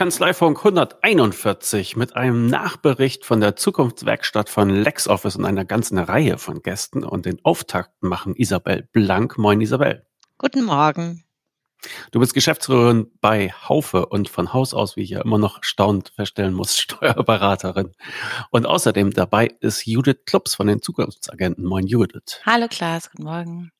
Kanzleifunk 0.00 0.64
141 0.64 1.94
mit 1.94 2.16
einem 2.16 2.46
Nachbericht 2.46 3.26
von 3.26 3.42
der 3.42 3.54
Zukunftswerkstatt 3.54 4.48
von 4.48 4.70
LexOffice 4.70 5.36
und 5.36 5.44
einer 5.44 5.66
ganzen 5.66 5.98
Reihe 5.98 6.38
von 6.38 6.62
Gästen 6.62 7.04
und 7.04 7.26
den 7.26 7.38
Auftakt 7.44 8.02
machen 8.02 8.34
Isabel 8.34 8.88
Blank. 8.94 9.36
Moin 9.36 9.60
Isabel. 9.60 10.06
Guten 10.38 10.64
Morgen. 10.64 11.26
Du 12.12 12.18
bist 12.18 12.32
Geschäftsführerin 12.32 13.10
bei 13.20 13.50
Haufe 13.50 14.06
und 14.06 14.30
von 14.30 14.54
Haus 14.54 14.72
aus, 14.72 14.96
wie 14.96 15.02
ich 15.02 15.10
ja 15.10 15.20
immer 15.20 15.36
noch 15.36 15.62
staunt 15.62 16.14
feststellen 16.16 16.54
muss, 16.54 16.78
Steuerberaterin. 16.78 17.92
Und 18.50 18.64
außerdem 18.64 19.10
dabei 19.10 19.48
ist 19.60 19.84
Judith 19.86 20.20
Klubs 20.24 20.54
von 20.54 20.66
den 20.66 20.80
Zukunftsagenten. 20.80 21.62
Moin 21.62 21.86
Judith. 21.86 22.40
Hallo 22.46 22.68
Klaas, 22.70 23.10
guten 23.10 23.24
Morgen. 23.24 23.70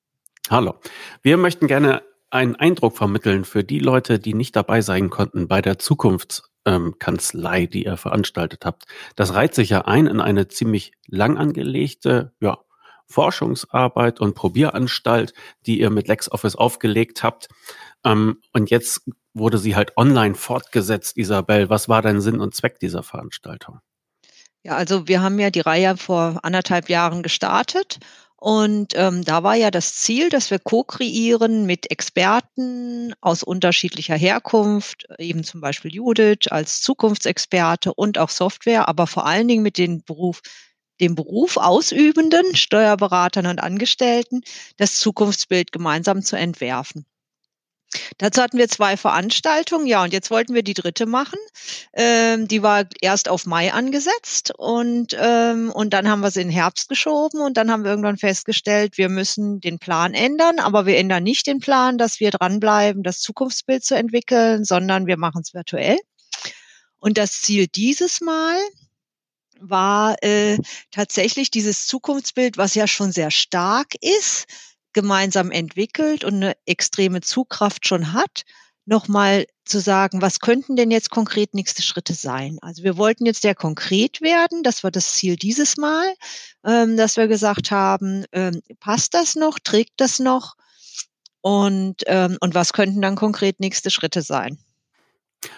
Hallo. 0.51 0.75
Wir 1.23 1.39
möchten 1.39 1.67
gerne 1.67 2.03
einen 2.31 2.57
Eindruck 2.57 2.97
vermitteln 2.97 3.45
für 3.45 3.65
die 3.65 3.81
Leute, 3.81 4.19
die 4.19 4.35
nicht 4.35 4.57
dabei 4.57 4.81
sein 4.81 5.11
konnten 5.11 5.49
bei 5.49 5.61
der 5.61 5.79
Zukunftskanzlei, 5.79 7.63
ähm, 7.63 7.71
die 7.71 7.85
ihr 7.85 7.97
veranstaltet 7.97 8.65
habt. 8.65 8.85
Das 9.17 9.35
reiht 9.35 9.55
sich 9.55 9.71
ja 9.71 9.83
ein 9.83 10.07
in 10.07 10.21
eine 10.21 10.49
ziemlich 10.49 10.93
lang 11.07 11.37
angelegte, 11.37 12.33
ja, 12.41 12.59
Forschungsarbeit 13.07 14.21
und 14.21 14.35
Probieranstalt, 14.35 15.35
die 15.67 15.81
ihr 15.81 15.91
mit 15.91 16.07
LexOffice 16.07 16.55
aufgelegt 16.55 17.25
habt. 17.25 17.49
Ähm, 18.05 18.39
und 18.53 18.71
jetzt 18.71 19.03
wurde 19.35 19.59
sie 19.59 19.77
halt 19.77 19.97
online 19.97 20.37
fortgesetzt, 20.37 21.17
Isabel. 21.17 21.71
Was 21.71 21.89
war 21.89 22.03
dein 22.03 22.21
Sinn 22.21 22.41
und 22.41 22.55
Zweck 22.55 22.79
dieser 22.79 23.03
Veranstaltung? 23.03 23.81
Ja, 24.63 24.77
also 24.77 25.09
wir 25.09 25.23
haben 25.23 25.39
ja 25.39 25.51
die 25.51 25.61
Reihe 25.61 25.97
vor 25.97 26.41
anderthalb 26.43 26.89
Jahren 26.89 27.23
gestartet 27.23 27.99
und 28.41 28.95
ähm, 28.97 29.23
da 29.23 29.43
war 29.43 29.55
ja 29.55 29.71
das 29.71 29.97
Ziel, 29.97 30.31
dass 30.31 30.51
wir 30.51 30.59
co-kreieren 30.59 31.67
mit 31.67 31.91
Experten 31.91 33.13
aus 33.21 33.43
unterschiedlicher 33.43 34.17
Herkunft, 34.17 35.07
eben 35.19 35.45
zum 35.45 35.61
Beispiel 35.61 35.95
Judith 35.95 36.49
als 36.49 36.81
Zukunftsexperte 36.81 37.93
und 37.93 38.17
auch 38.17 38.31
Software, 38.31 38.89
aber 38.89 39.07
vor 39.07 39.27
allen 39.27 39.47
Dingen 39.47 39.63
mit 39.63 39.77
den 39.77 40.03
Beruf, 40.05 40.41
dem 41.03 41.15
Beruf 41.17 41.59
ausübenden 41.59 42.57
Steuerberatern 42.57 43.47
und 43.47 43.59
Angestellten, 43.59 44.41
das 44.79 44.99
Zukunftsbild 44.99 45.71
gemeinsam 45.71 46.23
zu 46.23 46.37
entwerfen. 46.37 47.05
Dazu 48.19 48.41
hatten 48.41 48.59
wir 48.59 48.69
zwei 48.69 48.97
Veranstaltungen, 48.97 49.87
ja, 49.87 50.05
und 50.05 50.13
jetzt 50.13 50.31
wollten 50.31 50.55
wir 50.55 50.63
die 50.63 50.75
dritte 50.75 51.07
machen. 51.07 51.39
Ähm, 51.93 52.47
die 52.47 52.63
war 52.63 52.85
erst 53.01 53.29
auf 53.29 53.47
Mai 53.47 53.73
angesetzt 53.73 54.53
und, 54.57 55.17
ähm, 55.19 55.73
und 55.73 55.91
dann 55.91 56.09
haben 56.09 56.21
wir 56.21 56.31
sie 56.31 56.43
in 56.43 56.51
Herbst 56.51 56.89
geschoben 56.89 57.41
und 57.41 57.57
dann 57.57 57.71
haben 57.71 57.83
wir 57.83 57.91
irgendwann 57.91 58.17
festgestellt, 58.17 58.97
wir 58.97 59.09
müssen 59.09 59.61
den 59.61 59.79
Plan 59.79 60.15
ändern, 60.15 60.61
aber 60.61 60.87
wir 60.87 60.99
ändern 60.99 61.25
nicht 61.25 61.47
den 61.47 61.59
Plan, 61.59 61.99
dass 61.99 62.21
wir 62.21 62.31
dranbleiben, 62.31 63.03
das 63.03 63.21
Zukunftsbild 63.21 63.85
zu 63.85 63.97
entwickeln, 63.97 64.65
sondern 64.65 65.07
wir 65.07 65.17
machen 65.17 65.43
es 65.45 65.53
virtuell. 65.53 65.99
Und 67.01 67.19
das 67.19 67.41
Ziel 67.41 67.67
dieses 67.67 68.21
Mal 68.21 68.57
war 69.59 70.17
äh, 70.23 70.59
tatsächlich 70.91 71.51
dieses 71.51 71.87
Zukunftsbild, 71.87 72.57
was 72.57 72.75
ja 72.75 72.87
schon 72.87 73.13
sehr 73.13 73.31
stark 73.31 73.95
ist, 74.01 74.47
gemeinsam 74.93 75.51
entwickelt 75.51 76.25
und 76.25 76.35
eine 76.35 76.57
extreme 76.67 77.21
Zugkraft 77.21 77.87
schon 77.87 78.13
hat, 78.13 78.45
nochmal 78.87 79.47
zu 79.65 79.81
sagen, 79.81 80.21
was 80.21 80.41
könnten 80.41 80.75
denn 80.75 80.91
jetzt 80.91 81.11
konkret 81.11 81.55
nächste 81.55 81.83
Schritte 81.83 82.15
sein? 82.15 82.59
Also 82.61 82.83
wir 82.83 82.97
wollten 82.97 83.25
jetzt 83.25 83.43
sehr 83.43 83.55
konkret 83.55 84.21
werden, 84.21 84.63
das 84.63 84.83
war 84.83 84.91
das 84.91 85.15
Ziel 85.15 85.37
dieses 85.37 85.77
Mal, 85.77 86.15
ähm, 86.67 86.97
dass 86.97 87.17
wir 87.17 87.29
gesagt 87.29 87.71
haben, 87.71 88.25
ähm, 88.33 88.63
passt 88.81 89.15
das 89.15 89.37
noch, 89.37 89.59
trägt 89.61 89.93
das 89.99 90.19
noch 90.19 90.57
und, 91.41 92.03
ähm, 92.07 92.37
und 92.41 92.55
was 92.55 92.73
könnten 92.73 93.01
dann 93.01 93.17
konkret 93.17 93.61
nächste 93.61 93.91
Schritte 93.91 94.23
sein? 94.23 94.59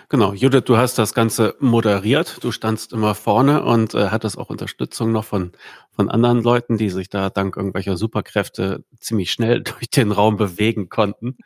Genau, 0.09 0.33
Judith, 0.33 0.63
du 0.65 0.77
hast 0.77 0.99
das 0.99 1.13
Ganze 1.13 1.57
moderiert. 1.59 2.39
Du 2.45 2.53
standst 2.53 2.93
immer 2.93 3.15
vorne 3.15 3.65
und 3.65 3.95
äh, 3.95 4.11
hattest 4.11 4.39
auch 4.39 4.49
Unterstützung 4.49 5.11
noch 5.11 5.25
von, 5.25 5.53
von 5.91 6.09
anderen 6.09 6.43
Leuten, 6.43 6.77
die 6.77 6.91
sich 6.91 7.09
da 7.09 7.31
dank 7.31 7.57
irgendwelcher 7.57 7.97
Superkräfte 7.97 8.85
ziemlich 9.01 9.33
schnell 9.33 9.61
durch 9.63 9.91
den 9.91 10.13
Raum 10.13 10.37
bewegen 10.37 10.89
konnten. 10.89 11.37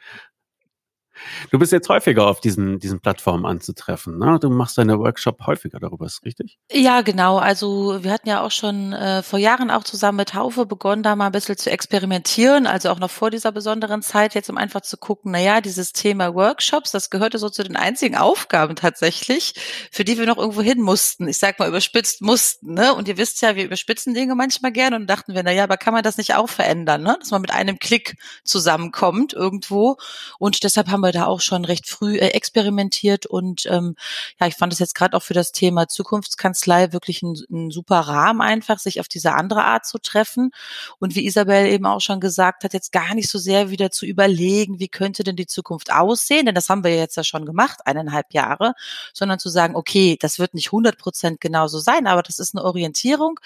Du 1.50 1.58
bist 1.58 1.72
jetzt 1.72 1.88
häufiger 1.88 2.26
auf 2.26 2.40
diesen, 2.40 2.78
diesen 2.78 3.00
Plattformen 3.00 3.46
anzutreffen. 3.46 4.18
Ne? 4.18 4.38
Du 4.40 4.50
machst 4.50 4.78
deine 4.78 4.98
Workshop 4.98 5.46
häufiger 5.46 5.78
darüber, 5.78 6.06
ist 6.06 6.24
richtig? 6.24 6.58
Ja, 6.70 7.00
genau. 7.00 7.38
Also 7.38 8.02
wir 8.02 8.12
hatten 8.12 8.28
ja 8.28 8.42
auch 8.42 8.50
schon 8.50 8.92
äh, 8.92 9.22
vor 9.22 9.38
Jahren 9.38 9.70
auch 9.70 9.84
zusammen 9.84 10.16
mit 10.16 10.34
Haufe 10.34 10.66
begonnen, 10.66 11.02
da 11.02 11.16
mal 11.16 11.26
ein 11.26 11.32
bisschen 11.32 11.56
zu 11.56 11.70
experimentieren. 11.70 12.66
Also 12.66 12.90
auch 12.90 12.98
noch 12.98 13.10
vor 13.10 13.30
dieser 13.30 13.52
besonderen 13.52 14.02
Zeit, 14.02 14.34
jetzt 14.34 14.50
um 14.50 14.56
einfach 14.56 14.80
zu 14.80 14.96
gucken, 14.96 15.32
na 15.32 15.40
ja, 15.40 15.60
dieses 15.60 15.92
Thema 15.92 16.34
Workshops, 16.34 16.90
das 16.90 17.10
gehörte 17.10 17.38
so 17.38 17.48
zu 17.48 17.62
den 17.62 17.76
einzigen 17.76 18.16
Aufgaben 18.16 18.76
tatsächlich, 18.76 19.54
für 19.90 20.04
die 20.04 20.18
wir 20.18 20.26
noch 20.26 20.38
irgendwo 20.38 20.62
hin 20.62 20.80
mussten. 20.80 21.28
Ich 21.28 21.38
sag 21.38 21.58
mal, 21.58 21.68
überspitzt 21.68 22.22
mussten. 22.22 22.74
Ne? 22.74 22.94
Und 22.94 23.08
ihr 23.08 23.16
wisst 23.16 23.42
ja, 23.42 23.56
wir 23.56 23.64
überspitzen 23.64 24.14
Dinge 24.14 24.34
manchmal 24.34 24.72
gerne 24.72 24.96
und 24.96 25.06
dachten 25.06 25.34
wir, 25.34 25.42
na 25.42 25.52
ja, 25.52 25.64
aber 25.64 25.76
kann 25.76 25.94
man 25.94 26.02
das 26.02 26.18
nicht 26.18 26.34
auch 26.34 26.48
verändern, 26.48 27.02
ne? 27.02 27.16
dass 27.20 27.30
man 27.30 27.40
mit 27.40 27.52
einem 27.52 27.78
Klick 27.78 28.16
zusammenkommt 28.44 29.32
irgendwo. 29.32 29.96
Und 30.38 30.62
deshalb 30.62 30.88
haben 30.88 31.00
wir 31.00 31.05
wir 31.06 31.12
da 31.12 31.26
auch 31.26 31.40
schon 31.40 31.64
recht 31.64 31.88
früh 31.88 32.16
äh, 32.16 32.28
experimentiert 32.28 33.24
und 33.24 33.64
ähm, 33.66 33.96
ja, 34.38 34.46
ich 34.46 34.56
fand 34.56 34.72
es 34.72 34.78
jetzt 34.80 34.94
gerade 34.94 35.16
auch 35.16 35.22
für 35.22 35.32
das 35.32 35.52
Thema 35.52 35.88
Zukunftskanzlei 35.88 36.92
wirklich 36.92 37.22
ein, 37.22 37.36
ein 37.50 37.70
super 37.70 38.00
Rahmen 38.00 38.42
einfach, 38.42 38.78
sich 38.78 39.00
auf 39.00 39.08
diese 39.08 39.32
andere 39.32 39.64
Art 39.64 39.86
zu 39.86 39.98
treffen 39.98 40.50
und 40.98 41.14
wie 41.14 41.24
Isabel 41.26 41.66
eben 41.66 41.86
auch 41.86 42.00
schon 42.00 42.20
gesagt 42.20 42.64
hat, 42.64 42.74
jetzt 42.74 42.92
gar 42.92 43.14
nicht 43.14 43.30
so 43.30 43.38
sehr 43.38 43.70
wieder 43.70 43.90
zu 43.90 44.04
überlegen, 44.04 44.80
wie 44.80 44.88
könnte 44.88 45.24
denn 45.24 45.36
die 45.36 45.46
Zukunft 45.46 45.92
aussehen, 45.92 46.46
denn 46.46 46.54
das 46.54 46.68
haben 46.68 46.84
wir 46.84 46.94
jetzt 46.94 47.16
ja 47.16 47.24
schon 47.24 47.46
gemacht, 47.46 47.80
eineinhalb 47.86 48.34
Jahre, 48.34 48.74
sondern 49.14 49.38
zu 49.38 49.48
sagen, 49.48 49.76
okay, 49.76 50.18
das 50.20 50.38
wird 50.38 50.54
nicht 50.54 50.68
100 50.68 50.98
Prozent 50.98 51.40
genauso 51.40 51.78
sein, 51.78 52.06
aber 52.06 52.22
das 52.22 52.38
ist 52.38 52.54
eine 52.54 52.64
Orientierung 52.64 53.40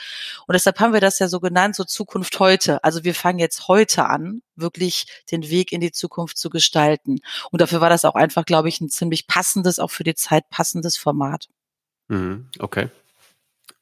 und 0.46 0.54
deshalb 0.54 0.80
haben 0.80 0.92
wir 0.92 1.00
das 1.00 1.18
ja 1.18 1.28
so 1.28 1.40
genannt, 1.40 1.76
so 1.76 1.84
Zukunft 1.84 2.38
heute. 2.40 2.82
Also 2.84 3.04
wir 3.04 3.14
fangen 3.14 3.38
jetzt 3.38 3.68
heute 3.68 4.06
an, 4.06 4.42
wirklich 4.60 5.06
den 5.30 5.48
Weg 5.48 5.72
in 5.72 5.80
die 5.80 5.92
Zukunft 5.92 6.38
zu 6.38 6.50
gestalten. 6.50 7.18
Und 7.50 7.60
dafür 7.60 7.80
war 7.80 7.90
das 7.90 8.04
auch 8.04 8.14
einfach, 8.14 8.44
glaube 8.44 8.68
ich, 8.68 8.80
ein 8.80 8.88
ziemlich 8.88 9.26
passendes, 9.26 9.78
auch 9.78 9.90
für 9.90 10.04
die 10.04 10.14
Zeit 10.14 10.48
passendes 10.50 10.96
Format. 10.96 11.48
Mhm, 12.08 12.48
okay. 12.58 12.88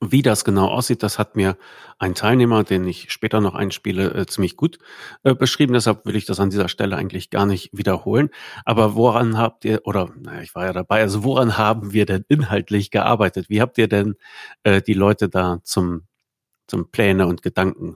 Wie 0.00 0.22
das 0.22 0.44
genau 0.44 0.68
aussieht, 0.68 1.02
das 1.02 1.18
hat 1.18 1.34
mir 1.34 1.56
ein 1.98 2.14
Teilnehmer, 2.14 2.62
den 2.62 2.86
ich 2.86 3.10
später 3.10 3.40
noch 3.40 3.56
einspiele, 3.56 4.14
äh, 4.14 4.26
ziemlich 4.26 4.56
gut 4.56 4.78
äh, 5.24 5.34
beschrieben. 5.34 5.72
Deshalb 5.72 6.06
will 6.06 6.14
ich 6.14 6.24
das 6.24 6.38
an 6.38 6.50
dieser 6.50 6.68
Stelle 6.68 6.96
eigentlich 6.96 7.30
gar 7.30 7.46
nicht 7.46 7.70
wiederholen. 7.72 8.30
Aber 8.64 8.94
woran 8.94 9.38
habt 9.38 9.64
ihr, 9.64 9.80
oder 9.84 10.12
naja, 10.16 10.42
ich 10.42 10.54
war 10.54 10.66
ja 10.66 10.72
dabei, 10.72 11.00
also 11.00 11.24
woran 11.24 11.58
haben 11.58 11.92
wir 11.92 12.06
denn 12.06 12.24
inhaltlich 12.28 12.92
gearbeitet? 12.92 13.48
Wie 13.48 13.60
habt 13.60 13.76
ihr 13.78 13.88
denn 13.88 14.14
äh, 14.62 14.80
die 14.82 14.94
Leute 14.94 15.28
da 15.28 15.58
zum, 15.64 16.06
zum 16.68 16.92
Pläne 16.92 17.26
und 17.26 17.42
Gedanken 17.42 17.94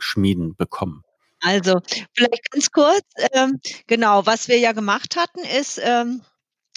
bekommen? 0.57 1.05
Also, 1.45 1.81
vielleicht 2.15 2.53
ganz 2.53 2.71
kurz, 2.71 3.03
ähm, 3.33 3.61
genau, 3.89 4.25
was 4.27 4.47
wir 4.47 4.59
ja 4.59 4.71
gemacht 4.73 5.17
hatten, 5.17 5.41
ist, 5.41 5.81
ähm, 5.83 6.23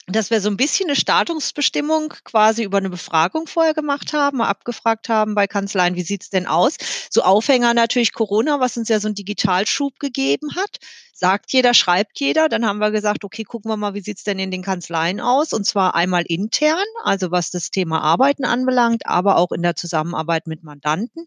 dass 0.08 0.30
wir 0.30 0.40
so 0.42 0.50
ein 0.50 0.58
bisschen 0.58 0.88
eine 0.90 0.96
Startungsbestimmung 0.96 2.14
quasi 2.26 2.64
über 2.64 2.78
eine 2.78 2.90
Befragung 2.92 3.48
vorher 3.48 3.74
gemacht 3.74 4.14
haben, 4.14 4.38
mal 4.38 4.48
abgefragt 4.48 5.10
haben 5.10 5.34
bei 5.36 5.48
Kanzleien, 5.48 5.96
wie 5.96 6.04
sieht's 6.04 6.30
denn 6.30 6.46
aus? 6.48 6.76
So 7.10 7.24
Aufhänger 7.24 7.74
natürlich 7.74 8.14
Corona, 8.14 8.60
was 8.60 8.78
uns 8.78 8.90
ja 8.90 9.00
so 9.00 9.08
'n 9.08 9.16
Digitalschub 9.16 10.00
gegeben 10.00 10.56
hat. 10.56 10.78
Sagt 11.14 11.54
jeder, 11.54 11.74
schreibt 11.74 12.20
jeder. 12.20 12.50
Dann 12.50 12.66
haben 12.68 12.80
wir 12.80 12.92
gesagt: 12.92 13.24
„Okay, 13.24 13.44
gucken 13.46 13.72
wir 13.72 13.78
mal, 13.78 13.94
wie 13.96 14.02
sieht's 14.02 14.24
denn 14.24 14.38
in 14.38 14.52
den 14.52 14.62
Kanzleien 14.64 15.20
aus?“ 15.22 15.54
Und 15.54 15.66
zwar 15.66 15.96
einmal 15.96 16.24
intern, 16.28 16.84
also 17.04 17.32
was 17.32 17.50
das 17.52 17.72
Thema 17.72 18.02
Arbeiten 18.02 18.46
anbelangt, 18.46 19.06
aber 19.08 19.38
auch 19.38 19.52
in 19.54 19.64
der 19.64 19.76
Zusammenarbeit 19.76 20.46
mit 20.48 20.64
Mandanten. 20.64 21.26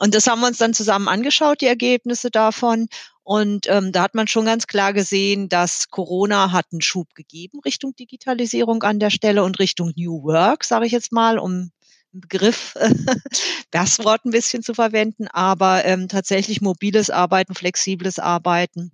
Und 0.00 0.14
das 0.14 0.26
haben 0.26 0.40
wir 0.40 0.48
uns 0.48 0.58
dann 0.58 0.74
zusammen 0.74 1.08
angeschaut, 1.08 1.60
die 1.60 1.66
Ergebnisse 1.66 2.30
davon. 2.30 2.88
Und 3.22 3.68
ähm, 3.68 3.92
da 3.92 4.02
hat 4.02 4.14
man 4.14 4.28
schon 4.28 4.46
ganz 4.46 4.66
klar 4.66 4.92
gesehen, 4.92 5.48
dass 5.48 5.90
Corona 5.90 6.52
hat 6.52 6.66
einen 6.72 6.80
Schub 6.80 7.14
gegeben 7.14 7.60
Richtung 7.64 7.94
Digitalisierung 7.94 8.82
an 8.82 8.98
der 8.98 9.10
Stelle 9.10 9.44
und 9.44 9.58
Richtung 9.58 9.92
New 9.96 10.22
Work, 10.22 10.64
sage 10.64 10.86
ich 10.86 10.92
jetzt 10.92 11.12
mal, 11.12 11.38
um 11.38 11.50
einen 11.52 11.72
Begriff, 12.12 12.74
das 13.70 14.02
Wort 14.04 14.24
ein 14.24 14.30
bisschen 14.30 14.62
zu 14.62 14.74
verwenden, 14.74 15.28
aber 15.28 15.84
ähm, 15.84 16.08
tatsächlich 16.08 16.60
mobiles 16.60 17.10
Arbeiten, 17.10 17.54
flexibles 17.54 18.18
Arbeiten 18.18 18.92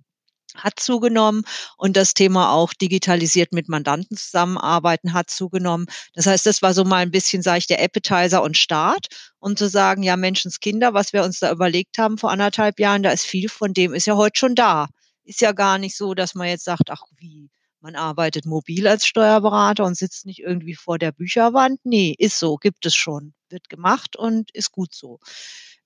hat 0.57 0.79
zugenommen 0.79 1.43
und 1.77 1.97
das 1.97 2.13
Thema 2.13 2.51
auch 2.51 2.73
digitalisiert 2.73 3.51
mit 3.53 3.69
Mandanten 3.69 4.17
zusammenarbeiten 4.17 5.13
hat 5.13 5.29
zugenommen. 5.29 5.87
Das 6.13 6.25
heißt, 6.25 6.45
das 6.45 6.61
war 6.61 6.73
so 6.73 6.83
mal 6.83 6.97
ein 6.97 7.11
bisschen, 7.11 7.41
sage 7.41 7.59
ich, 7.59 7.67
der 7.67 7.83
Appetizer 7.83 8.43
und 8.43 8.57
Start, 8.57 9.07
um 9.39 9.55
zu 9.55 9.69
sagen, 9.69 10.03
ja, 10.03 10.17
Menschenskinder, 10.17 10.93
was 10.93 11.13
wir 11.13 11.23
uns 11.23 11.39
da 11.39 11.51
überlegt 11.51 11.97
haben 11.97 12.17
vor 12.17 12.31
anderthalb 12.31 12.79
Jahren, 12.79 13.03
da 13.03 13.11
ist 13.11 13.25
viel 13.25 13.49
von 13.49 13.73
dem, 13.73 13.93
ist 13.93 14.07
ja 14.07 14.15
heute 14.15 14.39
schon 14.39 14.55
da. 14.55 14.87
Ist 15.23 15.41
ja 15.41 15.51
gar 15.51 15.77
nicht 15.77 15.97
so, 15.97 16.13
dass 16.13 16.35
man 16.35 16.47
jetzt 16.47 16.63
sagt, 16.65 16.89
ach 16.89 17.03
wie, 17.17 17.49
man 17.79 17.95
arbeitet 17.95 18.45
mobil 18.45 18.87
als 18.87 19.05
Steuerberater 19.05 19.85
und 19.85 19.95
sitzt 19.95 20.25
nicht 20.25 20.39
irgendwie 20.39 20.75
vor 20.75 20.97
der 20.97 21.11
Bücherwand. 21.11 21.79
Nee, 21.83 22.15
ist 22.17 22.39
so, 22.39 22.57
gibt 22.57 22.85
es 22.85 22.95
schon, 22.95 23.33
wird 23.49 23.69
gemacht 23.69 24.15
und 24.15 24.51
ist 24.51 24.71
gut 24.71 24.93
so. 24.93 25.19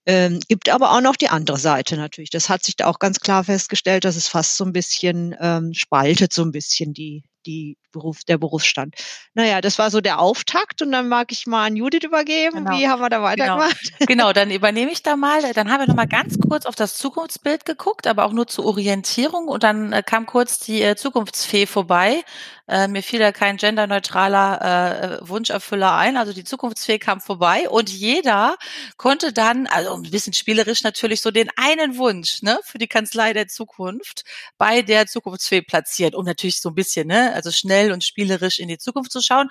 Ähm, 0.08 0.40
gibt 0.48 0.70
aber 0.70 0.92
auch 0.94 1.02
noch 1.02 1.16
die 1.16 1.30
andere 1.30 1.58
Seite 1.58 1.96
natürlich. 1.96 2.32
Das 2.32 2.50
hat 2.50 2.64
sich 2.64 2.76
da 2.76 2.88
auch 2.88 3.00
ganz 3.00 3.20
klar 3.20 3.44
festgestellt, 3.44 4.04
dass 4.06 4.16
es 4.16 4.28
fast 4.28 4.58
so 4.58 4.66
ein 4.66 4.74
bisschen 4.74 5.36
ähm, 5.40 5.74
spaltet, 5.74 6.34
so 6.34 6.42
ein 6.44 6.52
bisschen 6.52 6.94
die, 6.94 7.24
die 7.46 7.78
Beruf, 7.92 8.24
der 8.24 8.38
Berufsstand. 8.38 8.96
Naja, 9.34 9.62
das 9.62 9.78
war 9.78 9.92
so 9.92 10.02
der 10.02 10.20
Auftakt 10.20 10.82
und 10.82 10.92
dann 10.92 11.10
mag 11.10 11.32
ich 11.32 11.46
mal 11.46 11.66
an 11.66 11.76
Judith 11.76 12.04
übergeben. 12.04 12.66
Genau. 12.66 12.78
Wie 12.78 12.88
haben 12.88 13.02
wir 13.02 13.10
da 13.10 13.22
weitergemacht? 13.22 13.82
Genau. 13.98 14.06
genau, 14.08 14.34
dann 14.34 14.52
übernehme 14.52 14.92
ich 14.92 15.04
da 15.04 15.16
mal. 15.16 15.42
Dann 15.54 15.72
haben 15.72 15.82
wir 15.82 15.88
noch 15.88 15.96
mal 15.96 16.08
ganz 16.08 16.38
kurz 16.40 16.66
auf 16.66 16.76
das 16.76 16.96
Zukunftsbild 16.98 17.66
geguckt, 17.66 18.08
aber 18.08 18.26
auch 18.26 18.34
nur 18.34 18.48
zur 18.48 18.66
Orientierung 18.66 19.48
und 19.48 19.64
dann 19.64 19.94
äh, 19.94 20.04
kam 20.06 20.26
kurz 20.26 20.60
die 20.60 20.82
äh, 20.82 20.96
Zukunftsfee 20.96 21.66
vorbei. 21.66 22.24
Äh, 22.68 22.88
mir 22.88 23.04
fiel 23.04 23.20
da 23.20 23.34
kein 23.34 23.58
genderneutraler 23.58 25.20
äh, 25.22 25.28
Wunscherfüller 25.28 25.94
ein. 25.94 26.16
Also 26.16 26.32
die 26.32 26.46
Zukunftsfee 26.46 27.00
kam 27.00 27.20
vorbei 27.20 27.68
und 27.70 27.90
jeder 27.90 28.56
konnte 28.96 29.34
dann, 29.34 29.68
also 29.68 29.94
ein 29.94 30.04
bisschen 30.04 30.32
spielerisch 30.32 30.84
natürlich, 30.84 31.20
so 31.20 31.32
den 31.32 31.50
einen 31.58 31.98
Wunsch 31.98 32.42
ne, 32.42 32.60
für 32.64 32.78
die 32.78 32.88
Kanzlei 32.88 33.34
der 33.34 33.48
Zukunft 33.48 34.24
bei 34.58 34.82
der 34.82 35.08
Zukunftsfee 35.08 35.62
platzieren, 35.62 36.16
um 36.16 36.24
natürlich 36.24 36.62
so 36.62 36.70
ein 36.70 36.76
bisschen, 36.76 37.08
ne, 37.08 37.31
also 37.32 37.52
schnell 37.52 37.92
und 37.92 38.04
spielerisch 38.04 38.60
in 38.60 38.68
die 38.68 38.78
Zukunft 38.78 39.12
zu 39.12 39.22
schauen. 39.22 39.50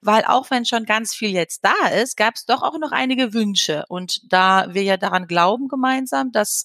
Weil 0.00 0.24
auch 0.24 0.50
wenn 0.50 0.64
schon 0.64 0.84
ganz 0.84 1.14
viel 1.14 1.30
jetzt 1.30 1.64
da 1.64 1.88
ist, 1.88 2.16
gab 2.16 2.34
es 2.34 2.44
doch 2.44 2.62
auch 2.62 2.78
noch 2.78 2.92
einige 2.92 3.34
Wünsche. 3.34 3.84
Und 3.88 4.20
da 4.32 4.72
wir 4.72 4.82
ja 4.82 4.96
daran 4.96 5.26
glauben 5.26 5.68
gemeinsam, 5.68 6.32
dass 6.32 6.64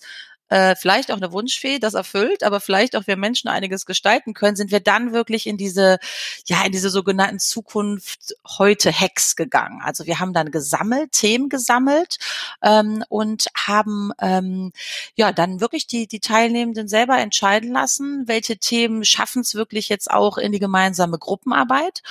äh, 0.49 0.75
vielleicht 0.75 1.11
auch 1.11 1.17
eine 1.17 1.31
Wunschfee 1.31 1.79
das 1.79 1.93
erfüllt, 1.93 2.43
aber 2.43 2.59
vielleicht 2.59 2.95
auch 2.95 3.07
wir 3.07 3.17
Menschen 3.17 3.49
einiges 3.49 3.85
gestalten 3.85 4.33
können, 4.33 4.55
sind 4.55 4.71
wir 4.71 4.79
dann 4.79 5.13
wirklich 5.13 5.47
in 5.47 5.57
diese, 5.57 5.97
ja, 6.45 6.63
in 6.65 6.71
diese 6.71 6.89
sogenannten 6.89 7.39
Zukunft 7.39 8.35
heute 8.57 8.91
Hacks 8.91 9.35
gegangen. 9.35 9.81
Also 9.83 10.05
wir 10.05 10.19
haben 10.19 10.33
dann 10.33 10.51
gesammelt, 10.51 11.11
Themen 11.11 11.49
gesammelt 11.49 12.17
ähm, 12.61 13.03
und 13.09 13.47
haben 13.55 14.11
ähm, 14.19 14.71
ja 15.15 15.31
dann 15.31 15.59
wirklich 15.59 15.87
die, 15.87 16.07
die 16.07 16.19
Teilnehmenden 16.19 16.87
selber 16.87 17.17
entscheiden 17.17 17.71
lassen, 17.71 18.23
welche 18.27 18.57
Themen 18.57 19.03
schaffen 19.03 19.41
es 19.41 19.55
wirklich 19.55 19.89
jetzt 19.89 20.09
auch 20.09 20.37
in 20.37 20.51
die 20.51 20.59
gemeinsame 20.59 21.17
Gruppenarbeit. 21.17 22.01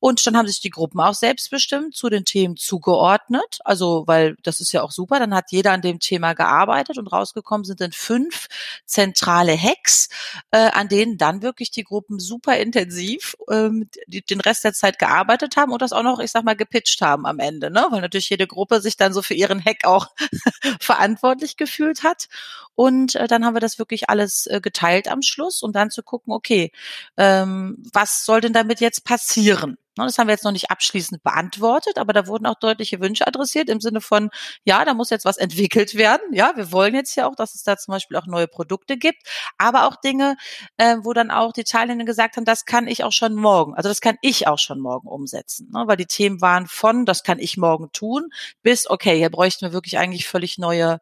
Und 0.00 0.26
dann 0.26 0.36
haben 0.36 0.46
sich 0.46 0.60
die 0.60 0.70
Gruppen 0.70 1.00
auch 1.00 1.14
selbstbestimmt 1.14 1.94
zu 1.94 2.08
den 2.10 2.24
Themen 2.24 2.56
zugeordnet. 2.56 3.58
Also, 3.64 4.04
weil 4.06 4.36
das 4.42 4.60
ist 4.60 4.72
ja 4.72 4.82
auch 4.82 4.90
super, 4.90 5.18
dann 5.18 5.34
hat 5.34 5.50
jeder 5.50 5.72
an 5.72 5.82
dem 5.82 6.00
Thema 6.00 6.34
gearbeitet 6.34 6.98
und 6.98 7.06
rausgekommen 7.08 7.64
sind 7.64 7.80
sind 7.86 7.94
fünf 7.94 8.46
zentrale 8.84 9.56
Hacks, 9.56 10.08
äh, 10.50 10.70
an 10.70 10.88
denen 10.88 11.18
dann 11.18 11.42
wirklich 11.42 11.70
die 11.70 11.84
Gruppen 11.84 12.18
super 12.18 12.56
intensiv 12.56 13.36
ähm, 13.50 13.88
die, 14.06 14.22
den 14.22 14.40
Rest 14.40 14.64
der 14.64 14.72
Zeit 14.72 14.98
gearbeitet 14.98 15.56
haben 15.56 15.72
und 15.72 15.82
das 15.82 15.92
auch 15.92 16.02
noch, 16.02 16.18
ich 16.18 16.30
sag 16.30 16.44
mal, 16.44 16.56
gepitcht 16.56 17.00
haben 17.00 17.26
am 17.26 17.38
Ende, 17.38 17.70
ne? 17.70 17.86
Weil 17.90 18.00
natürlich 18.00 18.30
jede 18.30 18.46
Gruppe 18.46 18.80
sich 18.80 18.96
dann 18.96 19.12
so 19.12 19.22
für 19.22 19.34
ihren 19.34 19.64
Hack 19.64 19.84
auch 19.84 20.08
verantwortlich 20.80 21.56
gefühlt 21.56 22.02
hat. 22.02 22.28
Und 22.74 23.14
äh, 23.14 23.26
dann 23.26 23.44
haben 23.44 23.54
wir 23.54 23.60
das 23.60 23.78
wirklich 23.78 24.10
alles 24.10 24.46
äh, 24.46 24.60
geteilt 24.60 25.08
am 25.08 25.22
Schluss, 25.22 25.62
um 25.62 25.72
dann 25.72 25.90
zu 25.90 26.02
gucken, 26.02 26.32
okay, 26.32 26.72
ähm, 27.16 27.82
was 27.92 28.24
soll 28.24 28.40
denn 28.40 28.52
damit 28.52 28.80
jetzt 28.80 29.04
passieren? 29.04 29.78
Ne, 29.96 30.04
das 30.04 30.18
haben 30.18 30.26
wir 30.26 30.34
jetzt 30.34 30.44
noch 30.44 30.52
nicht 30.52 30.70
abschließend 30.70 31.22
beantwortet, 31.22 31.98
aber 31.98 32.12
da 32.12 32.26
wurden 32.26 32.46
auch 32.46 32.58
deutliche 32.58 33.00
Wünsche 33.00 33.26
adressiert 33.26 33.70
im 33.70 33.80
Sinne 33.80 34.00
von, 34.00 34.30
ja, 34.64 34.84
da 34.84 34.94
muss 34.94 35.10
jetzt 35.10 35.24
was 35.24 35.38
entwickelt 35.38 35.94
werden. 35.94 36.32
Ja, 36.32 36.52
wir 36.56 36.70
wollen 36.72 36.94
jetzt 36.94 37.14
ja 37.16 37.26
auch, 37.26 37.34
dass 37.34 37.54
es 37.54 37.62
da 37.62 37.76
zum 37.78 37.92
Beispiel 37.92 38.16
auch 38.16 38.26
neue 38.26 38.46
Produkte 38.48 38.98
gibt, 38.98 39.22
aber 39.58 39.86
auch 39.86 39.96
Dinge, 39.96 40.36
äh, 40.76 40.96
wo 41.02 41.12
dann 41.14 41.30
auch 41.30 41.52
die 41.52 41.64
Teilnehmer 41.64 42.04
gesagt 42.04 42.36
haben, 42.36 42.44
das 42.44 42.64
kann 42.66 42.88
ich 42.88 43.04
auch 43.04 43.12
schon 43.12 43.34
morgen, 43.34 43.74
also 43.74 43.88
das 43.88 44.00
kann 44.00 44.16
ich 44.20 44.46
auch 44.48 44.58
schon 44.58 44.80
morgen 44.80 45.08
umsetzen, 45.08 45.70
ne? 45.72 45.84
weil 45.86 45.96
die 45.96 46.06
Themen 46.06 46.40
waren 46.40 46.66
von, 46.66 47.06
das 47.06 47.22
kann 47.22 47.38
ich 47.38 47.56
morgen 47.56 47.90
tun, 47.92 48.28
bis, 48.62 48.88
okay, 48.90 49.16
hier 49.16 49.30
bräuchten 49.30 49.66
wir 49.66 49.72
wirklich 49.72 49.98
eigentlich 49.98 50.26
völlig 50.28 50.58
neue 50.58 51.00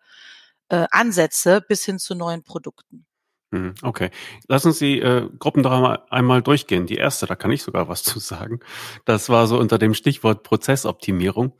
äh, 0.68 0.86
Ansätze 0.90 1.60
bis 1.66 1.84
hin 1.84 1.98
zu 1.98 2.14
neuen 2.14 2.42
Produkten. 2.44 3.06
Mhm, 3.54 3.74
okay. 3.82 4.10
Lass 4.48 4.66
uns 4.66 4.80
die 4.80 5.00
äh, 5.00 5.28
Gruppen 5.38 5.62
doch 5.62 5.70
einmal, 5.70 6.02
einmal 6.10 6.42
durchgehen. 6.42 6.86
Die 6.86 6.96
erste, 6.96 7.26
da 7.26 7.36
kann 7.36 7.52
ich 7.52 7.62
sogar 7.62 7.88
was 7.88 8.02
zu 8.02 8.18
sagen. 8.18 8.58
Das 9.04 9.28
war 9.28 9.46
so 9.46 9.58
unter 9.58 9.78
dem 9.78 9.94
Stichwort 9.94 10.42
Prozessoptimierung. 10.42 11.52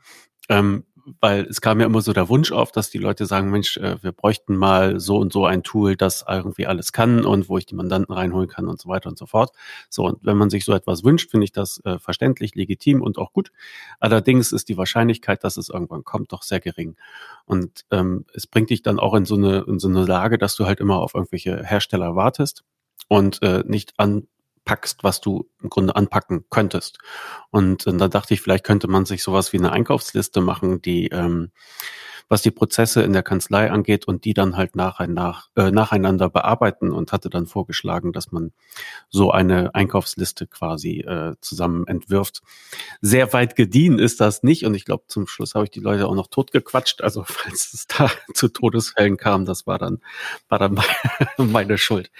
Ähm, 0.49 0.83
weil 1.21 1.45
es 1.45 1.61
kam 1.61 1.79
ja 1.79 1.85
immer 1.85 2.01
so 2.01 2.13
der 2.13 2.29
Wunsch 2.29 2.51
auf, 2.51 2.71
dass 2.71 2.89
die 2.89 2.97
Leute 2.97 3.25
sagen, 3.25 3.51
Mensch, 3.51 3.77
äh, 3.77 4.01
wir 4.01 4.11
bräuchten 4.11 4.55
mal 4.55 4.99
so 4.99 5.17
und 5.17 5.31
so 5.31 5.45
ein 5.45 5.63
Tool, 5.63 5.95
das 5.95 6.25
irgendwie 6.27 6.65
alles 6.65 6.91
kann 6.91 7.25
und 7.25 7.47
wo 7.49 7.57
ich 7.57 7.65
die 7.65 7.75
Mandanten 7.75 8.13
reinholen 8.13 8.49
kann 8.49 8.67
und 8.67 8.79
so 8.79 8.89
weiter 8.89 9.09
und 9.09 9.17
so 9.17 9.25
fort. 9.25 9.51
So, 9.89 10.05
und 10.05 10.19
wenn 10.23 10.37
man 10.37 10.49
sich 10.49 10.65
so 10.65 10.73
etwas 10.73 11.03
wünscht, 11.03 11.29
finde 11.31 11.45
ich 11.45 11.51
das 11.51 11.79
äh, 11.85 11.99
verständlich, 11.99 12.55
legitim 12.55 13.01
und 13.01 13.17
auch 13.17 13.33
gut. 13.33 13.51
Allerdings 13.99 14.51
ist 14.51 14.69
die 14.69 14.77
Wahrscheinlichkeit, 14.77 15.43
dass 15.43 15.57
es 15.57 15.69
irgendwann 15.69 16.03
kommt, 16.03 16.31
doch 16.31 16.43
sehr 16.43 16.59
gering. 16.59 16.95
Und 17.45 17.85
ähm, 17.91 18.25
es 18.33 18.47
bringt 18.47 18.69
dich 18.69 18.81
dann 18.81 18.99
auch 18.99 19.13
in 19.13 19.25
so 19.25 19.35
eine, 19.35 19.65
in 19.67 19.79
so 19.79 19.87
eine 19.87 20.05
Lage, 20.05 20.37
dass 20.37 20.55
du 20.55 20.65
halt 20.65 20.79
immer 20.79 20.97
auf 20.97 21.13
irgendwelche 21.13 21.63
Hersteller 21.63 22.15
wartest 22.15 22.63
und 23.07 23.41
äh, 23.43 23.63
nicht 23.65 23.93
an 23.97 24.27
packst, 24.65 25.03
was 25.03 25.21
du 25.21 25.49
im 25.61 25.69
Grunde 25.69 25.95
anpacken 25.95 26.45
könntest. 26.49 26.97
Und, 27.51 27.87
und 27.87 27.97
da 27.97 28.07
dachte 28.07 28.33
ich, 28.33 28.41
vielleicht 28.41 28.65
könnte 28.65 28.87
man 28.87 29.05
sich 29.05 29.23
sowas 29.23 29.53
wie 29.53 29.57
eine 29.57 29.71
Einkaufsliste 29.71 30.41
machen, 30.41 30.81
die 30.81 31.07
ähm, 31.07 31.51
was 32.27 32.41
die 32.41 32.51
Prozesse 32.51 33.03
in 33.03 33.13
der 33.13 33.23
Kanzlei 33.23 33.69
angeht 33.69 34.07
und 34.07 34.25
die 34.25 34.33
dann 34.33 34.57
halt 34.57 34.75
nach, 34.75 34.99
äh, 34.99 35.71
nacheinander 35.71 36.29
bearbeiten 36.29 36.91
und 36.91 37.11
hatte 37.11 37.29
dann 37.29 37.45
vorgeschlagen, 37.45 38.13
dass 38.13 38.31
man 38.31 38.51
so 39.09 39.31
eine 39.31 39.75
Einkaufsliste 39.75 40.47
quasi 40.47 41.01
äh, 41.01 41.35
zusammen 41.41 41.85
entwirft. 41.87 42.41
Sehr 43.01 43.31
weit 43.33 43.55
gediehen 43.55 43.99
ist 43.99 44.21
das 44.21 44.43
nicht 44.43 44.65
und 44.65 44.73
ich 44.73 44.85
glaube, 44.85 45.03
zum 45.07 45.27
Schluss 45.27 45.53
habe 45.53 45.65
ich 45.65 45.71
die 45.71 45.79
Leute 45.79 46.07
auch 46.07 46.15
noch 46.15 46.27
totgequatscht. 46.27 47.01
Also 47.01 47.23
falls 47.27 47.73
es 47.73 47.87
da 47.87 48.09
zu 48.33 48.47
Todesfällen 48.47 49.17
kam, 49.17 49.45
das 49.45 49.67
war 49.67 49.77
dann, 49.77 50.01
war 50.49 50.59
dann 50.59 50.79
meine 51.37 51.77
Schuld. 51.77 52.11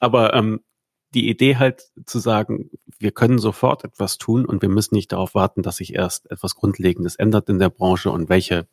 Aber 0.00 0.34
ähm, 0.34 0.60
die 1.14 1.28
Idee 1.28 1.56
halt 1.56 1.90
zu 2.06 2.18
sagen, 2.18 2.70
wir 2.98 3.12
können 3.12 3.38
sofort 3.38 3.84
etwas 3.84 4.18
tun 4.18 4.44
und 4.44 4.62
wir 4.62 4.68
müssen 4.68 4.94
nicht 4.94 5.12
darauf 5.12 5.34
warten, 5.34 5.62
dass 5.62 5.76
sich 5.76 5.94
erst 5.94 6.30
etwas 6.30 6.54
Grundlegendes 6.54 7.16
ändert 7.16 7.48
in 7.48 7.58
der 7.58 7.70
Branche 7.70 8.10
und 8.10 8.28
welche 8.28 8.66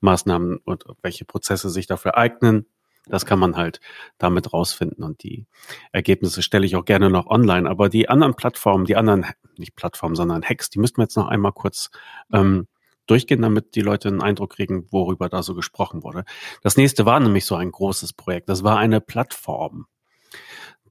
Maßnahmen 0.00 0.58
und 0.58 0.84
welche 1.02 1.24
Prozesse 1.24 1.70
sich 1.70 1.86
dafür 1.86 2.16
eignen. 2.16 2.66
Das 3.06 3.24
kann 3.24 3.38
man 3.38 3.56
halt 3.56 3.80
damit 4.18 4.52
rausfinden 4.52 5.02
und 5.02 5.22
die 5.22 5.46
Ergebnisse 5.90 6.42
stelle 6.42 6.66
ich 6.66 6.76
auch 6.76 6.84
gerne 6.84 7.10
noch 7.10 7.26
online. 7.26 7.68
Aber 7.68 7.88
die 7.88 8.08
anderen 8.08 8.34
Plattformen, 8.34 8.84
die 8.84 8.96
anderen, 8.96 9.24
nicht 9.56 9.74
Plattformen, 9.74 10.14
sondern 10.14 10.42
Hacks, 10.42 10.70
die 10.70 10.78
müssten 10.78 10.98
wir 10.98 11.04
jetzt 11.04 11.16
noch 11.16 11.28
einmal 11.28 11.52
kurz 11.52 11.90
ähm, 12.32 12.68
durchgehen, 13.06 13.42
damit 13.42 13.74
die 13.74 13.80
Leute 13.80 14.08
einen 14.08 14.22
Eindruck 14.22 14.50
kriegen, 14.50 14.86
worüber 14.90 15.28
da 15.28 15.42
so 15.42 15.54
gesprochen 15.54 16.02
wurde. 16.02 16.24
Das 16.62 16.76
nächste 16.76 17.06
war 17.06 17.18
nämlich 17.18 17.46
so 17.46 17.56
ein 17.56 17.72
großes 17.72 18.12
Projekt. 18.12 18.48
Das 18.48 18.62
war 18.62 18.78
eine 18.78 19.00
Plattform. 19.00 19.86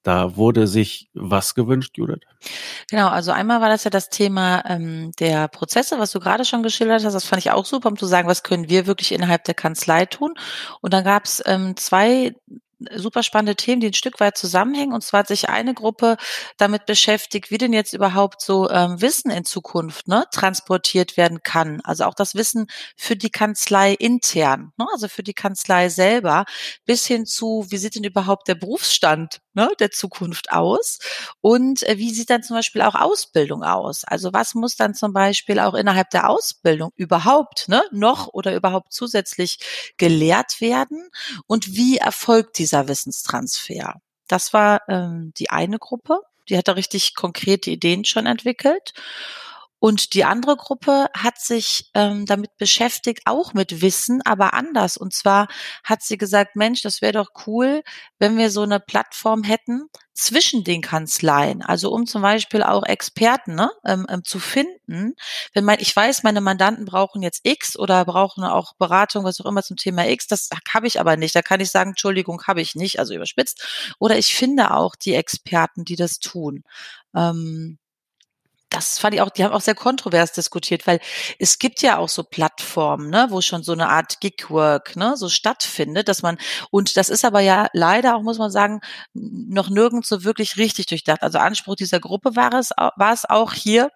Da 0.04 0.36
wurde 0.36 0.68
sich 0.68 1.10
was 1.14 1.56
gewünscht, 1.56 1.98
Judith? 1.98 2.22
Genau, 2.90 3.10
also 3.10 3.32
einmal 3.32 3.62
war 3.62 3.70
das 3.70 3.84
ja 3.84 3.90
das 3.90 4.10
Thema 4.10 4.64
ähm, 4.66 5.12
der 5.20 5.48
Prozesse, 5.48 6.00
was 6.00 6.12
du 6.12 6.20
gerade 6.20 6.46
schon 6.46 6.64
geschildert 6.64 7.04
hast. 7.04 7.14
Das 7.14 7.26
fand 7.26 7.42
ich 7.42 7.52
auch 7.52 7.66
super, 7.66 7.90
um 7.90 7.98
zu 7.98 8.06
sagen, 8.06 8.28
was 8.28 8.44
können 8.44 8.70
wir 8.70 8.88
wirklich 8.88 9.12
innerhalb 9.12 9.44
der 9.44 9.56
Kanzlei 9.56 10.06
tun. 10.06 10.34
Und 10.82 10.94
dann 10.94 11.04
gab 11.04 11.26
es 11.26 11.44
ähm, 11.46 11.76
zwei 11.76 12.34
super 12.96 13.24
spannende 13.24 13.56
Themen, 13.56 13.82
die 13.82 13.88
ein 13.88 13.94
Stück 13.94 14.20
weit 14.20 14.38
zusammenhängen. 14.38 14.94
Und 14.94 15.04
zwar 15.04 15.22
hat 15.22 15.28
sich 15.28 15.50
eine 15.50 15.74
Gruppe 15.74 16.18
damit 16.58 16.86
beschäftigt, 16.86 17.52
wie 17.52 17.58
denn 17.58 17.74
jetzt 17.74 17.94
überhaupt 17.94 18.42
so 18.42 18.70
ähm, 18.70 19.02
Wissen 19.02 19.32
in 19.32 19.46
Zukunft 19.46 20.08
ne, 20.08 20.26
transportiert 20.32 21.18
werden 21.18 21.42
kann. 21.44 21.82
Also 21.84 22.06
auch 22.06 22.14
das 22.14 22.36
Wissen 22.36 22.68
für 22.96 23.16
die 23.16 23.30
Kanzlei 23.30 23.94
intern, 23.94 24.72
ne, 24.78 24.86
also 24.94 25.08
für 25.08 25.24
die 25.24 25.34
Kanzlei 25.34 25.90
selber, 25.90 26.46
bis 26.86 27.06
hin 27.06 27.26
zu, 27.26 27.66
wie 27.70 27.78
sieht 27.78 27.96
denn 27.96 28.04
überhaupt 28.04 28.48
der 28.48 28.56
Berufsstand 28.56 29.42
ne, 29.60 29.70
der 29.80 29.92
Zukunft 29.92 30.52
aus? 30.52 31.00
Und 31.42 31.84
äh, 31.84 31.98
wie 31.98 32.12
sieht 32.12 32.30
dann 32.30 32.44
zum 32.44 32.56
Beispiel 32.56 32.82
auch 32.82 32.96
Ausbildung 32.96 33.64
aus? 33.64 34.06
Also 34.06 34.32
was 34.32 34.56
muss 34.56 34.78
dann 34.78 34.94
zum 34.94 35.12
Beispiel 35.12 35.60
auch 35.60 35.74
innerhalb 35.74 36.10
der 36.12 36.30
Ausbildung 36.30 36.92
überhaupt 36.96 37.68
ne, 37.68 37.84
noch 37.92 38.28
oder 38.28 38.56
überhaupt 38.56 38.94
zusätzlich 38.94 39.60
gelehrt 39.98 40.62
werden? 40.62 41.10
Und 41.46 41.76
wie 41.76 41.98
erfolgt 41.98 42.58
die 42.58 42.70
dieser 42.70 42.88
Wissenstransfer. 42.88 43.96
Das 44.28 44.54
war 44.54 44.82
ähm, 44.88 45.34
die 45.38 45.50
eine 45.50 45.80
Gruppe, 45.80 46.20
die 46.48 46.58
hatte 46.58 46.76
richtig 46.76 47.16
konkrete 47.16 47.72
Ideen 47.72 48.06
schon 48.06 48.28
entwickelt. 48.28 48.94
Und 49.80 50.14
die 50.14 50.26
andere 50.26 50.58
Gruppe 50.58 51.08
hat 51.16 51.40
sich 51.40 51.90
ähm, 51.94 52.26
damit 52.26 52.58
beschäftigt, 52.58 53.22
auch 53.26 53.54
mit 53.54 53.82
Wissen, 53.82 54.22
aber 54.24 54.54
anders. 54.54 54.98
Und 54.98 55.14
zwar 55.14 55.48
hat 55.84 56.02
sie 56.02 56.18
gesagt, 56.18 56.56
Mensch, 56.56 56.82
das 56.82 57.02
wäre 57.02 57.14
doch 57.14 57.30
cool, 57.48 57.82
wenn 58.20 58.38
wir 58.38 58.52
so 58.52 58.62
eine 58.62 58.80
Plattform 58.80 59.44
hätten 59.44 59.88
zwischen 60.20 60.64
den 60.64 60.82
Kanzleien. 60.82 61.62
Also 61.62 61.92
um 61.92 62.06
zum 62.06 62.22
Beispiel 62.22 62.62
auch 62.62 62.84
Experten 62.84 63.56
ne, 63.56 63.72
ähm, 63.86 64.06
ähm, 64.10 64.24
zu 64.24 64.40
finden. 64.40 65.16
Wenn 65.54 65.64
mein, 65.64 65.80
ich 65.80 65.96
weiß, 65.96 66.24
meine 66.24 66.42
Mandanten 66.42 66.86
brauchen 66.86 67.22
jetzt 67.22 67.42
X 67.44 67.80
oder 67.80 68.04
brauchen 68.06 68.44
auch 68.44 68.74
Beratung, 68.76 69.24
was 69.24 69.40
auch 69.40 69.46
immer 69.46 69.64
zum 69.64 69.78
Thema 69.78 70.08
X, 70.08 70.28
das 70.28 70.50
habe 70.74 70.88
ich 70.88 71.00
aber 71.00 71.16
nicht. 71.16 71.36
Da 71.36 71.42
kann 71.42 71.62
ich 71.62 71.72
sagen, 71.72 71.92
Entschuldigung, 71.92 72.44
habe 72.48 72.62
ich 72.62 72.76
nicht, 72.76 73.00
also 73.00 73.14
überspitzt. 73.14 73.96
Oder 73.98 74.18
ich 74.18 74.34
finde 74.34 74.72
auch 74.72 74.96
die 74.96 75.14
Experten, 75.16 75.86
die 75.86 75.96
das 75.96 76.20
tun. 76.20 76.64
Ähm, 77.16 77.79
das 78.70 79.00
fand 79.00 79.16
ich 79.16 79.22
auch, 79.22 79.30
die 79.30 79.44
haben 79.44 79.54
auch 79.54 79.62
sehr 79.62 79.76
kontrovers 79.76 80.32
diskutiert, 80.32 80.86
weil 80.86 81.00
es 81.40 81.60
gibt 81.60 81.82
ja 81.82 81.98
auch 81.98 82.10
so 82.10 82.24
Plattformen, 82.24 83.10
ne, 83.10 83.28
wo 83.30 83.42
schon 83.42 83.64
so 83.64 83.72
eine 83.72 83.90
Art 83.90 84.20
Gigwork, 84.22 84.96
ne, 84.96 85.18
so 85.18 85.28
stattfindet, 85.30 86.08
dass 86.08 86.22
man, 86.22 86.38
und 86.70 86.96
das 86.96 87.10
ist 87.10 87.26
aber 87.26 87.40
ja 87.40 87.68
leider 87.74 88.16
auch, 88.16 88.22
muss 88.22 88.38
man 88.38 88.52
sagen, 88.52 88.82
noch 89.14 89.70
nirgends 89.70 90.08
so 90.10 90.24
wirklich 90.24 90.58
richtig 90.58 90.86
durchdacht. 90.86 91.24
Also 91.24 91.40
Anspruch 91.40 91.76
dieser 91.76 92.00
Gruppe 92.00 92.36
war 92.36 92.54
es, 92.54 92.70
war 92.72 93.14
es 93.14 93.26
auch 93.26 93.54
hier, 93.54 93.92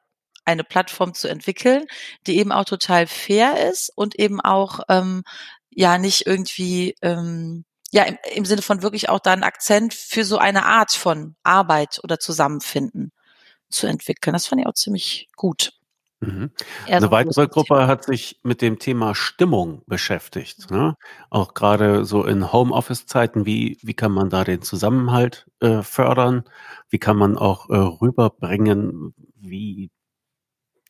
eine 0.46 0.66
Plattform 0.66 1.14
zu 1.14 1.30
entwickeln, 1.30 1.86
die 2.28 2.38
eben 2.38 2.52
auch 2.52 2.66
total 2.66 3.08
fair 3.08 3.70
ist 3.70 3.92
und 3.96 4.20
eben 4.20 4.42
auch, 4.42 4.82
ähm, 4.90 5.24
ja, 5.70 5.98
nicht 5.98 6.26
irgendwie, 6.28 6.96
ähm, 7.02 7.64
ja, 7.92 8.04
im, 8.04 8.18
im 8.36 8.46
Sinne 8.46 8.62
von 8.62 8.82
wirklich 8.82 9.08
auch 9.10 9.20
da 9.20 9.32
einen 9.32 9.44
Akzent 9.44 9.94
für 9.94 10.26
so 10.26 10.38
eine 10.38 10.66
Art 10.66 10.92
von 10.92 11.36
Arbeit 11.44 12.02
oder 12.04 12.20
Zusammenfinden 12.20 13.14
zu 13.74 13.88
entwickeln. 13.88 14.34
Das 14.34 14.48
fand 14.48 14.62
ich 14.62 14.68
auch 14.68 14.74
ziemlich 14.74 15.30
gut. 15.36 15.74
Mhm. 16.24 16.52
Eine 16.88 17.12
weitere 17.12 17.48
Gruppe 17.48 17.88
hat 17.88 18.06
sich 18.06 18.40
mit 18.44 18.62
dem 18.62 18.80
Thema 18.80 19.14
Stimmung 19.16 19.82
beschäftigt. 19.88 20.72
Ne? 20.72 20.96
Auch 21.30 21.54
gerade 21.54 22.06
so 22.06 22.24
in 22.24 22.52
Homeoffice-Zeiten, 22.52 23.46
wie, 23.46 23.78
wie 23.82 23.94
kann 23.94 24.12
man 24.12 24.30
da 24.30 24.44
den 24.44 24.62
Zusammenhalt 24.62 25.48
äh, 25.60 25.82
fördern? 25.82 26.44
Wie 26.90 27.00
kann 27.00 27.18
man 27.18 27.38
auch 27.38 27.70
äh, 27.70 27.76
rüberbringen, 27.76 29.14
wie 29.36 29.92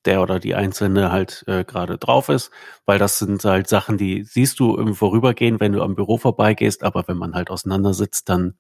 der 0.06 0.22
oder 0.22 0.40
die 0.40 0.54
Einzelne 0.54 1.12
halt 1.12 1.44
äh, 1.48 1.64
gerade 1.64 1.98
drauf 1.98 2.30
ist? 2.30 2.52
Weil 2.86 3.00
das 3.00 3.18
sind 3.20 3.44
halt 3.44 3.68
Sachen, 3.68 3.98
die 3.98 4.24
siehst 4.24 4.60
du 4.60 4.78
im 4.78 4.94
Vorübergehen, 4.94 5.60
wenn 5.60 5.72
du 5.74 5.82
am 5.82 5.96
Büro 5.96 6.18
vorbeigehst, 6.18 6.84
aber 6.84 7.08
wenn 7.08 7.18
man 7.18 7.34
halt 7.34 7.50
auseinandersitzt, 7.50 8.30
dann, 8.30 8.56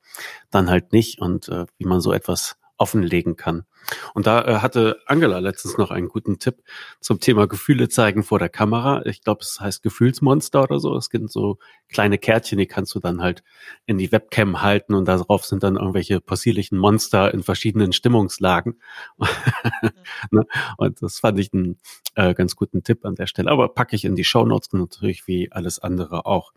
dann 0.49 0.69
halt 0.69 0.91
nicht. 0.91 1.19
Und 1.19 1.49
äh, 1.49 1.65
wie 1.77 1.85
man 1.85 2.01
so 2.01 2.13
etwas 2.13 2.55
offenlegen 2.77 3.35
kann. 3.35 3.65
Und 4.13 4.27
da 4.27 4.45
äh, 4.45 4.55
hatte 4.59 4.99
Angela 5.05 5.39
letztens 5.39 5.77
noch 5.77 5.91
einen 5.91 6.07
guten 6.07 6.39
Tipp 6.39 6.63
zum 6.99 7.19
Thema 7.19 7.47
Gefühle 7.47 7.89
zeigen 7.89 8.23
vor 8.23 8.39
der 8.39 8.49
Kamera. 8.49 9.05
Ich 9.05 9.21
glaube, 9.21 9.41
es 9.41 9.59
heißt 9.59 9.83
Gefühlsmonster 9.83 10.63
oder 10.63 10.79
so. 10.79 10.95
Es 10.95 11.09
gibt 11.09 11.31
so 11.31 11.59
kleine 11.89 12.17
Kärtchen, 12.17 12.57
die 12.57 12.65
kannst 12.65 12.95
du 12.95 12.99
dann 12.99 13.21
halt 13.21 13.43
in 13.85 13.97
die 13.97 14.11
Webcam 14.11 14.61
halten 14.61 14.93
und 14.93 15.05
darauf 15.05 15.45
sind 15.45 15.63
dann 15.63 15.75
irgendwelche 15.75 16.21
possierlichen 16.21 16.77
Monster 16.77 17.33
in 17.33 17.43
verschiedenen 17.43 17.93
Stimmungslagen. 17.93 18.81
ne? 20.31 20.45
Und 20.77 21.01
das 21.01 21.19
fand 21.19 21.39
ich 21.39 21.53
einen 21.53 21.79
äh, 22.15 22.33
ganz 22.33 22.55
guten 22.55 22.83
Tipp 22.83 23.05
an 23.05 23.15
der 23.15 23.27
Stelle. 23.27 23.51
Aber 23.51 23.69
packe 23.69 23.95
ich 23.95 24.05
in 24.05 24.15
die 24.15 24.25
Show 24.25 24.45
Notes 24.45 24.71
natürlich 24.73 25.27
wie 25.27 25.51
alles 25.51 25.79
andere 25.79 26.25
auch. 26.25 26.53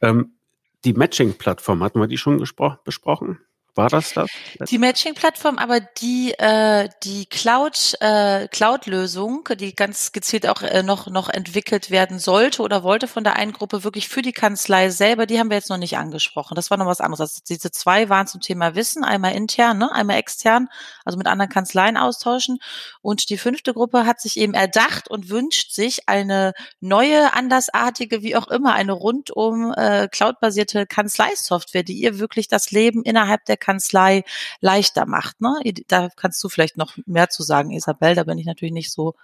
Ähm, 0.00 0.34
die 0.84 0.92
Matching-Plattform, 0.92 1.82
hatten 1.82 2.00
wir 2.00 2.06
die 2.06 2.18
schon 2.18 2.38
besprochen? 2.38 3.38
War 3.74 3.88
das 3.88 4.12
das? 4.12 4.28
Die 4.68 4.78
Matching-Plattform, 4.78 5.58
aber 5.58 5.78
die 5.80 6.32
äh, 6.38 6.88
die 7.04 7.26
Cloud 7.26 7.94
äh, 8.00 8.48
Cloud-Lösung, 8.48 9.48
die 9.58 9.74
ganz 9.74 10.10
gezielt 10.10 10.48
auch 10.48 10.62
äh, 10.62 10.82
noch 10.82 11.06
noch 11.06 11.28
entwickelt 11.28 11.90
werden 11.90 12.18
sollte 12.18 12.62
oder 12.62 12.82
wollte 12.82 13.06
von 13.06 13.22
der 13.22 13.36
einen 13.36 13.52
Gruppe 13.52 13.84
wirklich 13.84 14.08
für 14.08 14.22
die 14.22 14.32
Kanzlei 14.32 14.90
selber, 14.90 15.26
die 15.26 15.38
haben 15.38 15.50
wir 15.50 15.56
jetzt 15.56 15.70
noch 15.70 15.76
nicht 15.76 15.96
angesprochen. 15.96 16.54
Das 16.54 16.70
war 16.70 16.76
noch 16.76 16.86
was 16.86 17.00
anderes. 17.00 17.20
Also 17.20 17.40
diese 17.48 17.70
zwei 17.70 18.08
waren 18.08 18.26
zum 18.26 18.40
Thema 18.40 18.74
Wissen, 18.74 19.04
einmal 19.04 19.34
intern, 19.34 19.78
ne, 19.78 19.92
einmal 19.92 20.16
extern, 20.16 20.68
also 21.04 21.16
mit 21.16 21.28
anderen 21.28 21.50
Kanzleien 21.50 21.96
austauschen. 21.96 22.58
Und 23.00 23.30
die 23.30 23.38
fünfte 23.38 23.74
Gruppe 23.74 24.06
hat 24.06 24.20
sich 24.20 24.38
eben 24.38 24.54
erdacht 24.54 25.08
und 25.08 25.28
wünscht 25.28 25.72
sich 25.72 26.08
eine 26.08 26.52
neue, 26.80 27.32
andersartige, 27.32 28.22
wie 28.22 28.34
auch 28.34 28.48
immer, 28.48 28.72
eine 28.72 28.92
rundum 28.92 29.72
äh, 29.76 30.08
Cloud-basierte 30.08 30.86
Kanzleisoftware, 30.86 31.82
die 31.82 32.00
ihr 32.00 32.18
wirklich 32.18 32.48
das 32.48 32.70
Leben 32.70 33.02
innerhalb 33.02 33.44
der 33.44 33.56
Kanzlei 33.58 34.24
leichter 34.60 35.06
macht. 35.06 35.40
Ne? 35.40 35.60
Da 35.88 36.08
kannst 36.16 36.42
du 36.42 36.48
vielleicht 36.48 36.76
noch 36.76 36.96
mehr 37.06 37.28
zu 37.28 37.42
sagen, 37.42 37.70
Isabel. 37.70 38.14
Da 38.14 38.24
bin 38.24 38.38
ich 38.38 38.46
natürlich 38.46 38.72
nicht 38.72 38.92
so 38.92 39.14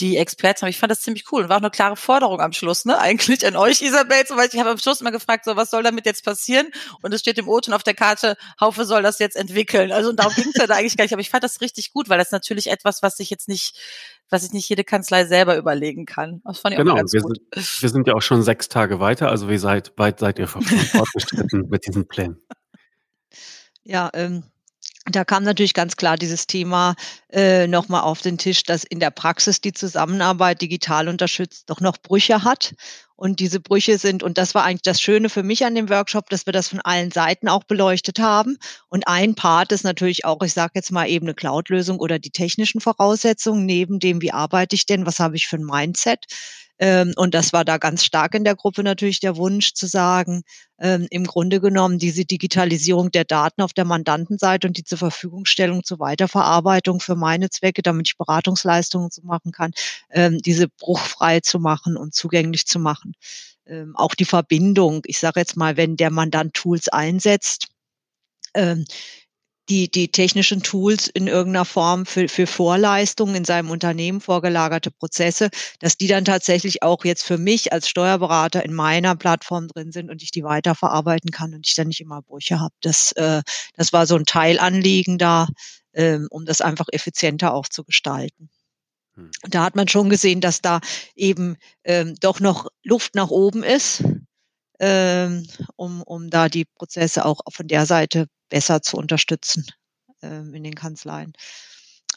die 0.00 0.16
Experten, 0.16 0.64
aber 0.64 0.70
ich 0.70 0.78
fand 0.78 0.92
das 0.92 1.00
ziemlich 1.00 1.24
cool 1.32 1.42
und 1.42 1.48
war 1.48 1.56
auch 1.56 1.60
eine 1.60 1.70
klare 1.70 1.96
Forderung 1.96 2.40
am 2.40 2.52
Schluss, 2.52 2.84
ne? 2.84 2.98
Eigentlich 3.00 3.44
an 3.46 3.56
euch, 3.56 3.82
Isabel, 3.82 4.24
zum 4.26 4.36
Beispiel. 4.36 4.58
Ich 4.58 4.60
habe 4.60 4.70
am 4.70 4.78
Schluss 4.78 5.00
mal 5.00 5.10
gefragt, 5.10 5.44
so 5.44 5.56
was 5.56 5.70
soll 5.70 5.82
damit 5.82 6.06
jetzt 6.06 6.24
passieren? 6.24 6.68
Und 7.02 7.12
es 7.12 7.20
steht 7.20 7.38
im 7.38 7.48
O-Ton 7.48 7.74
auf 7.74 7.82
der 7.82 7.94
Karte, 7.94 8.36
Haufe 8.60 8.84
soll 8.84 9.02
das 9.02 9.18
jetzt 9.18 9.36
entwickeln. 9.36 9.92
Also 9.92 10.10
und 10.10 10.20
darum 10.20 10.34
ging 10.34 10.48
es 10.48 10.60
ja 10.60 10.66
da 10.66 10.74
eigentlich 10.74 10.96
gar 10.96 11.04
nicht, 11.04 11.12
aber 11.12 11.20
ich 11.20 11.30
fand 11.30 11.44
das 11.44 11.60
richtig 11.60 11.92
gut, 11.92 12.08
weil 12.08 12.18
das 12.18 12.30
natürlich 12.30 12.68
etwas, 12.68 13.02
was 13.02 13.16
sich 13.16 13.30
jetzt 13.30 13.48
nicht, 13.48 13.76
was 14.30 14.42
sich 14.42 14.52
nicht 14.52 14.68
jede 14.68 14.84
Kanzlei 14.84 15.26
selber 15.26 15.56
überlegen 15.56 16.06
kann. 16.06 16.42
Das 16.44 16.60
fand 16.60 16.74
ich 16.74 16.78
genau, 16.78 16.92
auch 16.92 16.96
ganz 16.96 17.12
wir 17.12 17.22
gut. 17.22 17.38
Sind, 17.54 17.82
wir 17.82 17.88
sind 17.88 18.06
ja 18.06 18.14
auch 18.14 18.22
schon 18.22 18.42
sechs 18.42 18.68
Tage 18.68 19.00
weiter, 19.00 19.28
also 19.28 19.48
wie 19.48 19.58
seid, 19.58 19.92
weit 19.96 20.20
seid 20.20 20.38
ihr 20.38 20.46
fortgeschritten 20.46 21.66
mit 21.70 21.86
diesen 21.86 22.06
Plänen? 22.06 22.40
Ja, 23.84 24.10
ähm, 24.14 24.44
da 25.10 25.24
kam 25.24 25.42
natürlich 25.42 25.74
ganz 25.74 25.96
klar 25.96 26.16
dieses 26.16 26.46
Thema 26.46 26.94
äh, 27.30 27.66
nochmal 27.66 28.02
auf 28.02 28.20
den 28.20 28.38
Tisch, 28.38 28.62
dass 28.64 28.84
in 28.84 29.00
der 29.00 29.10
Praxis 29.10 29.60
die 29.60 29.72
Zusammenarbeit 29.72 30.60
digital 30.60 31.08
unterstützt 31.08 31.70
doch 31.70 31.80
noch 31.80 31.96
Brüche 31.98 32.44
hat. 32.44 32.74
Und 33.16 33.40
diese 33.40 33.58
Brüche 33.58 33.98
sind, 33.98 34.22
und 34.22 34.38
das 34.38 34.54
war 34.54 34.62
eigentlich 34.64 34.82
das 34.82 35.00
Schöne 35.00 35.28
für 35.28 35.42
mich 35.42 35.64
an 35.64 35.74
dem 35.74 35.88
Workshop, 35.88 36.30
dass 36.30 36.46
wir 36.46 36.52
das 36.52 36.68
von 36.68 36.80
allen 36.80 37.10
Seiten 37.10 37.48
auch 37.48 37.64
beleuchtet 37.64 38.20
haben. 38.20 38.58
Und 38.88 39.08
ein 39.08 39.34
Part 39.34 39.72
ist 39.72 39.82
natürlich 39.82 40.24
auch, 40.24 40.40
ich 40.42 40.52
sage 40.52 40.72
jetzt 40.76 40.92
mal 40.92 41.08
eben 41.08 41.26
eine 41.26 41.34
Cloud-Lösung 41.34 41.98
oder 41.98 42.20
die 42.20 42.30
technischen 42.30 42.80
Voraussetzungen, 42.80 43.66
neben 43.66 43.98
dem, 43.98 44.22
wie 44.22 44.32
arbeite 44.32 44.76
ich 44.76 44.86
denn, 44.86 45.04
was 45.04 45.18
habe 45.18 45.34
ich 45.34 45.48
für 45.48 45.56
ein 45.56 45.64
Mindset. 45.64 46.26
Ähm, 46.78 47.12
und 47.16 47.34
das 47.34 47.52
war 47.52 47.64
da 47.64 47.78
ganz 47.78 48.04
stark 48.04 48.34
in 48.34 48.44
der 48.44 48.54
Gruppe 48.56 48.82
natürlich 48.82 49.20
der 49.20 49.36
Wunsch 49.36 49.74
zu 49.74 49.86
sagen, 49.86 50.42
ähm, 50.78 51.06
im 51.10 51.24
Grunde 51.24 51.60
genommen 51.60 51.98
diese 51.98 52.24
Digitalisierung 52.24 53.10
der 53.10 53.24
Daten 53.24 53.62
auf 53.62 53.72
der 53.72 53.84
Mandantenseite 53.84 54.68
und 54.68 54.76
die 54.76 54.84
zur 54.84 54.98
Verfügungstellung 54.98 55.84
zur 55.84 55.98
Weiterverarbeitung 55.98 57.00
für 57.00 57.16
meine 57.16 57.50
Zwecke, 57.50 57.82
damit 57.82 58.08
ich 58.08 58.16
Beratungsleistungen 58.16 59.10
zu 59.10 59.22
machen 59.24 59.52
kann, 59.52 59.72
ähm, 60.10 60.38
diese 60.38 60.68
bruchfrei 60.68 61.40
zu 61.40 61.58
machen 61.58 61.96
und 61.96 62.14
zugänglich 62.14 62.66
zu 62.66 62.78
machen. 62.78 63.14
Ähm, 63.66 63.94
auch 63.96 64.14
die 64.14 64.24
Verbindung, 64.24 65.02
ich 65.06 65.18
sage 65.18 65.40
jetzt 65.40 65.56
mal, 65.56 65.76
wenn 65.76 65.96
der 65.96 66.10
Mandant 66.10 66.54
Tools 66.54 66.88
einsetzt, 66.88 67.68
ähm, 68.54 68.84
die, 69.68 69.90
die 69.90 70.08
technischen 70.08 70.62
Tools 70.62 71.08
in 71.08 71.26
irgendeiner 71.26 71.64
Form 71.64 72.06
für, 72.06 72.28
für 72.28 72.46
Vorleistungen 72.46 73.34
in 73.34 73.44
seinem 73.44 73.70
Unternehmen, 73.70 74.20
vorgelagerte 74.20 74.90
Prozesse, 74.90 75.50
dass 75.78 75.96
die 75.96 76.06
dann 76.06 76.24
tatsächlich 76.24 76.82
auch 76.82 77.04
jetzt 77.04 77.24
für 77.24 77.38
mich 77.38 77.72
als 77.72 77.88
Steuerberater 77.88 78.64
in 78.64 78.72
meiner 78.72 79.16
Plattform 79.16 79.68
drin 79.68 79.92
sind 79.92 80.10
und 80.10 80.22
ich 80.22 80.30
die 80.30 80.44
weiterverarbeiten 80.44 81.30
kann 81.30 81.54
und 81.54 81.66
ich 81.66 81.74
dann 81.74 81.88
nicht 81.88 82.00
immer 82.00 82.22
Brüche 82.22 82.60
habe. 82.60 82.74
Das, 82.80 83.12
äh, 83.12 83.42
das 83.74 83.92
war 83.92 84.06
so 84.06 84.16
ein 84.16 84.24
Teilanliegen 84.24 85.18
da, 85.18 85.48
ähm, 85.94 86.28
um 86.30 86.44
das 86.44 86.60
einfach 86.60 86.86
effizienter 86.92 87.52
auch 87.52 87.68
zu 87.68 87.84
gestalten. 87.84 88.50
Hm. 89.16 89.30
Da 89.42 89.64
hat 89.64 89.76
man 89.76 89.88
schon 89.88 90.08
gesehen, 90.08 90.40
dass 90.40 90.60
da 90.60 90.80
eben 91.14 91.56
ähm, 91.84 92.14
doch 92.20 92.40
noch 92.40 92.68
Luft 92.82 93.14
nach 93.14 93.30
oben 93.30 93.62
ist, 93.62 94.04
ähm, 94.80 95.46
um, 95.76 96.02
um 96.02 96.30
da 96.30 96.48
die 96.48 96.64
Prozesse 96.64 97.24
auch 97.24 97.40
von 97.50 97.66
der 97.68 97.86
Seite 97.86 98.28
besser 98.48 98.82
zu 98.82 98.96
unterstützen 98.96 99.66
ähm, 100.22 100.54
in 100.54 100.64
den 100.64 100.74
Kanzleien. 100.74 101.32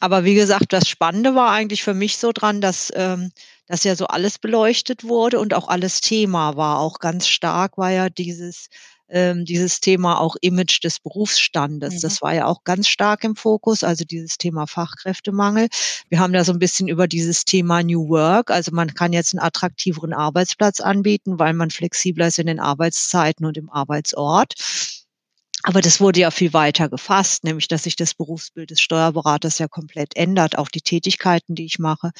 Aber 0.00 0.24
wie 0.24 0.34
gesagt, 0.34 0.72
das 0.72 0.88
Spannende 0.88 1.34
war 1.34 1.50
eigentlich 1.50 1.84
für 1.84 1.94
mich 1.94 2.16
so 2.18 2.32
dran, 2.32 2.60
dass, 2.60 2.92
ähm, 2.96 3.30
dass 3.66 3.84
ja 3.84 3.94
so 3.94 4.06
alles 4.06 4.38
beleuchtet 4.38 5.04
wurde 5.04 5.38
und 5.38 5.54
auch 5.54 5.68
alles 5.68 6.00
Thema 6.00 6.56
war. 6.56 6.80
Auch 6.80 6.98
ganz 6.98 7.28
stark 7.28 7.78
war 7.78 7.90
ja 7.90 8.08
dieses, 8.08 8.68
ähm, 9.12 9.44
dieses 9.44 9.80
Thema 9.80 10.18
auch 10.18 10.36
Image 10.40 10.82
des 10.82 10.98
Berufsstandes. 10.98 11.94
Mhm. 11.94 12.00
Das 12.00 12.22
war 12.22 12.34
ja 12.34 12.46
auch 12.46 12.64
ganz 12.64 12.88
stark 12.88 13.24
im 13.24 13.36
Fokus, 13.36 13.84
also 13.84 14.04
dieses 14.04 14.38
Thema 14.38 14.66
Fachkräftemangel. 14.66 15.68
Wir 16.08 16.18
haben 16.18 16.32
da 16.32 16.44
so 16.44 16.52
ein 16.52 16.58
bisschen 16.58 16.88
über 16.88 17.06
dieses 17.06 17.44
Thema 17.44 17.82
New 17.82 18.08
Work, 18.08 18.50
also 18.50 18.72
man 18.72 18.94
kann 18.94 19.12
jetzt 19.12 19.34
einen 19.34 19.44
attraktiveren 19.44 20.12
Arbeitsplatz 20.12 20.80
anbieten, 20.80 21.38
weil 21.38 21.52
man 21.52 21.70
flexibler 21.70 22.26
ist 22.26 22.38
in 22.38 22.46
den 22.46 22.60
Arbeitszeiten 22.60 23.46
und 23.46 23.56
im 23.56 23.70
Arbeitsort. 23.70 24.54
Aber 25.64 25.80
das 25.80 26.00
wurde 26.00 26.20
ja 26.20 26.30
viel 26.30 26.52
weiter 26.52 26.88
gefasst, 26.88 27.44
nämlich 27.44 27.68
dass 27.68 27.84
sich 27.84 27.94
das 27.96 28.14
Berufsbild 28.14 28.70
des 28.70 28.80
Steuerberaters 28.80 29.58
ja 29.58 29.68
komplett 29.68 30.16
ändert, 30.16 30.58
auch 30.58 30.68
die 30.68 30.80
Tätigkeiten, 30.80 31.54
die 31.54 31.64
ich 31.64 31.78
mache. 31.78 32.10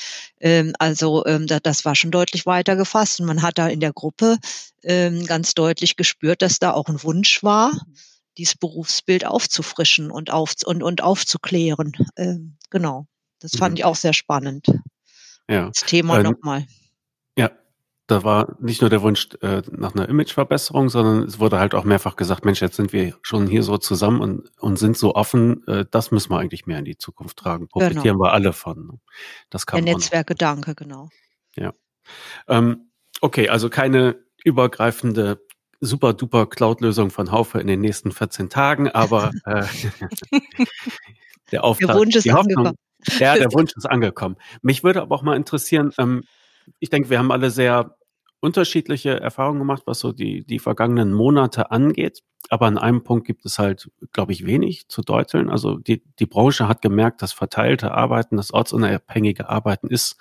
Ähm, 0.41 0.75
also 0.79 1.27
ähm, 1.27 1.47
das 1.47 1.85
war 1.85 1.95
schon 1.95 2.13
deutlich 2.13 2.47
weiter 2.47 2.77
gefasst 2.77 3.21
und 3.21 3.27
man 3.27 3.43
hat 3.43 3.59
da 3.59 3.69
in 3.69 3.81
der 3.81 3.93
Gruppe 3.93 4.39
ähm, 4.85 5.27
ganz 5.27 5.55
deutlich 5.55 5.97
gespürt, 5.97 6.43
dass 6.43 6.59
da 6.59 6.73
auch 6.73 6.87
ein 6.87 7.03
Wunsch 7.03 7.43
war, 7.43 7.73
dieses 8.39 8.57
Berufsbild 8.57 9.27
aufzufrischen 9.27 10.11
und, 10.11 10.31
auf, 10.31 10.55
und, 10.65 10.83
und 10.83 11.03
aufzuklären. 11.03 11.93
genau, 12.71 13.07
das 13.41 13.53
fand 13.57 13.73
mhm. 13.73 13.77
ich 13.79 13.85
auch 13.85 13.97
sehr 13.97 14.15
spannend. 14.15 14.67
Ja. 15.49 15.67
Das 15.67 15.81
Thema 15.81 16.19
ähm, 16.19 16.23
nochmal. 16.23 16.67
Da 18.09 18.25
war 18.25 18.57
nicht 18.61 18.81
nur 18.81 18.91
der 18.91 19.03
Wunsch 19.03 19.29
äh, 19.43 19.63
nach 19.71 19.95
einer 19.95 20.09
Imageverbesserung, 20.09 20.89
sondern 20.89 21.23
es 21.23 21.39
wurde 21.39 21.59
halt 21.59 21.75
auch 21.75 21.85
mehrfach 21.85 22.17
gesagt, 22.17 22.45
Mensch, 22.45 22.61
jetzt 22.61 22.77
sind 22.77 22.93
wir 22.93 23.15
schon 23.23 23.47
hier 23.47 23.63
so 23.63 23.79
zusammen 23.79 24.21
und, 24.21 24.51
und 24.59 24.79
sind 24.79 24.97
so 24.97 25.15
offen, 25.15 25.67
äh, 25.69 25.85
das 25.91 26.11
müssen 26.11 26.31
wir 26.31 26.39
eigentlich 26.39 26.67
mehr 26.67 26.79
in 26.79 26.85
die 26.85 26.99
Zukunft 26.99 27.39
tragen. 27.39 27.69
Profitieren 27.69 28.03
genau. 28.03 28.25
wir 28.25 28.33
alle 28.33 28.53
von. 28.53 28.87
Ne? 28.87 29.01
Das 29.51 29.67
kam 29.67 29.85
der 29.85 29.95
Netzwerkgedanke, 29.95 30.75
genau. 30.75 31.11
Ja. 31.57 31.73
Ähm, 32.49 32.91
okay, 33.21 33.49
also 33.49 33.71
keine 33.71 34.17
übergreifende 34.45 35.41
super 35.83 36.15
duper 36.15 36.47
Cloud-Lösung 36.47 37.11
von 37.11 37.33
Haufe 37.33 37.61
in 37.61 37.67
den 37.67 37.81
nächsten 37.81 38.13
14 38.13 38.49
Tagen, 38.49 38.89
aber 38.89 39.33
äh, 39.45 39.65
der 41.53 41.65
Auftrag, 41.65 41.89
der 41.89 41.97
Wunsch 41.97 42.17
ist 42.17 42.33
Hoffnung, 42.33 42.75
Ja, 43.19 43.35
der 43.35 43.53
Wunsch 43.53 43.73
ist 43.77 43.87
angekommen. 43.87 44.37
Mich 44.63 44.85
würde 44.85 45.03
aber 45.03 45.15
auch 45.15 45.23
mal 45.23 45.37
interessieren, 45.37 45.93
ähm, 45.99 46.23
ich 46.79 46.91
denke, 46.91 47.11
wir 47.11 47.19
haben 47.19 47.33
alle 47.33 47.51
sehr 47.51 47.97
unterschiedliche 48.41 49.21
Erfahrungen 49.21 49.61
gemacht, 49.61 49.85
was 49.87 50.01
so 50.01 50.13
die, 50.13 50.45
die 50.45 50.59
vergangenen 50.59 51.13
Monate 51.13 51.71
angeht. 51.71 52.23
Aber 52.49 52.67
an 52.67 52.77
einem 52.77 53.05
Punkt 53.05 53.25
gibt 53.25 53.47
es 53.47 53.59
halt, 53.59 53.89
glaube 54.13 54.33
ich, 54.33 54.45
wenig 54.45 54.89
zu 54.89 55.03
deuteln. 55.03 55.49
Also 55.49 55.79
die, 55.79 56.03
die 56.19 56.27
Branche 56.27 56.67
hat 56.67 56.83
gemerkt, 56.83 57.23
dass 57.23 57.33
verteilte 57.33 57.93
Arbeiten, 57.93 58.37
das 58.37 58.53
ortsunabhängige 58.53 59.49
Arbeiten 59.49 59.87
ist 59.87 60.17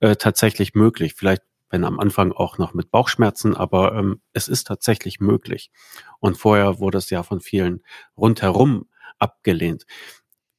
äh, 0.00 0.16
tatsächlich 0.16 0.74
möglich. 0.74 1.14
Vielleicht 1.14 1.42
wenn 1.70 1.84
am 1.84 2.00
Anfang 2.00 2.32
auch 2.32 2.58
noch 2.58 2.74
mit 2.74 2.90
Bauchschmerzen, 2.90 3.56
aber 3.56 3.94
ähm, 3.94 4.20
es 4.32 4.48
ist 4.48 4.66
tatsächlich 4.66 5.20
möglich. 5.20 5.70
Und 6.18 6.36
vorher 6.36 6.80
wurde 6.80 6.98
es 6.98 7.08
ja 7.10 7.22
von 7.22 7.40
vielen 7.40 7.82
rundherum 8.16 8.88
abgelehnt. 9.18 9.86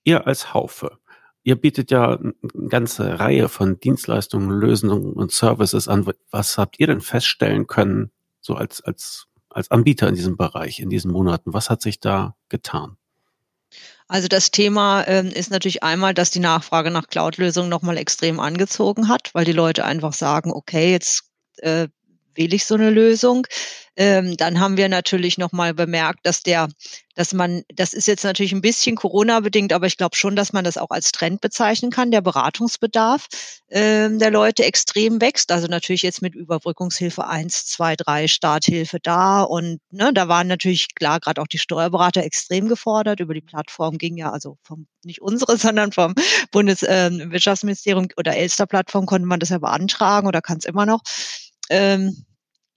Ihr 0.04 0.25
als 0.25 0.54
Haufe, 0.54 1.00
ihr 1.44 1.56
bietet 1.56 1.92
ja 1.92 2.18
eine 2.18 2.34
ganze 2.70 3.20
Reihe 3.20 3.50
von 3.50 3.80
Dienstleistungen, 3.80 4.50
Lösungen 4.50 5.14
und 5.14 5.32
Services 5.32 5.88
an. 5.88 6.12
Was 6.30 6.58
habt 6.58 6.80
ihr 6.80 6.88
denn 6.88 7.02
feststellen 7.02 7.68
können, 7.68 8.12
so 8.40 8.56
als, 8.56 8.82
als, 8.82 9.28
als 9.50 9.72
Anbieter 9.72 10.08
in 10.08 10.16
diesem 10.16 10.38
Bereich, 10.38 10.80
in 10.80 10.90
diesen 10.90 11.12
Monaten? 11.12 11.54
Was 11.54 11.70
hat 11.70 11.82
sich 11.82 12.00
da 12.00 12.36
getan? 12.50 12.98
Also 14.08 14.28
das 14.28 14.52
Thema 14.52 15.08
ähm, 15.08 15.28
ist 15.28 15.52
natürlich 15.52 15.84
einmal, 15.84 16.14
dass 16.14 16.32
die 16.32 16.40
Nachfrage 16.40 16.92
nach 16.92 17.08
Cloud-Lösungen 17.08 17.70
nochmal 17.70 17.98
extrem 17.98 18.42
angezogen 18.42 19.08
hat, 19.08 19.34
weil 19.34 19.46
die 19.46 19.54
Leute 19.54 19.86
einfach 19.86 20.12
sagen, 20.12 20.52
okay, 20.52 20.92
jetzt 20.92 21.30
äh, 21.58 21.88
wähle 22.36 22.56
ich 22.56 22.66
so 22.66 22.76
eine 22.76 22.90
Lösung. 22.90 23.48
Ähm, 23.98 24.38
dann 24.38 24.60
haben 24.60 24.78
wir 24.78 24.88
natürlich 24.88 25.38
nochmal 25.38 25.74
bemerkt, 25.74 26.22
dass 26.24 26.44
der, 26.44 26.70
dass 27.16 27.34
man, 27.34 27.64
das 27.76 27.94
ist 27.94 28.08
jetzt 28.08 28.24
natürlich 28.24 28.54
ein 28.54 28.62
bisschen 28.62 28.96
Corona-bedingt, 28.96 29.74
aber 29.74 29.86
ich 29.86 29.98
glaube 29.98 30.16
schon, 30.16 30.38
dass 30.38 30.54
man 30.54 30.64
das 30.64 30.78
auch 30.78 30.92
als 30.92 31.12
Trend 31.12 31.42
bezeichnen 31.42 31.92
kann. 31.92 32.10
Der 32.10 32.22
Beratungsbedarf 32.22 33.28
ähm, 33.70 34.18
der 34.18 34.32
Leute 34.32 34.64
extrem 34.64 35.20
wächst. 35.20 35.52
Also 35.52 35.68
natürlich 35.68 36.04
jetzt 36.04 36.22
mit 36.22 36.36
Überbrückungshilfe 36.36 37.28
eins, 37.28 37.66
zwei, 37.66 37.98
drei, 37.98 38.30
Starthilfe 38.30 39.00
da. 39.04 39.42
Und 39.44 39.82
ne, 39.92 40.12
da 40.14 40.30
waren 40.30 40.48
natürlich 40.48 40.96
klar 40.96 41.20
gerade 41.20 41.42
auch 41.42 41.48
die 41.48 41.60
Steuerberater 41.60 42.24
extrem 42.24 42.70
gefordert. 42.70 43.20
Über 43.20 43.34
die 43.34 43.42
Plattform 43.42 43.98
ging 43.98 44.16
ja, 44.16 44.32
also 44.32 44.58
vom, 44.64 44.88
nicht 45.04 45.22
unsere, 45.22 45.58
sondern 45.58 45.92
vom 45.92 46.16
Bundeswirtschaftsministerium 46.52 48.06
ähm, 48.06 48.10
oder 48.16 48.38
Elster-Plattform 48.38 49.06
konnte 49.06 49.28
man 49.28 49.42
das 49.42 49.50
ja 49.50 49.58
beantragen 49.58 50.28
oder 50.28 50.42
kann 50.42 50.60
es 50.60 50.66
immer 50.66 50.86
noch. 50.86 51.02
Ähm, 51.72 52.25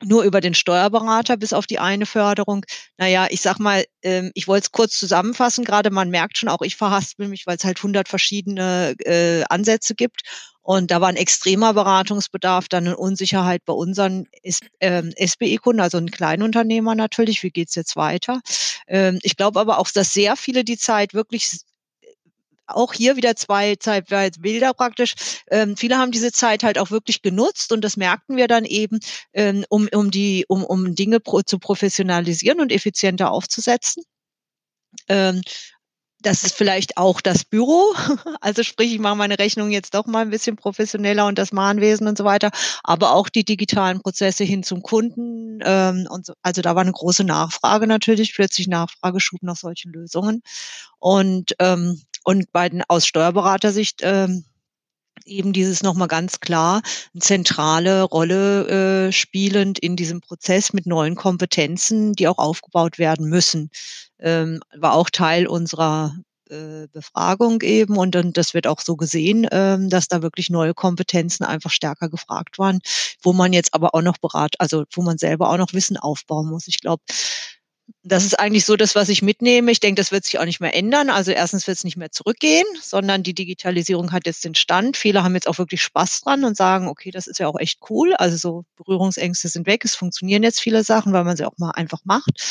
nur 0.02 0.24
über 0.24 0.40
den 0.40 0.54
Steuerberater 0.54 1.36
bis 1.36 1.52
auf 1.52 1.66
die 1.66 1.78
eine 1.78 2.06
Förderung. 2.06 2.64
Naja, 2.98 3.26
ich 3.30 3.40
sag 3.40 3.58
mal, 3.58 3.84
ähm, 4.02 4.30
ich 4.34 4.48
wollte 4.48 4.64
es 4.64 4.72
kurz 4.72 4.98
zusammenfassen. 4.98 5.64
Gerade 5.64 5.90
man 5.90 6.10
merkt 6.10 6.38
schon, 6.38 6.48
auch 6.48 6.62
ich 6.62 6.76
verhaspel 6.76 7.28
mich, 7.28 7.46
weil 7.46 7.56
es 7.56 7.64
halt 7.64 7.82
hundert 7.82 8.08
verschiedene 8.08 8.94
äh, 9.04 9.44
Ansätze 9.48 9.94
gibt. 9.94 10.22
Und 10.62 10.90
da 10.90 11.00
war 11.00 11.08
ein 11.08 11.16
extremer 11.16 11.74
Beratungsbedarf, 11.74 12.68
dann 12.68 12.86
eine 12.86 12.96
Unsicherheit 12.96 13.62
bei 13.66 13.74
unseren 13.74 14.26
ähm, 14.80 15.12
SBI-Kunden, 15.18 15.80
also 15.80 15.98
ein 15.98 16.10
Kleinunternehmer 16.10 16.94
natürlich. 16.94 17.42
Wie 17.42 17.50
geht's 17.50 17.74
jetzt 17.74 17.96
weiter? 17.96 18.40
Ähm, 18.88 19.18
ich 19.22 19.36
glaube 19.36 19.60
aber 19.60 19.78
auch, 19.78 19.90
dass 19.90 20.14
sehr 20.14 20.36
viele 20.36 20.64
die 20.64 20.78
Zeit 20.78 21.12
wirklich 21.12 21.60
auch 22.66 22.92
hier 22.92 23.16
wieder 23.16 23.36
zwei 23.36 23.76
Bilder 24.38 24.74
praktisch. 24.74 25.14
Ähm, 25.50 25.76
viele 25.76 25.98
haben 25.98 26.12
diese 26.12 26.32
Zeit 26.32 26.62
halt 26.62 26.78
auch 26.78 26.90
wirklich 26.90 27.22
genutzt 27.22 27.72
und 27.72 27.82
das 27.82 27.96
merkten 27.96 28.36
wir 28.36 28.48
dann 28.48 28.64
eben, 28.64 29.00
ähm, 29.32 29.64
um, 29.68 29.88
um 29.92 30.10
die, 30.10 30.44
um, 30.48 30.64
um 30.64 30.94
Dinge 30.94 31.20
pro, 31.20 31.42
zu 31.42 31.58
professionalisieren 31.58 32.60
und 32.60 32.72
effizienter 32.72 33.30
aufzusetzen. 33.30 34.04
Ähm, 35.08 35.42
das 36.24 36.42
ist 36.42 36.56
vielleicht 36.56 36.96
auch 36.96 37.20
das 37.20 37.44
Büro. 37.44 37.94
Also 38.40 38.62
sprich, 38.62 38.92
ich 38.92 38.98
mache 38.98 39.16
meine 39.16 39.38
Rechnung 39.38 39.70
jetzt 39.70 39.94
doch 39.94 40.06
mal 40.06 40.20
ein 40.20 40.30
bisschen 40.30 40.56
professioneller 40.56 41.26
und 41.26 41.38
das 41.38 41.52
Mahnwesen 41.52 42.06
und 42.06 42.18
so 42.18 42.24
weiter. 42.24 42.50
Aber 42.82 43.12
auch 43.12 43.28
die 43.28 43.44
digitalen 43.44 44.00
Prozesse 44.00 44.44
hin 44.44 44.62
zum 44.62 44.82
Kunden. 44.82 45.60
Ähm, 45.64 46.06
und 46.10 46.26
so. 46.26 46.34
Also 46.42 46.60
da 46.62 46.74
war 46.74 46.82
eine 46.82 46.92
große 46.92 47.24
Nachfrage 47.24 47.86
natürlich, 47.86 48.34
plötzlich 48.34 48.68
Nachfrageschub 48.68 49.42
nach 49.42 49.56
solchen 49.56 49.92
Lösungen. 49.92 50.42
Und 50.98 51.54
ähm, 51.58 52.00
und 52.24 52.50
bei 52.52 52.68
den 52.68 52.82
aus 52.88 53.06
Steuerberatersicht 53.06 54.00
ähm, 54.02 54.44
eben 55.26 55.52
dieses 55.52 55.82
nochmal 55.82 56.08
ganz 56.08 56.40
klar 56.40 56.82
eine 57.14 57.20
zentrale 57.20 58.02
Rolle 58.02 59.06
äh, 59.08 59.12
spielend 59.12 59.78
in 59.78 59.96
diesem 59.96 60.20
Prozess 60.20 60.72
mit 60.72 60.86
neuen 60.86 61.14
Kompetenzen, 61.14 62.14
die 62.14 62.28
auch 62.28 62.38
aufgebaut 62.38 62.98
werden 62.98 63.28
müssen, 63.28 63.70
ähm, 64.18 64.60
war 64.76 64.94
auch 64.94 65.10
Teil 65.10 65.46
unserer 65.46 66.14
äh, 66.50 66.88
Befragung 66.92 67.62
eben 67.62 67.96
und 67.96 68.14
dann 68.14 68.32
das 68.32 68.54
wird 68.54 68.66
auch 68.66 68.80
so 68.80 68.96
gesehen, 68.96 69.46
ähm, 69.50 69.88
dass 69.88 70.08
da 70.08 70.22
wirklich 70.22 70.50
neue 70.50 70.74
Kompetenzen 70.74 71.44
einfach 71.44 71.70
stärker 71.70 72.08
gefragt 72.08 72.58
waren, 72.58 72.80
wo 73.22 73.32
man 73.32 73.52
jetzt 73.52 73.72
aber 73.72 73.94
auch 73.94 74.02
noch 74.02 74.18
berat, 74.18 74.54
also 74.58 74.84
wo 74.92 75.02
man 75.02 75.18
selber 75.18 75.50
auch 75.50 75.56
noch 75.56 75.72
Wissen 75.72 75.96
aufbauen 75.96 76.48
muss. 76.50 76.68
Ich 76.68 76.80
glaube, 76.80 77.02
das 78.02 78.24
ist 78.24 78.38
eigentlich 78.38 78.64
so 78.64 78.76
das, 78.76 78.94
was 78.94 79.08
ich 79.08 79.22
mitnehme. 79.22 79.70
Ich 79.70 79.80
denke, 79.80 80.00
das 80.00 80.12
wird 80.12 80.24
sich 80.24 80.38
auch 80.38 80.44
nicht 80.44 80.60
mehr 80.60 80.74
ändern. 80.74 81.10
Also 81.10 81.32
erstens 81.32 81.66
wird 81.66 81.78
es 81.78 81.84
nicht 81.84 81.96
mehr 81.96 82.10
zurückgehen, 82.10 82.66
sondern 82.80 83.22
die 83.22 83.34
Digitalisierung 83.34 84.12
hat 84.12 84.26
jetzt 84.26 84.44
den 84.44 84.54
Stand. 84.54 84.96
Viele 84.96 85.22
haben 85.22 85.34
jetzt 85.34 85.48
auch 85.48 85.58
wirklich 85.58 85.82
Spaß 85.82 86.20
dran 86.22 86.44
und 86.44 86.56
sagen, 86.56 86.88
okay, 86.88 87.10
das 87.10 87.26
ist 87.26 87.40
ja 87.40 87.48
auch 87.48 87.58
echt 87.58 87.80
cool. 87.88 88.14
Also 88.14 88.36
so 88.36 88.64
Berührungsängste 88.76 89.48
sind 89.48 89.66
weg. 89.66 89.84
Es 89.84 89.94
funktionieren 89.94 90.42
jetzt 90.42 90.60
viele 90.60 90.84
Sachen, 90.84 91.12
weil 91.12 91.24
man 91.24 91.36
sie 91.36 91.46
auch 91.46 91.56
mal 91.58 91.70
einfach 91.70 92.00
macht. 92.04 92.42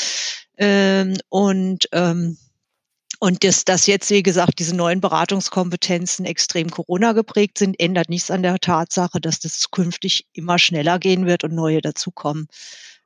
Ähm, 0.56 1.16
und 1.28 1.88
ähm, 1.92 2.36
und 3.20 3.42
das, 3.42 3.64
dass 3.64 3.86
jetzt, 3.86 4.10
wie 4.10 4.22
gesagt, 4.22 4.58
diese 4.58 4.76
neuen 4.76 5.00
Beratungskompetenzen 5.00 6.26
extrem 6.26 6.68
Corona 6.68 7.12
geprägt 7.12 7.56
sind, 7.56 7.78
ändert 7.80 8.10
nichts 8.10 8.30
an 8.30 8.42
der 8.42 8.58
Tatsache, 8.58 9.20
dass 9.20 9.40
das 9.40 9.60
zukünftig 9.60 10.26
immer 10.34 10.58
schneller 10.58 10.98
gehen 10.98 11.24
wird 11.24 11.42
und 11.42 11.54
neue 11.54 11.80
dazukommen 11.80 12.48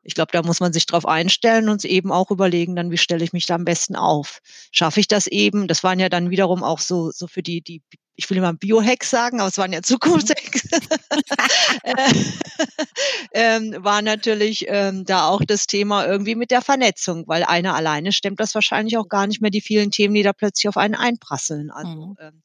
ich 0.09 0.14
glaube, 0.14 0.33
da 0.33 0.42
muss 0.42 0.61
man 0.61 0.73
sich 0.73 0.87
drauf 0.87 1.07
einstellen 1.07 1.68
und 1.68 1.85
eben 1.85 2.12
auch 2.12 2.31
überlegen, 2.31 2.75
dann, 2.75 2.90
wie 2.90 2.97
stelle 2.97 3.23
ich 3.23 3.35
mich 3.35 3.44
da 3.44 3.57
am 3.57 3.66
besten 3.66 3.94
auf? 3.94 4.38
Schaffe 4.73 5.01
ich 5.01 5.07
das 5.07 5.27
eben? 5.27 5.68
Das 5.68 5.85
waren 5.85 6.01
ja 6.01 6.09
dann 6.09 6.31
wiederum 6.31 6.64
auch 6.64 6.79
so, 6.79 7.11
so 7.11 7.27
für 7.27 7.42
die, 7.42 7.61
die 7.61 7.83
ich 8.16 8.29
will 8.31 8.38
immer 8.38 8.55
Biohacks 8.55 9.11
sagen, 9.11 9.38
aber 9.38 9.49
es 9.49 9.59
waren 9.59 9.73
ja 9.73 9.83
Zukunftshacks, 9.83 10.71
ähm, 13.33 13.77
war 13.79 14.03
natürlich 14.03 14.64
ähm, 14.66 15.05
da 15.05 15.29
auch 15.29 15.42
das 15.47 15.66
Thema 15.68 16.05
irgendwie 16.05 16.35
mit 16.35 16.51
der 16.51 16.62
Vernetzung, 16.62 17.25
weil 17.29 17.44
einer 17.44 17.77
alleine 17.77 18.11
stemmt 18.11 18.40
das 18.40 18.55
wahrscheinlich 18.57 18.97
auch 18.97 19.09
gar 19.09 19.27
nicht 19.27 19.40
mehr, 19.40 19.53
die 19.53 19.61
vielen 19.61 19.92
Themen, 19.92 20.14
die 20.14 20.25
da 20.25 20.33
plötzlich 20.33 20.68
auf 20.68 20.79
einen 20.79 20.97
einprasseln. 20.97 21.71
Also, 21.71 21.90
mhm. 21.90 22.16
ähm, 22.18 22.42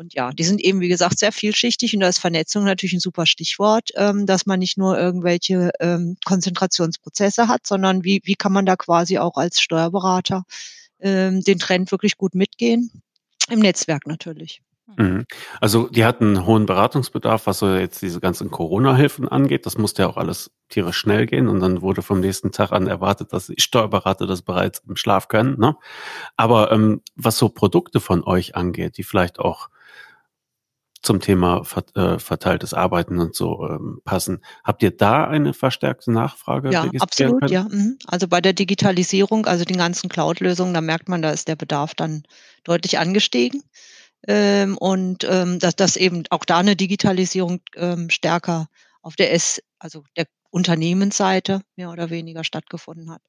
und 0.00 0.14
ja, 0.14 0.32
die 0.32 0.44
sind 0.44 0.62
eben, 0.62 0.80
wie 0.80 0.88
gesagt, 0.88 1.18
sehr 1.18 1.30
vielschichtig 1.30 1.92
und 1.92 2.00
da 2.00 2.08
ist 2.08 2.18
Vernetzung 2.18 2.64
natürlich 2.64 2.94
ein 2.94 3.00
super 3.00 3.26
Stichwort, 3.26 3.90
ähm, 3.96 4.24
dass 4.24 4.46
man 4.46 4.58
nicht 4.58 4.78
nur 4.78 4.98
irgendwelche 4.98 5.72
ähm, 5.78 6.16
Konzentrationsprozesse 6.24 7.48
hat, 7.48 7.66
sondern 7.66 8.02
wie, 8.02 8.22
wie 8.24 8.34
kann 8.34 8.52
man 8.52 8.64
da 8.64 8.76
quasi 8.76 9.18
auch 9.18 9.36
als 9.36 9.60
Steuerberater 9.60 10.44
ähm, 11.00 11.42
den 11.42 11.58
Trend 11.58 11.92
wirklich 11.92 12.16
gut 12.16 12.34
mitgehen? 12.34 13.02
Im 13.50 13.58
Netzwerk 13.58 14.06
natürlich. 14.06 14.62
Mhm. 14.96 15.26
Also 15.60 15.88
die 15.88 16.06
hatten 16.06 16.36
einen 16.36 16.46
hohen 16.46 16.64
Beratungsbedarf, 16.64 17.46
was 17.46 17.58
so 17.58 17.74
jetzt 17.74 18.00
diese 18.00 18.20
ganzen 18.20 18.50
Corona-Hilfen 18.50 19.28
angeht. 19.28 19.66
Das 19.66 19.76
musste 19.76 20.02
ja 20.02 20.08
auch 20.08 20.16
alles 20.16 20.50
tierisch 20.70 20.96
schnell 20.96 21.26
gehen 21.26 21.46
und 21.46 21.60
dann 21.60 21.82
wurde 21.82 22.00
vom 22.00 22.20
nächsten 22.20 22.52
Tag 22.52 22.72
an 22.72 22.86
erwartet, 22.86 23.34
dass 23.34 23.48
die 23.48 23.60
Steuerberater 23.60 24.26
das 24.26 24.40
bereits 24.40 24.82
im 24.88 24.96
Schlaf 24.96 25.28
können. 25.28 25.58
Ne? 25.58 25.76
Aber 26.38 26.72
ähm, 26.72 27.02
was 27.16 27.36
so 27.36 27.50
Produkte 27.50 28.00
von 28.00 28.24
euch 28.24 28.56
angeht, 28.56 28.96
die 28.96 29.04
vielleicht 29.04 29.38
auch 29.38 29.68
zum 31.02 31.20
Thema 31.20 31.62
äh, 31.94 32.18
verteiltes 32.18 32.74
Arbeiten 32.74 33.18
und 33.18 33.34
so 33.34 33.66
ähm, 33.66 34.00
passen. 34.04 34.44
Habt 34.64 34.82
ihr 34.82 34.90
da 34.90 35.26
eine 35.26 35.54
verstärkte 35.54 36.12
Nachfrage? 36.12 36.70
Ja, 36.70 36.88
absolut, 36.98 37.40
können? 37.40 37.52
ja. 37.52 37.64
Mhm. 37.64 37.98
Also 38.06 38.28
bei 38.28 38.40
der 38.40 38.52
Digitalisierung, 38.52 39.46
also 39.46 39.64
den 39.64 39.78
ganzen 39.78 40.10
Cloud-Lösungen, 40.10 40.74
da 40.74 40.80
merkt 40.80 41.08
man, 41.08 41.22
da 41.22 41.30
ist 41.30 41.48
der 41.48 41.56
Bedarf 41.56 41.94
dann 41.94 42.24
deutlich 42.64 42.98
angestiegen 42.98 43.62
ähm, 44.28 44.76
und 44.76 45.24
ähm, 45.24 45.58
dass, 45.58 45.76
dass 45.76 45.96
eben 45.96 46.24
auch 46.30 46.44
da 46.44 46.58
eine 46.58 46.76
Digitalisierung 46.76 47.60
ähm, 47.76 48.10
stärker 48.10 48.68
auf 49.02 49.16
der 49.16 49.32
S, 49.32 49.62
also 49.78 50.04
der 50.16 50.26
Unternehmensseite 50.50 51.62
mehr 51.76 51.90
oder 51.90 52.10
weniger 52.10 52.44
stattgefunden 52.44 53.10
hat. 53.10 53.22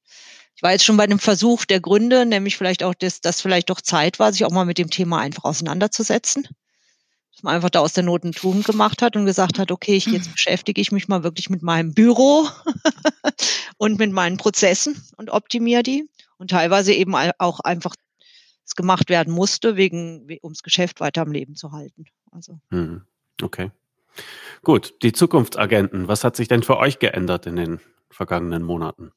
Ich 0.56 0.62
war 0.62 0.72
jetzt 0.72 0.84
schon 0.84 0.96
bei 0.96 1.06
dem 1.06 1.18
Versuch 1.20 1.64
der 1.64 1.80
Gründe, 1.80 2.26
nämlich 2.26 2.56
vielleicht 2.56 2.82
auch, 2.82 2.94
dass 2.94 3.20
das 3.20 3.40
vielleicht 3.40 3.70
doch 3.70 3.80
Zeit 3.80 4.18
war, 4.18 4.32
sich 4.32 4.44
auch 4.44 4.50
mal 4.50 4.66
mit 4.66 4.78
dem 4.78 4.90
Thema 4.90 5.20
einfach 5.20 5.44
auseinanderzusetzen. 5.44 6.48
Man 7.42 7.54
einfach 7.54 7.70
da 7.70 7.80
aus 7.80 7.92
der 7.92 8.04
Not 8.04 8.24
ein 8.24 8.32
Tun 8.32 8.62
gemacht 8.62 9.02
hat 9.02 9.16
und 9.16 9.26
gesagt 9.26 9.58
hat, 9.58 9.70
okay, 9.70 9.94
ich, 9.94 10.06
jetzt 10.06 10.32
beschäftige 10.32 10.80
ich 10.80 10.92
mich 10.92 11.08
mal 11.08 11.22
wirklich 11.22 11.50
mit 11.50 11.62
meinem 11.62 11.92
Büro 11.94 12.46
und 13.78 13.98
mit 13.98 14.12
meinen 14.12 14.36
Prozessen 14.36 15.02
und 15.16 15.30
optimiere 15.30 15.82
die. 15.82 16.08
Und 16.38 16.50
teilweise 16.50 16.92
eben 16.92 17.14
auch 17.14 17.60
einfach 17.60 17.94
es 18.64 18.76
gemacht 18.76 19.10
werden 19.10 19.32
musste, 19.32 19.76
wegen, 19.76 20.26
um 20.40 20.52
das 20.52 20.62
Geschäft 20.62 21.00
weiter 21.00 21.22
am 21.22 21.32
Leben 21.32 21.54
zu 21.56 21.72
halten. 21.72 22.06
Also. 22.30 22.60
Mhm. 22.70 23.02
Okay. 23.40 23.70
Gut, 24.62 24.94
die 25.02 25.12
Zukunftsagenten, 25.12 26.08
was 26.08 26.24
hat 26.24 26.36
sich 26.36 26.48
denn 26.48 26.62
für 26.62 26.76
euch 26.76 26.98
geändert 26.98 27.46
in 27.46 27.56
den 27.56 27.80
vergangenen 28.10 28.62
Monaten? 28.62 29.12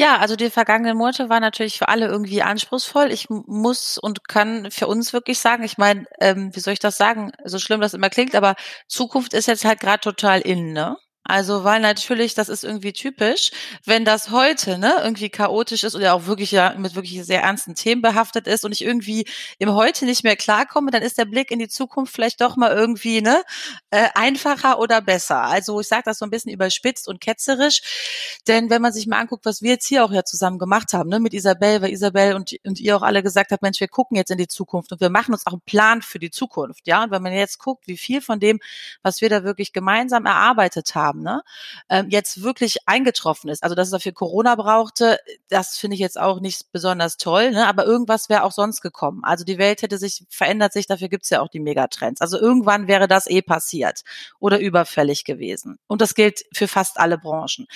Ja, 0.00 0.18
also 0.18 0.36
die 0.36 0.48
vergangenen 0.48 0.96
Monate 0.96 1.28
waren 1.28 1.40
natürlich 1.42 1.76
für 1.76 1.88
alle 1.88 2.06
irgendwie 2.06 2.40
anspruchsvoll. 2.42 3.10
Ich 3.10 3.28
muss 3.30 3.98
und 3.98 4.28
kann 4.28 4.70
für 4.70 4.86
uns 4.86 5.12
wirklich 5.12 5.40
sagen, 5.40 5.64
ich 5.64 5.76
meine, 5.76 6.04
ähm, 6.20 6.54
wie 6.54 6.60
soll 6.60 6.72
ich 6.74 6.78
das 6.78 6.96
sagen, 6.96 7.32
so 7.44 7.58
schlimm 7.58 7.80
das 7.80 7.94
immer 7.94 8.08
klingt, 8.08 8.36
aber 8.36 8.54
Zukunft 8.86 9.34
ist 9.34 9.46
jetzt 9.48 9.64
halt 9.64 9.80
gerade 9.80 10.00
total 10.00 10.40
in, 10.40 10.72
ne? 10.72 10.96
Also, 11.30 11.62
weil 11.62 11.80
natürlich, 11.80 12.32
das 12.32 12.48
ist 12.48 12.64
irgendwie 12.64 12.94
typisch, 12.94 13.50
wenn 13.84 14.06
das 14.06 14.30
heute 14.30 14.78
ne, 14.78 14.94
irgendwie 15.02 15.28
chaotisch 15.28 15.84
ist 15.84 15.94
oder 15.94 16.14
auch 16.14 16.24
wirklich 16.24 16.52
ja 16.52 16.74
mit 16.78 16.94
wirklich 16.94 17.22
sehr 17.26 17.42
ernsten 17.42 17.74
Themen 17.74 18.00
behaftet 18.00 18.46
ist 18.46 18.64
und 18.64 18.72
ich 18.72 18.82
irgendwie 18.82 19.26
im 19.58 19.74
Heute 19.74 20.06
nicht 20.06 20.24
mehr 20.24 20.36
klarkomme, 20.36 20.90
dann 20.90 21.02
ist 21.02 21.18
der 21.18 21.26
Blick 21.26 21.50
in 21.50 21.58
die 21.58 21.68
Zukunft 21.68 22.14
vielleicht 22.14 22.40
doch 22.40 22.56
mal 22.56 22.72
irgendwie 22.72 23.20
ne, 23.20 23.42
äh, 23.90 24.08
einfacher 24.14 24.78
oder 24.78 25.02
besser. 25.02 25.42
Also 25.42 25.78
ich 25.80 25.88
sage 25.88 26.04
das 26.06 26.18
so 26.18 26.24
ein 26.24 26.30
bisschen 26.30 26.50
überspitzt 26.50 27.06
und 27.06 27.20
ketzerisch, 27.20 28.38
denn 28.48 28.70
wenn 28.70 28.80
man 28.80 28.94
sich 28.94 29.06
mal 29.06 29.18
anguckt, 29.18 29.44
was 29.44 29.60
wir 29.60 29.72
jetzt 29.72 29.86
hier 29.86 30.06
auch 30.06 30.12
ja 30.12 30.24
zusammen 30.24 30.58
gemacht 30.58 30.94
haben, 30.94 31.10
ne, 31.10 31.20
mit 31.20 31.34
Isabel, 31.34 31.82
weil 31.82 31.92
Isabel 31.92 32.36
und, 32.36 32.54
und 32.64 32.80
ihr 32.80 32.96
auch 32.96 33.02
alle 33.02 33.22
gesagt 33.22 33.52
habt, 33.52 33.60
Mensch, 33.60 33.80
wir 33.80 33.88
gucken 33.88 34.16
jetzt 34.16 34.30
in 34.30 34.38
die 34.38 34.48
Zukunft 34.48 34.92
und 34.92 35.02
wir 35.02 35.10
machen 35.10 35.34
uns 35.34 35.46
auch 35.46 35.52
einen 35.52 35.60
Plan 35.60 36.00
für 36.00 36.18
die 36.18 36.30
Zukunft. 36.30 36.86
Ja, 36.86 37.04
und 37.04 37.10
wenn 37.10 37.22
man 37.22 37.34
jetzt 37.34 37.58
guckt, 37.58 37.86
wie 37.86 37.98
viel 37.98 38.22
von 38.22 38.40
dem, 38.40 38.60
was 39.02 39.20
wir 39.20 39.28
da 39.28 39.44
wirklich 39.44 39.74
gemeinsam 39.74 40.24
erarbeitet 40.24 40.94
haben, 40.94 41.17
haben, 41.18 41.22
ne, 41.22 41.42
ähm, 41.88 42.08
jetzt 42.10 42.42
wirklich 42.42 42.78
eingetroffen 42.86 43.50
ist. 43.50 43.62
Also 43.62 43.74
dass 43.74 43.88
es 43.88 43.92
dafür 43.92 44.12
Corona 44.12 44.54
brauchte, 44.54 45.18
das 45.48 45.76
finde 45.76 45.94
ich 45.94 46.00
jetzt 46.00 46.18
auch 46.18 46.40
nicht 46.40 46.72
besonders 46.72 47.16
toll, 47.16 47.52
ne? 47.52 47.66
aber 47.66 47.84
irgendwas 47.84 48.28
wäre 48.28 48.44
auch 48.44 48.52
sonst 48.52 48.80
gekommen. 48.80 49.20
Also 49.22 49.44
die 49.44 49.58
Welt 49.58 49.82
hätte 49.82 49.98
sich 49.98 50.24
verändert 50.28 50.72
sich, 50.72 50.86
dafür 50.86 51.08
gibt's 51.08 51.30
ja 51.30 51.40
auch 51.40 51.48
die 51.48 51.60
Megatrends. 51.60 52.20
Also 52.20 52.38
irgendwann 52.38 52.88
wäre 52.88 53.08
das 53.08 53.26
eh 53.26 53.42
passiert 53.42 54.02
oder 54.38 54.60
überfällig 54.60 55.24
gewesen. 55.24 55.78
Und 55.86 56.00
das 56.00 56.14
gilt 56.14 56.44
für 56.52 56.68
fast 56.68 56.98
alle 56.98 57.18
Branchen. 57.18 57.66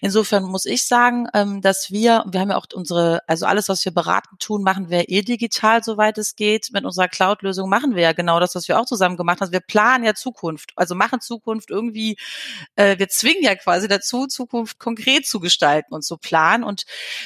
Insofern 0.00 0.44
muss 0.44 0.66
ich 0.66 0.86
sagen, 0.86 1.28
ähm, 1.34 1.60
dass 1.60 1.90
wir, 1.90 2.24
wir 2.26 2.40
haben 2.40 2.50
ja 2.50 2.56
auch 2.56 2.66
unsere, 2.74 3.20
also 3.26 3.46
alles, 3.46 3.68
was 3.68 3.84
wir 3.84 3.92
beraten 3.92 4.36
tun, 4.38 4.62
machen 4.62 4.90
wir 4.90 5.08
eh 5.08 5.22
digital, 5.22 5.82
soweit 5.82 6.18
es 6.18 6.36
geht. 6.36 6.70
Mit 6.72 6.84
unserer 6.84 7.08
Cloud-Lösung 7.08 7.68
machen 7.68 7.94
wir 7.94 8.02
ja 8.02 8.12
genau 8.12 8.40
das, 8.40 8.54
was 8.54 8.68
wir 8.68 8.78
auch 8.78 8.86
zusammen 8.86 9.16
gemacht 9.16 9.40
haben. 9.40 9.52
Wir 9.52 9.60
planen 9.60 10.04
ja 10.04 10.14
Zukunft, 10.14 10.72
also 10.76 10.94
machen 10.94 11.20
Zukunft 11.20 11.70
irgendwie 11.70 12.16
äh, 12.76 12.91
äh, 12.92 12.98
wir 12.98 13.08
zwingen 13.08 13.42
ja 13.42 13.54
quasi 13.54 13.88
dazu, 13.88 14.26
Zukunft 14.26 14.78
konkret 14.78 15.26
zu 15.26 15.40
gestalten 15.40 15.94
und 15.94 16.04
zu 16.04 16.16
planen. 16.16 16.64
Und 16.64 16.84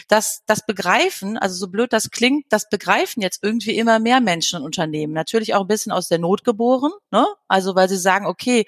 das, 0.08 0.42
das 0.46 0.64
Begreifen, 0.66 1.36
also 1.38 1.56
so 1.56 1.68
blöd 1.68 1.92
das 1.92 2.10
klingt, 2.10 2.46
das 2.50 2.68
begreifen 2.68 3.22
jetzt 3.22 3.42
irgendwie 3.42 3.76
immer 3.76 3.98
mehr 3.98 4.20
Menschen 4.20 4.58
und 4.58 4.64
Unternehmen. 4.64 5.12
Natürlich 5.12 5.54
auch 5.54 5.62
ein 5.62 5.68
bisschen 5.68 5.92
aus 5.92 6.08
der 6.08 6.18
Not 6.18 6.44
geboren, 6.44 6.92
ne? 7.10 7.26
Also 7.48 7.74
weil 7.74 7.88
sie 7.88 7.96
sagen, 7.96 8.26
okay, 8.26 8.66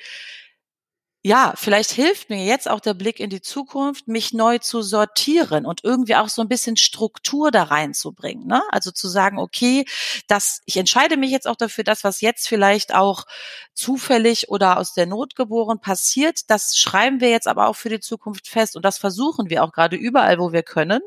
ja, 1.28 1.52
vielleicht 1.56 1.90
hilft 1.90 2.30
mir 2.30 2.42
jetzt 2.42 2.70
auch 2.70 2.80
der 2.80 2.94
Blick 2.94 3.20
in 3.20 3.28
die 3.28 3.42
Zukunft, 3.42 4.08
mich 4.08 4.32
neu 4.32 4.56
zu 4.56 4.80
sortieren 4.80 5.66
und 5.66 5.84
irgendwie 5.84 6.16
auch 6.16 6.30
so 6.30 6.40
ein 6.40 6.48
bisschen 6.48 6.78
Struktur 6.78 7.50
da 7.50 7.64
reinzubringen. 7.64 8.46
Ne? 8.46 8.62
Also 8.70 8.92
zu 8.92 9.08
sagen, 9.08 9.38
okay, 9.38 9.84
das, 10.26 10.62
ich 10.64 10.78
entscheide 10.78 11.18
mich 11.18 11.30
jetzt 11.30 11.46
auch 11.46 11.56
dafür, 11.56 11.84
das, 11.84 12.02
was 12.02 12.22
jetzt 12.22 12.48
vielleicht 12.48 12.94
auch 12.94 13.26
zufällig 13.74 14.48
oder 14.48 14.78
aus 14.78 14.94
der 14.94 15.04
Not 15.04 15.36
geboren 15.36 15.80
passiert, 15.80 16.50
das 16.50 16.78
schreiben 16.78 17.20
wir 17.20 17.28
jetzt 17.28 17.46
aber 17.46 17.68
auch 17.68 17.76
für 17.76 17.90
die 17.90 18.00
Zukunft 18.00 18.48
fest 18.48 18.74
und 18.74 18.84
das 18.84 18.96
versuchen 18.96 19.50
wir 19.50 19.62
auch 19.62 19.72
gerade 19.72 19.96
überall, 19.96 20.38
wo 20.38 20.52
wir 20.52 20.62
können. 20.62 21.00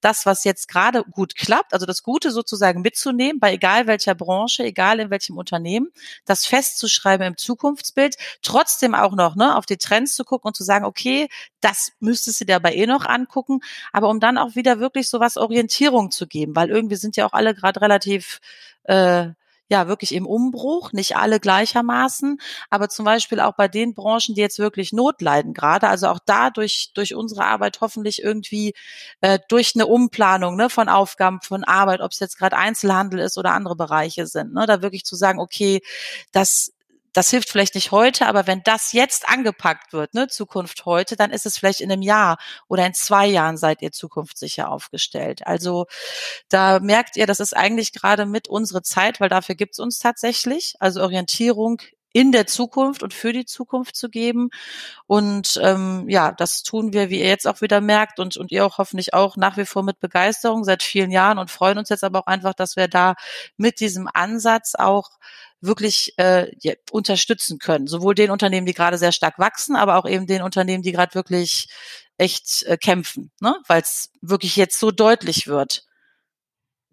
Das, 0.00 0.24
was 0.24 0.44
jetzt 0.44 0.68
gerade 0.68 1.04
gut 1.04 1.36
klappt, 1.36 1.74
also 1.74 1.84
das 1.84 2.02
Gute 2.02 2.30
sozusagen 2.30 2.80
mitzunehmen, 2.80 3.40
bei 3.40 3.52
egal 3.52 3.86
welcher 3.86 4.14
Branche, 4.14 4.64
egal 4.64 5.00
in 5.00 5.10
welchem 5.10 5.36
Unternehmen, 5.36 5.88
das 6.24 6.46
festzuschreiben 6.46 7.26
im 7.26 7.36
Zukunftsbild, 7.36 8.16
trotzdem 8.40 8.94
auch 8.94 9.14
noch, 9.14 9.36
ne, 9.36 9.54
auf 9.54 9.65
die 9.66 9.78
Trends 9.78 10.14
zu 10.14 10.24
gucken 10.24 10.48
und 10.48 10.56
zu 10.56 10.64
sagen, 10.64 10.84
okay, 10.84 11.28
das 11.60 11.92
müsstest 12.00 12.40
du 12.40 12.44
dir 12.44 12.56
aber 12.56 12.74
eh 12.74 12.86
noch 12.86 13.04
angucken, 13.04 13.60
aber 13.92 14.08
um 14.08 14.20
dann 14.20 14.38
auch 14.38 14.54
wieder 14.54 14.80
wirklich 14.80 15.08
so 15.08 15.20
was 15.20 15.36
Orientierung 15.36 16.10
zu 16.10 16.26
geben, 16.26 16.56
weil 16.56 16.70
irgendwie 16.70 16.96
sind 16.96 17.16
ja 17.16 17.26
auch 17.26 17.32
alle 17.32 17.54
gerade 17.54 17.80
relativ 17.80 18.40
äh, 18.84 19.28
ja 19.68 19.88
wirklich 19.88 20.14
im 20.14 20.26
Umbruch, 20.26 20.92
nicht 20.92 21.16
alle 21.16 21.40
gleichermaßen, 21.40 22.38
aber 22.70 22.88
zum 22.88 23.04
Beispiel 23.04 23.40
auch 23.40 23.54
bei 23.56 23.68
den 23.68 23.94
Branchen, 23.94 24.34
die 24.34 24.40
jetzt 24.40 24.58
wirklich 24.58 24.92
Not 24.92 25.20
leiden 25.22 25.54
gerade, 25.54 25.88
also 25.88 26.08
auch 26.08 26.20
da 26.24 26.50
durch, 26.50 26.90
durch 26.94 27.14
unsere 27.14 27.44
Arbeit 27.44 27.80
hoffentlich 27.80 28.22
irgendwie 28.22 28.74
äh, 29.20 29.38
durch 29.48 29.72
eine 29.74 29.86
Umplanung 29.86 30.56
ne, 30.56 30.70
von 30.70 30.88
Aufgaben, 30.88 31.40
von 31.42 31.64
Arbeit, 31.64 32.00
ob 32.00 32.12
es 32.12 32.20
jetzt 32.20 32.38
gerade 32.38 32.56
Einzelhandel 32.56 33.20
ist 33.20 33.38
oder 33.38 33.52
andere 33.52 33.76
Bereiche 33.76 34.26
sind, 34.26 34.54
ne, 34.54 34.66
da 34.66 34.82
wirklich 34.82 35.04
zu 35.04 35.16
sagen, 35.16 35.40
okay, 35.40 35.80
das 36.32 36.72
das 37.16 37.30
hilft 37.30 37.48
vielleicht 37.48 37.74
nicht 37.74 37.92
heute, 37.92 38.26
aber 38.26 38.46
wenn 38.46 38.62
das 38.62 38.92
jetzt 38.92 39.26
angepackt 39.26 39.94
wird, 39.94 40.12
ne, 40.12 40.28
Zukunft 40.28 40.84
heute, 40.84 41.16
dann 41.16 41.30
ist 41.30 41.46
es 41.46 41.56
vielleicht 41.56 41.80
in 41.80 41.90
einem 41.90 42.02
Jahr 42.02 42.36
oder 42.68 42.84
in 42.84 42.92
zwei 42.92 43.26
Jahren 43.26 43.56
seid 43.56 43.80
ihr 43.80 43.90
zukunftssicher 43.90 44.70
aufgestellt. 44.70 45.46
Also 45.46 45.86
da 46.50 46.78
merkt 46.78 47.16
ihr, 47.16 47.26
das 47.26 47.40
ist 47.40 47.56
eigentlich 47.56 47.94
gerade 47.94 48.26
mit 48.26 48.48
unsere 48.48 48.82
Zeit, 48.82 49.18
weil 49.18 49.30
dafür 49.30 49.54
gibt's 49.54 49.78
uns 49.78 49.98
tatsächlich. 49.98 50.74
Also 50.78 51.00
Orientierung 51.00 51.80
in 52.12 52.32
der 52.32 52.46
Zukunft 52.46 53.02
und 53.02 53.12
für 53.12 53.32
die 53.34 53.44
Zukunft 53.44 53.94
zu 53.94 54.08
geben. 54.08 54.48
Und 55.06 55.60
ähm, 55.62 56.08
ja, 56.08 56.32
das 56.32 56.62
tun 56.62 56.94
wir, 56.94 57.10
wie 57.10 57.20
ihr 57.20 57.28
jetzt 57.28 57.46
auch 57.46 57.60
wieder 57.60 57.82
merkt 57.82 58.20
und, 58.20 58.38
und 58.38 58.52
ihr 58.52 58.64
auch 58.64 58.78
hoffentlich 58.78 59.12
auch 59.12 59.36
nach 59.36 59.58
wie 59.58 59.66
vor 59.66 59.82
mit 59.82 60.00
Begeisterung 60.00 60.64
seit 60.64 60.82
vielen 60.82 61.10
Jahren 61.10 61.38
und 61.38 61.50
freuen 61.50 61.76
uns 61.76 61.90
jetzt 61.90 62.04
aber 62.04 62.20
auch 62.20 62.26
einfach, 62.26 62.54
dass 62.54 62.76
wir 62.76 62.88
da 62.88 63.16
mit 63.58 63.80
diesem 63.80 64.08
Ansatz 64.12 64.74
auch 64.74 65.10
wirklich 65.66 66.14
äh, 66.18 66.50
ja, 66.60 66.74
unterstützen 66.90 67.58
können. 67.58 67.86
Sowohl 67.86 68.14
den 68.14 68.30
Unternehmen, 68.30 68.66
die 68.66 68.74
gerade 68.74 68.98
sehr 68.98 69.12
stark 69.12 69.38
wachsen, 69.38 69.76
aber 69.76 69.96
auch 69.96 70.06
eben 70.06 70.26
den 70.26 70.42
Unternehmen, 70.42 70.82
die 70.82 70.92
gerade 70.92 71.14
wirklich 71.14 71.68
echt 72.18 72.62
äh, 72.64 72.76
kämpfen, 72.76 73.30
ne? 73.40 73.56
weil 73.66 73.82
es 73.82 74.10
wirklich 74.20 74.56
jetzt 74.56 74.78
so 74.78 74.90
deutlich 74.90 75.46
wird, 75.46 75.84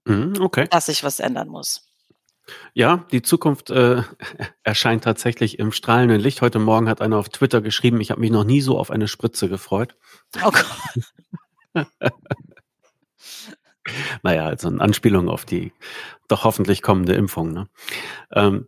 mhm, 0.06 0.34
okay. 0.42 0.68
dass 0.70 0.88
sich 0.88 1.04
was 1.04 1.20
ändern 1.20 1.48
muss. 1.48 1.82
Ja, 2.74 3.06
die 3.12 3.22
Zukunft 3.22 3.70
äh, 3.70 4.04
erscheint 4.64 5.04
tatsächlich 5.06 5.60
im 5.60 5.72
strahlenden 5.72 6.20
Licht. 6.20 6.42
Heute 6.42 6.60
Morgen 6.60 6.90
hat 6.90 7.02
einer 7.02 7.18
auf 7.18 7.30
Twitter 7.30 7.62
geschrieben, 7.62 8.02
ich 8.02 8.12
habe 8.12 8.20
mich 8.20 8.32
noch 8.32 8.44
nie 8.44 8.62
so 8.62 8.78
auf 8.78 8.92
eine 8.92 9.08
Spritze 9.08 9.48
gefreut. 9.48 9.96
Oh 10.44 10.52
Gott. 10.52 11.88
naja, 14.24 14.46
also 14.46 14.68
eine 14.68 14.82
Anspielung 14.82 15.30
auf 15.30 15.46
die 15.46 15.74
doch 16.28 16.44
hoffentlich 16.44 16.82
kommende 16.82 17.14
Impfung. 17.14 17.54
Ne? 17.54 17.68
Ähm, 18.32 18.68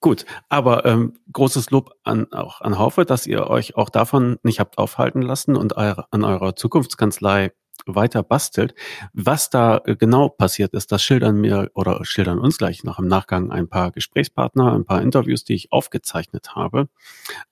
gut, 0.00 0.24
aber 0.48 0.84
ähm, 0.84 1.14
großes 1.32 1.70
Lob 1.70 1.94
an, 2.04 2.32
auch 2.32 2.60
an 2.60 2.78
Haufe, 2.78 3.04
dass 3.04 3.26
ihr 3.26 3.48
euch 3.48 3.76
auch 3.76 3.90
davon 3.90 4.38
nicht 4.42 4.60
habt 4.60 4.78
aufhalten 4.78 5.22
lassen 5.22 5.56
und 5.56 5.76
eure, 5.76 6.06
an 6.10 6.24
eurer 6.24 6.56
Zukunftskanzlei 6.56 7.52
weiter 7.86 8.22
bastelt. 8.22 8.74
Was 9.12 9.50
da 9.50 9.80
äh, 9.84 9.96
genau 9.96 10.28
passiert 10.28 10.74
ist, 10.74 10.92
das 10.92 11.02
schildern 11.02 11.36
mir 11.36 11.70
oder 11.74 12.04
schildern 12.04 12.38
uns 12.38 12.58
gleich 12.58 12.84
noch 12.84 12.98
im 12.98 13.08
Nachgang 13.08 13.50
ein 13.50 13.68
paar 13.68 13.90
Gesprächspartner, 13.90 14.72
ein 14.72 14.84
paar 14.84 15.02
Interviews, 15.02 15.44
die 15.44 15.54
ich 15.54 15.72
aufgezeichnet 15.72 16.54
habe. 16.54 16.88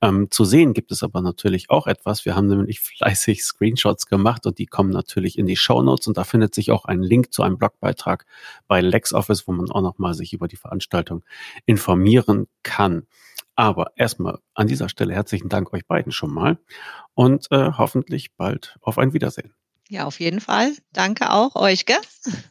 Ähm, 0.01 0.31
zu 0.31 0.45
sehen 0.45 0.73
gibt 0.73 0.93
es 0.93 1.03
aber 1.03 1.21
natürlich 1.21 1.71
auch 1.71 1.87
etwas. 1.87 2.25
Wir 2.25 2.35
haben 2.35 2.49
nämlich 2.49 2.81
fleißig 2.81 3.45
Screenshots 3.45 4.07
gemacht 4.07 4.47
und 4.47 4.59
die 4.59 4.67
kommen 4.67 4.91
natürlich 4.91 5.39
in 5.39 5.47
die 5.47 5.57
Show 5.57 5.83
Notes 5.83 6.07
und 6.07 6.17
da 6.17 6.25
findet 6.25 6.55
sich 6.55 6.71
auch 6.71 6.85
ein 6.85 7.03
Link 7.03 7.33
zu 7.33 7.43
einem 7.43 7.59
Blogbeitrag 7.59 8.25
bei 8.67 8.81
LexOffice, 8.81 9.47
wo 9.47 9.53
man 9.53 9.71
auch 9.71 9.83
nochmal 9.83 10.15
sich 10.15 10.33
über 10.33 10.49
die 10.49 10.57
Veranstaltung 10.57 11.25
informieren 11.67 12.47
kann. 12.63 13.07
Aber 13.55 13.93
erstmal 13.97 14.39
an 14.55 14.67
dieser 14.67 14.89
Stelle 14.89 15.13
herzlichen 15.13 15.51
Dank 15.51 15.73
euch 15.75 15.87
beiden 15.87 16.11
schon 16.11 16.33
mal 16.33 16.59
und 17.15 17.49
äh, 17.51 17.73
hoffentlich 17.77 18.35
bald 18.35 18.77
auf 18.81 18.97
ein 18.97 19.13
Wiedersehen. 19.13 19.53
Ja, 19.93 20.07
auf 20.07 20.21
jeden 20.21 20.41
Fall. 20.41 20.73
Danke 20.95 21.31
auch 21.31 21.55
euch, 21.55 21.85
gell? 21.85 21.99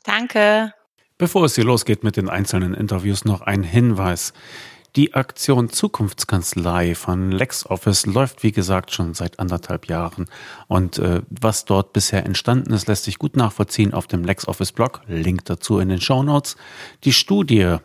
Danke. 0.04 0.76
Bevor 1.18 1.46
es 1.46 1.56
hier 1.56 1.64
losgeht 1.64 2.04
mit 2.04 2.16
den 2.16 2.30
einzelnen 2.30 2.76
Interviews, 2.76 3.26
noch 3.26 3.42
ein 3.42 3.64
Hinweis. 3.64 4.34
Die 4.96 5.16
Aktion 5.16 5.72
Zukunftskanzlei 5.72 6.94
von 6.94 7.32
LexOffice 7.32 8.06
läuft, 8.06 8.44
wie 8.44 8.52
gesagt, 8.52 8.94
schon 8.94 9.16
seit 9.16 9.40
anderthalb 9.40 9.88
Jahren. 9.88 10.28
Und 10.68 11.00
äh, 11.00 11.24
was 11.32 11.66
dort 11.66 11.94
bisher 11.94 12.28
entstanden 12.28 12.74
ist, 12.74 12.88
lässt 12.88 13.06
sich 13.06 13.18
gut 13.18 13.36
nachvollziehen 13.36 13.96
auf 13.96 14.06
dem 14.06 14.24
LexOffice-Blog. 14.24 15.02
Link 15.08 15.46
dazu 15.46 15.80
in 15.80 15.90
den 15.90 16.00
Show 16.00 16.22
Notes. 16.22 16.58
Die 17.06 17.14
Studie, 17.14 17.78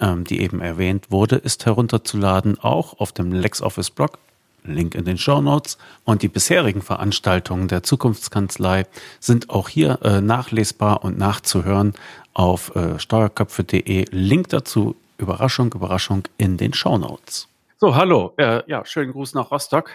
ähm, 0.00 0.24
die 0.24 0.40
eben 0.40 0.62
erwähnt 0.62 1.10
wurde, 1.10 1.36
ist 1.36 1.66
herunterzuladen, 1.66 2.58
auch 2.58 2.98
auf 3.00 3.12
dem 3.12 3.32
LexOffice-Blog. 3.32 4.18
Link 4.64 4.94
in 4.94 5.04
den 5.04 5.18
Show 5.18 5.40
Notes. 5.40 5.78
Und 6.04 6.22
die 6.22 6.28
bisherigen 6.28 6.82
Veranstaltungen 6.82 7.68
der 7.68 7.82
Zukunftskanzlei 7.82 8.86
sind 9.20 9.50
auch 9.50 9.68
hier 9.68 10.00
äh, 10.02 10.20
nachlesbar 10.20 11.04
und 11.04 11.18
nachzuhören 11.18 11.94
auf 12.34 12.74
äh, 12.76 12.98
steuerköpfe.de. 12.98 14.06
Link 14.10 14.48
dazu, 14.48 14.96
Überraschung, 15.18 15.72
Überraschung, 15.72 16.24
in 16.36 16.56
den 16.56 16.72
Show 16.74 16.98
Notes. 16.98 17.48
So, 17.78 17.94
hallo. 17.94 18.34
Äh, 18.36 18.62
ja, 18.66 18.84
schönen 18.84 19.12
Gruß 19.12 19.34
nach 19.34 19.50
Rostock. 19.50 19.90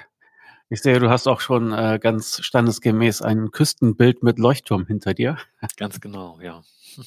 Ich 0.69 0.82
sehe, 0.82 0.99
du 0.99 1.10
hast 1.10 1.28
auch 1.28 1.39
schon 1.39 1.71
äh, 1.71 1.99
ganz 2.02 2.41
standesgemäß 2.41 3.21
ein 3.21 3.52
Küstenbild 3.52 4.23
mit 4.23 4.39
Leuchtturm 4.39 4.86
hinter 4.88 5.13
dir. 5.13 5.38
Ganz 5.78 6.02
genau, 6.02 6.39
ja. 6.41 6.63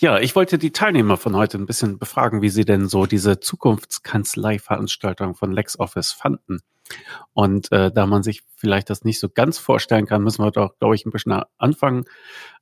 Ja, 0.00 0.18
ich 0.18 0.36
wollte 0.36 0.58
die 0.58 0.72
Teilnehmer 0.72 1.16
von 1.16 1.34
heute 1.36 1.58
ein 1.58 1.66
bisschen 1.66 1.98
befragen, 1.98 2.42
wie 2.42 2.50
sie 2.50 2.64
denn 2.64 2.88
so 2.88 3.06
diese 3.06 3.40
Zukunftskanzlei-Veranstaltung 3.40 5.34
von 5.34 5.52
LexOffice 5.52 6.12
fanden. 6.12 6.60
Und 7.32 7.70
äh, 7.72 7.90
da 7.92 8.06
man 8.06 8.22
sich 8.22 8.42
vielleicht 8.56 8.90
das 8.90 9.04
nicht 9.04 9.20
so 9.20 9.28
ganz 9.28 9.58
vorstellen 9.58 10.06
kann, 10.06 10.22
müssen 10.22 10.44
wir 10.44 10.50
doch, 10.50 10.76
glaube 10.78 10.94
ich, 10.94 11.06
ein 11.06 11.12
bisschen 11.12 11.40
anfangen 11.58 12.04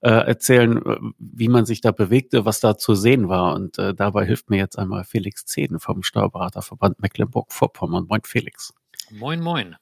äh, 0.02 0.10
erzählen, 0.10 0.84
äh, 0.84 0.98
wie 1.18 1.48
man 1.48 1.64
sich 1.64 1.80
da 1.80 1.92
bewegte, 1.92 2.44
was 2.44 2.60
da 2.60 2.76
zu 2.76 2.94
sehen 2.94 3.28
war. 3.28 3.54
Und 3.54 3.78
äh, 3.78 3.94
dabei 3.94 4.26
hilft 4.26 4.50
mir 4.50 4.58
jetzt 4.58 4.78
einmal 4.78 5.04
Felix 5.04 5.46
Zehn 5.46 5.80
vom 5.80 6.02
Steuerberaterverband 6.02 7.00
Mecklenburg-Vorpommern. 7.00 8.06
Moin, 8.08 8.20
Felix. 8.24 8.74
Moin, 9.10 9.40
moin. 9.40 9.76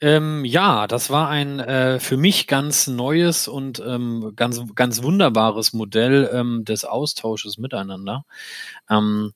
Ähm, 0.00 0.44
ja, 0.44 0.86
das 0.86 1.08
war 1.08 1.28
ein 1.30 1.58
äh, 1.58 1.98
für 2.00 2.18
mich 2.18 2.46
ganz 2.46 2.86
neues 2.86 3.48
und 3.48 3.80
ähm, 3.80 4.32
ganz, 4.36 4.60
ganz 4.74 5.02
wunderbares 5.02 5.72
Modell 5.72 6.28
ähm, 6.32 6.64
des 6.66 6.84
Austausches 6.84 7.56
miteinander. 7.56 8.26
Ähm, 8.90 9.32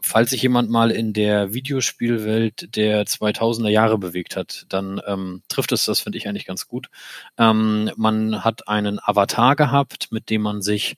falls 0.00 0.30
sich 0.30 0.42
jemand 0.42 0.70
mal 0.70 0.90
in 0.90 1.12
der 1.14 1.54
Videospielwelt 1.54 2.76
der 2.76 3.06
2000er 3.06 3.68
Jahre 3.68 3.98
bewegt 3.98 4.36
hat, 4.36 4.66
dann 4.68 5.00
ähm, 5.06 5.42
trifft 5.48 5.72
es 5.72 5.86
das, 5.86 6.00
finde 6.00 6.18
ich 6.18 6.28
eigentlich 6.28 6.46
ganz 6.46 6.68
gut. 6.68 6.88
Ähm, 7.38 7.90
man 7.96 8.44
hat 8.44 8.68
einen 8.68 8.98
Avatar 9.02 9.56
gehabt, 9.56 10.12
mit 10.12 10.30
dem 10.30 10.42
man 10.42 10.60
sich 10.62 10.96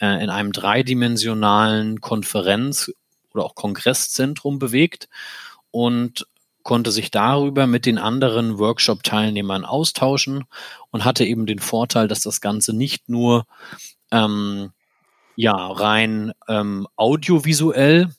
äh, 0.00 0.22
in 0.22 0.30
einem 0.30 0.52
dreidimensionalen 0.52 2.00
Konferenz- 2.00 2.92
oder 3.34 3.44
auch 3.44 3.54
Kongresszentrum 3.54 4.58
bewegt 4.58 5.08
und 5.70 6.26
konnte 6.62 6.90
sich 6.90 7.10
darüber 7.10 7.66
mit 7.66 7.86
den 7.86 7.98
anderen 7.98 8.58
Workshop-Teilnehmern 8.58 9.64
austauschen 9.64 10.44
und 10.90 11.04
hatte 11.04 11.24
eben 11.24 11.46
den 11.46 11.58
Vorteil, 11.58 12.08
dass 12.08 12.20
das 12.20 12.40
Ganze 12.40 12.74
nicht 12.74 13.08
nur 13.08 13.44
ähm, 14.10 14.72
ja 15.36 15.54
rein 15.54 16.32
ähm, 16.48 16.86
audiovisuell 16.96 18.10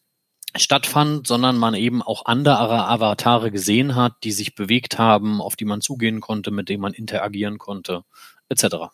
stattfand, 0.56 1.28
sondern 1.28 1.58
man 1.58 1.74
eben 1.74 2.02
auch 2.02 2.26
andere 2.26 2.60
Avatare 2.60 3.52
gesehen 3.52 3.96
hat, 3.96 4.14
die 4.24 4.32
sich 4.32 4.56
bewegt 4.56 5.00
haben, 5.00 5.42
auf 5.42 5.56
die 5.56 5.66
man 5.66 5.82
zugehen 5.82 6.22
konnte, 6.22 6.52
mit 6.52 6.70
denen 6.70 6.82
man 6.82 6.94
interagieren 6.94 7.58
konnte, 7.58 8.04
etc. 8.50 8.90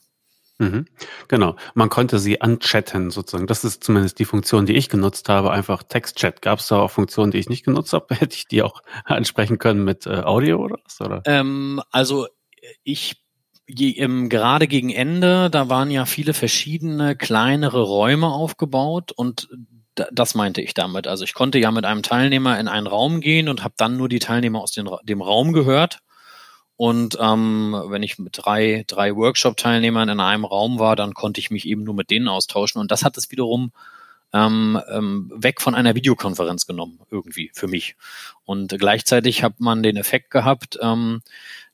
Mhm. 0.59 0.85
Genau. 1.29 1.55
Man 1.73 1.89
konnte 1.89 2.19
sie 2.19 2.41
anchatten 2.41 3.11
sozusagen. 3.11 3.47
Das 3.47 3.63
ist 3.63 3.83
zumindest 3.83 4.19
die 4.19 4.25
Funktion, 4.25 4.65
die 4.65 4.75
ich 4.75 4.89
genutzt 4.89 5.29
habe. 5.29 5.51
Einfach 5.51 5.83
Textchat. 5.83 6.41
Gab 6.41 6.59
es 6.59 6.67
da 6.67 6.79
auch 6.79 6.91
Funktionen, 6.91 7.31
die 7.31 7.37
ich 7.37 7.49
nicht 7.49 7.63
genutzt 7.63 7.93
habe? 7.93 8.07
Hätte 8.15 8.35
ich 8.35 8.47
die 8.47 8.61
auch 8.61 8.83
ansprechen 9.05 9.57
können 9.57 9.83
mit 9.83 10.05
äh, 10.05 10.19
Audio 10.19 10.59
oder 10.59 10.77
was? 10.83 11.01
Oder? 11.01 11.21
Ähm, 11.25 11.81
also 11.91 12.27
ich 12.83 13.23
je, 13.67 13.89
im, 13.89 14.29
gerade 14.29 14.67
gegen 14.67 14.89
Ende, 14.89 15.49
da 15.49 15.69
waren 15.69 15.91
ja 15.91 16.05
viele 16.05 16.33
verschiedene 16.33 17.15
kleinere 17.15 17.81
Räume 17.81 18.27
aufgebaut 18.27 19.11
und 19.11 19.47
das 20.11 20.35
meinte 20.35 20.61
ich 20.61 20.73
damit. 20.73 21.07
Also 21.07 21.23
ich 21.23 21.33
konnte 21.33 21.59
ja 21.59 21.71
mit 21.71 21.85
einem 21.85 22.03
Teilnehmer 22.03 22.59
in 22.59 22.67
einen 22.67 22.87
Raum 22.87 23.21
gehen 23.21 23.49
und 23.49 23.63
habe 23.63 23.73
dann 23.77 23.97
nur 23.97 24.09
die 24.09 24.19
Teilnehmer 24.19 24.61
aus 24.61 24.71
den, 24.71 24.89
dem 25.03 25.21
Raum 25.21 25.53
gehört 25.53 25.99
und 26.79 27.17
ähm, 27.19 27.75
wenn 27.87 28.03
ich 28.03 28.19
mit 28.19 28.37
drei, 28.37 28.85
drei 28.87 29.13
Workshop-Teilnehmern 29.13 30.07
in 30.07 30.21
einem 30.21 30.45
Raum 30.45 30.79
war, 30.79 30.95
dann 30.95 31.13
konnte 31.13 31.41
ich 31.41 31.51
mich 31.51 31.67
eben 31.67 31.83
nur 31.83 31.93
mit 31.93 32.09
denen 32.09 32.29
austauschen. 32.29 32.79
Und 32.79 32.89
das 32.89 33.03
hat 33.03 33.17
es 33.17 33.31
wiederum 33.31 33.73
ähm, 34.31 34.79
ähm, 34.89 35.29
weg 35.35 35.59
von 35.59 35.75
einer 35.75 35.93
Videokonferenz 35.95 36.67
genommen, 36.67 37.01
irgendwie 37.11 37.51
für 37.53 37.67
mich. 37.67 37.97
Und 38.45 38.79
gleichzeitig 38.79 39.43
hat 39.43 39.59
man 39.59 39.83
den 39.83 39.97
Effekt 39.97 40.31
gehabt, 40.31 40.79
ähm, 40.81 41.21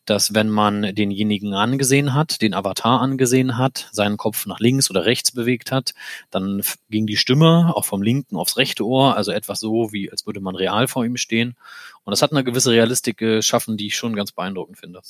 dass 0.06 0.34
wenn 0.34 0.50
man 0.50 0.96
denjenigen 0.96 1.54
angesehen 1.54 2.14
hat, 2.14 2.42
den 2.42 2.54
Avatar 2.54 3.02
angesehen 3.02 3.58
hat, 3.58 3.90
seinen 3.92 4.18
Kopf 4.18 4.46
nach 4.46 4.60
links 4.60 4.90
oder 4.90 5.06
rechts 5.06 5.32
bewegt 5.32 5.72
hat, 5.72 5.94
dann 6.32 6.62
ging 6.90 7.08
die 7.08 7.18
Stimme 7.18 7.74
auch 7.76 7.86
vom 7.86 8.02
linken 8.02 8.38
aufs 8.38 8.58
rechte 8.58 8.86
Ohr, 8.86 9.16
also 9.16 9.32
etwas 9.32 9.60
so, 9.60 9.92
wie 9.92 10.12
als 10.12 10.26
würde 10.26 10.40
man 10.40 10.56
real 10.56 10.88
vor 10.88 11.06
ihm 11.06 11.18
stehen. 11.18 11.56
Und 12.04 12.12
das 12.12 12.22
hat 12.22 12.32
eine 12.32 12.44
gewisse 12.44 12.72
Realistik 12.72 13.18
geschaffen, 13.18 13.78
die 13.78 13.88
ich 13.88 13.96
schon 13.96 14.16
ganz 14.16 14.32
beeindruckend 14.32 14.78
finde. 14.78 15.02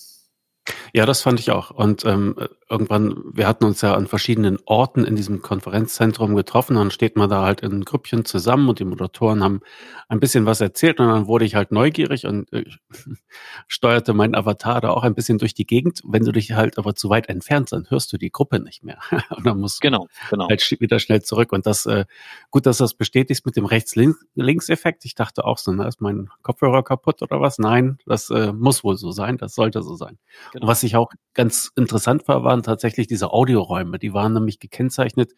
Ja, 0.96 1.06
das 1.06 1.22
fand 1.22 1.42
ich 1.42 1.52
auch. 1.52 1.72
Und 1.72 2.06
ähm, 2.06 2.38
irgendwann, 2.70 3.22
wir 3.34 3.50
hatten 3.50 3.66
uns 3.66 3.82
ja 3.82 3.96
an 3.96 4.08
verschiedenen 4.08 4.60
Orten 4.64 5.04
in 5.04 5.18
diesem 5.18 5.42
Konferenzzentrum 5.42 6.36
getroffen. 6.36 6.78
Dann 6.78 6.90
steht 6.90 7.18
man 7.18 7.30
da 7.30 7.42
halt 7.44 7.60
in 7.60 7.84
Grüppchen 7.84 8.24
zusammen 8.24 8.70
und 8.70 8.80
die 8.80 8.86
Moderatoren 8.86 9.44
haben 9.44 9.60
ein 10.08 10.22
bisschen 10.22 10.46
was 10.46 10.62
erzählt 10.62 11.02
und 11.02 11.10
dann 11.10 11.28
wurde 11.28 11.44
ich 11.44 11.56
halt 11.56 11.74
neugierig 11.74 12.26
und 12.26 12.54
äh, 12.54 12.64
steuerte 13.68 14.14
mein 14.14 14.36
Avatar 14.36 14.80
da 14.80 14.92
auch 14.92 15.04
ein 15.04 15.16
bisschen 15.16 15.38
durch 15.38 15.54
die 15.54 15.66
Gegend. 15.66 16.02
Wenn 16.06 16.24
du 16.24 16.32
dich 16.32 16.54
halt 16.54 16.78
aber 16.78 16.96
zu 16.96 17.10
weit 17.10 17.28
entfernt, 17.28 17.74
dann 17.74 17.90
hörst 17.90 18.14
du 18.14 18.18
die 18.18 18.32
Gruppe 18.32 18.62
nicht 18.62 18.86
mehr. 18.86 19.00
und 19.36 19.46
dann 19.46 19.60
musst 19.60 19.82
genau, 19.82 20.08
genau. 20.30 20.48
halt 20.48 20.66
wieder 20.80 21.00
schnell 21.00 21.22
zurück. 21.24 21.52
Und 21.52 21.66
das, 21.66 21.86
äh, 21.88 22.06
gut, 22.52 22.66
dass 22.66 22.78
das 22.78 22.94
bestätigt 22.94 23.46
mit 23.46 23.58
dem 23.58 23.66
Rechts-Links-Effekt. 23.66 25.04
Ich 25.04 25.16
dachte 25.16 25.44
auch 25.44 25.58
so, 25.58 25.74
na, 25.74 25.90
ist 25.90 26.00
mein 26.00 26.30
Kopfhörer 26.42 26.84
kaputt 26.84 27.22
oder 27.22 27.42
was? 27.42 27.60
Nein, 27.60 27.98
das 28.06 28.30
äh, 28.30 28.54
muss 28.54 28.86
wohl 28.86 28.96
so 28.96 29.12
sein, 29.12 29.38
das 29.38 29.56
sollte 29.56 29.82
so 29.82 29.96
sein. 29.96 30.18
Genau. 30.54 30.68
Was 30.68 30.85
ich 30.86 30.96
auch 30.96 31.12
ganz 31.34 31.72
interessant 31.76 32.28
war, 32.28 32.44
waren 32.44 32.64
tatsächlich 32.64 33.08
diese 33.08 33.32
Audioräume. 33.32 34.00
Die 34.00 34.14
waren 34.14 34.34
nämlich 34.34 34.60
gekennzeichnet 34.60 35.34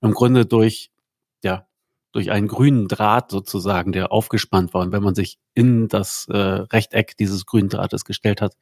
im 0.00 0.12
Grunde 0.12 0.46
durch, 0.46 0.90
ja, 1.44 1.66
durch 2.12 2.30
einen 2.30 2.46
grünen 2.46 2.88
Draht 2.88 3.30
sozusagen, 3.30 3.92
der 3.92 4.12
aufgespannt 4.12 4.74
war. 4.74 4.82
Und 4.82 4.92
wenn 4.92 5.02
man 5.02 5.14
sich 5.14 5.38
in 5.54 5.88
das 5.88 6.26
äh, 6.28 6.36
Rechteck 6.36 7.16
dieses 7.16 7.46
grünen 7.46 7.70
Drahtes 7.70 8.04
gestellt 8.04 8.42
hat, 8.42 8.56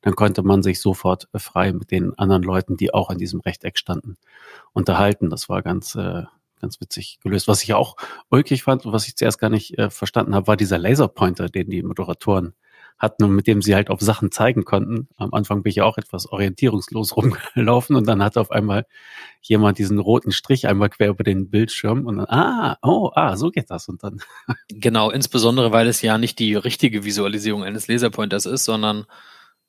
dann 0.00 0.16
konnte 0.16 0.42
man 0.42 0.62
sich 0.62 0.80
sofort 0.80 1.28
frei 1.34 1.72
mit 1.72 1.90
den 1.90 2.18
anderen 2.18 2.42
Leuten, 2.42 2.76
die 2.76 2.94
auch 2.94 3.10
in 3.10 3.18
diesem 3.18 3.40
Rechteck 3.40 3.78
standen, 3.78 4.16
unterhalten. 4.72 5.28
Das 5.28 5.50
war 5.50 5.62
ganz, 5.62 5.94
äh, 5.94 6.22
ganz 6.60 6.80
witzig 6.80 7.18
gelöst. 7.22 7.46
Was 7.46 7.62
ich 7.62 7.74
auch 7.74 7.96
ulkig 8.30 8.62
fand 8.62 8.86
und 8.86 8.92
was 8.92 9.06
ich 9.06 9.16
zuerst 9.16 9.38
gar 9.38 9.50
nicht 9.50 9.78
äh, 9.78 9.90
verstanden 9.90 10.34
habe, 10.34 10.46
war 10.46 10.56
dieser 10.56 10.78
Laserpointer, 10.78 11.48
den 11.50 11.68
die 11.68 11.82
Moderatoren 11.82 12.54
hatten 12.98 13.24
und 13.24 13.34
mit 13.34 13.46
dem 13.46 13.60
sie 13.60 13.74
halt 13.74 13.90
auf 13.90 14.00
Sachen 14.00 14.30
zeigen 14.30 14.64
konnten. 14.64 15.08
Am 15.16 15.34
Anfang 15.34 15.62
bin 15.62 15.70
ich 15.70 15.76
ja 15.76 15.84
auch 15.84 15.98
etwas 15.98 16.26
orientierungslos 16.26 17.16
rumgelaufen 17.16 17.96
und 17.96 18.06
dann 18.06 18.22
hat 18.22 18.36
auf 18.36 18.50
einmal 18.50 18.86
jemand 19.42 19.78
diesen 19.78 19.98
roten 19.98 20.32
Strich 20.32 20.66
einmal 20.66 20.90
quer 20.90 21.08
über 21.10 21.24
den 21.24 21.50
Bildschirm 21.50 22.06
und 22.06 22.18
dann, 22.18 22.26
ah, 22.26 22.78
oh, 22.82 23.10
ah, 23.14 23.36
so 23.36 23.50
geht 23.50 23.70
das 23.70 23.88
und 23.88 24.02
dann. 24.02 24.20
Genau, 24.68 25.10
insbesondere 25.10 25.72
weil 25.72 25.88
es 25.88 26.02
ja 26.02 26.18
nicht 26.18 26.38
die 26.38 26.54
richtige 26.54 27.04
Visualisierung 27.04 27.64
eines 27.64 27.88
Laserpointers 27.88 28.46
ist, 28.46 28.64
sondern 28.64 29.06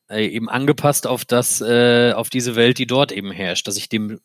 äh, 0.10 0.28
eben 0.28 0.50
angepasst 0.50 1.08
auf 1.08 1.26
das, 1.26 1.62
äh, 1.62 2.14
auf 2.14 2.30
diese 2.30 2.56
Welt, 2.56 2.78
die 2.78 2.88
dort 2.88 3.12
eben 3.12 3.32
herrscht, 3.32 3.68
dass 3.68 3.78
ich 3.78 3.90
dem 3.90 4.20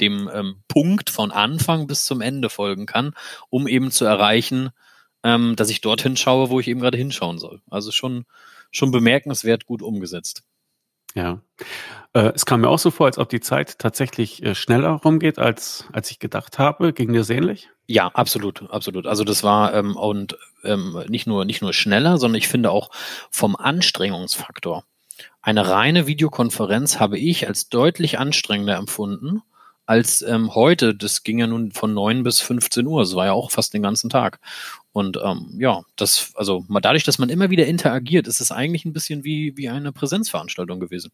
dem 0.00 0.28
ähm, 0.32 0.56
Punkt 0.68 1.10
von 1.10 1.30
Anfang 1.30 1.86
bis 1.86 2.04
zum 2.04 2.22
Ende 2.22 2.48
folgen 2.48 2.86
kann, 2.86 3.14
um 3.50 3.68
eben 3.68 3.90
zu 3.90 4.04
erreichen, 4.04 4.70
ähm, 5.22 5.56
dass 5.56 5.70
ich 5.70 5.80
dorthin 5.80 6.16
schaue, 6.16 6.50
wo 6.50 6.60
ich 6.60 6.68
eben 6.68 6.80
gerade 6.80 6.98
hinschauen 6.98 7.38
soll. 7.38 7.60
Also 7.70 7.92
schon, 7.92 8.24
schon 8.70 8.90
bemerkenswert 8.90 9.66
gut 9.66 9.82
umgesetzt. 9.82 10.42
Ja. 11.14 11.40
Äh, 12.14 12.32
es 12.34 12.46
kam 12.46 12.62
mir 12.62 12.68
auch 12.68 12.78
so 12.78 12.90
vor, 12.90 13.06
als 13.06 13.18
ob 13.18 13.28
die 13.28 13.40
Zeit 13.40 13.78
tatsächlich 13.78 14.42
äh, 14.42 14.54
schneller 14.54 14.90
rumgeht, 14.90 15.38
als, 15.38 15.86
als 15.92 16.10
ich 16.10 16.18
gedacht 16.18 16.58
habe. 16.58 16.92
Ging 16.92 17.12
dir 17.12 17.28
ähnlich? 17.28 17.68
Ja, 17.86 18.08
absolut, 18.08 18.70
absolut. 18.70 19.06
Also 19.06 19.24
das 19.24 19.42
war 19.42 19.74
ähm, 19.74 19.96
und 19.96 20.38
ähm, 20.64 21.02
nicht 21.08 21.26
nur 21.26 21.44
nicht 21.44 21.62
nur 21.62 21.72
schneller, 21.72 22.18
sondern 22.18 22.38
ich 22.38 22.48
finde 22.48 22.70
auch 22.70 22.90
vom 23.30 23.56
Anstrengungsfaktor. 23.56 24.84
Eine 25.42 25.68
reine 25.68 26.06
Videokonferenz 26.06 27.00
habe 27.00 27.18
ich 27.18 27.46
als 27.46 27.68
deutlich 27.68 28.18
anstrengender 28.18 28.76
empfunden 28.76 29.42
als 29.86 30.22
ähm, 30.22 30.54
heute. 30.54 30.94
Das 30.94 31.22
ging 31.22 31.38
ja 31.38 31.46
nun 31.46 31.72
von 31.72 31.92
neun 31.92 32.22
bis 32.22 32.40
15 32.40 32.86
Uhr. 32.86 33.02
Das 33.02 33.14
war 33.14 33.26
ja 33.26 33.32
auch 33.32 33.50
fast 33.50 33.74
den 33.74 33.82
ganzen 33.82 34.10
Tag. 34.10 34.38
Und 34.92 35.18
ähm, 35.22 35.56
ja, 35.58 35.82
das, 35.96 36.32
also 36.34 36.64
dadurch, 36.68 37.04
dass 37.04 37.18
man 37.18 37.30
immer 37.30 37.50
wieder 37.50 37.66
interagiert, 37.66 38.28
ist 38.28 38.40
es 38.40 38.52
eigentlich 38.52 38.84
ein 38.84 38.92
bisschen 38.92 39.24
wie, 39.24 39.56
wie 39.56 39.68
eine 39.68 39.92
Präsenzveranstaltung 39.92 40.80
gewesen. 40.80 41.12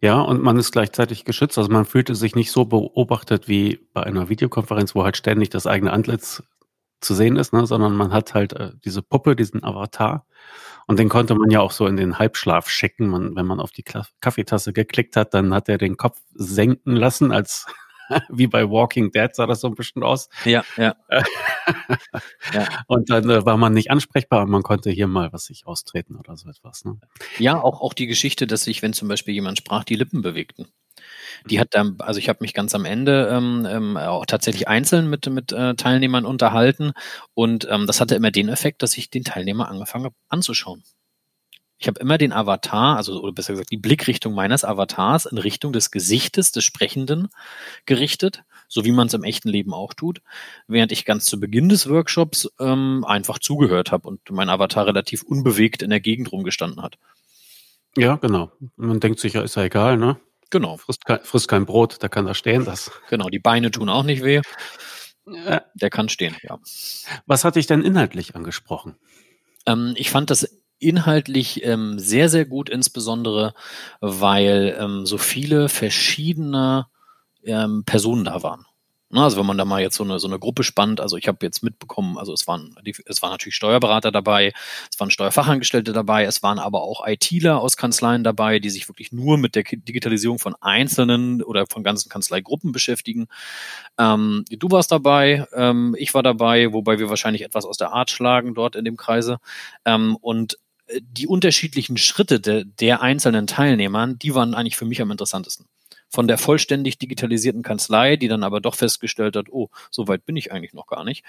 Ja, 0.00 0.20
und 0.20 0.42
man 0.42 0.56
ist 0.56 0.72
gleichzeitig 0.72 1.24
geschützt. 1.24 1.58
Also 1.58 1.70
man 1.70 1.84
fühlte 1.84 2.14
sich 2.14 2.34
nicht 2.34 2.50
so 2.50 2.64
beobachtet 2.64 3.46
wie 3.46 3.86
bei 3.92 4.02
einer 4.02 4.28
Videokonferenz, 4.28 4.94
wo 4.94 5.04
halt 5.04 5.16
ständig 5.16 5.50
das 5.50 5.66
eigene 5.66 5.92
Antlitz 5.92 6.42
zu 7.00 7.14
sehen 7.14 7.36
ist, 7.36 7.52
ne? 7.52 7.66
sondern 7.66 7.94
man 7.94 8.12
hat 8.12 8.34
halt 8.34 8.52
äh, 8.54 8.72
diese 8.84 9.02
Puppe, 9.02 9.36
diesen 9.36 9.62
Avatar. 9.62 10.26
Und 10.86 10.98
den 10.98 11.08
konnte 11.08 11.34
man 11.34 11.50
ja 11.50 11.60
auch 11.60 11.70
so 11.70 11.86
in 11.86 11.96
den 11.96 12.18
Halbschlaf 12.18 12.68
schicken. 12.68 13.08
Man, 13.08 13.36
wenn 13.36 13.46
man 13.46 13.60
auf 13.60 13.70
die 13.70 13.84
Kaffeetasse 13.84 14.72
geklickt 14.72 15.16
hat, 15.16 15.34
dann 15.34 15.54
hat 15.54 15.68
er 15.68 15.78
den 15.78 15.96
Kopf 15.96 16.20
senken 16.34 16.96
lassen, 16.96 17.32
als 17.32 17.66
wie 18.28 18.46
bei 18.46 18.68
Walking 18.68 19.10
Dead 19.10 19.34
sah 19.34 19.46
das 19.46 19.60
so 19.60 19.68
ein 19.68 19.74
bisschen 19.74 20.02
aus. 20.02 20.28
Ja, 20.44 20.64
ja. 20.76 20.94
ja. 22.52 22.68
Und 22.86 23.10
dann 23.10 23.28
äh, 23.28 23.44
war 23.44 23.56
man 23.56 23.72
nicht 23.72 23.90
ansprechbar 23.90 24.42
und 24.42 24.50
man 24.50 24.62
konnte 24.62 24.90
hier 24.90 25.06
mal 25.06 25.32
was 25.32 25.46
sich 25.46 25.66
austreten 25.66 26.16
oder 26.16 26.36
so 26.36 26.48
etwas. 26.48 26.84
Ne? 26.84 26.98
Ja, 27.38 27.60
auch, 27.60 27.80
auch 27.80 27.94
die 27.94 28.06
Geschichte, 28.06 28.46
dass 28.46 28.62
sich, 28.64 28.82
wenn 28.82 28.92
zum 28.92 29.08
Beispiel 29.08 29.34
jemand 29.34 29.58
sprach, 29.58 29.84
die 29.84 29.96
Lippen 29.96 30.22
bewegten. 30.22 30.66
Die 31.50 31.58
hat 31.58 31.68
dann, 31.72 31.96
also 31.98 32.18
ich 32.18 32.28
habe 32.28 32.38
mich 32.42 32.54
ganz 32.54 32.74
am 32.74 32.84
Ende 32.84 33.28
ähm, 33.32 33.66
ähm, 33.68 33.96
auch 33.96 34.26
tatsächlich 34.26 34.68
einzeln 34.68 35.08
mit, 35.08 35.26
mit 35.28 35.52
äh, 35.52 35.74
Teilnehmern 35.74 36.26
unterhalten 36.26 36.92
und 37.34 37.66
ähm, 37.70 37.86
das 37.86 38.00
hatte 38.00 38.14
immer 38.14 38.30
den 38.30 38.48
Effekt, 38.48 38.82
dass 38.82 38.96
ich 38.96 39.10
den 39.10 39.24
Teilnehmer 39.24 39.68
angefangen 39.68 40.04
habe 40.04 40.14
anzuschauen. 40.28 40.84
Ich 41.82 41.88
habe 41.88 41.98
immer 41.98 42.16
den 42.16 42.32
Avatar, 42.32 42.96
also 42.96 43.20
oder 43.20 43.32
besser 43.32 43.54
gesagt 43.54 43.72
die 43.72 43.76
Blickrichtung 43.76 44.34
meines 44.34 44.62
Avatars 44.62 45.26
in 45.26 45.36
Richtung 45.36 45.72
des 45.72 45.90
Gesichtes 45.90 46.52
des 46.52 46.62
Sprechenden 46.62 47.26
gerichtet, 47.86 48.44
so 48.68 48.84
wie 48.84 48.92
man 48.92 49.08
es 49.08 49.14
im 49.14 49.24
echten 49.24 49.48
Leben 49.48 49.74
auch 49.74 49.92
tut, 49.92 50.22
während 50.68 50.92
ich 50.92 51.04
ganz 51.04 51.24
zu 51.24 51.40
Beginn 51.40 51.68
des 51.68 51.88
Workshops 51.88 52.48
ähm, 52.60 53.04
einfach 53.04 53.40
zugehört 53.40 53.90
habe 53.90 54.06
und 54.06 54.20
mein 54.30 54.48
Avatar 54.48 54.86
relativ 54.86 55.24
unbewegt 55.24 55.82
in 55.82 55.90
der 55.90 55.98
Gegend 55.98 56.30
rumgestanden 56.30 56.80
hat. 56.80 56.98
Ja, 57.96 58.14
genau. 58.14 58.52
Man 58.76 59.00
denkt 59.00 59.18
sich 59.18 59.32
ja, 59.32 59.42
ist 59.42 59.56
ja 59.56 59.64
egal, 59.64 59.96
ne? 59.96 60.20
Genau. 60.50 60.76
Frisst 60.76 61.04
kein, 61.04 61.18
frisst 61.24 61.48
kein 61.48 61.66
Brot, 61.66 61.96
da 61.98 62.08
kann 62.08 62.28
er 62.28 62.34
stehen. 62.34 62.64
Das. 62.64 62.92
Genau, 63.10 63.28
die 63.28 63.40
Beine 63.40 63.72
tun 63.72 63.88
auch 63.88 64.04
nicht 64.04 64.22
weh. 64.22 64.40
Der 65.26 65.90
kann 65.90 66.08
stehen, 66.08 66.36
ja. 66.44 66.60
Was 67.26 67.44
hat 67.44 67.56
dich 67.56 67.66
denn 67.66 67.82
inhaltlich 67.82 68.36
angesprochen? 68.36 68.94
Ähm, 69.66 69.94
ich 69.96 70.10
fand 70.10 70.30
das 70.30 70.61
inhaltlich 70.82 71.64
ähm, 71.64 71.98
sehr, 71.98 72.28
sehr 72.28 72.44
gut, 72.44 72.68
insbesondere 72.68 73.54
weil 74.00 74.76
ähm, 74.78 75.06
so 75.06 75.18
viele 75.18 75.68
verschiedene 75.68 76.86
ähm, 77.44 77.84
Personen 77.84 78.24
da 78.24 78.42
waren. 78.42 78.66
Also 79.20 79.36
wenn 79.36 79.44
man 79.44 79.58
da 79.58 79.66
mal 79.66 79.82
jetzt 79.82 79.96
so 79.96 80.04
eine, 80.04 80.18
so 80.18 80.26
eine 80.26 80.38
Gruppe 80.38 80.64
spannt, 80.64 80.98
also 80.98 81.18
ich 81.18 81.28
habe 81.28 81.38
jetzt 81.42 81.62
mitbekommen, 81.62 82.16
also 82.16 82.32
es 82.32 82.46
waren, 82.46 82.74
es 83.04 83.20
waren 83.20 83.30
natürlich 83.30 83.56
Steuerberater 83.56 84.10
dabei, 84.10 84.54
es 84.90 84.98
waren 84.98 85.10
Steuerfachangestellte 85.10 85.92
dabei, 85.92 86.24
es 86.24 86.42
waren 86.42 86.58
aber 86.58 86.82
auch 86.82 87.06
ITler 87.06 87.60
aus 87.60 87.76
Kanzleien 87.76 88.24
dabei, 88.24 88.58
die 88.58 88.70
sich 88.70 88.88
wirklich 88.88 89.12
nur 89.12 89.36
mit 89.36 89.54
der 89.54 89.64
Digitalisierung 89.64 90.38
von 90.38 90.54
einzelnen 90.62 91.42
oder 91.42 91.66
von 91.66 91.84
ganzen 91.84 92.08
Kanzleigruppen 92.08 92.72
beschäftigen. 92.72 93.26
Ähm, 93.98 94.46
du 94.48 94.70
warst 94.70 94.90
dabei, 94.90 95.46
ähm, 95.52 95.94
ich 95.98 96.14
war 96.14 96.22
dabei, 96.22 96.72
wobei 96.72 96.98
wir 96.98 97.10
wahrscheinlich 97.10 97.42
etwas 97.42 97.66
aus 97.66 97.76
der 97.76 97.92
Art 97.92 98.10
schlagen 98.10 98.54
dort 98.54 98.76
in 98.76 98.86
dem 98.86 98.96
Kreise. 98.96 99.40
Ähm, 99.84 100.16
und 100.22 100.56
die 101.00 101.26
unterschiedlichen 101.26 101.96
Schritte 101.96 102.40
de, 102.40 102.64
der 102.64 103.02
einzelnen 103.02 103.46
Teilnehmern, 103.46 104.18
die 104.18 104.34
waren 104.34 104.54
eigentlich 104.54 104.76
für 104.76 104.84
mich 104.84 105.00
am 105.00 105.10
interessantesten 105.10 105.66
von 106.12 106.28
der 106.28 106.36
vollständig 106.36 106.98
digitalisierten 106.98 107.62
Kanzlei, 107.62 108.16
die 108.16 108.28
dann 108.28 108.44
aber 108.44 108.60
doch 108.60 108.74
festgestellt 108.74 109.34
hat, 109.34 109.46
oh, 109.50 109.70
so 109.90 110.08
weit 110.08 110.26
bin 110.26 110.36
ich 110.36 110.52
eigentlich 110.52 110.74
noch 110.74 110.86
gar 110.86 111.04
nicht, 111.04 111.24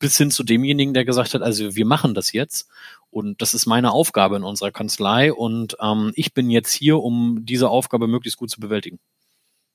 bis 0.00 0.18
hin 0.18 0.32
zu 0.32 0.42
demjenigen, 0.42 0.92
der 0.92 1.04
gesagt 1.04 1.34
hat, 1.34 1.42
also 1.42 1.76
wir 1.76 1.86
machen 1.86 2.14
das 2.14 2.32
jetzt 2.32 2.68
und 3.10 3.40
das 3.40 3.54
ist 3.54 3.66
meine 3.66 3.92
Aufgabe 3.92 4.36
in 4.36 4.42
unserer 4.42 4.72
Kanzlei 4.72 5.32
und 5.32 5.76
ähm, 5.80 6.12
ich 6.16 6.34
bin 6.34 6.50
jetzt 6.50 6.72
hier, 6.72 6.98
um 6.98 7.46
diese 7.46 7.70
Aufgabe 7.70 8.08
möglichst 8.08 8.38
gut 8.38 8.50
zu 8.50 8.58
bewältigen. 8.58 8.98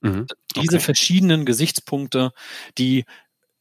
Mhm. 0.01 0.27
Okay. 0.29 0.61
Diese 0.61 0.81
verschiedenen 0.81 1.45
Gesichtspunkte, 1.45 2.31
die 2.77 3.05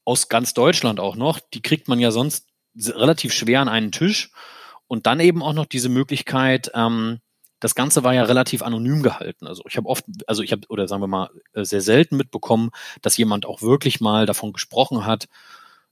aus 0.04 0.28
ganz 0.28 0.52
Deutschland 0.52 0.98
auch 0.98 1.14
noch, 1.14 1.38
die 1.38 1.62
kriegt 1.62 1.86
man 1.86 2.00
ja 2.00 2.10
sonst 2.10 2.48
relativ 2.76 3.32
schwer 3.32 3.60
an 3.60 3.68
einen 3.68 3.92
Tisch. 3.92 4.32
Und 4.88 5.06
dann 5.06 5.20
eben 5.20 5.42
auch 5.42 5.52
noch 5.52 5.66
diese 5.66 5.88
Möglichkeit, 5.88 6.70
ähm, 6.74 7.20
das 7.60 7.74
Ganze 7.74 8.04
war 8.04 8.14
ja 8.14 8.22
relativ 8.22 8.62
anonym 8.62 9.02
gehalten. 9.02 9.46
Also 9.46 9.62
ich 9.68 9.76
habe 9.76 9.88
oft, 9.88 10.04
also 10.26 10.42
ich 10.42 10.52
habe, 10.52 10.62
oder 10.68 10.88
sagen 10.88 11.02
wir 11.02 11.08
mal, 11.08 11.30
äh, 11.52 11.64
sehr 11.64 11.80
selten 11.80 12.16
mitbekommen, 12.16 12.70
dass 13.02 13.16
jemand 13.16 13.46
auch 13.46 13.62
wirklich 13.62 14.00
mal 14.00 14.26
davon 14.26 14.52
gesprochen 14.52 15.04
hat, 15.04 15.26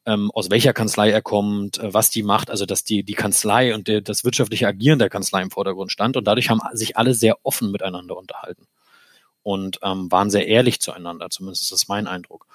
ähm, 0.07 0.31
aus 0.33 0.51
welcher 0.51 0.73
Kanzlei 0.73 1.11
er 1.11 1.23
kommt, 1.23 1.79
äh, 1.79 1.93
was 1.93 2.11
die 2.11 2.23
macht, 2.23 2.51
also 2.51 2.65
dass 2.65 2.85
die, 2.85 3.03
die 3.03 3.15
Kanzlei 3.15 3.75
und 3.75 3.89
der, 3.89 4.01
das 4.01 4.25
wirtschaftliche 4.25 4.69
Agieren 4.69 5.01
der 5.01 5.11
Kanzlei 5.11 5.43
im 5.43 5.51
Vordergrund 5.51 5.91
stand. 5.91 6.17
Und 6.17 6.25
dadurch 6.25 6.49
haben 6.49 6.61
sich 6.73 6.97
alle 6.97 7.15
sehr 7.15 7.45
offen 7.45 7.73
miteinander 7.73 8.17
unterhalten 8.17 8.67
und 9.43 9.81
ähm, 9.83 10.11
waren 10.11 10.31
sehr 10.31 10.47
ehrlich 10.47 10.81
zueinander, 10.81 11.31
zumindest 11.31 11.65
ist 11.65 11.73
das 11.73 11.89
mein 11.89 12.07
Eindruck. 12.07 12.47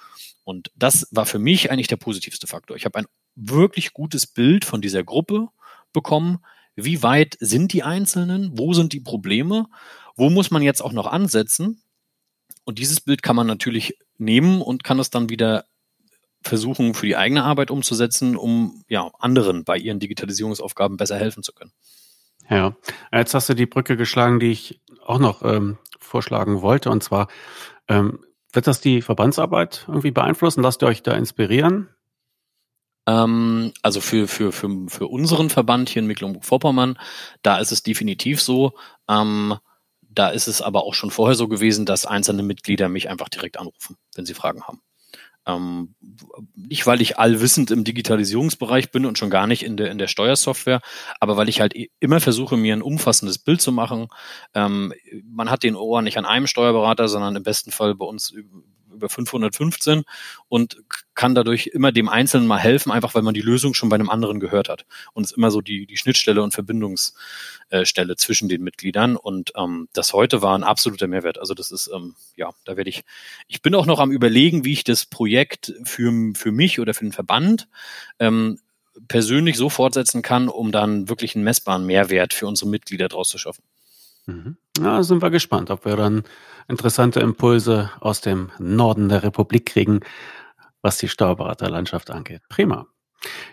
Und 0.44 0.70
das 0.74 1.06
war 1.10 1.26
für 1.26 1.38
mich 1.38 1.70
eigentlich 1.70 1.86
der 1.88 1.96
positivste 1.96 2.46
Faktor. 2.46 2.76
Ich 2.76 2.86
habe 2.86 2.98
ein 2.98 3.06
wirklich 3.34 3.92
gutes 3.92 4.26
Bild 4.26 4.64
von 4.64 4.80
dieser 4.80 5.04
Gruppe 5.04 5.48
bekommen, 5.92 6.38
wie 6.74 7.02
weit 7.02 7.36
sind 7.40 7.72
die 7.72 7.82
Einzelnen? 7.82 8.52
Wo 8.56 8.72
sind 8.72 8.92
die 8.92 9.00
Probleme? 9.00 9.66
Wo 10.16 10.30
muss 10.30 10.50
man 10.50 10.62
jetzt 10.62 10.80
auch 10.82 10.92
noch 10.92 11.06
ansetzen? 11.06 11.82
Und 12.64 12.78
dieses 12.78 13.00
Bild 13.00 13.22
kann 13.22 13.36
man 13.36 13.46
natürlich 13.46 13.98
nehmen 14.18 14.62
und 14.62 14.84
kann 14.84 14.98
es 14.98 15.10
dann 15.10 15.28
wieder 15.28 15.64
versuchen, 16.42 16.94
für 16.94 17.06
die 17.06 17.16
eigene 17.16 17.44
Arbeit 17.44 17.70
umzusetzen, 17.70 18.36
um 18.36 18.84
ja, 18.88 19.10
anderen 19.18 19.64
bei 19.64 19.76
ihren 19.76 20.00
Digitalisierungsaufgaben 20.00 20.96
besser 20.96 21.16
helfen 21.16 21.42
zu 21.42 21.52
können. 21.52 21.72
Ja, 22.48 22.76
jetzt 23.12 23.34
hast 23.34 23.48
du 23.48 23.54
die 23.54 23.66
Brücke 23.66 23.96
geschlagen, 23.96 24.40
die 24.40 24.50
ich 24.50 24.80
auch 25.04 25.18
noch 25.18 25.42
ähm, 25.42 25.78
vorschlagen 25.98 26.62
wollte. 26.62 26.90
Und 26.90 27.02
zwar, 27.02 27.28
ähm, 27.88 28.24
wird 28.52 28.66
das 28.66 28.80
die 28.80 29.02
Verbandsarbeit 29.02 29.84
irgendwie 29.88 30.10
beeinflussen? 30.10 30.62
Lasst 30.62 30.82
ihr 30.82 30.88
euch 30.88 31.02
da 31.02 31.14
inspirieren? 31.14 31.88
Ähm, 33.06 33.72
also 33.82 34.00
für, 34.00 34.28
für, 34.28 34.52
für, 34.52 34.68
für 34.88 35.06
unseren 35.08 35.50
Verband 35.50 35.88
hier 35.88 36.00
in 36.00 36.06
Mecklenburg-Vorpommern, 36.06 36.98
da 37.42 37.58
ist 37.58 37.72
es 37.72 37.82
definitiv 37.82 38.40
so. 38.40 38.72
Ähm, 39.08 39.56
da 40.14 40.28
ist 40.28 40.46
es 40.46 40.60
aber 40.60 40.84
auch 40.84 40.94
schon 40.94 41.10
vorher 41.10 41.34
so 41.34 41.48
gewesen, 41.48 41.86
dass 41.86 42.06
einzelne 42.06 42.42
Mitglieder 42.42 42.88
mich 42.88 43.08
einfach 43.08 43.28
direkt 43.28 43.58
anrufen, 43.58 43.96
wenn 44.14 44.26
sie 44.26 44.34
Fragen 44.34 44.62
haben. 44.64 44.82
Ähm, 45.44 45.96
nicht, 46.54 46.86
weil 46.86 47.00
ich 47.00 47.18
allwissend 47.18 47.72
im 47.72 47.82
Digitalisierungsbereich 47.82 48.92
bin 48.92 49.06
und 49.06 49.18
schon 49.18 49.30
gar 49.30 49.48
nicht 49.48 49.64
in 49.64 49.76
der, 49.76 49.90
in 49.90 49.98
der 49.98 50.06
Steuersoftware, 50.06 50.80
aber 51.18 51.36
weil 51.36 51.48
ich 51.48 51.60
halt 51.60 51.74
immer 51.98 52.20
versuche, 52.20 52.56
mir 52.56 52.76
ein 52.76 52.82
umfassendes 52.82 53.38
Bild 53.38 53.60
zu 53.60 53.72
machen. 53.72 54.06
Ähm, 54.54 54.92
man 55.24 55.50
hat 55.50 55.64
den 55.64 55.74
Ohr 55.74 56.00
nicht 56.02 56.16
an 56.16 56.26
einem 56.26 56.46
Steuerberater, 56.46 57.08
sondern 57.08 57.34
im 57.34 57.42
besten 57.42 57.72
Fall 57.72 57.96
bei 57.96 58.04
uns 58.04 58.32
über 58.94 59.08
515 59.08 60.04
und 60.48 60.82
kann 61.14 61.34
dadurch 61.34 61.68
immer 61.68 61.92
dem 61.92 62.08
Einzelnen 62.08 62.46
mal 62.46 62.58
helfen, 62.58 62.90
einfach 62.90 63.14
weil 63.14 63.22
man 63.22 63.34
die 63.34 63.40
Lösung 63.40 63.74
schon 63.74 63.88
bei 63.88 63.94
einem 63.94 64.10
anderen 64.10 64.40
gehört 64.40 64.68
hat. 64.68 64.86
Und 65.12 65.24
es 65.24 65.32
ist 65.32 65.36
immer 65.36 65.50
so 65.50 65.60
die, 65.60 65.86
die 65.86 65.96
Schnittstelle 65.96 66.42
und 66.42 66.54
Verbindungsstelle 66.54 68.16
zwischen 68.16 68.48
den 68.48 68.62
Mitgliedern. 68.62 69.16
Und 69.16 69.52
ähm, 69.56 69.88
das 69.92 70.12
heute 70.12 70.42
war 70.42 70.56
ein 70.56 70.64
absoluter 70.64 71.08
Mehrwert. 71.08 71.38
Also 71.38 71.54
das 71.54 71.70
ist, 71.70 71.90
ähm, 71.94 72.14
ja, 72.36 72.50
da 72.64 72.76
werde 72.76 72.90
ich, 72.90 73.04
ich 73.48 73.62
bin 73.62 73.74
auch 73.74 73.86
noch 73.86 73.98
am 73.98 74.12
überlegen, 74.12 74.64
wie 74.64 74.72
ich 74.72 74.84
das 74.84 75.06
Projekt 75.06 75.74
für, 75.84 76.12
für 76.34 76.52
mich 76.52 76.80
oder 76.80 76.94
für 76.94 77.04
den 77.04 77.12
Verband 77.12 77.68
ähm, 78.18 78.58
persönlich 79.08 79.56
so 79.56 79.68
fortsetzen 79.68 80.22
kann, 80.22 80.48
um 80.48 80.72
dann 80.72 81.08
wirklich 81.08 81.34
einen 81.34 81.44
messbaren 81.44 81.86
Mehrwert 81.86 82.34
für 82.34 82.46
unsere 82.46 82.70
Mitglieder 82.70 83.08
draus 83.08 83.28
zu 83.28 83.38
schaffen. 83.38 83.62
Mhm. 84.26 84.56
Ja, 84.78 85.02
sind 85.02 85.22
wir 85.22 85.30
gespannt, 85.30 85.70
ob 85.70 85.84
wir 85.84 85.96
dann 85.96 86.22
interessante 86.68 87.20
Impulse 87.20 87.90
aus 88.00 88.20
dem 88.20 88.50
Norden 88.58 89.08
der 89.08 89.22
Republik 89.22 89.66
kriegen, 89.66 90.00
was 90.80 90.98
die 90.98 91.08
Steuerberaterlandschaft 91.08 92.10
angeht. 92.10 92.42
Prima. 92.48 92.86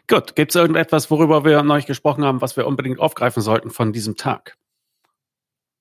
Gut, 0.08 0.36
gibt 0.36 0.52
es 0.52 0.56
irgendetwas, 0.56 1.12
worüber 1.12 1.46
wir 1.46 1.62
neulich 1.64 1.86
gesprochen 1.86 2.26
haben, 2.26 2.42
was 2.42 2.58
wir 2.58 2.66
unbedingt 2.66 3.00
aufgreifen 3.00 3.42
sollten 3.42 3.70
von 3.70 3.94
diesem 3.94 4.16
Tag? 4.16 4.56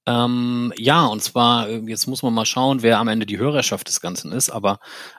Ähm, 0.06 0.72
ja, 0.76 1.04
und 1.06 1.22
zwar, 1.22 1.68
jetzt 1.68 2.06
muss 2.06 2.22
man 2.22 2.32
mal 2.32 2.46
schauen, 2.46 2.82
wer 2.82 2.98
am 2.98 3.08
Ende 3.08 3.26
die 3.26 3.38
Hörerschaft 3.38 3.88
des 3.88 4.00
Ganzen 4.00 4.32
ist, 4.32 4.48
aber 4.48 4.78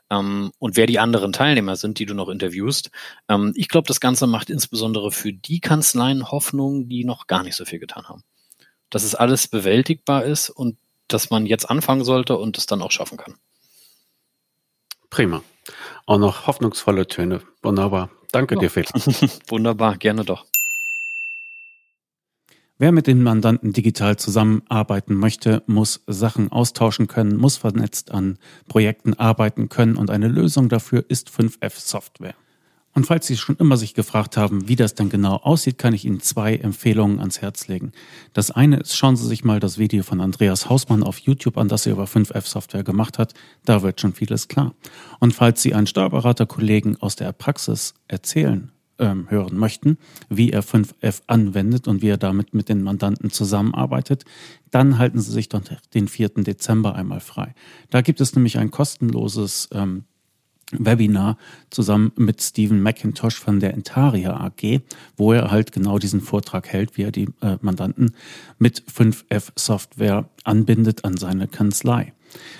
ähm, 0.10 0.52
und 0.58 0.78
wer 0.78 0.88
die 0.88 1.00
anderen 1.00 1.32
Teilnehmer 1.32 1.76
sind, 1.76 2.00
die 2.00 2.08
du 2.08 2.16
noch 2.16 2.30
interviewst. 2.30 2.90
Ähm, 3.30 3.54
ich 3.56 3.68
glaube, 3.68 3.88
das 3.88 4.00
Ganze 4.00 4.26
macht 4.26 4.50
insbesondere 4.50 5.12
für 5.12 5.32
die 5.32 5.60
Kanzleien 5.60 6.32
Hoffnung, 6.32 6.90
die 6.90 7.06
noch 7.06 7.28
gar 7.28 7.44
nicht 7.44 7.56
so 7.56 7.66
viel 7.66 7.80
getan 7.80 8.10
haben 8.10 8.24
dass 8.90 9.04
es 9.04 9.16
alles 9.16 9.48
bewältigbar 9.48 10.24
ist 10.24 10.50
und 10.50 10.78
dass 11.08 11.30
man 11.30 11.46
jetzt 11.46 11.70
anfangen 11.70 12.04
sollte 12.04 12.38
und 12.38 12.58
es 12.58 12.66
dann 12.66 12.82
auch 12.82 12.92
schaffen 12.92 13.18
kann. 13.18 13.36
Prima. 15.10 15.42
Auch 16.06 16.20
noch 16.20 16.48
hoffnungsvolle 16.48 17.08
Töne. 17.08 17.42
Wunderbar. 17.62 18.10
Danke 18.32 18.56
ja. 18.56 18.62
dir, 18.62 18.70
Felix. 18.70 18.92
Wunderbar, 19.48 19.98
gerne 19.98 20.24
doch. 20.24 20.46
Wer 22.82 22.94
mit 22.94 23.08
den 23.08 23.22
Mandanten 23.22 23.74
digital 23.74 24.18
zusammenarbeiten 24.18 25.14
möchte, 25.14 25.64
muss 25.68 26.02
Sachen 26.08 26.50
austauschen 26.50 27.08
können, 27.08 27.36
muss 27.36 27.58
vernetzt 27.58 28.12
an 28.12 28.38
Projekten 28.70 29.16
arbeiten 29.16 29.68
können 29.68 29.98
und 29.98 30.10
eine 30.10 30.30
Lösung 30.30 30.70
dafür 30.70 31.04
ist 31.10 31.30
5F 31.30 31.78
Software. 31.78 32.36
Und 32.94 33.06
falls 33.06 33.28
Sie 33.28 33.38
schon 33.38 33.56
immer 33.58 33.78
sich 33.78 33.94
gefragt 33.94 34.36
haben, 34.36 34.68
wie 34.68 34.76
das 34.76 34.96
denn 34.96 35.10
genau 35.10 35.36
aussieht, 35.36 35.78
kann 35.78 35.94
ich 35.94 36.06
Ihnen 36.06 36.22
zwei 36.22 36.56
Empfehlungen 36.56 37.20
ans 37.20 37.42
Herz 37.42 37.68
legen. 37.68 37.92
Das 38.34 38.52
eine 38.52 38.78
ist, 38.78 38.98
schauen 38.98 39.16
Sie 39.16 39.28
sich 39.28 39.44
mal 39.44 39.60
das 39.60 39.78
Video 39.78 40.04
von 40.04 40.22
Andreas 40.22 40.70
Hausmann 40.70 41.04
auf 41.04 41.20
YouTube 41.20 41.58
an, 41.58 41.68
das 41.68 41.86
er 41.86 41.94
über 41.94 42.06
5F-Software 42.06 42.84
gemacht 42.84 43.18
hat. 43.18 43.34
Da 43.64 43.84
wird 43.84 44.02
schon 44.02 44.14
vieles 44.14 44.48
klar. 44.48 44.74
Und 45.20 45.34
falls 45.34 45.62
Sie 45.62 45.74
einen 45.74 45.88
Steuerberaterkollegen 45.88 46.98
aus 47.02 47.16
der 47.16 47.32
Praxis 47.32 47.94
erzählen 48.08 48.72
ähm, 49.00 49.28
hören 49.30 49.58
möchten, 49.58 49.98
wie 50.30 50.52
er 50.52 50.64
5F 50.64 51.22
anwendet 51.28 51.88
und 51.88 52.02
wie 52.02 52.10
er 52.10 52.18
damit 52.18 52.54
mit 52.54 52.70
den 52.70 52.84
Mandanten 52.84 53.32
zusammenarbeitet, 53.32 54.26
dann 54.72 54.98
halten 54.98 55.20
Sie 55.20 55.32
sich 55.32 55.50
doch 55.50 55.62
den 55.94 56.08
4. 56.08 56.30
Dezember 56.44 56.96
einmal 56.96 57.22
frei. 57.22 57.56
Da 57.90 58.02
gibt 58.02 58.22
es 58.22 58.36
nämlich 58.36 58.58
ein 58.58 58.72
kostenloses 58.72 59.70
ähm, 59.72 60.04
Webinar 60.72 61.38
zusammen 61.70 62.12
mit 62.16 62.42
Stephen 62.42 62.82
McIntosh 62.82 63.40
von 63.40 63.60
der 63.60 63.74
Entaria 63.74 64.40
AG, 64.40 64.82
wo 65.18 65.34
er 65.34 65.52
halt 65.52 65.72
genau 65.72 65.98
diesen 65.98 66.22
Vortrag 66.22 66.68
hält, 66.68 66.98
wie 66.98 67.04
er 67.04 67.12
die 67.12 67.30
äh, 67.42 67.58
Mandanten 67.62 68.12
mit 68.58 68.84
5F 68.84 69.50
Software 69.56 70.30
anbindet 70.44 71.06
an 71.06 71.18
seine 71.18 71.48
Kanzlei. 71.48 72.14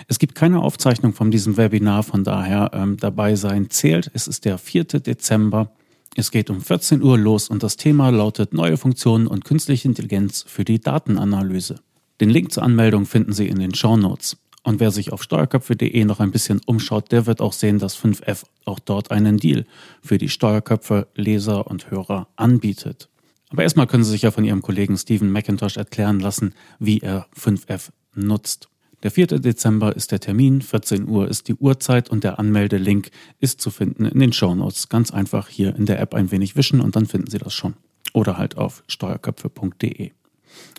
Es 0.08 0.18
gibt 0.18 0.36
keine 0.36 0.62
Aufzeichnung 0.62 1.14
von 1.14 1.30
diesem 1.30 1.58
Webinar, 1.58 2.04
von 2.04 2.24
daher 2.24 2.72
ähm, 2.74 2.98
dabei 2.98 3.36
sein 3.36 3.70
zählt. 3.70 4.10
Es 4.14 4.28
ist 4.28 4.46
der 4.46 4.58
4. 4.58 4.86
Dezember. 4.86 5.72
Es 6.16 6.32
geht 6.32 6.50
um 6.50 6.62
14 6.62 7.04
Uhr 7.04 7.18
los 7.18 7.50
und 7.50 7.62
das 7.62 7.78
Thema 7.78 8.10
lautet 8.10 8.54
neue 8.54 8.78
Funktionen 8.78 9.28
und 9.28 9.46
künstliche 9.46 9.88
Intelligenz 9.88 10.44
für 10.48 10.66
die 10.66 10.80
Datenanalyse. 10.80 11.76
Den 12.20 12.32
Link 12.32 12.52
zur 12.52 12.64
Anmeldung 12.64 13.06
finden 13.06 13.32
Sie 13.32 13.48
in 13.48 13.60
den 13.60 13.76
Show 13.76 13.96
Notes. 13.96 14.38
Und 14.64 14.80
wer 14.80 14.92
sich 14.92 15.12
auf 15.12 15.24
steuerköpfe.de 15.24 16.06
noch 16.06 16.20
ein 16.20 16.32
bisschen 16.32 16.62
umschaut, 16.66 17.12
der 17.12 17.26
wird 17.26 17.42
auch 17.42 17.54
sehen, 17.54 17.80
dass 17.80 17.98
5F 17.98 18.44
auch 18.66 18.80
dort 18.80 19.12
einen 19.12 19.38
Deal 19.38 19.66
für 20.02 20.18
die 20.18 20.30
Steuerköpfe, 20.30 21.08
Leser 21.16 21.68
und 21.68 21.92
Hörer 21.92 22.28
anbietet. 22.36 23.10
Aber 23.50 23.64
erstmal 23.64 23.88
können 23.88 24.04
Sie 24.04 24.12
sich 24.12 24.22
ja 24.24 24.32
von 24.32 24.44
Ihrem 24.44 24.62
Kollegen 24.62 24.98
Stephen 24.98 25.32
McIntosh 25.32 25.78
erklären 25.78 26.20
lassen, 26.20 26.54
wie 26.78 27.00
er 27.00 27.28
5F 27.36 27.90
nutzt. 28.14 28.70
Der 29.02 29.12
4. 29.12 29.28
Dezember 29.28 29.96
ist 29.96 30.12
der 30.12 30.20
Termin, 30.20 30.62
14 30.62 31.08
Uhr 31.08 31.30
ist 31.30 31.48
die 31.48 31.56
Uhrzeit 31.56 32.10
und 32.10 32.26
der 32.26 32.38
Anmeldelink 32.38 33.12
ist 33.40 33.62
zu 33.62 33.72
finden 33.72 34.06
in 34.06 34.20
den 34.20 34.34
Shownotes. 34.34 34.90
Ganz 34.90 35.12
einfach 35.12 35.48
hier 35.48 35.74
in 35.76 35.86
der 35.86 36.02
App 36.02 36.14
ein 36.14 36.32
wenig 36.32 36.58
wischen 36.58 36.82
und 36.82 36.98
dann 36.98 37.06
finden 37.06 37.30
Sie 37.30 37.38
das 37.38 37.54
schon. 37.54 37.76
Oder 38.14 38.38
halt 38.38 38.58
auf 38.58 38.84
steuerköpfe.de. 38.88 40.12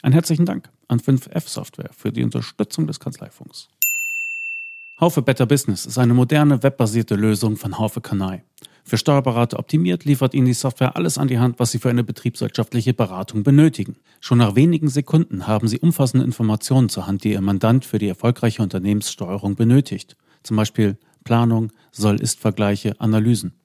Ein 0.02 0.12
herzlichen 0.12 0.46
Dank 0.46 0.70
an 0.88 1.00
5F 1.00 1.48
Software 1.48 1.90
für 1.96 2.12
die 2.12 2.24
Unterstützung 2.24 2.86
des 2.86 3.00
Kanzleifunks. 3.00 3.68
Haufe 5.00 5.22
Better 5.22 5.46
Business 5.46 5.86
ist 5.86 5.96
eine 5.96 6.12
moderne 6.12 6.62
webbasierte 6.62 7.14
Lösung 7.14 7.56
von 7.56 7.78
Haufe 7.78 8.00
Kanai. 8.00 8.42
Für 8.84 8.98
Steuerberater 8.98 9.58
optimiert 9.58 10.04
liefert 10.04 10.34
Ihnen 10.34 10.46
die 10.46 10.52
Software 10.52 10.96
alles 10.96 11.16
an 11.16 11.28
die 11.28 11.38
Hand, 11.38 11.58
was 11.58 11.70
Sie 11.70 11.78
für 11.78 11.90
eine 11.90 12.04
betriebswirtschaftliche 12.04 12.92
Beratung 12.92 13.42
benötigen. 13.42 13.96
Schon 14.20 14.38
nach 14.38 14.56
wenigen 14.56 14.88
Sekunden 14.88 15.46
haben 15.46 15.68
Sie 15.68 15.78
umfassende 15.78 16.24
Informationen 16.24 16.88
zur 16.88 17.06
Hand, 17.06 17.24
die 17.24 17.32
Ihr 17.32 17.40
Mandant 17.40 17.84
für 17.84 17.98
die 17.98 18.08
erfolgreiche 18.08 18.62
Unternehmenssteuerung 18.62 19.54
benötigt. 19.54 20.16
Zum 20.42 20.56
Beispiel 20.56 20.98
Planung, 21.24 21.72
Soll-Ist-Vergleiche, 21.92 23.00
Analysen. 23.00 23.59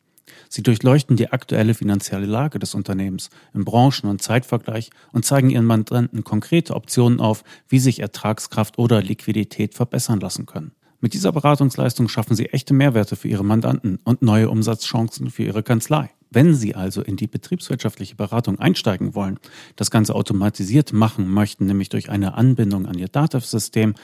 Sie 0.50 0.64
durchleuchten 0.64 1.16
die 1.16 1.32
aktuelle 1.32 1.74
finanzielle 1.74 2.26
Lage 2.26 2.60
des 2.60 2.76
Unternehmens 2.76 3.30
im 3.54 3.66
Branchen- 3.66 4.10
und 4.10 4.22
Zeitvergleich 4.22 4.90
und 5.12 5.26
zeigen 5.26 5.50
Ihren 5.50 5.66
Mandanten 5.66 6.24
konkrete 6.24 6.76
Optionen 6.76 7.20
auf, 7.20 7.44
wie 7.68 7.80
sich 7.80 8.00
Ertragskraft 8.00 8.78
oder 8.78 9.02
Liquidität 9.02 9.74
verbessern 9.74 10.20
lassen 10.20 10.46
können. 10.46 10.72
Mit 11.02 11.14
dieser 11.14 11.32
Beratungsleistung 11.32 12.08
schaffen 12.08 12.36
Sie 12.36 12.48
echte 12.48 12.74
Mehrwerte 12.74 13.16
für 13.16 13.28
Ihre 13.28 13.46
Mandanten 13.46 14.00
und 14.04 14.22
neue 14.22 14.50
Umsatzchancen 14.50 15.30
für 15.30 15.44
Ihre 15.44 15.62
Kanzlei. 15.62 16.10
Wenn 16.36 16.54
Sie 16.54 16.76
also 16.76 17.02
in 17.02 17.16
die 17.16 17.28
betriebswirtschaftliche 17.28 18.16
Beratung 18.16 18.60
einsteigen 18.60 19.16
wollen, 19.16 19.40
das 19.78 19.90
Ganze 19.90 20.14
automatisiert 20.14 20.92
machen 20.92 21.30
möchten, 21.30 21.66
nämlich 21.66 21.88
durch 21.88 22.10
eine 22.10 22.34
Anbindung 22.34 22.88
an 22.88 22.98
Ihr 22.98 23.08
DATEV-System 23.08 23.96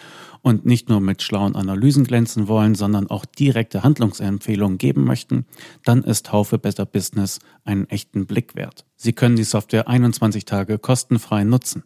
und 0.42 0.66
nicht 0.66 0.88
nur 0.88 1.02
mit 1.02 1.22
schlauen 1.22 1.58
Analysen 1.58 2.06
glänzen 2.06 2.48
wollen, 2.48 2.74
sondern 2.74 3.10
auch 3.10 3.26
direkte 3.26 3.84
Handlungsempfehlungen 3.84 4.78
geben 4.78 5.04
möchten, 5.04 5.46
dann 5.84 6.04
ist 6.06 6.32
Haufe 6.32 6.58
Better 6.58 6.86
Business 6.86 7.40
einen 7.66 7.90
echten 7.90 8.26
Blick 8.28 8.56
wert. 8.56 8.86
Sie 8.96 9.12
können 9.12 9.36
die 9.36 9.44
Software 9.44 9.90
21 9.90 10.46
Tage 10.46 10.80
kostenfrei 10.80 11.44
nutzen. 11.44 11.84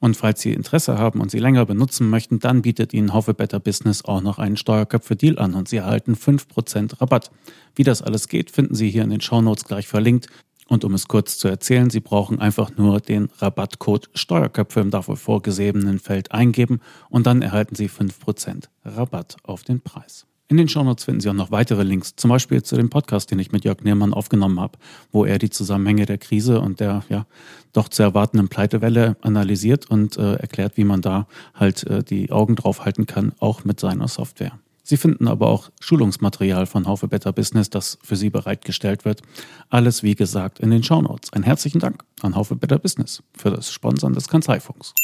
Und 0.00 0.16
falls 0.16 0.40
Sie 0.40 0.54
Interesse 0.54 0.98
haben 0.98 1.20
und 1.20 1.30
sie 1.30 1.38
länger 1.38 1.66
benutzen 1.66 2.08
möchten, 2.08 2.38
dann 2.38 2.62
bietet 2.62 2.94
Ihnen 2.94 3.12
Haufe 3.12 3.34
Better 3.34 3.60
Business 3.60 4.02
auch 4.02 4.22
noch 4.22 4.38
einen 4.38 4.56
Steuerköpfe-Deal 4.56 5.38
an 5.38 5.54
und 5.54 5.68
Sie 5.68 5.76
erhalten 5.76 6.14
5% 6.14 7.00
Rabatt. 7.00 7.30
Wie 7.74 7.84
das 7.84 8.00
alles 8.00 8.28
geht, 8.28 8.50
finden 8.50 8.74
Sie 8.74 8.90
hier 8.90 9.04
in 9.04 9.10
den 9.10 9.20
Shownotes 9.20 9.64
gleich 9.64 9.86
verlinkt. 9.86 10.28
Und 10.68 10.84
um 10.84 10.94
es 10.94 11.06
kurz 11.06 11.36
zu 11.36 11.48
erzählen, 11.48 11.90
Sie 11.90 12.00
brauchen 12.00 12.38
einfach 12.38 12.76
nur 12.78 13.00
den 13.00 13.28
Rabattcode 13.38 14.08
Steuerköpfe 14.14 14.80
im 14.80 14.90
dafür 14.90 15.16
vorgesehenen 15.16 15.98
Feld 15.98 16.32
eingeben 16.32 16.80
und 17.10 17.26
dann 17.26 17.42
erhalten 17.42 17.74
Sie 17.74 17.88
5% 17.88 18.68
Rabatt 18.84 19.36
auf 19.42 19.64
den 19.64 19.80
Preis. 19.80 20.26
In 20.50 20.56
den 20.56 20.68
Shownotes 20.68 21.04
finden 21.04 21.20
Sie 21.20 21.30
auch 21.30 21.34
noch 21.34 21.52
weitere 21.52 21.84
Links, 21.84 22.16
zum 22.16 22.28
Beispiel 22.28 22.60
zu 22.64 22.74
dem 22.74 22.90
Podcast, 22.90 23.30
den 23.30 23.38
ich 23.38 23.52
mit 23.52 23.64
Jörg 23.64 23.82
Niermann 23.84 24.12
aufgenommen 24.12 24.58
habe, 24.58 24.78
wo 25.12 25.24
er 25.24 25.38
die 25.38 25.48
Zusammenhänge 25.48 26.06
der 26.06 26.18
Krise 26.18 26.60
und 26.60 26.80
der 26.80 27.04
ja 27.08 27.24
doch 27.72 27.88
zu 27.88 28.02
erwartenden 28.02 28.48
Pleitewelle 28.48 29.16
analysiert 29.20 29.88
und 29.88 30.16
äh, 30.16 30.34
erklärt, 30.34 30.76
wie 30.76 30.82
man 30.82 31.02
da 31.02 31.28
halt 31.54 31.84
äh, 31.84 32.02
die 32.02 32.32
Augen 32.32 32.56
drauf 32.56 32.84
halten 32.84 33.06
kann, 33.06 33.30
auch 33.38 33.62
mit 33.62 33.78
seiner 33.78 34.08
Software. 34.08 34.58
Sie 34.82 34.96
finden 34.96 35.28
aber 35.28 35.46
auch 35.46 35.70
Schulungsmaterial 35.78 36.66
von 36.66 36.88
Haufe 36.88 37.06
Better 37.06 37.32
Business, 37.32 37.70
das 37.70 37.98
für 38.02 38.16
Sie 38.16 38.28
bereitgestellt 38.28 39.04
wird. 39.04 39.22
Alles, 39.68 40.02
wie 40.02 40.16
gesagt, 40.16 40.58
in 40.58 40.72
den 40.72 40.82
Shownotes. 40.82 41.32
Einen 41.32 41.44
herzlichen 41.44 41.78
Dank 41.78 42.02
an 42.22 42.34
Haufe 42.34 42.56
Better 42.56 42.80
Business 42.80 43.22
für 43.36 43.52
das 43.52 43.70
Sponsern 43.70 44.14
des 44.14 44.26
Kanzleifunks. 44.26 44.94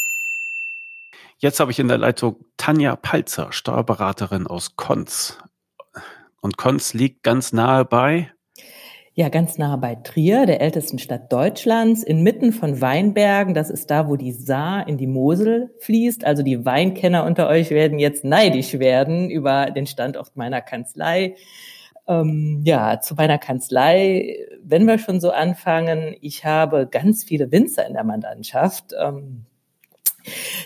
Jetzt 1.39 1.61
habe 1.61 1.71
ich 1.71 1.79
in 1.79 1.89
der 1.89 1.99
Leitung 1.99 2.37
Tanja 2.57 2.97
Palzer, 2.97 3.53
Steuerberaterin 3.53 4.47
aus 4.47 4.77
Konz. 4.77 5.39
Und 6.41 6.57
Konz 6.57 6.95
liegt 6.95 7.23
ganz 7.23 7.53
nahe 7.53 7.85
bei 7.85 8.33
ja, 9.19 9.31
ganz 9.31 9.57
nahe 9.57 9.79
bei 9.79 9.95
Trier, 9.95 10.45
der 10.45 10.61
ältesten 10.61 10.99
Stadt 10.99 11.33
Deutschlands, 11.33 12.03
inmitten 12.03 12.53
von 12.53 12.83
Weinbergen. 12.83 13.55
Das 13.55 13.71
ist 13.71 13.91
da, 13.91 14.09
wo 14.09 14.17
die 14.17 14.33
Saar 14.33 14.87
in 14.87 14.99
die 14.99 15.07
Mosel 15.07 15.75
fließt. 15.81 16.23
Also 16.27 16.43
die 16.43 16.67
Weinkenner 16.67 17.25
unter 17.25 17.49
euch 17.49 17.71
werden 17.71 17.99
jetzt 17.99 18.25
neidisch 18.25 18.79
werden 18.79 19.31
über 19.31 19.71
den 19.71 19.87
Standort 19.87 20.37
meiner 20.37 20.61
Kanzlei. 20.61 21.35
Ähm, 22.07 22.61
ja, 22.67 23.01
zu 23.01 23.15
meiner 23.15 23.39
Kanzlei, 23.39 24.37
wenn 24.63 24.85
wir 24.85 24.99
schon 24.99 25.19
so 25.19 25.31
anfangen, 25.31 26.15
ich 26.21 26.45
habe 26.45 26.87
ganz 26.87 27.25
viele 27.25 27.51
Winzer 27.51 27.87
in 27.87 27.95
der 27.95 28.05
Mandantschaft. 28.05 28.93
Ähm, 29.03 29.47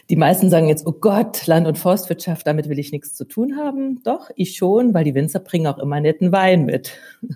die 0.08 0.16
meisten 0.16 0.50
sagen 0.50 0.68
jetzt, 0.68 0.86
oh 0.86 0.92
Gott, 0.92 1.46
Land- 1.46 1.66
und 1.66 1.78
Forstwirtschaft, 1.78 2.46
damit 2.46 2.68
will 2.68 2.78
ich 2.78 2.92
nichts 2.92 3.14
zu 3.14 3.24
tun 3.24 3.56
haben. 3.56 4.02
Doch, 4.02 4.30
ich 4.36 4.56
schon, 4.56 4.94
weil 4.94 5.04
die 5.04 5.14
Winzer 5.14 5.40
bringen 5.40 5.66
auch 5.66 5.78
immer 5.78 6.00
netten 6.00 6.32
Wein 6.32 6.64
mit. 6.64 6.92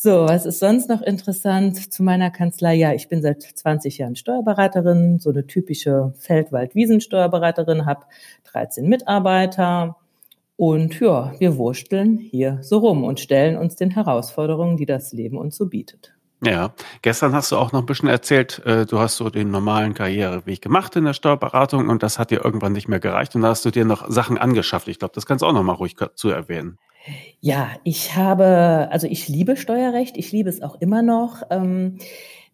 So, 0.00 0.28
was 0.28 0.46
ist 0.46 0.60
sonst 0.60 0.88
noch 0.88 1.02
interessant 1.02 1.92
zu 1.92 2.04
meiner 2.04 2.30
Kanzlei? 2.30 2.76
Ja, 2.76 2.92
ich 2.92 3.08
bin 3.08 3.20
seit 3.20 3.42
20 3.42 3.98
Jahren 3.98 4.14
Steuerberaterin, 4.14 5.18
so 5.18 5.30
eine 5.30 5.44
typische 5.48 6.14
Feldwald-Wiesen-Steuerberaterin, 6.18 7.84
habe 7.84 8.06
13 8.44 8.88
Mitarbeiter 8.88 9.96
und 10.54 10.98
ja, 11.00 11.34
wir 11.38 11.56
wursteln 11.56 12.16
hier 12.16 12.58
so 12.62 12.78
rum 12.78 13.02
und 13.02 13.18
stellen 13.18 13.56
uns 13.56 13.74
den 13.74 13.90
Herausforderungen, 13.90 14.76
die 14.76 14.86
das 14.86 15.12
Leben 15.12 15.36
uns 15.36 15.56
so 15.56 15.66
bietet. 15.66 16.17
Ja, 16.40 16.72
gestern 17.02 17.34
hast 17.34 17.50
du 17.50 17.56
auch 17.56 17.72
noch 17.72 17.80
ein 17.80 17.86
bisschen 17.86 18.08
erzählt, 18.08 18.64
äh, 18.64 18.86
du 18.86 19.00
hast 19.00 19.16
so 19.16 19.28
den 19.28 19.50
normalen 19.50 19.94
Karriereweg 19.94 20.62
gemacht 20.62 20.94
in 20.94 21.04
der 21.04 21.12
Steuerberatung 21.12 21.88
und 21.88 22.04
das 22.04 22.18
hat 22.20 22.30
dir 22.30 22.44
irgendwann 22.44 22.72
nicht 22.72 22.86
mehr 22.86 23.00
gereicht 23.00 23.34
und 23.34 23.42
da 23.42 23.48
hast 23.48 23.64
du 23.64 23.70
dir 23.70 23.84
noch 23.84 24.08
Sachen 24.08 24.38
angeschafft. 24.38 24.86
Ich 24.86 25.00
glaube, 25.00 25.14
das 25.14 25.26
kannst 25.26 25.42
du 25.42 25.46
auch 25.46 25.52
noch 25.52 25.64
mal 25.64 25.72
ruhig 25.72 25.96
zu 26.14 26.28
erwähnen. 26.28 26.78
Ja, 27.40 27.70
ich 27.82 28.14
habe, 28.14 28.88
also 28.90 29.06
ich 29.08 29.28
liebe 29.28 29.56
Steuerrecht, 29.56 30.16
ich 30.16 30.30
liebe 30.30 30.48
es 30.48 30.62
auch 30.62 30.80
immer 30.80 31.02
noch. 31.02 31.42
Ähm, 31.50 31.98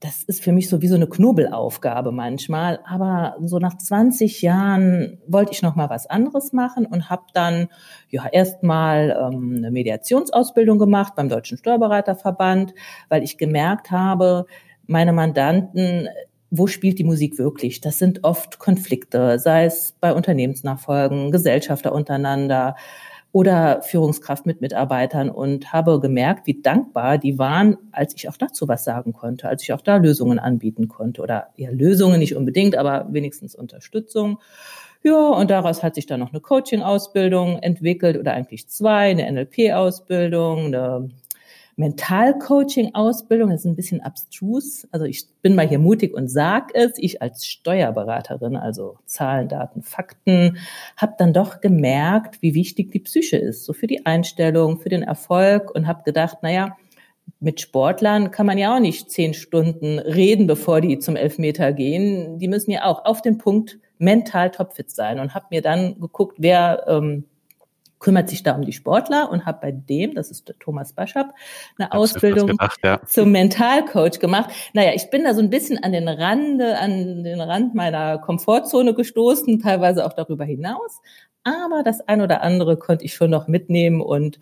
das 0.04 0.22
ist 0.22 0.44
für 0.44 0.52
mich 0.52 0.68
so 0.68 0.82
wie 0.82 0.88
so 0.88 0.96
eine 0.96 1.06
Knobelaufgabe 1.06 2.12
manchmal. 2.12 2.78
Aber 2.86 3.36
so 3.40 3.58
nach 3.58 3.78
20 3.78 4.42
Jahren 4.42 5.18
wollte 5.26 5.52
ich 5.52 5.62
noch 5.62 5.76
mal 5.76 5.88
was 5.88 6.06
anderes 6.06 6.52
machen 6.52 6.84
und 6.84 7.08
habe 7.08 7.22
dann 7.32 7.68
ja 8.10 8.26
erstmal 8.26 9.16
ähm, 9.18 9.54
eine 9.56 9.70
Mediationsausbildung 9.70 10.78
gemacht 10.78 11.14
beim 11.16 11.30
Deutschen 11.30 11.56
Steuerberaterverband, 11.56 12.74
weil 13.08 13.22
ich 13.22 13.38
gemerkt 13.38 13.90
habe, 13.90 14.44
meine 14.86 15.14
Mandanten 15.14 16.08
wo 16.56 16.68
spielt 16.68 17.00
die 17.00 17.04
Musik 17.04 17.36
wirklich? 17.38 17.80
Das 17.80 17.98
sind 17.98 18.22
oft 18.22 18.60
Konflikte, 18.60 19.40
sei 19.40 19.64
es 19.64 19.96
bei 20.00 20.12
Unternehmensnachfolgen, 20.12 21.32
Gesellschafter 21.32 21.92
untereinander, 21.92 22.76
oder 23.34 23.82
Führungskraft 23.82 24.46
mit 24.46 24.60
Mitarbeitern 24.60 25.28
und 25.28 25.72
habe 25.72 25.98
gemerkt, 25.98 26.46
wie 26.46 26.62
dankbar 26.62 27.18
die 27.18 27.36
waren, 27.36 27.76
als 27.90 28.14
ich 28.14 28.28
auch 28.28 28.36
dazu 28.36 28.68
was 28.68 28.84
sagen 28.84 29.12
konnte, 29.12 29.48
als 29.48 29.64
ich 29.64 29.72
auch 29.72 29.80
da 29.80 29.96
Lösungen 29.96 30.38
anbieten 30.38 30.86
konnte 30.86 31.20
oder 31.20 31.48
ja, 31.56 31.68
Lösungen 31.70 32.20
nicht 32.20 32.36
unbedingt, 32.36 32.76
aber 32.76 33.08
wenigstens 33.10 33.56
Unterstützung. 33.56 34.38
Ja, 35.02 35.30
und 35.30 35.50
daraus 35.50 35.82
hat 35.82 35.96
sich 35.96 36.06
dann 36.06 36.20
noch 36.20 36.30
eine 36.30 36.40
Coaching-Ausbildung 36.40 37.58
entwickelt 37.58 38.16
oder 38.16 38.34
eigentlich 38.34 38.68
zwei, 38.68 39.10
eine 39.10 39.28
NLP-Ausbildung, 39.32 40.66
eine 40.66 41.10
Mentalcoaching-Ausbildung, 41.76 43.50
das 43.50 43.60
ist 43.60 43.66
ein 43.66 43.76
bisschen 43.76 44.00
abstrus. 44.00 44.86
Also 44.92 45.06
ich 45.06 45.26
bin 45.42 45.54
mal 45.54 45.68
hier 45.68 45.78
mutig 45.78 46.14
und 46.14 46.28
sag 46.28 46.74
es. 46.74 46.92
Ich 46.96 47.20
als 47.20 47.46
Steuerberaterin, 47.46 48.56
also 48.56 48.98
Zahlen, 49.06 49.48
Daten, 49.48 49.82
Fakten, 49.82 50.58
habe 50.96 51.14
dann 51.18 51.32
doch 51.32 51.60
gemerkt, 51.60 52.42
wie 52.42 52.54
wichtig 52.54 52.92
die 52.92 53.00
Psyche 53.00 53.36
ist, 53.36 53.64
so 53.64 53.72
für 53.72 53.86
die 53.86 54.06
Einstellung, 54.06 54.78
für 54.78 54.88
den 54.88 55.02
Erfolg 55.02 55.74
und 55.74 55.86
habe 55.86 56.04
gedacht, 56.04 56.38
naja, 56.42 56.76
mit 57.40 57.60
Sportlern 57.60 58.30
kann 58.30 58.46
man 58.46 58.58
ja 58.58 58.74
auch 58.74 58.80
nicht 58.80 59.10
zehn 59.10 59.34
Stunden 59.34 59.98
reden, 59.98 60.46
bevor 60.46 60.80
die 60.80 60.98
zum 60.98 61.16
Elfmeter 61.16 61.72
gehen. 61.72 62.38
Die 62.38 62.48
müssen 62.48 62.70
ja 62.70 62.84
auch 62.84 63.04
auf 63.04 63.22
den 63.22 63.38
Punkt 63.38 63.78
mental 63.98 64.50
topfit 64.50 64.90
sein 64.90 65.18
und 65.20 65.34
habe 65.34 65.46
mir 65.50 65.62
dann 65.62 66.00
geguckt, 66.00 66.36
wer 66.38 66.84
ähm, 66.88 67.24
kümmert 68.04 68.28
sich 68.28 68.42
da 68.42 68.54
um 68.54 68.66
die 68.66 68.74
Sportler 68.74 69.30
und 69.32 69.46
habe 69.46 69.60
bei 69.62 69.72
dem, 69.72 70.14
das 70.14 70.30
ist 70.30 70.54
Thomas 70.60 70.92
Baschab, 70.92 71.34
eine 71.78 71.88
Hab's 71.88 71.96
Ausbildung 71.96 72.48
gedacht, 72.48 72.78
ja. 72.84 73.00
zum 73.06 73.32
Mentalcoach 73.32 74.18
gemacht. 74.20 74.50
Naja, 74.74 74.92
ich 74.94 75.08
bin 75.08 75.24
da 75.24 75.32
so 75.32 75.40
ein 75.40 75.48
bisschen 75.48 75.82
an 75.82 75.92
den 75.92 76.06
Rande, 76.06 76.78
an 76.78 77.24
den 77.24 77.40
Rand 77.40 77.74
meiner 77.74 78.18
Komfortzone 78.18 78.92
gestoßen, 78.92 79.58
teilweise 79.58 80.04
auch 80.04 80.12
darüber 80.12 80.44
hinaus. 80.44 81.00
Aber 81.44 81.82
das 81.82 82.02
ein 82.02 82.20
oder 82.20 82.42
andere 82.42 82.76
konnte 82.76 83.06
ich 83.06 83.14
schon 83.14 83.30
noch 83.30 83.48
mitnehmen 83.48 84.02
und 84.02 84.38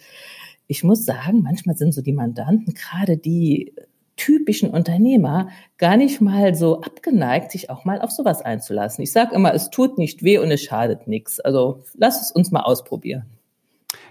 ich 0.66 0.82
muss 0.82 1.04
sagen, 1.04 1.42
manchmal 1.42 1.76
sind 1.76 1.94
so 1.94 2.02
die 2.02 2.12
Mandanten, 2.12 2.74
gerade 2.74 3.16
die 3.16 3.74
typischen 4.16 4.70
Unternehmer 4.70 5.50
gar 5.78 5.96
nicht 5.96 6.20
mal 6.20 6.56
so 6.56 6.80
abgeneigt, 6.80 7.52
sich 7.52 7.70
auch 7.70 7.84
mal 7.84 8.00
auf 8.00 8.10
sowas 8.10 8.42
einzulassen. 8.42 9.04
Ich 9.04 9.12
sage 9.12 9.36
immer, 9.36 9.54
es 9.54 9.70
tut 9.70 9.98
nicht 9.98 10.24
weh 10.24 10.38
und 10.38 10.50
es 10.50 10.62
schadet 10.62 11.06
nichts. 11.06 11.38
Also 11.38 11.84
lass 11.94 12.20
es 12.20 12.32
uns 12.32 12.50
mal 12.50 12.62
ausprobieren. 12.62 13.26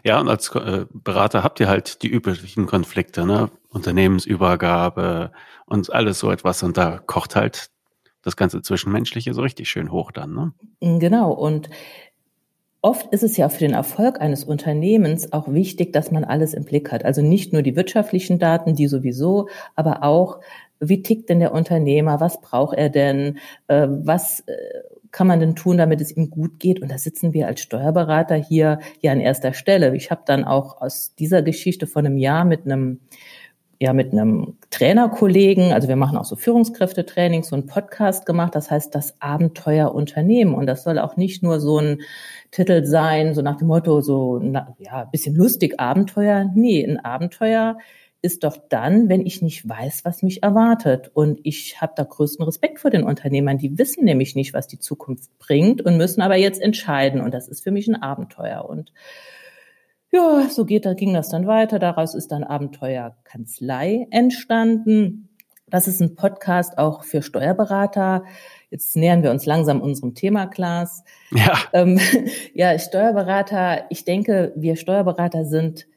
Ja, 0.03 0.19
und 0.19 0.29
als 0.29 0.53
äh, 0.55 0.85
Berater 0.91 1.43
habt 1.43 1.59
ihr 1.59 1.67
halt 1.67 2.01
die 2.03 2.09
üblichen 2.09 2.65
Konflikte, 2.65 3.25
ne? 3.25 3.49
Unternehmensübergabe 3.69 5.31
und 5.65 5.91
alles 5.93 6.19
so 6.19 6.31
etwas. 6.31 6.63
Und 6.63 6.77
da 6.77 6.97
kocht 6.97 7.35
halt 7.35 7.69
das 8.21 8.35
ganze 8.35 8.61
Zwischenmenschliche 8.61 9.33
so 9.33 9.41
richtig 9.41 9.69
schön 9.69 9.91
hoch 9.91 10.11
dann, 10.11 10.33
ne? 10.33 10.53
Genau. 10.99 11.31
Und 11.31 11.69
Oft 12.83 13.13
ist 13.13 13.21
es 13.21 13.37
ja 13.37 13.47
für 13.49 13.59
den 13.59 13.73
Erfolg 13.73 14.19
eines 14.19 14.43
Unternehmens 14.43 15.33
auch 15.33 15.47
wichtig, 15.53 15.93
dass 15.93 16.09
man 16.09 16.23
alles 16.23 16.55
im 16.55 16.65
Blick 16.65 16.91
hat. 16.91 17.05
Also 17.05 17.21
nicht 17.21 17.53
nur 17.53 17.61
die 17.61 17.75
wirtschaftlichen 17.75 18.39
Daten, 18.39 18.73
die 18.73 18.87
sowieso, 18.87 19.49
aber 19.75 20.01
auch, 20.01 20.39
wie 20.79 21.03
tickt 21.03 21.29
denn 21.29 21.39
der 21.39 21.53
Unternehmer? 21.53 22.19
Was 22.19 22.41
braucht 22.41 22.75
er 22.75 22.89
denn? 22.89 23.37
Äh, 23.67 23.87
was 23.87 24.39
äh, 24.47 24.53
kann 25.11 25.27
man 25.27 25.39
denn 25.39 25.55
tun, 25.55 25.77
damit 25.77 26.01
es 26.01 26.15
ihm 26.15 26.29
gut 26.29 26.59
geht? 26.59 26.81
Und 26.81 26.91
da 26.91 26.97
sitzen 26.97 27.33
wir 27.33 27.47
als 27.47 27.61
Steuerberater 27.61 28.35
hier 28.35 28.79
ja 29.01 29.11
an 29.11 29.19
erster 29.19 29.53
Stelle. 29.53 29.95
Ich 29.95 30.11
habe 30.11 30.21
dann 30.25 30.43
auch 30.43 30.81
aus 30.81 31.15
dieser 31.15 31.41
Geschichte 31.41 31.87
von 31.87 32.05
einem 32.05 32.17
Jahr 32.17 32.45
mit 32.45 32.65
einem 32.65 32.99
ja 33.81 33.93
mit 33.93 34.13
einem 34.13 34.59
Trainerkollegen, 34.69 35.73
also 35.73 35.87
wir 35.87 35.95
machen 35.95 36.15
auch 36.15 36.25
so 36.25 36.35
Führungskräftetrainings, 36.35 37.47
so 37.47 37.55
einen 37.55 37.65
Podcast 37.65 38.27
gemacht, 38.27 38.53
das 38.53 38.69
heißt 38.69 38.93
das 38.93 39.19
Abenteuerunternehmen. 39.19 40.53
Und 40.53 40.67
das 40.67 40.83
soll 40.83 40.99
auch 40.99 41.17
nicht 41.17 41.41
nur 41.41 41.59
so 41.59 41.79
ein 41.79 42.01
Titel 42.51 42.85
sein, 42.85 43.33
so 43.33 43.41
nach 43.41 43.57
dem 43.57 43.69
Motto, 43.69 44.01
so 44.01 44.37
na, 44.39 44.75
ja, 44.77 45.05
bisschen 45.05 45.35
lustig 45.35 45.79
Abenteuer. 45.79 46.51
Nee, 46.53 46.85
ein 46.85 46.99
Abenteuer 47.03 47.75
ist 48.21 48.43
doch 48.43 48.57
dann, 48.69 49.09
wenn 49.09 49.25
ich 49.25 49.41
nicht 49.41 49.67
weiß, 49.67 50.05
was 50.05 50.21
mich 50.21 50.43
erwartet. 50.43 51.09
Und 51.13 51.39
ich 51.43 51.81
habe 51.81 51.93
da 51.95 52.03
größten 52.03 52.45
Respekt 52.45 52.79
vor 52.79 52.91
den 52.91 53.03
Unternehmern. 53.03 53.57
Die 53.57 53.77
wissen 53.77 54.05
nämlich 54.05 54.35
nicht, 54.35 54.53
was 54.53 54.67
die 54.67 54.79
Zukunft 54.79 55.37
bringt 55.39 55.81
und 55.81 55.97
müssen 55.97 56.21
aber 56.21 56.35
jetzt 56.35 56.61
entscheiden. 56.61 57.21
Und 57.21 57.33
das 57.33 57.47
ist 57.47 57.63
für 57.63 57.71
mich 57.71 57.87
ein 57.87 58.01
Abenteuer. 58.01 58.65
Und 58.65 58.93
ja, 60.11 60.47
so 60.49 60.65
geht, 60.65 60.85
da 60.85 60.93
ging 60.93 61.13
das 61.13 61.29
dann 61.29 61.47
weiter. 61.47 61.79
Daraus 61.79 62.13
ist 62.13 62.31
dann 62.31 62.43
Abenteuer 62.43 63.15
Kanzlei 63.23 64.07
entstanden. 64.11 65.29
Das 65.67 65.87
ist 65.87 66.01
ein 66.01 66.15
Podcast 66.15 66.77
auch 66.77 67.03
für 67.03 67.23
Steuerberater. 67.23 68.25
Jetzt 68.69 68.95
nähern 68.95 69.23
wir 69.23 69.31
uns 69.31 69.45
langsam 69.45 69.81
unserem 69.81 70.13
Thema, 70.13 70.45
Klaas. 70.45 71.03
Ja. 71.31 71.57
Ähm, 71.73 71.97
ja, 72.53 72.77
Steuerberater, 72.77 73.85
ich 73.89 74.05
denke, 74.05 74.53
wir 74.55 74.75
Steuerberater 74.75 75.45
sind 75.45 75.87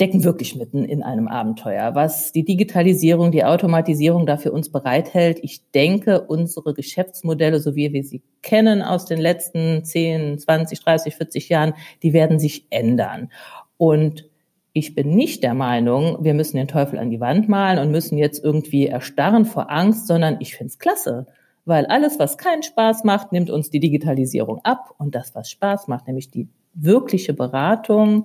stecken 0.00 0.24
wirklich 0.24 0.56
mitten 0.56 0.86
in 0.86 1.02
einem 1.02 1.28
Abenteuer. 1.28 1.94
Was 1.94 2.32
die 2.32 2.42
Digitalisierung, 2.42 3.32
die 3.32 3.44
Automatisierung 3.44 4.24
da 4.24 4.38
für 4.38 4.50
uns 4.50 4.72
bereithält, 4.72 5.40
ich 5.42 5.70
denke, 5.72 6.22
unsere 6.22 6.72
Geschäftsmodelle, 6.72 7.60
so 7.60 7.76
wie 7.76 7.92
wir 7.92 8.02
sie 8.02 8.22
kennen 8.40 8.80
aus 8.80 9.04
den 9.04 9.20
letzten 9.20 9.84
10, 9.84 10.38
20, 10.38 10.80
30, 10.80 11.16
40 11.16 11.48
Jahren, 11.50 11.74
die 12.02 12.14
werden 12.14 12.38
sich 12.38 12.66
ändern. 12.70 13.30
Und 13.76 14.26
ich 14.72 14.94
bin 14.94 15.10
nicht 15.10 15.42
der 15.42 15.52
Meinung, 15.52 16.16
wir 16.24 16.32
müssen 16.32 16.56
den 16.56 16.68
Teufel 16.68 16.98
an 16.98 17.10
die 17.10 17.20
Wand 17.20 17.50
malen 17.50 17.78
und 17.78 17.90
müssen 17.90 18.16
jetzt 18.16 18.42
irgendwie 18.42 18.86
erstarren 18.86 19.44
vor 19.44 19.70
Angst, 19.70 20.06
sondern 20.06 20.38
ich 20.40 20.56
finde 20.56 20.70
es 20.70 20.78
klasse. 20.78 21.26
Weil 21.66 21.84
alles, 21.84 22.18
was 22.18 22.38
keinen 22.38 22.62
Spaß 22.62 23.04
macht, 23.04 23.32
nimmt 23.32 23.50
uns 23.50 23.68
die 23.68 23.80
Digitalisierung 23.80 24.60
ab. 24.64 24.94
Und 24.96 25.14
das, 25.14 25.34
was 25.34 25.50
Spaß 25.50 25.88
macht, 25.88 26.06
nämlich 26.06 26.30
die 26.30 26.48
wirkliche 26.72 27.34
Beratung, 27.34 28.24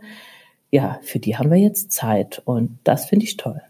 ja, 0.72 1.00
für 1.04 1.20
die 1.20 1.38
haben 1.38 1.52
wir 1.52 1.58
jetzt 1.58 1.92
Zeit 1.92 2.42
und 2.46 2.80
das 2.84 3.06
finde 3.06 3.26
ich 3.26 3.38
toll. 3.38 3.62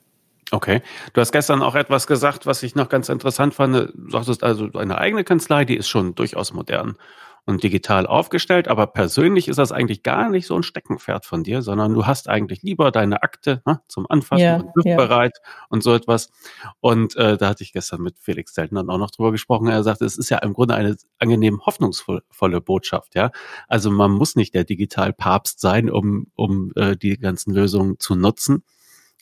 Okay. 0.52 0.82
Du 1.14 1.22
hast 1.22 1.32
gestern 1.32 1.62
auch 1.62 1.76
etwas 1.76 2.08
gesagt, 2.08 2.46
was 2.46 2.64
ich 2.64 2.76
noch 2.76 2.90
ganz 2.90 3.10
interessant 3.10 3.54
fand. 3.54 3.94
Du 3.94 4.10
sagtest 4.10 4.44
also, 4.44 4.68
deine 4.68 4.98
eigene 4.98 5.24
Kanzlei, 5.24 5.66
die 5.66 5.76
ist 5.76 5.88
schon 5.88 6.16
durchaus 6.16 6.54
modern 6.54 6.98
und 7.46 7.64
digital 7.64 8.08
aufgestellt, 8.08 8.68
aber 8.68 8.88
persönlich 8.88 9.48
ist 9.48 9.58
das 9.58 9.72
eigentlich 9.72 10.02
gar 10.02 10.30
nicht 10.30 10.48
so 10.48 10.56
ein 10.56 10.64
Steckenpferd 10.64 11.26
von 11.26 11.44
dir, 11.44 11.62
sondern 11.62 11.94
du 11.94 12.08
hast 12.08 12.28
eigentlich 12.28 12.64
lieber 12.64 12.92
deine 12.92 13.22
Akte 13.22 13.62
ne, 13.66 13.82
zum 13.88 14.08
Anfassen 14.10 14.42
ja, 14.44 14.56
und 14.58 14.74
griffbereit 14.74 15.38
ja. 15.38 15.52
und 15.70 15.84
so 15.84 15.94
etwas. 15.94 16.32
Und 16.80 17.16
äh, 17.18 17.38
da 17.38 17.50
hatte 17.50 17.64
ich 17.64 17.72
gestern 17.72 18.02
mit 18.02 18.18
Felix 18.18 18.54
Zeltner 18.54 18.84
auch 18.88 18.98
noch 18.98 19.12
drüber 19.12 19.32
gesprochen. 19.32 19.68
Er 19.68 19.84
sagte, 19.84 20.06
es 20.06 20.18
ist 20.18 20.30
ja 20.30 20.40
im 20.40 20.54
Grunde 20.54 20.74
eine 20.74 20.98
angenehm 21.20 21.62
hoffnungsvolle 21.64 22.62
Botschaft. 22.62 23.14
Ja, 23.14 23.30
also 23.68 23.92
man 23.92 24.12
muss 24.12 24.36
nicht 24.36 24.56
der 24.56 24.64
Digitalpapst 24.64 25.60
sein, 25.60 25.92
um 25.92 26.28
um 26.36 26.72
äh, 26.76 26.98
die 26.98 27.18
ganzen 27.18 27.54
Lösungen 27.54 28.00
zu 28.00 28.16
nutzen. 28.16 28.64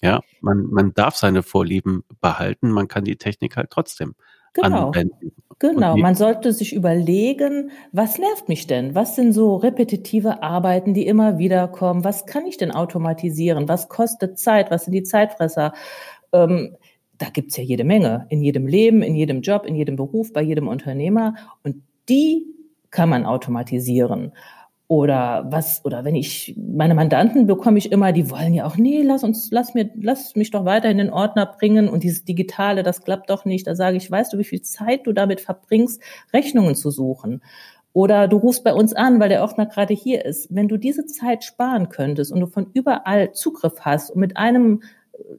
Ja, 0.01 0.21
man, 0.41 0.65
man 0.65 0.93
darf 0.93 1.15
seine 1.15 1.43
Vorlieben 1.43 2.03
behalten, 2.19 2.71
man 2.71 2.87
kann 2.87 3.05
die 3.05 3.17
Technik 3.17 3.55
halt 3.55 3.69
trotzdem 3.69 4.15
genau. 4.53 4.87
anwenden. 4.87 5.31
Genau, 5.59 5.95
man 5.95 6.15
sollte 6.15 6.51
sich 6.51 6.73
überlegen, 6.73 7.71
was 7.93 8.17
nervt 8.17 8.49
mich 8.49 8.67
denn? 8.67 8.95
Was 8.95 9.15
sind 9.15 9.31
so 9.31 9.55
repetitive 9.55 10.43
Arbeiten, 10.43 10.93
die 10.93 11.05
immer 11.05 11.37
wieder 11.37 11.69
kommen? 11.69 12.03
Was 12.03 12.25
kann 12.25 12.45
ich 12.45 12.57
denn 12.57 12.71
automatisieren? 12.71 13.69
Was 13.69 13.87
kostet 13.87 14.37
Zeit? 14.37 14.71
Was 14.71 14.83
sind 14.83 14.93
die 14.93 15.03
Zeitfresser? 15.03 15.71
Ähm, 16.33 16.75
da 17.17 17.29
gibt's 17.29 17.55
ja 17.55 17.63
jede 17.63 17.85
Menge. 17.85 18.25
In 18.29 18.41
jedem 18.41 18.67
Leben, 18.67 19.01
in 19.03 19.15
jedem 19.15 19.41
Job, 19.41 19.65
in 19.65 19.75
jedem 19.75 19.95
Beruf, 19.95 20.33
bei 20.33 20.41
jedem 20.41 20.67
Unternehmer. 20.67 21.35
Und 21.63 21.83
die 22.09 22.45
kann 22.91 23.07
man 23.07 23.25
automatisieren. 23.25 24.33
Oder 24.93 25.47
was, 25.49 25.83
oder 25.85 26.05
wenn 26.05 26.13
ich, 26.13 26.53
meine 26.55 26.93
Mandanten 26.93 27.47
bekomme 27.47 27.79
ich 27.79 27.91
immer, 27.91 28.11
die 28.11 28.29
wollen 28.29 28.53
ja 28.53 28.67
auch, 28.67 28.77
nee, 28.77 29.01
lass 29.01 29.23
uns, 29.23 29.49
lass 29.49 29.73
mir, 29.73 29.89
lass 29.95 30.35
mich 30.35 30.51
doch 30.51 30.65
weiter 30.65 30.87
in 30.87 30.99
den 30.99 31.09
Ordner 31.09 31.47
bringen 31.47 31.89
und 31.89 32.03
dieses 32.03 32.25
Digitale, 32.25 32.83
das 32.83 33.01
klappt 33.01 33.31
doch 33.31 33.43
nicht. 33.43 33.65
Da 33.65 33.73
sage 33.73 33.97
ich, 33.97 34.11
weißt 34.11 34.31
du, 34.31 34.37
wie 34.37 34.43
viel 34.43 34.61
Zeit 34.61 35.07
du 35.07 35.11
damit 35.11 35.41
verbringst, 35.41 35.99
Rechnungen 36.31 36.75
zu 36.75 36.91
suchen? 36.91 37.41
Oder 37.91 38.27
du 38.27 38.37
rufst 38.37 38.63
bei 38.63 38.71
uns 38.71 38.93
an, 38.93 39.19
weil 39.19 39.29
der 39.29 39.41
Ordner 39.41 39.65
gerade 39.65 39.95
hier 39.95 40.25
ist. 40.25 40.53
Wenn 40.53 40.67
du 40.67 40.77
diese 40.77 41.07
Zeit 41.07 41.43
sparen 41.43 41.89
könntest 41.89 42.31
und 42.31 42.41
du 42.41 42.45
von 42.45 42.67
überall 42.75 43.31
Zugriff 43.31 43.79
hast 43.79 44.11
und 44.11 44.19
mit 44.19 44.37
einem, 44.37 44.83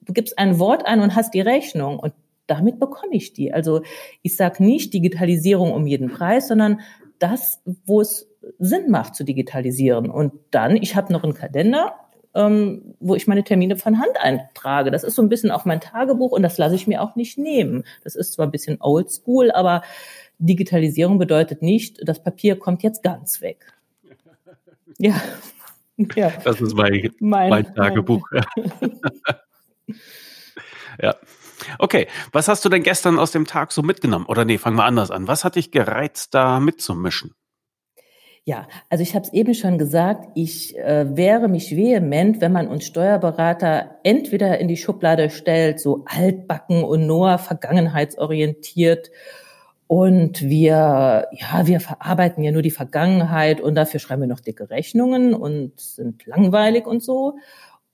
du 0.03 0.13
gibst 0.13 0.37
ein 0.37 0.59
Wort 0.59 0.85
ein 0.85 0.99
und 0.99 1.15
hast 1.15 1.33
die 1.33 1.41
Rechnung 1.41 2.01
und 2.01 2.13
damit 2.49 2.81
bekomme 2.81 3.15
ich 3.15 3.35
die. 3.35 3.53
Also 3.53 3.83
ich 4.23 4.35
sage 4.35 4.65
nicht 4.65 4.93
Digitalisierung 4.93 5.71
um 5.71 5.87
jeden 5.87 6.11
Preis, 6.11 6.49
sondern 6.49 6.81
das, 7.19 7.61
wo 7.87 8.01
es 8.01 8.29
Sinn 8.59 8.91
macht 8.91 9.15
zu 9.15 9.25
digitalisieren. 9.25 10.11
Und 10.11 10.33
dann, 10.51 10.77
ich 10.77 10.97
habe 10.97 11.13
noch 11.13 11.25
einen 11.25 11.35
Kalender, 11.35 11.95
ähm, 12.35 12.95
wo 13.01 13.15
ich 13.15 13.27
meine 13.27 13.45
Termine 13.45 13.77
von 13.77 13.99
Hand 13.99 14.19
eintrage. 14.21 14.91
Das 14.91 15.05
ist 15.05 15.15
so 15.15 15.23
ein 15.23 15.29
bisschen 15.29 15.51
auch 15.51 15.65
mein 15.65 15.81
Tagebuch 15.81 16.33
und 16.33 16.43
das 16.43 16.59
lasse 16.59 16.75
ich 16.75 16.87
mir 16.87 17.03
auch 17.03 17.17
nicht 17.17 17.39
nehmen. 17.39 17.85
Das 18.03 18.17
ist 18.17 18.33
zwar 18.33 18.47
ein 18.47 18.51
bisschen 18.51 18.79
oldschool, 18.81 19.51
aber 19.51 19.83
Digitalisierung 20.39 21.19
bedeutet 21.19 21.63
nicht, 21.63 22.07
das 22.07 22.23
Papier 22.23 22.59
kommt 22.59 22.83
jetzt 22.83 23.03
ganz 23.03 23.41
weg. 23.41 23.73
Ja. 24.99 25.21
ja. 26.17 26.33
Das 26.43 26.61
ist 26.61 26.75
mein, 26.75 27.11
mein, 27.21 27.51
mein 27.51 27.75
Tagebuch. 27.75 28.29
Ja. 31.03 31.17
Okay, 31.79 32.07
was 32.33 32.49
hast 32.49 32.65
du 32.65 32.69
denn 32.69 32.83
gestern 32.83 33.19
aus 33.19 33.33
dem 33.33 33.47
Tag 33.47 33.73
so 33.73 33.83
mitgenommen? 33.83 34.27
Oder 34.27 34.45
nee, 34.45 34.59
fangen 34.59 34.77
wir 34.77 34.85
anders 34.85 35.11
an. 35.11 35.29
Was 35.29 35.45
hat 35.45 35.57
dich 35.57 35.71
gereizt, 35.71 36.35
da 36.35 36.61
mitzumischen? 36.61 37.35
Ja, 38.47 38.69
also 38.91 39.01
ich 39.03 39.15
habe 39.15 39.25
es 39.25 39.33
eben 39.33 39.55
schon 39.55 39.79
gesagt, 39.79 40.29
ich 40.35 40.77
äh, 40.77 41.17
wehre 41.17 41.49
mich 41.49 41.75
vehement, 41.75 42.43
wenn 42.43 42.53
man 42.53 42.69
uns 42.69 42.85
Steuerberater 42.85 43.97
entweder 44.03 44.59
in 44.59 44.69
die 44.69 44.77
Schublade 44.77 45.31
stellt, 45.31 45.81
so 45.81 46.05
altbacken 46.07 46.85
und 46.85 47.07
nur 47.07 47.39
vergangenheitsorientiert 47.39 49.11
und 49.87 50.43
wir, 50.43 51.29
ja, 51.33 51.67
wir 51.67 51.81
verarbeiten 51.81 52.43
ja 52.43 52.53
nur 52.53 52.63
die 52.63 52.71
Vergangenheit 52.71 53.61
und 53.61 53.75
dafür 53.75 54.01
schreiben 54.01 54.23
wir 54.23 54.29
noch 54.29 54.41
dicke 54.41 54.69
Rechnungen 54.69 55.35
und 55.35 55.79
sind 55.81 56.27
langweilig 56.27 56.87
und 56.87 57.03
so. 57.03 57.37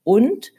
Und 0.02 0.52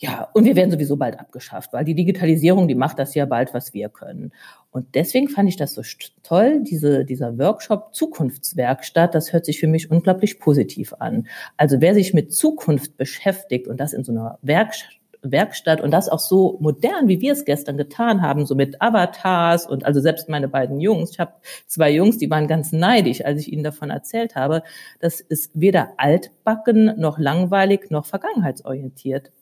ja, 0.00 0.28
und 0.32 0.44
wir 0.44 0.54
werden 0.54 0.70
sowieso 0.70 0.96
bald 0.96 1.18
abgeschafft, 1.18 1.72
weil 1.72 1.84
die 1.84 1.96
Digitalisierung, 1.96 2.68
die 2.68 2.76
macht 2.76 3.00
das 3.00 3.16
ja 3.16 3.26
bald, 3.26 3.52
was 3.52 3.74
wir 3.74 3.88
können. 3.88 4.32
Und 4.70 4.94
deswegen 4.94 5.28
fand 5.28 5.48
ich 5.48 5.56
das 5.56 5.74
so 5.74 5.82
toll, 6.22 6.62
diese, 6.62 7.04
dieser 7.04 7.36
Workshop 7.36 7.92
Zukunftswerkstatt, 7.94 9.12
das 9.14 9.32
hört 9.32 9.44
sich 9.44 9.58
für 9.58 9.66
mich 9.66 9.90
unglaublich 9.90 10.38
positiv 10.38 10.94
an. 11.00 11.26
Also 11.56 11.80
wer 11.80 11.94
sich 11.94 12.14
mit 12.14 12.32
Zukunft 12.32 12.96
beschäftigt 12.96 13.66
und 13.66 13.80
das 13.80 13.92
in 13.92 14.04
so 14.04 14.12
einer 14.12 14.38
Werkstatt, 14.42 14.92
Werkstatt 15.22 15.80
und 15.80 15.90
das 15.90 16.08
auch 16.08 16.20
so 16.20 16.58
modern, 16.60 17.08
wie 17.08 17.20
wir 17.20 17.32
es 17.32 17.44
gestern 17.44 17.76
getan 17.76 18.22
haben, 18.22 18.46
so 18.46 18.54
mit 18.54 18.80
Avatars 18.80 19.66
und 19.66 19.84
also 19.84 20.00
selbst 20.00 20.28
meine 20.28 20.46
beiden 20.46 20.78
Jungs, 20.78 21.10
ich 21.10 21.18
habe 21.18 21.32
zwei 21.66 21.90
Jungs, 21.90 22.18
die 22.18 22.30
waren 22.30 22.46
ganz 22.46 22.70
neidisch, 22.70 23.24
als 23.24 23.40
ich 23.40 23.52
ihnen 23.52 23.64
davon 23.64 23.90
erzählt 23.90 24.36
habe, 24.36 24.62
das 25.00 25.20
ist 25.20 25.50
weder 25.54 25.94
altbacken 25.96 26.94
noch 27.00 27.18
langweilig 27.18 27.90
noch 27.90 28.06
vergangenheitsorientiert. 28.06 29.32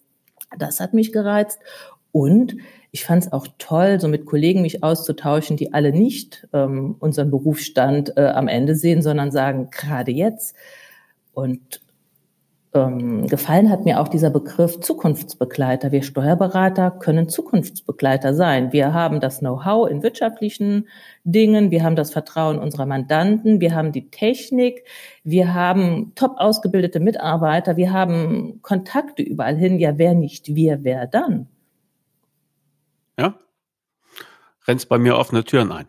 Das 0.59 0.80
hat 0.80 0.94
mich 0.94 1.12
gereizt. 1.12 1.61
Und 2.12 2.57
ich 2.92 3.05
fand 3.05 3.24
es 3.24 3.32
auch 3.32 3.47
toll, 3.59 4.01
so 4.01 4.09
mit 4.09 4.24
Kollegen 4.24 4.62
mich 4.62 4.82
auszutauschen, 4.82 5.57
die 5.57 5.74
alle 5.74 5.92
nicht 5.92 6.49
ähm, 6.53 6.97
unseren 6.99 7.30
Berufsstand 7.30 8.16
äh, 8.16 8.28
am 8.28 8.49
Ende 8.49 8.74
sehen, 8.74 9.03
sondern 9.03 9.30
sagen, 9.30 9.68
gerade 9.70 10.12
jetzt. 10.12 10.57
Und 11.34 11.82
ähm, 12.77 13.27
gefallen 13.27 13.70
hat 13.70 13.85
mir 13.85 14.01
auch 14.01 14.09
dieser 14.09 14.31
Begriff 14.31 14.81
Zukunftsbegleiter. 14.81 15.91
Wir 15.91 16.03
Steuerberater 16.03 16.91
können 16.91 17.29
Zukunftsbegleiter 17.29 18.35
sein. 18.35 18.72
Wir 18.72 18.93
haben 18.93 19.20
das 19.20 19.41
Know-how 19.41 19.91
in 19.91 20.03
wirtschaftlichen 20.03 20.87
Dingen, 21.24 21.70
wir 21.70 21.83
haben 21.83 21.97
das 21.97 22.12
Vertrauen 22.12 22.59
unserer 22.59 22.87
Mandanten, 22.87 23.61
wir 23.61 23.74
haben 23.74 23.91
die 23.93 24.11
Technik, 24.11 24.85
wir 25.24 25.55
haben 25.55 26.12
top 26.14 26.35
ausgebildete 26.39 27.01
Mitarbeiter, 27.01 27.77
wir 27.77 27.93
haben 27.93 28.61
Kontakte 28.62 29.22
überall 29.22 29.57
hin. 29.57 29.79
Ja, 29.79 29.99
wer 29.99 30.14
nicht 30.14 30.55
wir, 30.55 30.85
wer 30.85 31.07
dann? 31.07 31.49
Ja, 33.18 33.35
rennst 34.68 34.89
bei 34.89 34.99
mir 34.99 35.16
offene 35.16 35.43
Türen 35.43 35.72
ein. 35.72 35.87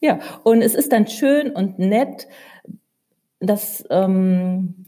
ja, 0.00 0.20
und 0.44 0.62
es 0.62 0.74
ist 0.74 0.92
dann 0.92 1.06
schön 1.06 1.50
und 1.50 1.78
nett, 1.78 2.26
dass 3.40 3.84
ähm, 3.90 4.86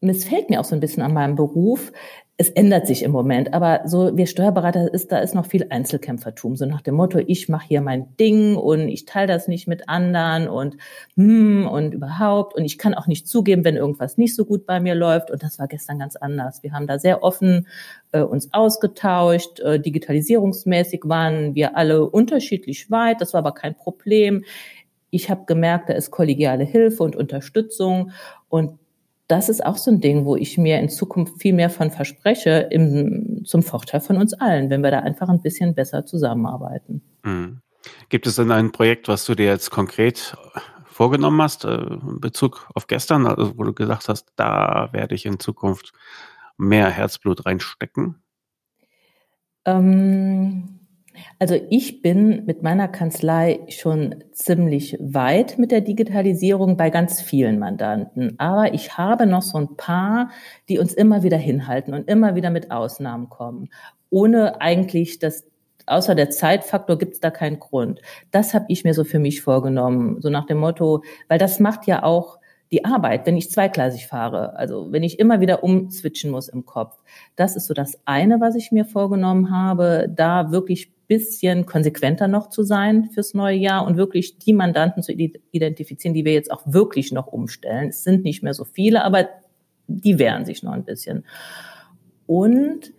missfällt 0.00 0.50
mir 0.50 0.60
auch 0.60 0.64
so 0.64 0.74
ein 0.74 0.80
bisschen 0.80 1.02
an 1.02 1.12
meinem 1.12 1.36
Beruf. 1.36 1.92
Es 2.36 2.48
ändert 2.48 2.86
sich 2.86 3.02
im 3.02 3.10
Moment, 3.10 3.52
aber 3.52 3.82
so 3.84 4.16
wir 4.16 4.26
Steuerberater 4.26 4.94
ist 4.94 5.12
da 5.12 5.18
ist 5.18 5.34
noch 5.34 5.44
viel 5.44 5.66
Einzelkämpfertum, 5.68 6.56
so 6.56 6.64
nach 6.64 6.80
dem 6.80 6.94
Motto, 6.94 7.18
ich 7.18 7.50
mache 7.50 7.68
hier 7.68 7.82
mein 7.82 8.16
Ding 8.16 8.56
und 8.56 8.88
ich 8.88 9.04
teile 9.04 9.26
das 9.26 9.46
nicht 9.46 9.68
mit 9.68 9.90
anderen 9.90 10.48
und 10.48 10.78
hm, 11.16 11.68
und 11.68 11.92
überhaupt 11.92 12.56
und 12.56 12.64
ich 12.64 12.78
kann 12.78 12.94
auch 12.94 13.06
nicht 13.06 13.28
zugeben, 13.28 13.62
wenn 13.62 13.76
irgendwas 13.76 14.16
nicht 14.16 14.34
so 14.34 14.46
gut 14.46 14.64
bei 14.64 14.80
mir 14.80 14.94
läuft 14.94 15.30
und 15.30 15.42
das 15.42 15.58
war 15.58 15.68
gestern 15.68 15.98
ganz 15.98 16.16
anders. 16.16 16.62
Wir 16.62 16.72
haben 16.72 16.86
da 16.86 16.98
sehr 16.98 17.22
offen 17.22 17.66
äh, 18.12 18.22
uns 18.22 18.54
ausgetauscht, 18.54 19.60
äh, 19.60 19.78
digitalisierungsmäßig 19.78 21.02
waren 21.04 21.54
wir 21.54 21.76
alle 21.76 22.08
unterschiedlich 22.08 22.90
weit, 22.90 23.20
das 23.20 23.34
war 23.34 23.40
aber 23.40 23.52
kein 23.52 23.74
Problem. 23.74 24.44
Ich 25.10 25.28
habe 25.28 25.44
gemerkt, 25.44 25.90
da 25.90 25.92
ist 25.92 26.10
kollegiale 26.10 26.64
Hilfe 26.64 27.02
und 27.02 27.16
Unterstützung 27.16 28.12
und 28.48 28.79
das 29.30 29.48
ist 29.48 29.64
auch 29.64 29.76
so 29.76 29.90
ein 29.90 30.00
Ding, 30.00 30.24
wo 30.24 30.36
ich 30.36 30.58
mir 30.58 30.80
in 30.80 30.88
Zukunft 30.88 31.40
viel 31.40 31.54
mehr 31.54 31.70
von 31.70 31.90
verspreche, 31.90 32.68
im, 32.70 33.44
zum 33.44 33.62
Vorteil 33.62 34.00
von 34.00 34.16
uns 34.16 34.34
allen, 34.34 34.70
wenn 34.70 34.82
wir 34.82 34.90
da 34.90 35.00
einfach 35.00 35.28
ein 35.28 35.40
bisschen 35.40 35.74
besser 35.74 36.04
zusammenarbeiten. 36.04 37.02
Mhm. 37.22 37.60
Gibt 38.08 38.26
es 38.26 38.36
denn 38.36 38.50
ein 38.50 38.72
Projekt, 38.72 39.08
was 39.08 39.24
du 39.24 39.34
dir 39.34 39.46
jetzt 39.46 39.70
konkret 39.70 40.36
vorgenommen 40.84 41.40
hast, 41.40 41.64
äh, 41.64 41.76
in 41.76 42.20
Bezug 42.20 42.68
auf 42.74 42.88
gestern, 42.88 43.26
also 43.26 43.56
wo 43.56 43.62
du 43.62 43.72
gesagt 43.72 44.08
hast, 44.08 44.32
da 44.36 44.88
werde 44.92 45.14
ich 45.14 45.24
in 45.24 45.38
Zukunft 45.38 45.92
mehr 46.58 46.90
Herzblut 46.90 47.46
reinstecken? 47.46 48.16
Ähm, 49.64 50.79
also 51.38 51.58
ich 51.70 52.02
bin 52.02 52.44
mit 52.46 52.62
meiner 52.62 52.88
Kanzlei 52.88 53.60
schon 53.68 54.24
ziemlich 54.32 54.96
weit 55.00 55.58
mit 55.58 55.70
der 55.70 55.80
Digitalisierung 55.80 56.76
bei 56.76 56.90
ganz 56.90 57.20
vielen 57.20 57.58
Mandanten. 57.58 58.34
Aber 58.38 58.74
ich 58.74 58.96
habe 58.98 59.26
noch 59.26 59.42
so 59.42 59.58
ein 59.58 59.76
paar, 59.76 60.30
die 60.68 60.78
uns 60.78 60.92
immer 60.92 61.22
wieder 61.22 61.36
hinhalten 61.38 61.94
und 61.94 62.08
immer 62.08 62.34
wieder 62.34 62.50
mit 62.50 62.70
Ausnahmen 62.70 63.28
kommen, 63.28 63.68
ohne 64.10 64.60
eigentlich 64.60 65.18
das 65.18 65.44
außer 65.86 66.14
der 66.14 66.30
Zeitfaktor 66.30 66.98
gibt 66.98 67.14
es 67.14 67.20
da 67.20 67.30
keinen 67.30 67.58
Grund. 67.58 68.00
Das 68.30 68.54
habe 68.54 68.66
ich 68.68 68.84
mir 68.84 68.94
so 68.94 69.04
für 69.04 69.18
mich 69.18 69.42
vorgenommen, 69.42 70.20
so 70.20 70.30
nach 70.30 70.46
dem 70.46 70.58
Motto, 70.58 71.02
weil 71.28 71.38
das 71.38 71.58
macht 71.58 71.86
ja 71.86 72.02
auch 72.02 72.39
die 72.72 72.84
Arbeit, 72.84 73.26
wenn 73.26 73.36
ich 73.36 73.50
zweigleisig 73.50 74.06
fahre, 74.06 74.56
also 74.56 74.92
wenn 74.92 75.02
ich 75.02 75.18
immer 75.18 75.40
wieder 75.40 75.64
umswitchen 75.64 76.30
muss 76.30 76.48
im 76.48 76.66
Kopf. 76.66 76.96
Das 77.36 77.56
ist 77.56 77.66
so 77.66 77.74
das 77.74 78.00
eine, 78.04 78.40
was 78.40 78.54
ich 78.54 78.70
mir 78.70 78.84
vorgenommen 78.84 79.50
habe, 79.50 80.08
da 80.14 80.52
wirklich 80.52 80.92
bisschen 81.10 81.66
konsequenter 81.66 82.28
noch 82.28 82.50
zu 82.50 82.62
sein 82.62 83.10
fürs 83.12 83.34
neue 83.34 83.56
Jahr 83.56 83.84
und 83.84 83.96
wirklich 83.96 84.38
die 84.38 84.52
Mandanten 84.52 85.02
zu 85.02 85.12
identifizieren, 85.12 86.14
die 86.14 86.24
wir 86.24 86.32
jetzt 86.32 86.52
auch 86.52 86.62
wirklich 86.66 87.10
noch 87.10 87.26
umstellen. 87.26 87.88
Es 87.88 88.04
sind 88.04 88.22
nicht 88.22 88.44
mehr 88.44 88.54
so 88.54 88.64
viele, 88.64 89.02
aber 89.02 89.28
die 89.88 90.20
wehren 90.20 90.44
sich 90.44 90.62
noch 90.62 90.70
ein 90.70 90.84
bisschen. 90.84 91.24
Und 92.26 92.92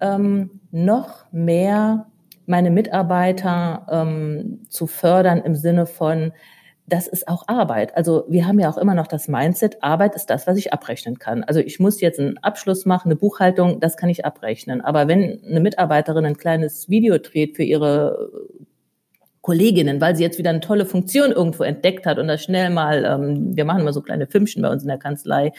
ähm, 0.00 0.60
noch 0.72 1.24
mehr 1.32 2.08
meine 2.44 2.70
Mitarbeiter 2.70 3.86
ähm, 3.90 4.60
zu 4.68 4.86
fördern 4.86 5.40
im 5.40 5.54
Sinne 5.54 5.86
von, 5.86 6.32
das 6.88 7.06
ist 7.06 7.28
auch 7.28 7.46
Arbeit. 7.48 7.96
Also 7.96 8.24
wir 8.28 8.46
haben 8.46 8.58
ja 8.58 8.70
auch 8.70 8.78
immer 8.78 8.94
noch 8.94 9.06
das 9.06 9.28
Mindset, 9.28 9.82
Arbeit 9.82 10.14
ist 10.14 10.26
das, 10.26 10.46
was 10.46 10.56
ich 10.56 10.72
abrechnen 10.72 11.18
kann. 11.18 11.44
Also 11.44 11.60
ich 11.60 11.78
muss 11.78 12.00
jetzt 12.00 12.18
einen 12.18 12.38
Abschluss 12.38 12.86
machen, 12.86 13.08
eine 13.08 13.16
Buchhaltung, 13.16 13.80
das 13.80 13.96
kann 13.96 14.08
ich 14.08 14.24
abrechnen. 14.24 14.80
Aber 14.80 15.08
wenn 15.08 15.40
eine 15.46 15.60
Mitarbeiterin 15.60 16.24
ein 16.24 16.36
kleines 16.36 16.88
Video 16.88 17.18
dreht 17.18 17.56
für 17.56 17.62
ihre 17.62 18.30
Kolleginnen, 19.42 20.00
weil 20.00 20.16
sie 20.16 20.22
jetzt 20.22 20.38
wieder 20.38 20.50
eine 20.50 20.60
tolle 20.60 20.86
Funktion 20.86 21.32
irgendwo 21.32 21.62
entdeckt 21.62 22.06
hat 22.06 22.18
und 22.18 22.28
das 22.28 22.42
schnell 22.42 22.70
mal, 22.70 23.04
ähm, 23.04 23.56
wir 23.56 23.64
machen 23.64 23.80
immer 23.80 23.92
so 23.92 24.02
kleine 24.02 24.26
Filmchen 24.26 24.62
bei 24.62 24.70
uns 24.70 24.82
in 24.82 24.88
der 24.88 24.98
Kanzlei, 24.98 25.52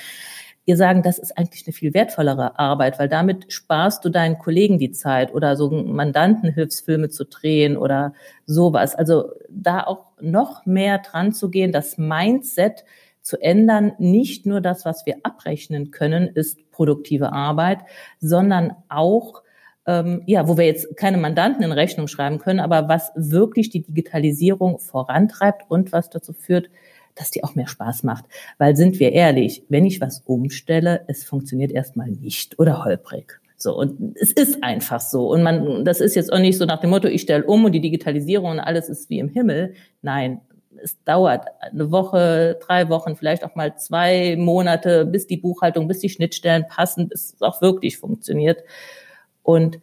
ihr 0.66 0.78
sagen, 0.78 1.02
das 1.02 1.18
ist 1.18 1.38
eigentlich 1.38 1.66
eine 1.66 1.74
viel 1.74 1.94
wertvollere 1.94 2.60
Arbeit, 2.60 3.00
weil 3.00 3.10
damit 3.10 3.52
sparst 3.52 4.06
du 4.06 4.10
deinen 4.10 4.38
Kollegen 4.38 4.78
die 4.78 4.92
Zeit 4.92 5.34
oder 5.34 5.56
so 5.56 5.70
Mandantenhilfsfilme 5.72 7.10
zu 7.10 7.26
drehen 7.26 7.76
oder 7.76 8.14
sowas. 8.46 8.96
Also 8.96 9.32
da 9.50 9.84
auch 9.84 10.06
noch 10.22 10.66
mehr 10.66 11.00
dran 11.00 11.34
zu 11.34 11.50
gehen, 11.50 11.72
das 11.72 11.98
Mindset 11.98 12.84
zu 13.22 13.42
ändern. 13.42 13.94
Nicht 13.98 14.46
nur 14.46 14.62
das, 14.62 14.86
was 14.86 15.06
wir 15.06 15.18
abrechnen 15.24 15.92
können, 15.92 16.28
ist 16.28 16.72
produktive 16.72 17.34
Arbeit, 17.34 17.80
sondern 18.20 18.74
auch 18.90 19.44
ähm, 19.90 20.22
ja, 20.28 20.48
wo 20.48 20.56
wir 20.56 20.66
jetzt 20.66 20.96
keine 20.98 21.18
Mandanten 21.18 21.64
in 21.64 21.72
Rechnung 21.72 22.08
schreiben 22.08 22.38
können, 22.38 22.60
aber 22.60 22.88
was 22.88 23.12
wirklich 23.16 23.72
die 23.72 23.82
Digitalisierung 23.82 24.78
vorantreibt 24.78 25.64
und 25.68 25.92
was 25.92 26.12
dazu 26.12 26.32
führt, 26.32 26.70
dass 27.16 27.32
die 27.32 27.44
auch 27.44 27.56
mehr 27.56 27.68
Spaß 27.68 28.04
macht. 28.04 28.26
Weil 28.58 28.76
sind 28.76 29.00
wir 29.00 29.12
ehrlich, 29.12 29.64
wenn 29.70 29.86
ich 29.86 30.02
was 30.02 30.22
umstelle, 30.26 31.02
es 31.08 31.24
funktioniert 31.24 31.72
erstmal 31.72 32.10
nicht 32.10 32.60
oder 32.60 32.84
holprig. 32.84 33.40
So, 33.58 33.78
und 33.78 34.16
es 34.18 34.32
ist 34.32 34.64
einfach 34.64 35.02
so. 35.02 35.30
Und 35.30 35.44
man, 35.44 35.84
das 35.84 36.00
ist 36.00 36.16
jetzt 36.16 36.32
auch 36.32 36.40
nicht 36.40 36.58
so 36.58 36.66
nach 36.66 36.80
dem 36.80 36.92
Motto, 36.92 37.08
ich 37.08 37.22
stelle 37.22 37.44
um 37.44 37.66
und 37.66 37.74
die 37.74 37.82
Digitalisierung 37.82 38.52
und 38.52 38.60
alles 38.60 38.88
ist 38.88 39.10
wie 39.10 39.20
im 39.20 39.28
Himmel. 39.28 39.74
Nein, 40.02 40.40
es 40.82 41.04
dauert 41.04 41.46
eine 41.60 41.92
Woche, 41.92 42.58
drei 42.66 42.88
Wochen, 42.90 43.18
vielleicht 43.18 43.44
auch 43.44 43.56
mal 43.56 43.76
zwei 43.78 44.36
Monate, 44.38 45.06
bis 45.06 45.28
die 45.28 45.38
Buchhaltung, 45.38 45.88
bis 45.88 46.00
die 46.00 46.10
Schnittstellen 46.10 46.66
passen, 46.70 47.10
bis 47.10 47.34
es 47.34 47.42
auch 47.42 47.62
wirklich 47.62 47.98
funktioniert. 47.98 48.64
Und 49.44 49.80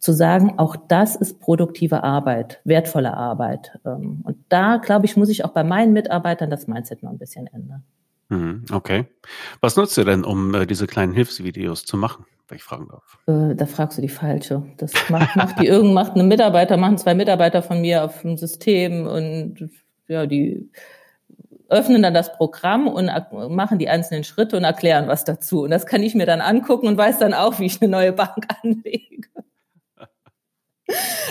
zu 0.00 0.12
sagen, 0.12 0.58
auch 0.58 0.76
das 0.88 1.14
ist 1.14 1.40
produktive 1.40 2.02
Arbeit, 2.02 2.60
wertvolle 2.64 3.14
Arbeit. 3.14 3.78
Ähm, 3.84 4.22
und 4.24 4.38
da, 4.48 4.78
glaube 4.78 5.06
ich, 5.06 5.16
muss 5.16 5.28
ich 5.28 5.44
auch 5.44 5.50
bei 5.50 5.62
meinen 5.62 5.92
Mitarbeitern 5.92 6.50
das 6.50 6.66
Mindset 6.66 7.02
noch 7.02 7.10
ein 7.10 7.18
bisschen 7.18 7.46
ändern. 7.46 7.84
Mhm, 8.30 8.64
okay. 8.72 9.04
Was 9.60 9.76
nutzt 9.76 9.98
ihr 9.98 10.06
denn, 10.06 10.24
um 10.24 10.54
äh, 10.54 10.66
diese 10.66 10.86
kleinen 10.86 11.12
Hilfsvideos 11.12 11.84
zu 11.84 11.98
machen, 11.98 12.24
wenn 12.48 12.56
ich 12.56 12.62
fragen 12.62 12.88
darf? 12.88 13.18
Äh, 13.26 13.54
da 13.54 13.66
fragst 13.66 13.98
du 13.98 14.02
die 14.02 14.08
falsche. 14.08 14.62
Das 14.78 14.92
macht, 15.10 15.36
macht 15.36 15.60
die 15.60 15.66
irgend 15.68 15.92
macht 15.92 16.14
eine 16.14 16.24
Mitarbeiter, 16.24 16.78
machen 16.78 16.96
zwei 16.96 17.14
Mitarbeiter 17.14 17.62
von 17.62 17.80
mir 17.82 18.04
auf 18.04 18.22
dem 18.22 18.38
System 18.38 19.06
und 19.06 19.68
ja, 20.08 20.26
die 20.26 20.70
öffnen 21.68 22.02
dann 22.02 22.14
das 22.14 22.32
Programm 22.32 22.88
und 22.88 23.10
machen 23.50 23.78
die 23.78 23.88
einzelnen 23.88 24.24
Schritte 24.24 24.56
und 24.56 24.64
erklären 24.64 25.08
was 25.08 25.24
dazu. 25.24 25.62
Und 25.62 25.70
das 25.70 25.86
kann 25.86 26.02
ich 26.02 26.14
mir 26.14 26.26
dann 26.26 26.40
angucken 26.40 26.88
und 26.88 26.96
weiß 26.96 27.18
dann 27.18 27.34
auch, 27.34 27.60
wie 27.60 27.66
ich 27.66 27.80
eine 27.80 27.90
neue 27.90 28.12
Bank 28.12 28.46
anlege. 28.62 29.28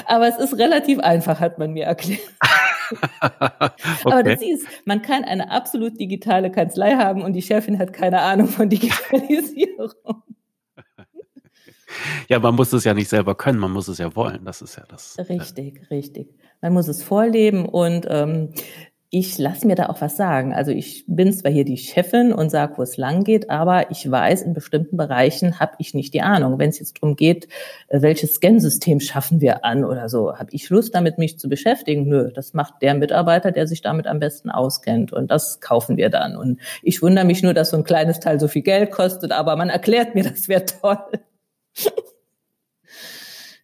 Aber 0.06 0.28
es 0.28 0.38
ist 0.38 0.58
relativ 0.58 1.00
einfach, 1.00 1.40
hat 1.40 1.60
man 1.60 1.72
mir 1.72 1.86
erklärt. 1.86 2.22
okay. 3.22 3.70
Aber 4.06 4.24
du 4.24 4.38
siehst, 4.38 4.68
man 4.86 5.02
kann 5.02 5.24
eine 5.24 5.52
absolut 5.52 6.00
digitale 6.00 6.52
Kanzlei 6.52 6.96
haben 6.96 7.22
und 7.22 7.34
die 7.34 7.42
Chefin 7.42 7.78
hat 7.80 7.94
keine 7.94 8.22
Ahnung 8.22 8.48
von 8.48 8.70
Digitalisierung. 8.70 9.92
Ja, 12.28 12.40
man 12.40 12.56
muss 12.56 12.72
es 12.74 12.84
ja 12.84 12.94
nicht 12.94 13.10
selber 13.10 13.36
können, 13.36 13.60
man 13.60 13.72
muss 13.72 13.88
es 13.88 13.98
ja 13.98 14.16
wollen. 14.16 14.46
Das 14.46 14.62
ist 14.62 14.76
ja 14.76 14.84
das. 14.88 15.18
Richtig, 15.30 15.82
ja. 15.82 15.88
richtig. 15.90 16.36
Man 16.62 16.74
muss 16.74 16.88
es 16.88 17.04
vorleben 17.04 17.66
und 17.66 18.06
ähm, 18.10 18.54
ich 19.12 19.40
lasse 19.40 19.66
mir 19.66 19.76
da 19.76 19.88
auch 19.88 20.02
was 20.02 20.18
sagen. 20.18 20.54
Also 20.54 20.70
ich 20.72 21.04
bin 21.08 21.34
zwar 21.34 21.52
hier 21.52 21.66
die 21.66 21.78
Chefin 21.78 22.32
und 22.32 22.52
sage, 22.52 22.78
wo 22.78 22.84
es 22.84 22.96
lang 22.96 23.24
geht, 23.24 23.50
aber 23.50 23.90
ich 23.90 24.10
weiß, 24.10 24.44
in 24.44 24.54
bestimmten 24.54 24.98
Bereichen 24.98 25.60
habe 25.60 25.74
ich 25.80 25.96
nicht 25.96 26.14
die 26.14 26.22
Ahnung. 26.22 26.60
Wenn 26.60 26.70
es 26.70 26.78
jetzt 26.78 26.98
darum 27.02 27.16
geht, 27.16 27.48
äh, 27.88 28.04
welches 28.04 28.36
Scansystem 28.36 29.00
schaffen 29.00 29.42
wir 29.42 29.66
an 29.66 29.84
oder 29.84 30.10
so, 30.10 30.38
habe 30.38 30.52
ich 30.52 30.70
Lust 30.70 30.94
damit, 30.94 31.18
mich 31.18 31.40
zu 31.40 31.50
beschäftigen? 31.50 32.08
Nö, 32.08 32.32
das 32.32 32.54
macht 32.54 32.84
der 32.84 32.94
Mitarbeiter, 32.94 33.52
der 33.52 33.66
sich 33.66 33.82
damit 33.82 34.06
am 34.06 34.20
besten 34.20 34.52
auskennt 34.52 35.12
und 35.12 35.32
das 35.32 35.60
kaufen 35.60 35.98
wir 35.98 36.12
dann. 36.12 36.38
Und 36.38 36.60
ich 36.84 37.02
wundere 37.02 37.26
mich 37.26 37.42
nur, 37.42 37.56
dass 37.56 37.72
so 37.72 37.78
ein 37.78 37.84
kleines 37.84 38.20
Teil 38.20 38.40
so 38.40 38.48
viel 38.48 38.62
Geld 38.62 38.92
kostet, 38.92 39.32
aber 39.32 39.56
man 39.56 39.70
erklärt 39.70 40.14
mir, 40.14 40.24
das 40.30 40.48
wäre 40.48 40.66
toll. 40.66 41.00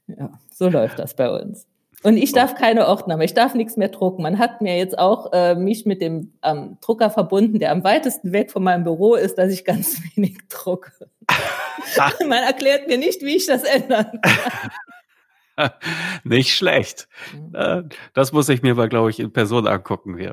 ja, 0.07 0.31
so 0.51 0.69
läuft 0.69 0.97
das 0.97 1.13
bei 1.13 1.29
uns. 1.29 1.67
Und 2.05 2.17
ich 2.17 2.33
darf 2.33 2.53
keine 2.53 2.87
Ordner 2.87 3.17
mehr, 3.17 3.25
ich 3.25 3.33
darf 3.33 3.55
nichts 3.55 3.77
mehr 3.77 3.89
drucken. 3.89 4.21
Man 4.21 4.37
hat 4.37 4.61
mir 4.61 4.77
jetzt 4.77 4.95
auch 4.95 5.33
äh, 5.33 5.55
mich 5.55 5.87
mit 5.87 6.03
dem 6.03 6.33
ähm, 6.43 6.77
Drucker 6.79 7.09
verbunden, 7.09 7.57
der 7.57 7.71
am 7.71 7.83
weitesten 7.83 8.31
weg 8.31 8.51
von 8.51 8.61
meinem 8.61 8.83
Büro 8.83 9.15
ist, 9.15 9.39
dass 9.39 9.51
ich 9.51 9.65
ganz 9.65 9.99
wenig 10.15 10.37
drucke. 10.47 10.91
Man 12.19 12.43
erklärt 12.43 12.87
mir 12.87 12.99
nicht, 12.99 13.23
wie 13.23 13.37
ich 13.37 13.47
das 13.47 13.63
ändern 13.63 14.21
kann. 14.21 15.71
Nicht 16.23 16.55
schlecht. 16.55 17.07
Mhm. 17.33 17.55
Äh, 17.55 17.83
das 18.13 18.31
muss 18.31 18.49
ich 18.49 18.61
mir 18.61 18.73
aber, 18.73 18.87
glaube 18.87 19.09
ich, 19.09 19.19
in 19.19 19.33
Person 19.33 19.65
angucken, 19.65 20.15
wie, 20.19 20.29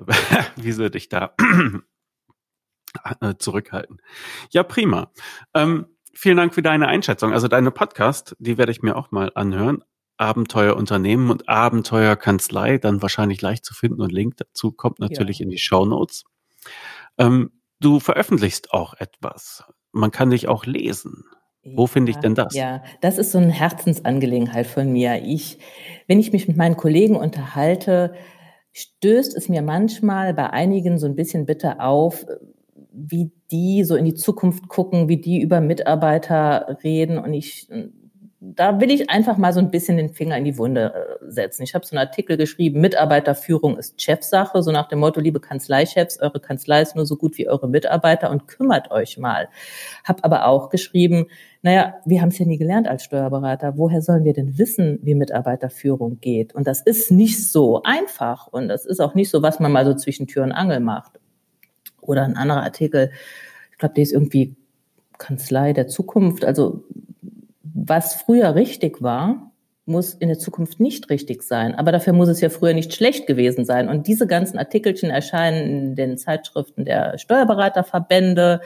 wie 0.57 0.73
sie 0.73 0.91
dich 0.91 1.09
da 1.09 1.35
äh, 3.23 3.35
zurückhalten. 3.39 4.03
Ja, 4.51 4.62
prima. 4.62 5.11
Ähm, 5.55 5.87
vielen 6.12 6.37
Dank 6.37 6.53
für 6.55 6.61
deine 6.61 6.89
Einschätzung. 6.89 7.33
Also 7.33 7.49
deine 7.49 7.70
Podcast, 7.70 8.37
die 8.41 8.59
werde 8.59 8.73
ich 8.73 8.83
mir 8.83 8.95
auch 8.95 9.11
mal 9.11 9.33
anhören. 9.35 9.83
Abenteuerunternehmen 10.23 11.31
und 11.31 11.49
Abenteuerkanzlei, 11.49 12.79
dann 12.79 13.03
wahrscheinlich 13.03 13.43
leicht 13.43 13.64
zu 13.64 13.75
finden 13.75 14.01
und 14.01 14.12
Link 14.12 14.37
dazu 14.37 14.70
kommt 14.70 15.01
natürlich 15.01 15.41
ja. 15.41 15.45
in 15.45 15.51
die 15.51 15.59
Show 15.59 15.85
Notes. 15.85 16.25
Ähm, 17.18 17.51
du 17.81 17.99
veröffentlichst 17.99 18.73
auch 18.73 18.95
etwas. 18.95 19.64
Man 19.91 20.12
kann 20.12 20.31
dich 20.31 20.47
auch 20.49 20.64
lesen. 20.64 21.25
Wo 21.64 21.87
finde 21.87 22.11
ich 22.11 22.16
denn 22.16 22.35
das? 22.35 22.55
Ja, 22.55 22.83
das 23.01 23.18
ist 23.18 23.31
so 23.31 23.39
eine 23.39 23.53
Herzensangelegenheit 23.53 24.66
von 24.66 24.93
mir. 24.93 25.23
Ich, 25.25 25.59
wenn 26.09 26.18
ich 26.18 26.33
mich 26.33 26.49
mit 26.49 26.57
meinen 26.57 26.77
Kollegen 26.77 27.14
unterhalte, 27.14 28.14
stößt 28.73 29.37
es 29.37 29.49
mir 29.49 29.62
manchmal 29.62 30.35
bei 30.35 30.51
einigen 30.51 30.99
so 30.99 31.07
ein 31.07 31.14
bisschen 31.14 31.47
bitte 31.47 31.81
auf, 31.81 32.27
wie 32.93 33.31
die 33.51 33.85
so 33.85 33.97
in 33.97 34.05
die 34.05 34.14
Zukunft 34.14 34.68
gucken, 34.68 35.09
wie 35.09 35.18
die 35.18 35.41
über 35.41 35.61
Mitarbeiter 35.61 36.79
reden. 36.83 37.18
Und 37.18 37.33
ich 37.33 37.68
da 38.45 38.80
will 38.80 38.90
ich 38.90 39.09
einfach 39.09 39.36
mal 39.36 39.53
so 39.53 39.61
ein 39.61 39.70
bisschen 39.70 39.97
den 39.97 40.09
Finger 40.09 40.36
in 40.36 40.45
die 40.45 40.59
Wunde 40.59 40.93
äh, 40.93 41.30
setzen. 41.30 41.62
Ich 41.62 41.76
habe 41.76 41.86
so 41.86 41.95
einen 41.95 42.05
Artikel 42.05 42.36
geschrieben, 42.36 42.80
Mitarbeiterführung 42.80 43.78
ist 43.78 44.03
Chefsache, 44.03 44.64
so 44.64 44.72
nach 44.72 44.88
dem 44.88 44.99
Motto, 44.99 45.20
liebe 45.20 45.38
Kanzleichefs, 45.38 46.20
eure 46.20 46.40
Kanzlei 46.40 46.82
ist 46.82 46.97
nur 46.97 47.07
so 47.07 47.16
gut 47.16 47.38
wie 47.38 47.49
eure 47.49 47.68
Mitarbeiter 47.68 48.30
und 48.30 48.49
kümmert 48.49 48.90
euch 48.90 49.16
mal. 49.16 49.49
Hab 50.03 50.24
aber 50.24 50.47
auch 50.47 50.70
geschrieben, 50.70 51.26
naja, 51.62 51.95
wir 52.05 52.20
haben 52.20 52.30
es 52.30 52.38
ja 52.38 52.45
nie 52.45 52.59
gelernt 52.59 52.88
als 52.88 53.05
Steuerberater. 53.05 53.74
Woher 53.76 54.03
sollen 54.03 54.24
wir 54.24 54.32
denn 54.32 54.59
wissen, 54.59 54.99
wie 55.03 55.14
Mitarbeiterführung 55.14 56.18
geht? 56.20 56.53
Und 56.53 56.66
das 56.66 56.80
ist 56.80 57.12
nicht 57.12 57.49
so 57.49 57.82
einfach 57.84 58.49
und 58.49 58.66
das 58.66 58.86
ist 58.86 58.99
auch 58.99 59.14
nicht 59.14 59.30
so, 59.30 59.43
was 59.43 59.61
man 59.61 59.70
mal 59.70 59.86
so 59.86 59.95
zwischen 59.95 60.26
Tür 60.26 60.43
und 60.43 60.51
Angel 60.51 60.80
macht. 60.80 61.20
Oder 62.01 62.24
ein 62.24 62.36
anderer 62.36 62.64
Artikel, 62.64 63.12
ich 63.70 63.78
glaube, 63.78 63.95
der 63.95 64.03
ist 64.03 64.12
irgendwie 64.12 64.57
Kanzlei 65.18 65.72
der 65.72 65.86
Zukunft. 65.86 66.45
Also 66.45 66.82
was 67.85 68.14
früher 68.14 68.55
richtig 68.55 69.03
war, 69.03 69.51
muss 69.85 70.14
in 70.14 70.28
der 70.28 70.39
Zukunft 70.39 70.78
nicht 70.78 71.11
richtig 71.11 71.43
sein. 71.43 71.74
Aber 71.74 71.91
dafür 71.91 72.12
muss 72.12 72.28
es 72.28 72.41
ja 72.41 72.49
früher 72.49 72.74
nicht 72.74 72.95
schlecht 72.95 73.26
gewesen 73.26 73.64
sein. 73.64 73.89
Und 73.89 74.07
diese 74.07 74.28
ganzen 74.28 74.59
Artikelchen 74.59 75.11
erscheinen 75.11 75.66
in 75.66 75.95
den 75.97 76.16
Zeitschriften 76.16 76.85
der 76.85 77.18
Steuerberaterverbände, 77.18 78.61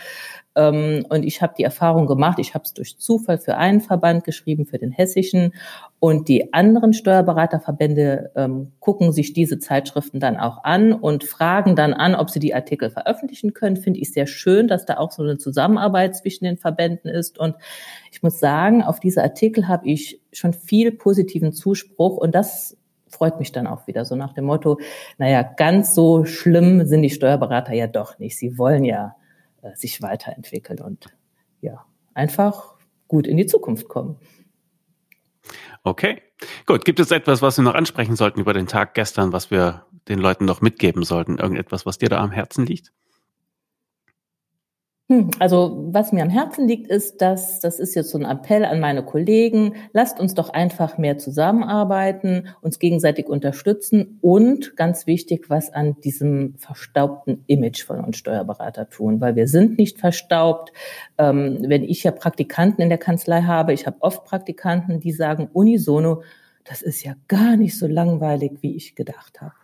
und 0.57 1.23
ich 1.23 1.43
habe 1.43 1.53
die 1.59 1.65
Erfahrung 1.65 2.07
gemacht, 2.07 2.39
ich 2.39 2.55
habe 2.55 2.65
es 2.65 2.73
durch 2.73 2.99
Zufall 2.99 3.37
für 3.37 3.59
einen 3.59 3.83
Verband 3.83 4.25
geschrieben, 4.25 4.65
für 4.65 4.79
den 4.79 4.91
hessischen. 4.91 5.53
Und 5.99 6.29
die 6.29 6.55
anderen 6.55 6.95
Steuerberaterverbände 6.95 8.31
ähm, 8.37 8.73
gucken 8.81 9.13
sich 9.13 9.35
diese 9.35 9.59
Zeitschriften 9.59 10.19
dann 10.19 10.39
auch 10.39 10.65
an 10.65 10.95
und 10.95 11.25
fragen 11.25 11.77
dann 11.77 11.93
an, 11.93 12.15
ob 12.15 12.31
sie 12.31 12.41
die 12.41 12.55
Artikel 12.55 12.89
veröffentlichen 12.89 13.53
können. 13.53 13.77
Finde 13.77 14.01
ich 14.01 14.13
sehr 14.13 14.27
schön, 14.27 14.67
dass 14.67 14.87
da 14.87 14.97
auch 14.97 15.13
so 15.13 15.23
eine 15.23 15.37
Zusammenarbeit 15.37 16.17
zwischen 16.17 16.45
den 16.45 16.57
Verbänden 16.57 17.11
ist. 17.11 17.39
Und 17.39 17.55
ich 18.11 18.23
muss 18.23 18.41
sagen, 18.41 18.83
auf 18.83 18.99
diese 18.99 19.23
Artikel 19.23 19.69
habe 19.69 19.87
ich 19.87 20.23
schon 20.33 20.55
viel 20.55 20.91
positiven 20.91 21.53
Zuspruch 21.53 22.17
und 22.17 22.35
das 22.35 22.79
freut 23.09 23.39
mich 23.39 23.53
dann 23.53 23.67
auch 23.67 23.87
wieder 23.87 24.07
so 24.07 24.17
nach 24.17 24.33
dem 24.33 24.47
Motto, 24.47 24.79
naja, 25.19 25.43
ganz 25.43 25.95
so 25.95 26.25
schlimm 26.25 26.87
sind 26.87 27.03
die 27.03 27.11
Steuerberater 27.11 27.73
ja 27.75 27.87
doch 27.87 28.19
nicht. 28.19 28.39
Sie 28.39 28.59
wollen 28.59 28.85
ja 28.85 29.17
sich 29.75 30.03
weiterentwickeln 30.03 30.81
und 30.81 31.07
ja, 31.61 31.87
einfach 32.15 32.75
gut 33.09 33.27
in 33.27 33.37
die 33.37 33.47
Zukunft 33.47 33.89
kommen. 33.89 34.19
Okay, 35.83 36.23
gut. 36.67 36.85
Gibt 36.85 36.99
es 36.99 37.11
etwas, 37.11 37.43
was 37.43 37.59
wir 37.59 37.65
noch 37.65 37.75
ansprechen 37.75 38.17
sollten 38.17 38.41
über 38.41 38.53
den 38.53 38.67
Tag 38.67 38.95
gestern, 38.95 39.33
was 39.33 39.51
wir 39.51 39.87
den 40.09 40.19
Leuten 40.19 40.45
noch 40.45 40.61
mitgeben 40.61 41.05
sollten? 41.05 41.39
Irgendetwas, 41.39 41.87
was 41.87 41.99
dir 41.99 42.09
da 42.09 42.19
am 42.19 42.33
Herzen 42.33 42.67
liegt? 42.67 42.93
Hm, 45.09 45.31
also 45.39 45.87
was 45.93 46.11
mir 46.11 46.23
am 46.23 46.31
Herzen 46.31 46.67
liegt, 46.67 46.89
ist, 46.89 47.23
dass 47.23 47.61
das 47.61 47.79
ist 47.79 47.95
jetzt 47.95 48.11
so 48.11 48.19
ein 48.19 48.25
Appell 48.25 48.65
an 48.65 48.81
meine 48.81 49.05
Kollegen, 49.05 49.75
lasst 49.93 50.19
uns 50.19 50.35
doch 50.35 50.49
einfach 50.49 50.99
mehr 50.99 51.17
zusammenarbeiten, 51.17 52.49
uns 52.61 52.81
gegenseitig 52.81 53.29
unterstützen 53.29 54.19
und 54.21 54.77
ganz 54.77 55.07
wichtig, 55.07 55.49
was 55.49 55.73
an 55.73 56.01
diesem 56.01 56.57
verstaubten 56.59 57.45
Image 57.47 57.85
von 57.85 58.05
uns 58.05 58.17
Steuerberater 58.17 58.89
tun, 58.89 59.21
weil 59.21 59.37
wir 59.37 59.47
sind 59.47 59.79
nicht 59.79 60.01
verstaubt. 60.01 60.73
Ähm, 61.19 61.59
wenn 61.69 61.85
ich 61.85 62.03
ja 62.03 62.11
Praktikanten 62.11 62.83
in 62.83 62.89
der 62.89 62.99
Kanzlei 62.99 63.43
habe, 63.43 63.73
ich 63.73 63.87
habe 63.87 63.99
oft 64.01 64.25
Praktikanten, 64.25 64.99
die 64.99 65.13
sagen 65.13 65.49
unisono, 65.53 66.23
das 66.65 66.83
ist 66.83 67.05
ja 67.05 67.15
gar 67.29 67.57
nicht 67.57 67.79
so 67.79 67.87
langweilig, 67.87 68.59
wie 68.61 68.75
ich 68.75 68.97
gedacht 68.97 69.41
habe. 69.41 69.55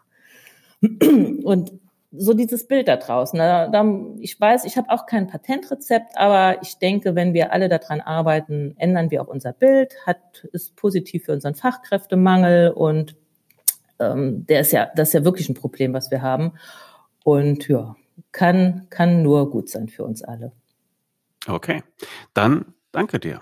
Und 1.43 1.73
so 2.13 2.35
dieses 2.35 2.67
Bild 2.67 2.89
da 2.89 2.97
draußen. 2.97 3.39
Da, 3.39 3.85
ich 4.21 4.39
weiß, 4.39 4.65
ich 4.65 4.77
habe 4.77 4.91
auch 4.91 5.07
kein 5.07 5.27
Patentrezept, 5.27 6.17
aber 6.17 6.61
ich 6.63 6.79
denke, 6.79 7.15
wenn 7.15 7.33
wir 7.33 7.53
alle 7.53 7.69
daran 7.69 8.01
arbeiten, 8.01 8.75
ändern 8.79 9.11
wir 9.11 9.23
auch 9.23 9.29
unser 9.29 9.53
Bild, 9.53 9.95
hat 10.07 10.47
ist 10.53 10.77
positiv 10.77 11.25
für 11.25 11.33
unseren 11.33 11.55
Fachkräftemangel 11.55 12.71
und 12.71 13.17
ähm, 13.99 14.47
der 14.47 14.61
ist 14.61 14.73
ja, 14.73 14.91
das 14.95 15.09
ist 15.09 15.15
ja 15.15 15.25
wirklich 15.25 15.49
ein 15.49 15.55
Problem, 15.55 15.95
was 15.95 16.11
wir 16.11 16.23
haben. 16.23 16.53
Und 17.25 17.69
ja, 17.69 17.97
kann, 18.33 18.87
kann 18.91 19.23
nur 19.23 19.51
gut 19.51 19.69
sein 19.69 19.89
für 19.89 20.05
uns 20.05 20.23
alle. 20.23 20.53
Okay, 21.47 21.83
dann 22.35 22.75
danke 22.93 23.19
dir. 23.19 23.41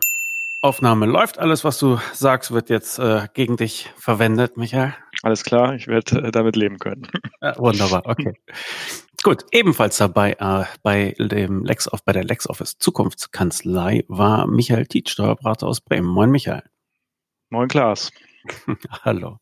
Aufnahme 0.63 1.07
läuft. 1.07 1.39
Alles, 1.39 1.65
was 1.65 1.79
du 1.79 1.99
sagst, 2.13 2.51
wird 2.51 2.69
jetzt 2.69 2.99
äh, 2.99 3.29
gegen 3.33 3.57
dich 3.57 3.91
verwendet, 3.97 4.59
Michael. 4.59 4.95
Alles 5.23 5.45
klar, 5.45 5.75
ich 5.75 5.87
werde 5.87 6.23
äh, 6.23 6.31
damit 6.31 6.57
leben 6.57 6.79
können. 6.79 7.09
Ja, 7.43 7.57
wunderbar, 7.57 8.03
okay. 8.05 8.35
Gut, 9.23 9.47
ebenfalls 9.51 9.97
dabei 9.97 10.33
äh, 10.39 10.65
bei 10.83 11.15
dem 11.19 11.65
LexOffice, 11.65 12.05
bei 12.05 12.13
der 12.13 12.25
LexOffice 12.25 12.79
Zukunftskanzlei 12.79 14.05
war 14.09 14.47
Michael 14.47 14.85
Tietz, 14.87 15.13
Steuerberater 15.13 15.67
aus 15.67 15.81
Bremen. 15.81 16.07
Moin, 16.07 16.31
Michael. 16.31 16.63
Moin, 17.49 17.69
Klaas. 17.69 18.13
Hallo. 19.05 19.39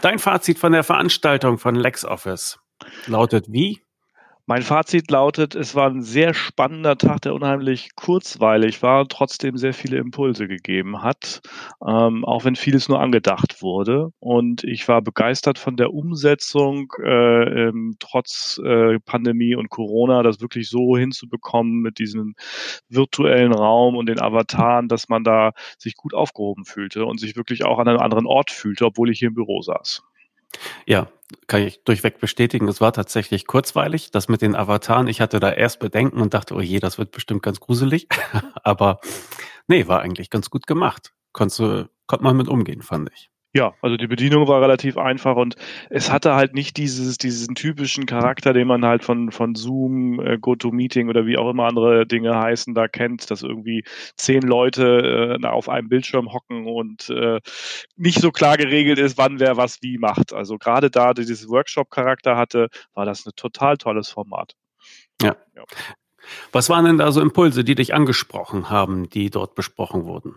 Dein 0.00 0.18
Fazit 0.18 0.58
von 0.58 0.72
der 0.72 0.84
Veranstaltung 0.84 1.58
von 1.58 1.74
LexOffice 1.74 2.58
lautet 3.06 3.46
wie? 3.48 3.83
Mein 4.46 4.60
Fazit 4.60 5.10
lautet, 5.10 5.54
es 5.54 5.74
war 5.74 5.88
ein 5.88 6.02
sehr 6.02 6.34
spannender 6.34 6.98
Tag, 6.98 7.22
der 7.22 7.32
unheimlich 7.32 7.94
kurzweilig 7.96 8.82
war 8.82 9.08
trotzdem 9.08 9.56
sehr 9.56 9.72
viele 9.72 9.96
Impulse 9.96 10.48
gegeben 10.48 11.02
hat, 11.02 11.40
ähm, 11.86 12.26
auch 12.26 12.44
wenn 12.44 12.54
vieles 12.54 12.90
nur 12.90 13.00
angedacht 13.00 13.62
wurde. 13.62 14.10
Und 14.20 14.62
ich 14.62 14.86
war 14.86 15.00
begeistert 15.00 15.58
von 15.58 15.78
der 15.78 15.94
Umsetzung, 15.94 16.92
äh, 17.02 17.68
ähm, 17.68 17.96
trotz 18.00 18.60
äh, 18.62 18.98
Pandemie 19.00 19.54
und 19.54 19.70
Corona, 19.70 20.22
das 20.22 20.42
wirklich 20.42 20.68
so 20.68 20.94
hinzubekommen 20.94 21.80
mit 21.80 21.98
diesem 21.98 22.34
virtuellen 22.90 23.54
Raum 23.54 23.96
und 23.96 24.10
den 24.10 24.20
Avataren, 24.20 24.88
dass 24.88 25.08
man 25.08 25.24
da 25.24 25.52
sich 25.78 25.94
gut 25.96 26.12
aufgehoben 26.12 26.66
fühlte 26.66 27.06
und 27.06 27.18
sich 27.18 27.34
wirklich 27.34 27.64
auch 27.64 27.78
an 27.78 27.88
einem 27.88 28.00
anderen 28.00 28.26
Ort 28.26 28.50
fühlte, 28.50 28.84
obwohl 28.84 29.08
ich 29.08 29.20
hier 29.20 29.28
im 29.28 29.34
Büro 29.34 29.62
saß. 29.62 30.02
Ja, 30.86 31.08
kann 31.46 31.62
ich 31.62 31.84
durchweg 31.84 32.18
bestätigen. 32.18 32.68
Es 32.68 32.80
war 32.80 32.92
tatsächlich 32.92 33.46
kurzweilig. 33.46 34.10
Das 34.10 34.28
mit 34.28 34.42
den 34.42 34.54
Avataren, 34.54 35.08
ich 35.08 35.20
hatte 35.20 35.40
da 35.40 35.50
erst 35.50 35.80
Bedenken 35.80 36.20
und 36.20 36.34
dachte, 36.34 36.54
oh 36.54 36.60
je, 36.60 36.80
das 36.80 36.98
wird 36.98 37.12
bestimmt 37.12 37.42
ganz 37.42 37.60
gruselig. 37.60 38.08
Aber 38.62 39.00
nee, 39.66 39.86
war 39.86 40.00
eigentlich 40.00 40.30
ganz 40.30 40.50
gut 40.50 40.66
gemacht. 40.66 41.12
Konntest, 41.32 41.88
konnte 42.06 42.24
man 42.24 42.36
mit 42.36 42.48
umgehen, 42.48 42.82
fand 42.82 43.10
ich. 43.12 43.30
Ja, 43.56 43.72
also 43.80 43.96
die 43.96 44.08
Bedienung 44.08 44.48
war 44.48 44.60
relativ 44.60 44.98
einfach 44.98 45.36
und 45.36 45.54
es 45.88 46.10
hatte 46.10 46.34
halt 46.34 46.54
nicht 46.54 46.76
dieses, 46.76 47.18
diesen 47.18 47.54
typischen 47.54 48.04
Charakter, 48.04 48.52
den 48.52 48.66
man 48.66 48.84
halt 48.84 49.04
von, 49.04 49.30
von 49.30 49.54
Zoom, 49.54 50.18
äh, 50.18 50.38
GoToMeeting 50.38 51.08
oder 51.08 51.24
wie 51.24 51.38
auch 51.38 51.48
immer 51.48 51.66
andere 51.66 52.04
Dinge 52.04 52.36
heißen, 52.36 52.74
da 52.74 52.88
kennt, 52.88 53.30
dass 53.30 53.42
irgendwie 53.42 53.84
zehn 54.16 54.42
Leute 54.42 55.38
äh, 55.40 55.46
auf 55.46 55.68
einem 55.68 55.88
Bildschirm 55.88 56.32
hocken 56.32 56.66
und 56.66 57.08
äh, 57.10 57.38
nicht 57.94 58.20
so 58.20 58.32
klar 58.32 58.56
geregelt 58.56 58.98
ist, 58.98 59.18
wann 59.18 59.38
wer 59.38 59.56
was 59.56 59.80
wie 59.82 59.98
macht. 59.98 60.32
Also 60.32 60.58
gerade 60.58 60.90
da 60.90 61.14
dieses 61.14 61.48
Workshop-Charakter 61.48 62.36
hatte, 62.36 62.70
war 62.92 63.06
das 63.06 63.24
ein 63.24 63.32
total 63.36 63.76
tolles 63.76 64.08
Format. 64.10 64.56
Ja. 65.22 65.36
ja. 65.54 65.62
Was 66.50 66.70
waren 66.70 66.86
denn 66.86 66.98
da 66.98 67.12
so 67.12 67.20
Impulse, 67.20 67.62
die 67.62 67.76
dich 67.76 67.94
angesprochen 67.94 68.68
haben, 68.68 69.08
die 69.10 69.30
dort 69.30 69.54
besprochen 69.54 70.06
wurden? 70.06 70.34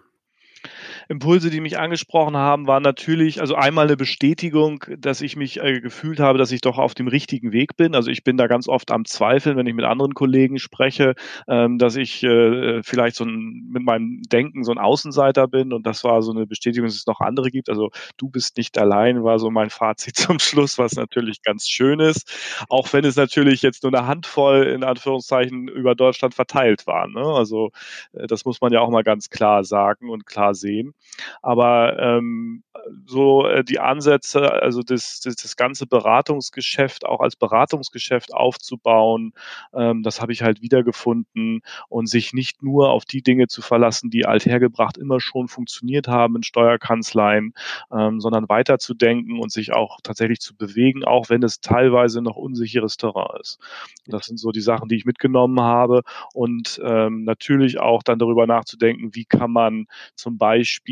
Impulse, 1.09 1.49
die 1.49 1.61
mich 1.61 1.79
angesprochen 1.79 2.35
haben, 2.35 2.67
waren 2.67 2.83
natürlich, 2.83 3.39
also 3.39 3.55
einmal 3.55 3.85
eine 3.85 3.95
Bestätigung, 3.97 4.83
dass 4.97 5.21
ich 5.21 5.35
mich 5.35 5.61
äh, 5.61 5.79
gefühlt 5.79 6.19
habe, 6.19 6.37
dass 6.37 6.51
ich 6.51 6.61
doch 6.61 6.77
auf 6.77 6.93
dem 6.93 7.07
richtigen 7.07 7.53
Weg 7.53 7.77
bin. 7.77 7.95
Also 7.95 8.11
ich 8.11 8.23
bin 8.23 8.35
da 8.37 8.47
ganz 8.47 8.67
oft 8.67 8.91
am 8.91 9.05
Zweifeln, 9.05 9.55
wenn 9.57 9.67
ich 9.67 9.73
mit 9.73 9.85
anderen 9.85 10.13
Kollegen 10.13 10.59
spreche, 10.59 11.15
ähm, 11.47 11.77
dass 11.77 11.95
ich 11.95 12.23
äh, 12.23 12.83
vielleicht 12.83 13.15
so 13.15 13.23
ein, 13.23 13.69
mit 13.71 13.83
meinem 13.83 14.21
Denken 14.23 14.63
so 14.63 14.71
ein 14.71 14.77
Außenseiter 14.77 15.47
bin. 15.47 15.71
Und 15.71 15.87
das 15.87 16.03
war 16.03 16.21
so 16.21 16.31
eine 16.31 16.45
Bestätigung, 16.45 16.87
dass 16.87 16.95
es 16.95 17.07
noch 17.07 17.21
andere 17.21 17.51
gibt. 17.51 17.69
Also 17.69 17.89
du 18.17 18.29
bist 18.29 18.57
nicht 18.57 18.77
allein, 18.77 19.23
war 19.23 19.39
so 19.39 19.49
mein 19.49 19.69
Fazit 19.69 20.15
zum 20.17 20.39
Schluss, 20.39 20.77
was 20.77 20.95
natürlich 20.95 21.41
ganz 21.41 21.67
schön 21.67 21.99
ist. 22.01 22.29
Auch 22.69 22.91
wenn 22.91 23.05
es 23.05 23.15
natürlich 23.15 23.61
jetzt 23.61 23.83
nur 23.83 23.93
eine 23.93 24.07
Handvoll 24.07 24.63
in 24.63 24.83
Anführungszeichen 24.83 25.69
über 25.69 25.95
Deutschland 25.95 26.35
verteilt 26.35 26.85
war. 26.85 27.07
Ne? 27.07 27.21
Also 27.21 27.71
äh, 28.13 28.27
das 28.27 28.43
muss 28.43 28.59
man 28.59 28.73
ja 28.73 28.81
auch 28.81 28.89
mal 28.89 29.03
ganz 29.03 29.29
klar 29.29 29.63
sagen 29.63 30.09
und 30.09 30.25
klar 30.25 30.53
sehen. 30.53 30.93
Aber 31.41 31.97
ähm, 31.99 32.63
so 33.05 33.47
äh, 33.47 33.63
die 33.63 33.79
Ansätze, 33.79 34.51
also 34.61 34.81
das, 34.81 35.19
das, 35.21 35.35
das 35.35 35.55
ganze 35.55 35.87
Beratungsgeschäft 35.87 37.05
auch 37.05 37.21
als 37.21 37.35
Beratungsgeschäft 37.35 38.33
aufzubauen, 38.33 39.33
ähm, 39.73 40.03
das 40.03 40.21
habe 40.21 40.31
ich 40.31 40.43
halt 40.43 40.61
wiedergefunden. 40.61 41.61
Und 41.89 42.07
sich 42.07 42.33
nicht 42.33 42.63
nur 42.63 42.89
auf 42.91 43.05
die 43.05 43.21
Dinge 43.21 43.47
zu 43.47 43.61
verlassen, 43.61 44.09
die 44.09 44.25
althergebracht 44.25 44.97
immer 44.97 45.19
schon 45.19 45.47
funktioniert 45.47 46.07
haben 46.07 46.35
in 46.35 46.43
Steuerkanzleien, 46.43 47.53
ähm, 47.91 48.19
sondern 48.19 48.49
weiterzudenken 48.49 49.39
und 49.39 49.51
sich 49.51 49.73
auch 49.73 49.99
tatsächlich 50.03 50.39
zu 50.39 50.55
bewegen, 50.55 51.03
auch 51.03 51.29
wenn 51.29 51.43
es 51.43 51.61
teilweise 51.61 52.21
noch 52.21 52.35
unsicheres 52.35 52.97
Terrain 52.97 53.39
ist. 53.41 53.59
Das 54.05 54.25
sind 54.25 54.37
so 54.37 54.51
die 54.51 54.61
Sachen, 54.61 54.89
die 54.89 54.95
ich 54.95 55.05
mitgenommen 55.05 55.59
habe. 55.59 56.01
Und 56.33 56.79
ähm, 56.83 57.23
natürlich 57.23 57.79
auch 57.79 58.03
dann 58.03 58.19
darüber 58.19 58.47
nachzudenken, 58.47 59.13
wie 59.13 59.25
kann 59.25 59.51
man 59.51 59.87
zum 60.15 60.37
Beispiel 60.37 60.86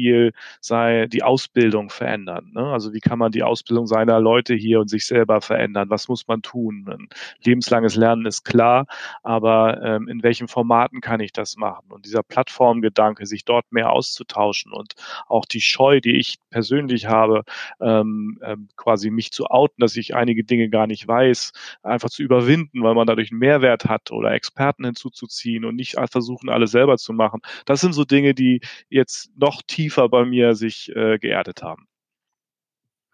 sei 0.62 1.08
die 1.08 1.24
Ausbildung 1.24 1.90
verändern. 1.90 2.52
Ne? 2.54 2.66
Also 2.66 2.94
wie 2.94 3.00
kann 3.00 3.20
man 3.20 3.32
die 3.32 3.44
Ausbildung 3.44 3.88
seiner 3.88 4.20
Leute 4.20 4.54
hier 4.54 4.80
und 4.80 4.90
sich 4.90 5.06
selber 5.06 5.42
verändern? 5.42 5.90
Was 5.90 6.08
muss 6.08 6.28
man 6.28 6.42
tun? 6.42 6.86
Ein 6.88 7.10
lebenslanges 7.44 7.96
Lernen 7.96 8.26
ist 8.26 8.44
klar, 8.44 8.86
aber 9.24 9.82
ähm, 9.82 10.08
in 10.08 10.24
welchen 10.24 10.48
Formaten 10.48 11.02
kann 11.02 11.20
ich 11.20 11.32
das 11.32 11.56
machen? 11.58 11.92
Und 11.92 12.06
dieser 12.06 12.24
Plattformgedanke, 12.24 13.26
sich 13.26 13.46
dort 13.46 13.72
mehr 13.72 13.92
auszutauschen 13.92 14.72
und 14.72 14.96
auch 15.28 15.46
die 15.46 15.62
Scheu, 15.62 16.02
die 16.02 16.18
ich 16.18 16.38
persönlich 16.50 17.08
habe, 17.08 17.44
ähm, 17.82 18.40
ähm, 18.44 18.68
quasi 18.76 19.10
mich 19.10 19.32
zu 19.32 19.46
outen, 19.48 19.82
dass 19.82 19.96
ich 19.96 20.16
einige 20.16 20.44
Dinge 20.44 20.70
gar 20.70 20.88
nicht 20.88 21.08
weiß, 21.08 21.52
einfach 21.84 22.10
zu 22.10 22.24
überwinden, 22.24 22.84
weil 22.84 22.96
man 22.96 23.08
dadurch 23.08 23.32
einen 23.32 23.40
Mehrwert 23.40 23.86
hat 23.86 24.12
oder 24.12 24.32
Experten 24.32 24.86
hinzuzuziehen 24.86 25.66
und 25.66 25.76
nicht 25.76 25.96
versuchen, 26.12 26.50
alles 26.50 26.72
selber 26.72 26.98
zu 26.98 27.14
machen. 27.14 27.42
Das 27.66 27.82
sind 27.82 27.94
so 27.94 28.06
Dinge, 28.06 28.34
die 28.34 28.62
jetzt 28.90 29.32
noch 29.38 29.62
tiefer 29.62 29.85
bei 29.94 30.26
mir 30.26 30.56
sich 30.56 30.96
äh, 30.96 31.18
geerdet 31.18 31.64
haben. 31.64 31.88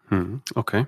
Hm, 0.08 0.42
okay. 0.54 0.86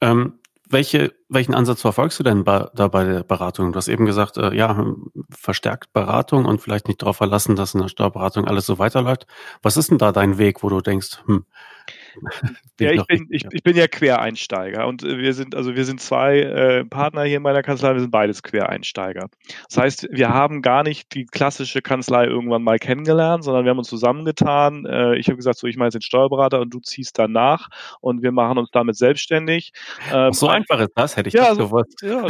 Ähm, 0.00 0.38
welche, 0.68 1.14
welchen 1.28 1.54
Ansatz 1.54 1.82
verfolgst 1.82 2.18
du 2.18 2.24
denn 2.24 2.42
bei, 2.42 2.68
da 2.74 2.88
bei 2.88 3.04
der 3.04 3.22
Beratung? 3.22 3.72
Du 3.72 3.76
hast 3.76 3.88
eben 3.88 4.06
gesagt, 4.06 4.36
äh, 4.36 4.54
ja, 4.54 4.94
verstärkt 5.30 5.92
Beratung 5.92 6.46
und 6.46 6.60
vielleicht 6.60 6.88
nicht 6.88 7.02
darauf 7.02 7.18
verlassen, 7.18 7.54
dass 7.54 7.74
in 7.74 7.80
der 7.80 7.88
Steuerberatung 7.88 8.46
alles 8.46 8.66
so 8.66 8.78
weiterläuft. 8.78 9.26
Was 9.62 9.76
ist 9.76 9.90
denn 9.90 9.98
da 9.98 10.10
dein 10.10 10.38
Weg, 10.38 10.62
wo 10.62 10.68
du 10.68 10.80
denkst, 10.80 11.22
hm, 11.26 11.44
ja, 12.80 12.90
ich 12.92 13.04
bin, 13.06 13.26
ich, 13.30 13.44
ich 13.50 13.62
bin 13.62 13.76
ja 13.76 13.86
Quereinsteiger 13.86 14.86
und 14.86 15.02
äh, 15.02 15.18
wir 15.18 15.34
sind, 15.34 15.54
also 15.54 15.74
wir 15.74 15.84
sind 15.84 16.00
zwei 16.00 16.40
äh, 16.40 16.84
Partner 16.84 17.24
hier 17.24 17.38
in 17.38 17.42
meiner 17.42 17.62
Kanzlei, 17.62 17.92
wir 17.94 18.00
sind 18.00 18.10
beides 18.10 18.42
Quereinsteiger. 18.42 19.28
Das 19.68 19.78
heißt, 19.78 20.08
wir 20.10 20.30
haben 20.30 20.62
gar 20.62 20.82
nicht 20.82 21.14
die 21.14 21.26
klassische 21.26 21.82
Kanzlei 21.82 22.26
irgendwann 22.26 22.62
mal 22.62 22.78
kennengelernt, 22.78 23.44
sondern 23.44 23.64
wir 23.64 23.70
haben 23.70 23.78
uns 23.78 23.88
zusammengetan. 23.88 24.86
Äh, 24.86 25.16
ich 25.16 25.28
habe 25.28 25.36
gesagt, 25.36 25.58
so 25.58 25.66
ich 25.66 25.76
mache 25.76 25.86
jetzt 25.86 25.94
den 25.94 26.02
Steuerberater 26.02 26.60
und 26.60 26.70
du 26.70 26.80
ziehst 26.80 27.18
danach 27.18 27.68
und 28.00 28.22
wir 28.22 28.32
machen 28.32 28.58
uns 28.58 28.70
damit 28.70 28.96
selbstständig. 28.96 29.72
Ähm, 30.12 30.32
so 30.32 30.48
einfach 30.48 30.80
ist 30.80 30.92
das, 30.94 31.16
hätte 31.16 31.28
ich 31.28 31.34
ja, 31.34 31.48
das 31.48 31.58
so, 31.58 31.68
gewusst. 31.68 32.02
Ja. 32.02 32.26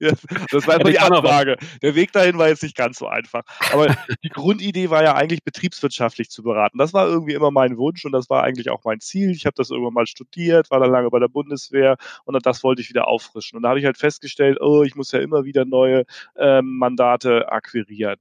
ja, 0.00 0.12
das 0.50 0.66
war 0.66 0.74
einfach 0.74 0.90
die 0.90 0.98
Anfrage. 0.98 1.56
Der 1.82 1.94
Weg 1.94 2.12
dahin 2.12 2.38
war 2.38 2.48
jetzt 2.48 2.62
nicht 2.62 2.76
ganz 2.76 2.98
so 2.98 3.06
einfach. 3.06 3.42
Aber 3.72 3.94
die 4.22 4.28
Grundidee 4.28 4.90
war 4.90 5.02
ja 5.02 5.14
eigentlich 5.14 5.42
betriebswirtschaftlich 5.44 6.30
zu 6.30 6.42
beraten. 6.42 6.78
Das 6.78 6.92
war 6.92 7.06
irgendwie 7.06 7.34
immer 7.34 7.50
mein 7.50 7.73
Wunsch 7.78 8.04
und 8.04 8.12
das 8.12 8.30
war 8.30 8.42
eigentlich 8.42 8.70
auch 8.70 8.84
mein 8.84 9.00
Ziel. 9.00 9.30
Ich 9.30 9.46
habe 9.46 9.54
das 9.56 9.70
irgendwann 9.70 9.94
mal 9.94 10.06
studiert, 10.06 10.70
war 10.70 10.80
dann 10.80 10.90
lange 10.90 11.10
bei 11.10 11.18
der 11.18 11.28
Bundeswehr 11.28 11.96
und 12.24 12.44
das 12.44 12.62
wollte 12.64 12.82
ich 12.82 12.88
wieder 12.88 13.08
auffrischen. 13.08 13.56
Und 13.56 13.62
da 13.62 13.70
habe 13.70 13.78
ich 13.78 13.84
halt 13.84 13.98
festgestellt, 13.98 14.58
oh, 14.60 14.82
ich 14.82 14.96
muss 14.96 15.12
ja 15.12 15.20
immer 15.20 15.44
wieder 15.44 15.64
neue 15.64 16.04
ähm, 16.36 16.78
Mandate 16.78 17.50
akquirieren. 17.50 18.18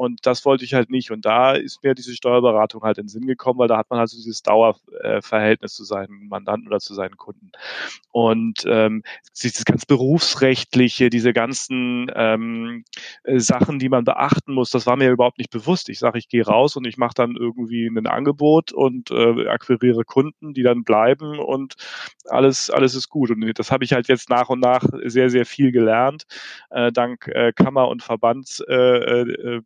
Und 0.00 0.24
das 0.24 0.46
wollte 0.46 0.64
ich 0.64 0.72
halt 0.72 0.88
nicht. 0.88 1.10
Und 1.10 1.26
da 1.26 1.52
ist 1.52 1.82
mir 1.82 1.94
diese 1.94 2.14
Steuerberatung 2.14 2.82
halt 2.82 2.96
in 2.96 3.04
den 3.04 3.08
Sinn 3.08 3.26
gekommen, 3.26 3.58
weil 3.58 3.68
da 3.68 3.76
hat 3.76 3.90
man 3.90 3.98
halt 3.98 4.08
so 4.08 4.16
dieses 4.16 4.42
Dauerverhältnis 4.42 5.74
zu 5.74 5.84
seinen 5.84 6.28
Mandanten 6.28 6.68
oder 6.68 6.80
zu 6.80 6.94
seinen 6.94 7.18
Kunden. 7.18 7.52
Und 8.10 8.64
ähm, 8.66 9.02
dieses 9.42 9.64
ganz 9.64 9.84
berufsrechtliche, 9.84 11.10
diese 11.10 11.32
ganzen 11.32 12.10
ähm, 12.14 12.84
Sachen, 13.26 13.78
die 13.78 13.88
man 13.88 14.04
beachten 14.04 14.54
muss, 14.54 14.70
das 14.70 14.86
war 14.86 14.96
mir 14.96 15.10
überhaupt 15.10 15.38
nicht 15.38 15.50
bewusst. 15.50 15.88
Ich 15.88 15.98
sage, 15.98 16.18
ich 16.18 16.28
gehe 16.28 16.46
raus 16.46 16.76
und 16.76 16.86
ich 16.86 16.96
mache 16.96 17.14
dann 17.14 17.36
irgendwie 17.36 17.86
ein 17.86 18.06
Angebot 18.06 18.72
und 18.72 18.89
äh, 19.10 19.48
akquiriere 19.48 20.04
Kunden, 20.04 20.54
die 20.54 20.62
dann 20.62 20.84
bleiben 20.84 21.38
und 21.38 21.74
alles, 22.26 22.70
alles 22.70 22.94
ist 22.94 23.08
gut. 23.08 23.30
Und 23.30 23.58
das 23.58 23.70
habe 23.70 23.84
ich 23.84 23.92
halt 23.92 24.08
jetzt 24.08 24.30
nach 24.30 24.48
und 24.48 24.60
nach 24.60 24.84
sehr, 25.04 25.30
sehr 25.30 25.46
viel 25.46 25.72
gelernt, 25.72 26.24
äh, 26.70 26.92
dank 26.92 27.28
äh, 27.28 27.52
Kammer- 27.52 27.88
und 27.88 28.02
Verbands. 28.02 28.60
Äh, 28.68 28.74
äh, 28.74 29.62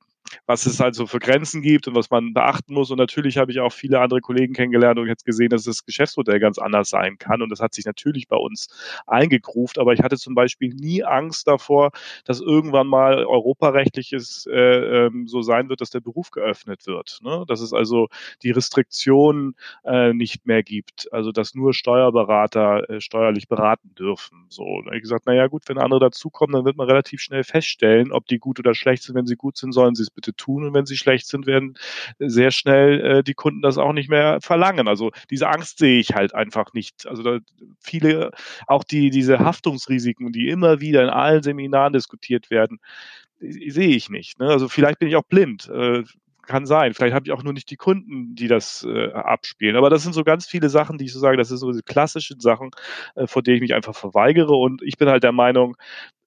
was 0.47 0.67
es 0.67 0.81
halt 0.81 0.95
so 0.95 1.07
für 1.07 1.19
Grenzen 1.19 1.63
gibt 1.63 1.89
und 1.89 1.95
was 1.95 2.11
man 2.11 2.33
beachten 2.35 2.75
muss. 2.75 2.91
Und 2.91 2.99
natürlich 2.99 3.39
habe 3.39 3.51
ich 3.53 3.61
auch 3.61 3.73
viele 3.73 4.01
andere 4.01 4.21
Kollegen 4.21 4.55
kennengelernt 4.55 4.99
und 4.99 5.09
jetzt 5.09 5.25
gesehen, 5.25 5.51
dass 5.51 5.65
das 5.65 5.85
Geschäftsmodell 5.85 6.41
ganz 6.41 6.59
anders 6.59 6.91
sein 6.91 7.19
kann. 7.19 7.43
Und 7.43 7.51
das 7.51 7.61
hat 7.61 7.75
sich 7.75 7.85
natürlich 7.85 8.29
bei 8.29 8.37
uns 8.37 8.69
eingegruft. 9.07 9.79
Aber 9.79 9.93
ich 9.93 10.03
hatte 10.03 10.17
zum 10.17 10.35
Beispiel 10.35 10.75
nie 10.75 11.05
Angst 11.05 11.47
davor, 11.47 11.91
dass 12.25 12.41
irgendwann 12.41 12.87
mal 12.87 13.25
europarechtliches 13.25 14.47
äh, 14.51 15.07
ähm, 15.07 15.27
so 15.29 15.43
sein 15.43 15.69
wird, 15.69 15.81
dass 15.81 15.91
der 15.91 16.01
Beruf 16.01 16.31
geöffnet 16.31 16.87
wird. 16.87 17.19
Ne? 17.23 17.45
Dass 17.47 17.61
es 17.61 17.73
also 17.73 18.09
die 18.43 18.51
Restriktionen 18.51 19.55
äh, 19.85 20.13
nicht 20.13 20.47
mehr 20.47 20.63
gibt. 20.63 21.13
Also 21.13 21.33
dass 21.33 21.55
nur 21.55 21.75
Steuerberater 21.75 22.89
äh, 22.89 23.01
steuerlich 23.01 23.49
beraten 23.49 23.95
dürfen. 23.95 24.47
So, 24.49 24.65
habe 24.85 24.97
ich 24.97 25.03
gesagt, 25.03 25.27
naja 25.27 25.47
gut, 25.47 25.63
wenn 25.69 25.79
andere 25.79 26.01
dazukommen, 26.01 26.55
dann 26.55 26.65
wird 26.65 26.77
man 26.77 26.89
relativ 26.89 27.21
schnell 27.21 27.45
feststellen, 27.45 28.13
ob 28.13 28.27
die 28.27 28.39
gut 28.39 28.59
oder 28.59 28.75
schlecht 28.75 29.03
sind. 29.03 29.15
Wenn 29.15 29.27
sie 29.27 29.37
gut 29.37 29.57
sind, 29.57 29.73
sollen 29.73 29.95
sie 29.95 30.03
es 30.03 30.11
bitte 30.11 30.24
tun. 30.33 30.65
Und 30.65 30.75
wenn 30.75 30.87
sie 30.87 30.97
schlecht 30.97 31.27
sind, 31.27 31.47
werden 31.47 31.75
sehr 32.19 32.51
schnell 32.51 33.01
äh, 33.01 33.23
die 33.23 33.35
Kunden 33.35 33.63
das 33.63 33.79
auch 33.79 33.93
nicht 33.93 34.11
mehr 34.11 34.41
verlangen. 34.41 34.89
Also 34.89 35.11
diese 35.31 35.49
Angst 35.49 35.79
sehe 35.79 35.99
ich 35.99 36.15
halt 36.15 36.35
einfach 36.35 36.73
nicht. 36.73 37.07
Also 37.07 37.23
da, 37.23 37.39
viele, 37.81 38.31
auch 38.67 38.85
die, 38.85 39.11
diese 39.11 39.39
Haftungsrisiken, 39.39 40.33
die 40.33 40.49
immer 40.49 40.81
wieder 40.81 41.03
in 41.03 41.11
allen 41.11 41.43
Seminaren 41.43 41.93
diskutiert 41.93 42.51
werden, 42.51 42.79
sehe 43.41 43.95
ich 43.97 44.11
nicht. 44.11 44.39
Ne? 44.39 44.49
Also 44.49 44.69
vielleicht 44.69 44.99
bin 44.99 45.09
ich 45.09 45.17
auch 45.17 45.25
blind. 45.25 45.69
Äh, 45.69 46.05
kann 46.45 46.67
sein. 46.67 46.95
Vielleicht 46.95 47.15
habe 47.15 47.27
ich 47.27 47.33
auch 47.33 47.43
nur 47.43 47.53
nicht 47.53 47.71
die 47.71 47.77
Kunden, 47.77 48.35
die 48.35 48.49
das 48.49 48.87
äh, 48.89 49.13
abspielen. 49.13 49.77
Aber 49.77 49.91
das 49.91 50.03
sind 50.03 50.13
so 50.13 50.25
ganz 50.25 50.47
viele 50.47 50.69
Sachen, 50.69 50.99
die 50.99 51.07
ich 51.07 51.13
so 51.13 51.19
sage, 51.19 51.37
das 51.37 51.49
sind 51.49 51.59
so 51.59 51.71
diese 51.71 51.83
klassischen 51.83 52.41
Sachen, 52.41 52.71
äh, 53.15 53.27
vor 53.27 53.43
denen 53.43 53.57
ich 53.57 53.63
mich 53.63 53.75
einfach 53.75 53.95
verweigere. 53.95 54.55
Und 54.55 54.83
ich 54.83 54.97
bin 54.97 55.09
halt 55.09 55.23
der 55.23 55.33
Meinung, 55.33 55.77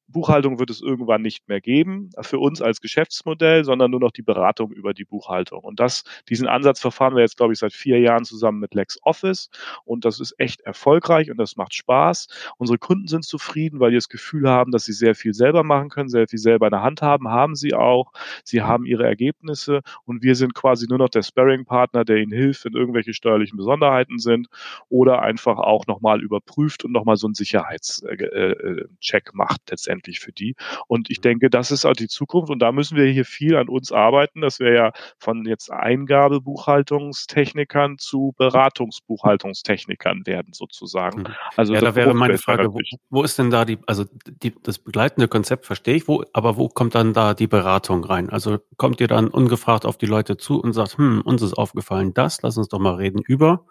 Buchhaltung 0.07 0.57
wird 0.57 0.69
es 0.69 0.81
irgendwann 0.81 1.21
nicht 1.21 1.49
mehr 1.49 1.59
geben, 1.59 2.09
für 2.21 2.39
uns 2.39 2.61
als 2.61 2.79
Geschäftsmodell, 2.79 3.65
sondern 3.65 3.91
nur 3.91 3.99
noch 3.99 4.11
die 4.11 4.21
Beratung 4.21 4.71
über 4.71 4.93
die 4.93 5.03
Buchhaltung. 5.03 5.59
Und 5.63 5.79
das, 5.79 6.03
diesen 6.29 6.47
Ansatz 6.47 6.79
verfahren 6.79 7.15
wir 7.15 7.21
jetzt, 7.21 7.35
glaube 7.37 7.53
ich, 7.53 7.59
seit 7.59 7.73
vier 7.73 7.99
Jahren 7.99 8.23
zusammen 8.23 8.59
mit 8.59 8.73
LexOffice. 8.73 9.49
Und 9.83 10.05
das 10.05 10.19
ist 10.19 10.33
echt 10.37 10.61
erfolgreich 10.61 11.29
und 11.29 11.37
das 11.37 11.57
macht 11.57 11.73
Spaß. 11.73 12.27
Unsere 12.57 12.77
Kunden 12.77 13.07
sind 13.07 13.25
zufrieden, 13.25 13.79
weil 13.81 13.91
die 13.91 13.97
das 13.97 14.07
Gefühl 14.07 14.49
haben, 14.49 14.71
dass 14.71 14.85
sie 14.85 14.93
sehr 14.93 15.13
viel 15.13 15.33
selber 15.33 15.63
machen 15.63 15.89
können, 15.89 16.09
sehr 16.09 16.27
viel 16.27 16.39
selber 16.39 16.67
in 16.67 16.71
der 16.71 16.83
Hand 16.83 17.01
haben, 17.01 17.27
haben 17.27 17.55
sie 17.55 17.73
auch. 17.73 18.13
Sie 18.45 18.61
haben 18.61 18.85
ihre 18.85 19.05
Ergebnisse 19.05 19.81
und 20.05 20.23
wir 20.23 20.35
sind 20.35 20.53
quasi 20.53 20.87
nur 20.87 20.99
noch 20.99 21.09
der 21.09 21.23
Sparring-Partner, 21.23 22.05
der 22.05 22.17
ihnen 22.17 22.31
hilft, 22.31 22.63
wenn 22.63 22.73
irgendwelche 22.73 23.13
steuerlichen 23.13 23.57
Besonderheiten 23.57 24.19
sind 24.19 24.47
oder 24.87 25.21
einfach 25.21 25.57
auch 25.57 25.85
nochmal 25.85 26.21
überprüft 26.21 26.85
und 26.85 26.93
nochmal 26.93 27.17
so 27.17 27.27
einen 27.27 27.33
Sicherheitscheck 27.33 28.17
äh, 28.21 28.53
äh, 28.53 29.31
macht 29.33 29.69
letztendlich 29.69 29.96
letztendlich 29.97 30.19
für 30.19 30.31
die. 30.31 30.55
Und 30.87 31.09
ich 31.09 31.21
denke, 31.21 31.49
das 31.49 31.71
ist 31.71 31.85
auch 31.85 31.93
die 31.93 32.07
Zukunft 32.07 32.51
und 32.51 32.59
da 32.59 32.71
müssen 32.71 32.95
wir 32.97 33.05
hier 33.05 33.25
viel 33.25 33.55
an 33.55 33.69
uns 33.69 33.91
arbeiten, 33.91 34.41
dass 34.41 34.59
wir 34.59 34.73
ja 34.73 34.91
von 35.17 35.45
jetzt 35.45 35.71
Eingabebuchhaltungstechnikern 35.71 37.97
zu 37.97 38.35
Beratungsbuchhaltungstechnikern 38.37 40.25
werden 40.25 40.53
sozusagen. 40.53 41.21
Mhm. 41.21 41.27
Also 41.55 41.73
ja, 41.73 41.79
da 41.81 41.95
wäre 41.95 42.13
meine 42.13 42.37
Frage, 42.37 42.71
wo, 42.73 42.79
wo, 43.09 43.23
ist 43.23 43.39
denn 43.39 43.49
da 43.49 43.65
die, 43.65 43.79
also 43.87 44.05
die, 44.43 44.53
das 44.63 44.79
begleitende 44.79 45.27
Konzept 45.27 45.65
verstehe 45.65 45.95
ich, 45.95 46.07
wo, 46.07 46.23
aber 46.33 46.57
wo 46.57 46.69
kommt 46.69 46.93
dann 46.95 47.13
da 47.13 47.33
die 47.33 47.47
Beratung 47.47 48.03
rein? 48.03 48.29
Also 48.29 48.59
kommt 48.77 49.01
ihr 49.01 49.07
dann 49.07 49.27
ungefragt 49.27 49.85
auf 49.85 49.97
die 49.97 50.05
Leute 50.05 50.37
zu 50.37 50.59
und 50.59 50.73
sagt, 50.73 50.97
hm, 50.97 51.21
uns 51.21 51.41
ist 51.41 51.53
aufgefallen 51.53 52.13
das, 52.13 52.41
lass 52.41 52.57
uns 52.57 52.67
doch 52.69 52.79
mal 52.79 52.95
reden 52.95 53.21
über 53.25 53.65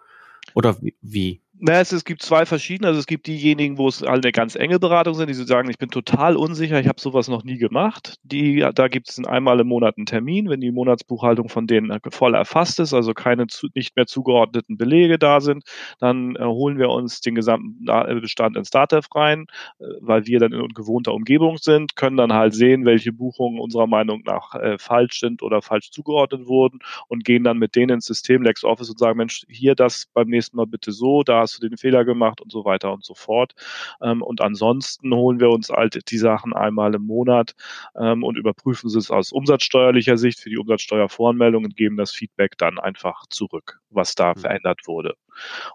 oder 0.53 0.77
wie? 1.01 1.41
Naja, 1.59 1.79
es, 1.81 1.91
es 1.91 2.05
gibt 2.05 2.21
zwei 2.21 2.45
verschiedene. 2.45 2.89
Also 2.89 2.99
es 2.99 3.07
gibt 3.07 3.25
diejenigen, 3.25 3.79
wo 3.79 3.87
es 3.87 4.01
halt 4.01 4.23
eine 4.23 4.31
ganz 4.31 4.55
enge 4.55 4.79
Beratung 4.79 5.15
sind, 5.15 5.27
die 5.27 5.33
so 5.33 5.43
sagen, 5.43 5.69
ich 5.71 5.79
bin 5.79 5.89
total 5.89 6.35
unsicher, 6.37 6.79
ich 6.79 6.87
habe 6.87 7.01
sowas 7.01 7.29
noch 7.29 7.43
nie 7.43 7.57
gemacht. 7.57 8.17
Die, 8.21 8.63
da 8.75 8.87
gibt 8.87 9.09
es 9.09 9.17
einmal 9.25 9.59
im 9.59 9.67
Monat 9.67 9.97
einen 9.97 10.05
Termin, 10.05 10.49
wenn 10.49 10.61
die 10.61 10.71
Monatsbuchhaltung 10.71 11.49
von 11.49 11.65
denen 11.65 11.97
voll 12.11 12.35
erfasst 12.35 12.79
ist, 12.79 12.93
also 12.93 13.15
keine 13.15 13.47
zu, 13.47 13.69
nicht 13.73 13.95
mehr 13.95 14.05
zugeordneten 14.05 14.77
Belege 14.77 15.17
da 15.17 15.41
sind, 15.41 15.63
dann 15.99 16.35
äh, 16.35 16.43
holen 16.43 16.77
wir 16.77 16.89
uns 16.89 17.21
den 17.21 17.33
gesamten 17.33 17.85
Bestand 18.21 18.55
in 18.55 18.63
Startup 18.63 19.03
rein, 19.15 19.47
äh, 19.79 19.85
weil 20.01 20.27
wir 20.27 20.39
dann 20.39 20.53
in 20.53 20.67
gewohnter 20.75 21.15
Umgebung 21.15 21.57
sind, 21.57 21.95
können 21.95 22.17
dann 22.17 22.33
halt 22.33 22.53
sehen, 22.53 22.85
welche 22.85 23.11
Buchungen 23.13 23.59
unserer 23.59 23.87
Meinung 23.87 24.21
nach 24.25 24.53
äh, 24.53 24.77
falsch 24.77 25.19
sind 25.21 25.41
oder 25.41 25.63
falsch 25.63 25.89
zugeordnet 25.89 26.45
wurden 26.45 26.79
und 27.07 27.25
gehen 27.25 27.43
dann 27.43 27.57
mit 27.57 27.75
denen 27.75 27.95
ins 27.95 28.05
System 28.05 28.43
LexOffice 28.43 28.91
und 28.91 28.99
sagen, 28.99 29.17
Mensch, 29.17 29.43
hier 29.49 29.73
das 29.73 30.05
beim 30.13 30.27
nächsten 30.27 30.55
Mal 30.57 30.67
bitte 30.67 30.91
so, 30.91 31.23
da 31.23 31.46
hast 31.47 31.63
du 31.63 31.67
den 31.67 31.77
Fehler 31.77 32.05
gemacht 32.05 32.41
und 32.41 32.51
so 32.51 32.65
weiter 32.65 32.91
und 32.91 33.03
so 33.05 33.13
fort. 33.13 33.53
Ähm, 34.01 34.21
und 34.21 34.41
ansonsten 34.41 35.13
holen 35.13 35.39
wir 35.39 35.49
uns 35.49 35.69
halt 35.69 36.11
die 36.11 36.17
Sachen 36.17 36.53
einmal 36.53 36.93
im 36.95 37.03
Monat 37.03 37.55
ähm, 37.95 38.23
und 38.23 38.37
überprüfen 38.37 38.89
sie 38.89 38.99
es 38.99 39.11
aus 39.11 39.31
umsatzsteuerlicher 39.31 40.17
Sicht 40.17 40.39
für 40.39 40.49
die 40.49 40.57
Umsatzsteuervoranmeldung 40.57 41.65
und 41.65 41.75
geben 41.75 41.97
das 41.97 42.11
Feedback 42.11 42.57
dann 42.57 42.79
einfach 42.79 43.25
zurück, 43.29 43.79
was 43.89 44.15
da 44.15 44.33
mhm. 44.33 44.39
verändert 44.39 44.81
wurde. 44.87 45.15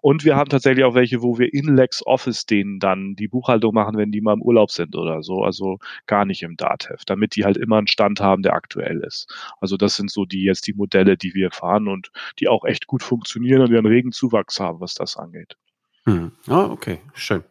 Und 0.00 0.24
wir 0.24 0.36
haben 0.36 0.48
tatsächlich 0.48 0.84
auch 0.84 0.94
welche, 0.94 1.22
wo 1.22 1.38
wir 1.38 1.52
in 1.52 1.76
LexOffice 1.76 2.46
denen 2.46 2.78
dann 2.78 3.14
die 3.14 3.28
Buchhaltung 3.28 3.74
machen, 3.74 3.96
wenn 3.96 4.12
die 4.12 4.20
mal 4.20 4.34
im 4.34 4.42
Urlaub 4.42 4.70
sind 4.70 4.96
oder 4.96 5.22
so, 5.22 5.42
also 5.42 5.78
gar 6.06 6.24
nicht 6.24 6.42
im 6.42 6.56
DATEV, 6.56 7.04
damit 7.06 7.36
die 7.36 7.44
halt 7.44 7.56
immer 7.56 7.78
einen 7.78 7.86
Stand 7.86 8.20
haben, 8.20 8.42
der 8.42 8.54
aktuell 8.54 9.00
ist. 9.00 9.32
Also 9.60 9.76
das 9.76 9.96
sind 9.96 10.10
so 10.10 10.24
die 10.24 10.42
jetzt 10.42 10.66
die 10.66 10.74
Modelle, 10.74 11.16
die 11.16 11.34
wir 11.34 11.50
fahren 11.50 11.88
und 11.88 12.10
die 12.38 12.48
auch 12.48 12.64
echt 12.64 12.86
gut 12.86 13.02
funktionieren 13.02 13.62
und 13.62 13.70
die 13.70 13.76
einen 13.76 13.86
regen 13.86 14.12
Zuwachs 14.12 14.60
haben, 14.60 14.80
was 14.80 14.94
das 14.94 15.16
angeht. 15.16 15.56
Hm. 16.04 16.32
Ah, 16.48 16.64
okay, 16.64 17.00
schön. 17.14 17.44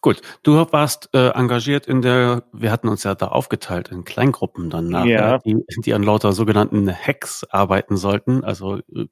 Gut, 0.00 0.22
du 0.42 0.54
warst 0.72 1.10
äh, 1.12 1.30
engagiert 1.30 1.86
in 1.86 2.02
der, 2.02 2.44
wir 2.52 2.70
hatten 2.70 2.88
uns 2.88 3.02
ja 3.02 3.14
da 3.14 3.28
aufgeteilt 3.28 3.88
in 3.88 4.04
Kleingruppen 4.04 4.70
dann 4.70 4.88
nachher, 4.88 5.08
ja. 5.10 5.38
die, 5.38 5.56
die 5.84 5.92
an 5.92 6.02
lauter 6.02 6.32
sogenannten 6.32 6.90
Hacks 6.90 7.44
arbeiten 7.44 7.96
sollten, 7.96 8.44
also 8.44 8.76
äh, 8.94 9.06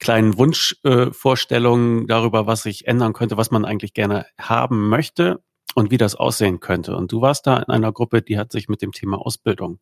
kleinen 0.00 0.36
Wunschvorstellungen 0.36 2.04
äh, 2.04 2.06
darüber, 2.06 2.46
was 2.46 2.62
sich 2.62 2.88
ändern 2.88 3.12
könnte, 3.12 3.36
was 3.36 3.50
man 3.50 3.64
eigentlich 3.64 3.94
gerne 3.94 4.26
haben 4.38 4.88
möchte 4.88 5.42
und 5.74 5.90
wie 5.90 5.98
das 5.98 6.16
aussehen 6.16 6.58
könnte. 6.58 6.96
Und 6.96 7.12
du 7.12 7.20
warst 7.20 7.46
da 7.46 7.58
in 7.58 7.68
einer 7.68 7.92
Gruppe, 7.92 8.22
die 8.22 8.38
hat 8.38 8.50
sich 8.50 8.68
mit 8.68 8.82
dem 8.82 8.92
Thema 8.92 9.18
Ausbildung 9.18 9.78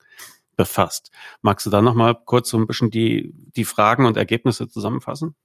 befasst. 0.57 1.11
Magst 1.41 1.65
du 1.65 1.71
da 1.71 1.81
nochmal 1.81 2.17
kurz 2.25 2.51
so 2.51 2.59
ein 2.59 2.67
bisschen 2.67 2.91
die, 2.91 3.33
die 3.57 3.65
Fragen 3.65 4.05
und 4.05 4.17
Ergebnisse 4.17 4.69
zusammenfassen? 4.69 5.37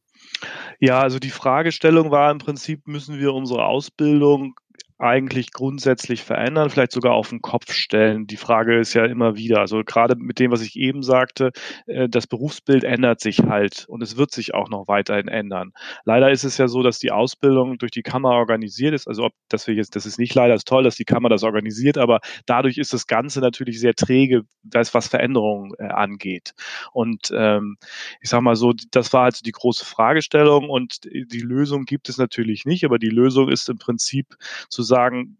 Ja, 0.79 0.99
also 0.99 1.19
die 1.19 1.29
Fragestellung 1.29 2.11
war 2.11 2.31
im 2.31 2.39
Prinzip, 2.39 2.87
müssen 2.87 3.19
wir 3.19 3.33
unsere 3.33 3.65
Ausbildung 3.65 4.59
eigentlich 4.97 5.51
grundsätzlich 5.51 6.23
verändern, 6.23 6.69
vielleicht 6.69 6.91
sogar 6.91 7.13
auf 7.13 7.29
den 7.29 7.41
Kopf 7.41 7.73
stellen. 7.73 8.27
Die 8.27 8.37
Frage 8.37 8.79
ist 8.79 8.93
ja 8.93 9.05
immer 9.05 9.35
wieder, 9.35 9.59
also 9.59 9.83
gerade 9.83 10.15
mit 10.15 10.39
dem, 10.39 10.51
was 10.51 10.61
ich 10.61 10.75
eben 10.75 11.03
sagte, 11.03 11.51
äh, 11.87 12.07
das 12.09 12.27
Berufsbild 12.27 12.83
ändert 12.83 13.19
sich 13.19 13.39
halt 13.39 13.85
und 13.87 14.01
es 14.01 14.17
wird 14.17 14.31
sich 14.31 14.53
auch 14.53 14.69
noch 14.69 14.87
weiterhin 14.87 15.27
ändern. 15.27 15.71
Leider 16.05 16.31
ist 16.31 16.43
es 16.43 16.57
ja 16.57 16.67
so, 16.67 16.83
dass 16.83 16.99
die 16.99 17.11
Ausbildung 17.11 17.77
durch 17.77 17.91
die 17.91 18.03
Kammer 18.03 18.31
organisiert 18.31 18.93
ist. 18.93 19.07
Also 19.07 19.23
ob 19.25 19.33
dass 19.49 19.67
wir 19.67 19.75
jetzt, 19.75 19.95
das 19.95 20.05
ist 20.05 20.19
nicht 20.19 20.35
leider 20.35 20.53
ist 20.53 20.67
toll, 20.67 20.83
dass 20.83 20.95
die 20.95 21.05
Kammer 21.05 21.29
das 21.29 21.43
organisiert, 21.43 21.97
aber 21.97 22.19
dadurch 22.45 22.77
ist 22.77 22.93
das 22.93 23.07
Ganze 23.07 23.39
natürlich 23.39 23.79
sehr 23.79 23.93
träge, 23.93 24.43
das 24.63 24.93
was 24.93 25.07
Veränderungen 25.07 25.73
äh, 25.77 25.85
angeht. 25.85 26.53
Und 26.91 27.31
ähm, 27.35 27.77
ich 28.21 28.29
sage 28.29 28.43
mal 28.43 28.55
so, 28.55 28.73
das 28.91 29.13
war 29.13 29.23
also 29.23 29.41
die 29.43 29.51
große 29.51 29.85
Fragestellung 29.85 30.69
und 30.69 30.99
die 31.03 31.41
Lösung 31.41 31.85
gibt 31.85 32.09
es 32.09 32.17
natürlich 32.17 32.65
nicht, 32.65 32.85
aber 32.85 32.99
die 32.99 33.09
Lösung 33.09 33.49
ist 33.49 33.69
im 33.69 33.77
Prinzip 33.77 34.35
zu 34.69 34.82
sagen, 34.83 35.37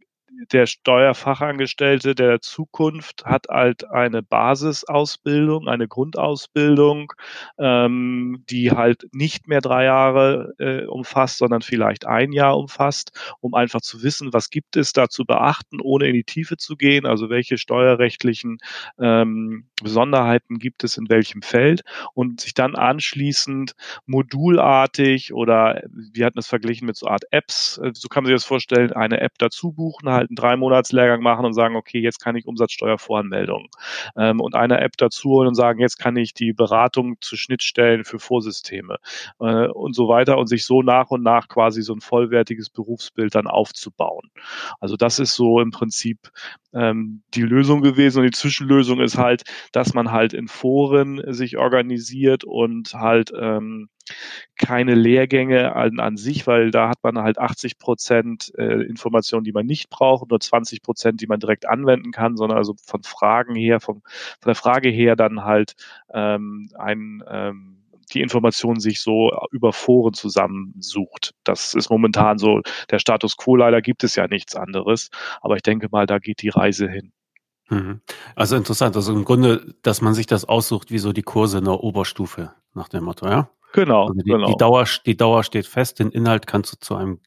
der 0.51 0.65
Steuerfachangestellte 0.65 2.15
der 2.15 2.41
Zukunft 2.41 3.25
hat 3.25 3.47
halt 3.49 3.89
eine 3.89 4.21
Basisausbildung, 4.23 5.67
eine 5.67 5.87
Grundausbildung, 5.87 7.13
ähm, 7.57 8.43
die 8.49 8.71
halt 8.71 9.07
nicht 9.11 9.47
mehr 9.47 9.61
drei 9.61 9.85
Jahre 9.85 10.53
äh, 10.59 10.85
umfasst, 10.85 11.37
sondern 11.37 11.61
vielleicht 11.61 12.05
ein 12.05 12.31
Jahr 12.31 12.57
umfasst, 12.57 13.11
um 13.39 13.53
einfach 13.53 13.81
zu 13.81 14.03
wissen, 14.03 14.33
was 14.33 14.49
gibt 14.49 14.75
es 14.75 14.93
da 14.93 15.07
zu 15.09 15.25
beachten, 15.25 15.79
ohne 15.81 16.07
in 16.07 16.13
die 16.13 16.23
Tiefe 16.23 16.57
zu 16.57 16.75
gehen, 16.75 17.05
also 17.05 17.29
welche 17.29 17.57
steuerrechtlichen 17.57 18.57
ähm, 18.99 19.67
Besonderheiten 19.81 20.59
gibt 20.59 20.83
es 20.83 20.97
in 20.97 21.09
welchem 21.09 21.41
Feld? 21.41 21.81
Und 22.13 22.41
sich 22.41 22.53
dann 22.53 22.75
anschließend 22.75 23.73
modulartig 24.05 25.33
oder 25.33 25.81
wir 25.89 26.25
hatten 26.25 26.39
es 26.39 26.47
verglichen 26.47 26.85
mit 26.85 26.97
so 26.97 27.07
Art 27.07 27.23
Apps, 27.31 27.77
äh, 27.77 27.91
so 27.93 28.07
kann 28.07 28.23
man 28.23 28.29
sich 28.29 28.35
das 28.35 28.45
vorstellen, 28.45 28.91
eine 28.93 29.21
App 29.21 29.33
dazu 29.37 29.71
buchen, 29.71 30.09
halt 30.09 30.22
einen 30.29 30.35
Drei-Monats-Lehrgang 30.35 31.21
machen 31.21 31.45
und 31.45 31.53
sagen, 31.53 31.75
okay, 31.75 31.99
jetzt 31.99 32.19
kann 32.19 32.35
ich 32.35 32.47
Umsatzsteuervoranmeldungen 32.47 33.69
ähm, 34.17 34.39
und 34.39 34.55
eine 34.55 34.81
App 34.81 34.97
dazu 34.97 35.29
holen 35.29 35.47
und 35.47 35.55
sagen, 35.55 35.79
jetzt 35.79 35.97
kann 35.97 36.15
ich 36.15 36.33
die 36.33 36.53
Beratung 36.53 37.15
zu 37.21 37.35
Schnittstellen 37.35 38.03
für 38.03 38.19
Vorsysteme 38.19 38.97
äh, 39.39 39.67
und 39.67 39.95
so 39.95 40.07
weiter 40.07 40.37
und 40.37 40.47
sich 40.47 40.65
so 40.65 40.81
nach 40.81 41.11
und 41.11 41.23
nach 41.23 41.47
quasi 41.47 41.81
so 41.81 41.93
ein 41.93 42.01
vollwertiges 42.01 42.69
Berufsbild 42.69 43.35
dann 43.35 43.47
aufzubauen. 43.47 44.29
Also 44.79 44.95
das 44.95 45.19
ist 45.19 45.35
so 45.35 45.59
im 45.59 45.71
Prinzip 45.71 46.31
ähm, 46.73 47.23
die 47.33 47.43
Lösung 47.43 47.81
gewesen 47.81 48.19
und 48.19 48.25
die 48.25 48.31
Zwischenlösung 48.37 48.99
ist 48.99 49.17
halt, 49.17 49.43
dass 49.71 49.93
man 49.93 50.11
halt 50.11 50.33
in 50.33 50.47
Foren 50.47 51.21
sich 51.33 51.57
organisiert 51.57 52.43
und 52.43 52.93
halt 52.93 53.31
ähm, 53.37 53.89
keine 54.57 54.95
Lehrgänge 54.95 55.75
an, 55.75 55.99
an 55.99 56.17
sich, 56.17 56.45
weil 56.47 56.71
da 56.71 56.89
hat 56.89 56.99
man 57.03 57.19
halt 57.19 57.37
80 57.37 57.77
Prozent 57.79 58.51
äh, 58.57 58.83
Informationen, 58.83 59.43
die 59.43 59.51
man 59.51 59.65
nicht 59.65 59.89
braucht, 59.89 60.29
nur 60.29 60.39
20 60.39 60.81
Prozent, 60.81 61.21
die 61.21 61.27
man 61.27 61.39
direkt 61.39 61.67
anwenden 61.67 62.11
kann, 62.11 62.37
sondern 62.37 62.57
also 62.57 62.75
von 62.85 63.03
Fragen 63.03 63.55
her, 63.55 63.79
vom, 63.79 64.01
von 64.41 64.49
der 64.49 64.55
Frage 64.55 64.89
her 64.89 65.15
dann 65.15 65.43
halt 65.43 65.73
ähm, 66.13 66.69
ein 66.77 67.23
ähm, 67.27 67.79
die 68.13 68.21
Informationen 68.21 68.79
sich 68.79 69.01
so 69.01 69.31
über 69.51 69.73
Foren 69.73 70.13
zusammensucht. 70.13 71.33
Das 71.43 71.73
ist 71.73 71.89
momentan 71.89 72.37
so 72.37 72.61
der 72.89 72.99
Status 72.99 73.37
quo. 73.37 73.55
Leider 73.55 73.81
gibt 73.81 74.03
es 74.03 74.15
ja 74.15 74.27
nichts 74.27 74.55
anderes. 74.55 75.09
Aber 75.41 75.55
ich 75.55 75.61
denke 75.61 75.87
mal, 75.91 76.05
da 76.05 76.19
geht 76.19 76.41
die 76.41 76.49
Reise 76.49 76.89
hin. 76.89 77.11
Mhm. 77.69 78.01
Also 78.35 78.55
interessant. 78.55 78.95
Also 78.95 79.13
im 79.13 79.25
Grunde, 79.25 79.73
dass 79.81 80.01
man 80.01 80.13
sich 80.13 80.27
das 80.27 80.45
aussucht, 80.45 80.91
wie 80.91 80.99
so 80.99 81.13
die 81.13 81.23
Kurse 81.23 81.59
in 81.59 81.65
der 81.65 81.83
Oberstufe 81.83 82.53
nach 82.73 82.89
dem 82.89 83.03
Motto, 83.03 83.27
ja? 83.27 83.49
Genau, 83.73 84.03
also 84.03 84.13
die, 84.13 84.31
genau. 84.31 84.47
Die 84.47 84.55
Dauer, 84.55 84.85
die 85.05 85.17
Dauer 85.17 85.43
steht 85.43 85.67
fest, 85.67 85.99
den 85.99 86.09
Inhalt 86.09 86.47
kannst 86.47 86.71
du 86.71 86.77
zu 86.79 86.95
einem 86.95 87.19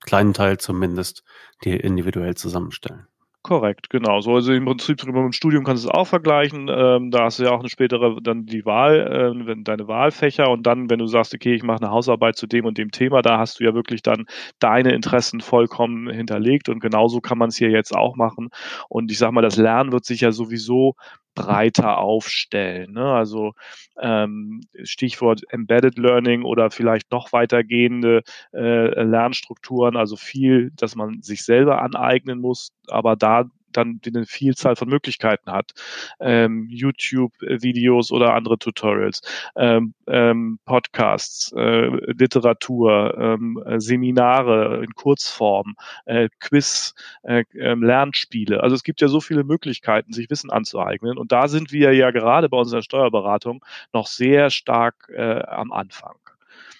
kleinen 0.00 0.32
Teil 0.32 0.58
zumindest 0.58 1.24
dir 1.64 1.82
individuell 1.82 2.34
zusammenstellen. 2.34 3.06
Korrekt, 3.42 3.90
genau. 3.90 4.20
So, 4.20 4.36
also 4.36 4.54
im 4.54 4.64
Prinzip 4.64 5.04
mit 5.04 5.14
dem 5.14 5.32
Studium 5.32 5.64
kannst 5.64 5.84
du 5.84 5.88
es 5.88 5.94
auch 5.94 6.06
vergleichen. 6.06 6.70
Ähm, 6.70 7.10
da 7.10 7.24
hast 7.24 7.38
du 7.38 7.42
ja 7.42 7.50
auch 7.50 7.60
eine 7.60 7.68
spätere 7.68 8.18
dann 8.22 8.46
die 8.46 8.64
Wahl, 8.64 9.34
äh, 9.36 9.62
deine 9.62 9.86
Wahlfächer 9.86 10.48
und 10.48 10.62
dann, 10.66 10.88
wenn 10.88 10.98
du 10.98 11.06
sagst, 11.06 11.34
okay, 11.34 11.54
ich 11.54 11.62
mache 11.62 11.82
eine 11.82 11.90
Hausarbeit 11.90 12.36
zu 12.36 12.46
dem 12.46 12.64
und 12.64 12.78
dem 12.78 12.90
Thema, 12.90 13.20
da 13.20 13.38
hast 13.38 13.60
du 13.60 13.64
ja 13.64 13.74
wirklich 13.74 14.00
dann 14.00 14.24
deine 14.60 14.94
Interessen 14.94 15.42
vollkommen 15.42 16.08
hinterlegt 16.08 16.70
und 16.70 16.80
genauso 16.80 17.20
kann 17.20 17.36
man 17.36 17.50
es 17.50 17.56
hier 17.58 17.68
jetzt 17.68 17.94
auch 17.94 18.16
machen. 18.16 18.48
Und 18.88 19.10
ich 19.10 19.18
sag 19.18 19.32
mal, 19.32 19.42
das 19.42 19.58
Lernen 19.58 19.92
wird 19.92 20.06
sich 20.06 20.22
ja 20.22 20.32
sowieso 20.32 20.94
breiter 21.34 21.98
aufstellen. 21.98 22.92
Ne? 22.92 23.04
Also 23.04 23.52
ähm, 24.00 24.62
Stichwort 24.82 25.42
Embedded 25.50 25.98
Learning 25.98 26.44
oder 26.44 26.70
vielleicht 26.70 27.10
noch 27.10 27.32
weitergehende 27.32 28.22
äh, 28.52 29.02
Lernstrukturen, 29.02 29.96
also 29.96 30.16
viel, 30.16 30.70
dass 30.76 30.94
man 30.94 31.22
sich 31.22 31.44
selber 31.44 31.82
aneignen 31.82 32.40
muss, 32.40 32.72
aber 32.88 33.16
da 33.16 33.44
dann 33.76 34.00
eine 34.06 34.26
Vielzahl 34.26 34.76
von 34.76 34.88
Möglichkeiten 34.88 35.50
hat. 35.52 35.72
Ähm, 36.20 36.66
YouTube-Videos 36.68 38.12
oder 38.12 38.34
andere 38.34 38.58
Tutorials, 38.58 39.20
ähm, 39.56 39.94
ähm, 40.06 40.58
Podcasts, 40.64 41.52
äh, 41.56 41.86
Literatur, 42.12 43.16
ähm, 43.18 43.62
äh, 43.66 43.80
Seminare 43.80 44.82
in 44.84 44.94
Kurzform, 44.94 45.74
äh, 46.06 46.28
Quiz, 46.40 46.94
äh, 47.22 47.44
äh, 47.54 47.74
Lernspiele. 47.74 48.62
Also 48.62 48.74
es 48.76 48.82
gibt 48.82 49.00
ja 49.00 49.08
so 49.08 49.20
viele 49.20 49.44
Möglichkeiten, 49.44 50.12
sich 50.12 50.30
Wissen 50.30 50.50
anzueignen. 50.50 51.18
Und 51.18 51.32
da 51.32 51.48
sind 51.48 51.72
wir 51.72 51.92
ja 51.94 52.10
gerade 52.10 52.48
bei 52.48 52.56
unserer 52.56 52.82
Steuerberatung 52.82 53.64
noch 53.92 54.06
sehr 54.06 54.50
stark 54.50 55.10
äh, 55.14 55.40
am 55.42 55.72
Anfang. 55.72 56.23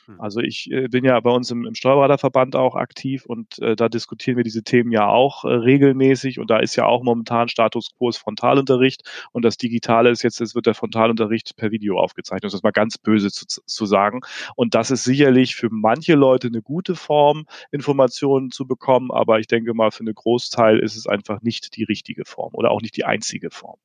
Hm. 0.07 0.21
Also 0.21 0.41
ich 0.41 0.71
äh, 0.71 0.89
bin 0.89 1.05
ja 1.05 1.19
bei 1.21 1.31
uns 1.31 1.51
im, 1.51 1.67
im 1.67 1.75
Steuerberaterverband 1.75 2.57
auch 2.57 2.77
aktiv 2.77 3.25
und 3.27 3.59
äh, 3.61 3.77
da 3.77 3.89
diskutieren 3.89 4.37
wir 4.37 4.45
diese 4.45 4.63
Themen 4.63 4.93
ja 4.93 5.07
auch 5.09 5.45
äh, 5.45 5.49
regelmäßig 5.49 6.39
und 6.39 6.51
da 6.51 6.59
ist 6.59 6.77
ja 6.77 6.85
auch 6.85 7.03
momentan 7.03 7.49
Status 7.49 7.91
quo 7.97 8.09
ist 8.09 8.19
Frontalunterricht 8.19 9.03
und 9.33 9.45
das 9.45 9.57
Digitale 9.57 10.11
ist 10.11 10.23
jetzt, 10.23 10.41
es 10.41 10.55
wird 10.55 10.67
der 10.67 10.75
Frontalunterricht 10.75 11.57
per 11.57 11.71
Video 11.71 11.99
aufgezeichnet, 11.99 12.45
das 12.45 12.55
ist 12.55 12.65
mal 12.65 12.73
ganz 12.73 12.99
böse 12.99 13.31
zu, 13.31 13.47
zu 13.47 13.87
sagen 13.87 14.21
und 14.57 14.75
das 14.75 14.91
ist 14.91 15.05
sicherlich 15.05 15.55
für 15.55 15.69
manche 15.71 16.15
Leute 16.15 16.49
eine 16.49 16.63
gute 16.63 16.95
Form, 16.95 17.47
Informationen 17.71 18.51
zu 18.51 18.67
bekommen, 18.67 19.11
aber 19.11 19.39
ich 19.39 19.47
denke 19.47 19.75
mal 19.75 19.91
für 19.91 20.01
einen 20.01 20.15
Großteil 20.15 20.79
ist 20.79 20.97
es 20.97 21.07
einfach 21.07 21.43
nicht 21.43 21.77
die 21.77 21.85
richtige 21.85 22.25
Form 22.25 22.51
oder 22.55 22.71
auch 22.71 22.81
nicht 22.81 22.97
die 22.97 23.05
einzige 23.05 23.51
Form. 23.51 23.79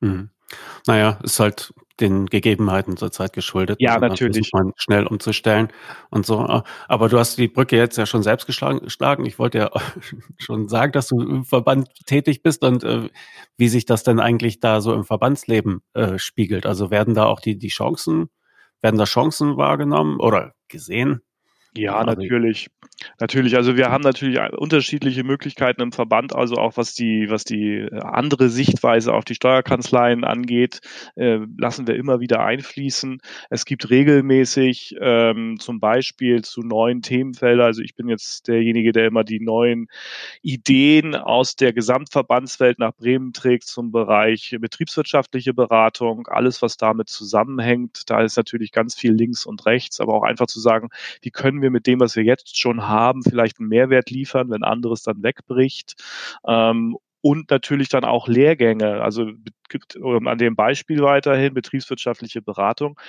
Mhm. 0.00 0.30
Naja, 0.86 1.18
ist 1.22 1.40
halt 1.40 1.72
den 2.00 2.26
Gegebenheiten 2.26 2.96
zur 2.96 3.10
Zeit 3.10 3.32
geschuldet. 3.32 3.78
Ja, 3.80 3.98
natürlich. 3.98 4.50
Man 4.52 4.72
schnell 4.76 5.06
umzustellen 5.06 5.68
und 6.10 6.26
so. 6.26 6.62
Aber 6.88 7.08
du 7.08 7.18
hast 7.18 7.38
die 7.38 7.48
Brücke 7.48 7.76
jetzt 7.76 7.96
ja 7.96 8.04
schon 8.06 8.22
selbst 8.22 8.46
geschlagen. 8.46 9.24
Ich 9.24 9.38
wollte 9.38 9.58
ja 9.58 9.70
schon 10.38 10.68
sagen, 10.68 10.92
dass 10.92 11.08
du 11.08 11.20
im 11.20 11.44
Verband 11.44 11.88
tätig 12.06 12.42
bist 12.42 12.62
und 12.62 12.84
äh, 12.84 13.08
wie 13.56 13.68
sich 13.68 13.86
das 13.86 14.02
denn 14.02 14.20
eigentlich 14.20 14.60
da 14.60 14.80
so 14.80 14.92
im 14.92 15.04
Verbandsleben 15.04 15.80
äh, 15.94 16.18
spiegelt. 16.18 16.66
Also 16.66 16.90
werden 16.90 17.14
da 17.14 17.24
auch 17.24 17.40
die, 17.40 17.58
die 17.58 17.68
Chancen, 17.68 18.28
werden 18.82 18.98
da 18.98 19.04
Chancen 19.04 19.56
wahrgenommen 19.56 20.20
oder 20.20 20.52
gesehen? 20.68 21.22
Ja, 21.76 21.96
also 21.96 22.10
natürlich. 22.10 22.68
Natürlich, 23.20 23.56
also 23.56 23.76
wir 23.76 23.90
haben 23.90 24.02
natürlich 24.02 24.38
unterschiedliche 24.56 25.22
Möglichkeiten 25.22 25.82
im 25.82 25.92
Verband, 25.92 26.34
also 26.34 26.56
auch 26.56 26.76
was 26.76 26.94
die, 26.94 27.28
was 27.28 27.44
die 27.44 27.80
äh, 27.80 28.00
andere 28.00 28.48
Sichtweise 28.48 29.12
auf 29.12 29.24
die 29.24 29.34
Steuerkanzleien 29.34 30.24
angeht, 30.24 30.80
äh, 31.14 31.40
lassen 31.58 31.86
wir 31.86 31.96
immer 31.96 32.20
wieder 32.20 32.42
einfließen. 32.44 33.20
Es 33.50 33.66
gibt 33.66 33.90
regelmäßig 33.90 34.96
ähm, 34.98 35.58
zum 35.60 35.78
Beispiel 35.78 36.42
zu 36.42 36.62
neuen 36.62 37.02
Themenfeldern, 37.02 37.66
also 37.66 37.82
ich 37.82 37.94
bin 37.94 38.08
jetzt 38.08 38.48
derjenige, 38.48 38.92
der 38.92 39.06
immer 39.06 39.24
die 39.24 39.40
neuen 39.40 39.88
Ideen 40.42 41.14
aus 41.14 41.54
der 41.54 41.74
Gesamtverbandswelt 41.74 42.78
nach 42.78 42.94
Bremen 42.94 43.34
trägt 43.34 43.64
zum 43.64 43.92
Bereich 43.92 44.56
betriebswirtschaftliche 44.58 45.52
Beratung, 45.52 46.28
alles, 46.28 46.62
was 46.62 46.78
damit 46.78 47.10
zusammenhängt. 47.10 48.08
Da 48.08 48.22
ist 48.22 48.36
natürlich 48.36 48.72
ganz 48.72 48.94
viel 48.94 49.12
links 49.12 49.44
und 49.44 49.66
rechts, 49.66 50.00
aber 50.00 50.14
auch 50.14 50.22
einfach 50.22 50.46
zu 50.46 50.60
sagen, 50.60 50.88
wie 51.20 51.30
können 51.30 51.60
wir 51.60 51.65
mit 51.70 51.86
dem, 51.86 52.00
was 52.00 52.16
wir 52.16 52.24
jetzt 52.24 52.58
schon 52.58 52.86
haben, 52.86 53.22
vielleicht 53.22 53.58
einen 53.58 53.68
Mehrwert 53.68 54.10
liefern, 54.10 54.50
wenn 54.50 54.62
anderes 54.62 55.02
dann 55.02 55.22
wegbricht. 55.22 55.94
Ähm, 56.46 56.96
und 57.22 57.50
natürlich 57.50 57.88
dann 57.88 58.04
auch 58.04 58.28
Lehrgänge. 58.28 59.02
Also 59.02 59.32
an 60.26 60.38
dem 60.38 60.54
Beispiel 60.54 61.02
weiterhin 61.02 61.54
betriebswirtschaftliche 61.54 62.40
Beratung 62.40 63.00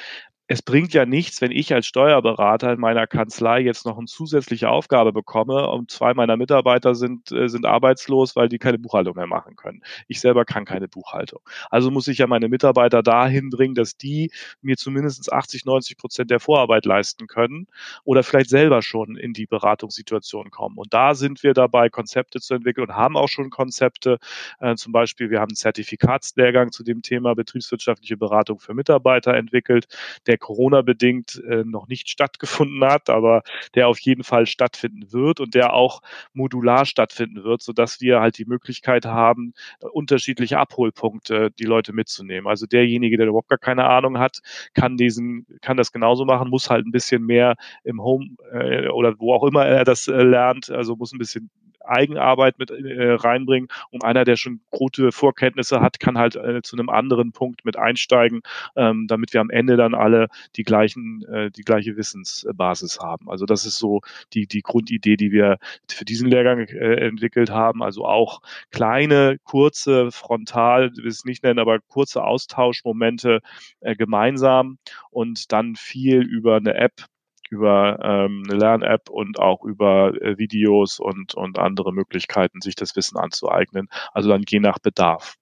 es 0.49 0.61
bringt 0.61 0.93
ja 0.93 1.05
nichts, 1.05 1.41
wenn 1.41 1.51
ich 1.51 1.73
als 1.73 1.87
Steuerberater 1.87 2.71
in 2.71 2.79
meiner 2.79 3.05
Kanzlei 3.05 3.59
jetzt 3.59 3.85
noch 3.85 3.97
eine 3.97 4.07
zusätzliche 4.07 4.69
Aufgabe 4.69 5.11
bekomme 5.11 5.69
und 5.69 5.91
zwei 5.91 6.13
meiner 6.13 6.37
Mitarbeiter 6.37 6.95
sind, 6.95 7.33
äh, 7.33 7.49
sind 7.49 7.65
arbeitslos, 7.65 8.37
weil 8.37 8.47
die 8.47 8.57
keine 8.57 8.79
Buchhaltung 8.79 9.17
mehr 9.17 9.27
machen 9.27 9.57
können. 9.57 9.83
Ich 10.07 10.21
selber 10.21 10.45
kann 10.45 10.63
keine 10.63 10.87
Buchhaltung. 10.87 11.41
Also 11.69 11.91
muss 11.91 12.07
ich 12.07 12.19
ja 12.19 12.27
meine 12.27 12.47
Mitarbeiter 12.47 13.03
dahin 13.03 13.49
bringen, 13.49 13.75
dass 13.75 13.97
die 13.97 14.31
mir 14.61 14.77
zumindest 14.77 15.31
80, 15.33 15.65
90 15.65 15.97
Prozent 15.97 16.31
der 16.31 16.39
Vorarbeit 16.39 16.85
leisten 16.85 17.27
können 17.27 17.67
oder 18.05 18.23
vielleicht 18.23 18.49
selber 18.49 18.81
schon 18.81 19.17
in 19.17 19.33
die 19.33 19.47
Beratungssituation 19.47 20.49
kommen. 20.49 20.77
Und 20.77 20.93
da 20.93 21.13
sind 21.13 21.43
wir 21.43 21.53
dabei, 21.53 21.89
Konzepte 21.89 22.39
zu 22.39 22.53
entwickeln 22.53 22.87
und 22.87 22.95
haben 22.95 23.17
auch 23.17 23.27
schon 23.27 23.49
Konzepte. 23.49 24.17
Äh, 24.59 24.75
zum 24.75 24.93
Beispiel, 24.93 25.29
wir 25.29 25.41
haben 25.41 25.49
einen 25.49 25.57
Zertifikatslehrgang 25.57 26.71
zu 26.71 26.83
dem 26.83 27.01
Thema 27.01 27.35
betriebswirtschaftliche 27.35 28.15
Beratung 28.15 28.59
für 28.59 28.73
Mitarbeiter 28.73 29.33
entwickelt, 29.33 29.87
der 30.25 30.36
der 30.37 30.45
Corona-bedingt 30.45 31.41
äh, 31.49 31.63
noch 31.63 31.87
nicht 31.87 32.09
stattgefunden 32.09 32.83
hat, 32.83 33.09
aber 33.09 33.41
der 33.75 33.87
auf 33.87 33.99
jeden 33.99 34.23
Fall 34.23 34.45
stattfinden 34.45 35.11
wird 35.11 35.39
und 35.39 35.55
der 35.55 35.73
auch 35.73 36.01
modular 36.33 36.85
stattfinden 36.85 37.43
wird, 37.43 37.61
sodass 37.61 37.99
wir 38.01 38.19
halt 38.19 38.37
die 38.37 38.45
Möglichkeit 38.45 39.05
haben, 39.05 39.53
unterschiedliche 39.91 40.59
Abholpunkte 40.59 41.51
die 41.51 41.63
Leute 41.63 41.93
mitzunehmen. 41.93 42.47
Also 42.47 42.65
derjenige, 42.67 43.17
der 43.17 43.27
überhaupt 43.27 43.49
gar 43.49 43.57
keine 43.57 43.85
Ahnung 43.85 44.19
hat, 44.19 44.41
kann 44.73 44.97
diesen, 44.97 45.47
kann 45.61 45.77
das 45.77 45.91
genauso 45.91 46.25
machen, 46.25 46.49
muss 46.49 46.69
halt 46.69 46.85
ein 46.85 46.91
bisschen 46.91 47.25
mehr 47.25 47.55
im 47.83 48.01
Home 48.01 48.35
äh, 48.51 48.89
oder 48.89 49.15
wo 49.17 49.33
auch 49.33 49.43
immer 49.43 49.65
er 49.65 49.83
das 49.83 50.07
äh, 50.07 50.23
lernt, 50.23 50.69
also 50.69 50.95
muss 50.95 51.13
ein 51.13 51.19
bisschen 51.19 51.49
Eigenarbeit 51.87 52.59
mit 52.59 52.71
äh, 52.71 53.13
reinbringen 53.13 53.69
und 53.91 54.03
einer, 54.03 54.25
der 54.25 54.35
schon 54.35 54.61
gute 54.69 55.11
Vorkenntnisse 55.11 55.81
hat, 55.81 55.99
kann 55.99 56.17
halt 56.17 56.35
äh, 56.35 56.61
zu 56.61 56.75
einem 56.75 56.89
anderen 56.89 57.31
Punkt 57.31 57.65
mit 57.65 57.77
einsteigen, 57.77 58.41
ähm, 58.75 59.07
damit 59.07 59.33
wir 59.33 59.41
am 59.41 59.49
Ende 59.49 59.77
dann 59.77 59.95
alle 59.95 60.27
die 60.55 60.63
gleichen, 60.63 61.23
äh, 61.31 61.51
die 61.51 61.63
gleiche 61.63 61.97
Wissensbasis 61.97 62.99
haben. 62.99 63.29
Also 63.29 63.45
das 63.45 63.65
ist 63.65 63.77
so 63.77 64.01
die, 64.33 64.47
die 64.47 64.61
Grundidee, 64.61 65.17
die 65.17 65.31
wir 65.31 65.57
für 65.89 66.05
diesen 66.05 66.29
Lehrgang 66.29 66.67
äh, 66.67 66.95
entwickelt 66.95 67.49
haben. 67.49 67.83
Also 67.83 68.05
auch 68.05 68.41
kleine, 68.71 69.37
kurze, 69.43 70.11
frontal, 70.11 70.91
will 70.95 71.07
es 71.07 71.25
nicht 71.25 71.43
nennen, 71.43 71.59
aber 71.59 71.79
kurze 71.79 72.23
Austauschmomente 72.23 73.41
äh, 73.81 73.95
gemeinsam 73.95 74.77
und 75.09 75.51
dann 75.51 75.75
viel 75.75 76.21
über 76.21 76.57
eine 76.57 76.75
App 76.75 77.05
über 77.49 77.99
ähm, 78.03 78.43
eine 78.47 78.57
Lern-App 78.57 79.09
und 79.09 79.39
auch 79.39 79.63
über 79.63 80.13
äh, 80.21 80.37
Videos 80.37 80.99
und, 80.99 81.33
und 81.35 81.59
andere 81.59 81.91
Möglichkeiten, 81.91 82.61
sich 82.61 82.75
das 82.75 82.95
Wissen 82.95 83.17
anzueignen. 83.17 83.87
Also 84.13 84.29
dann 84.29 84.43
je 84.47 84.59
nach 84.59 84.79
Bedarf. 84.79 85.35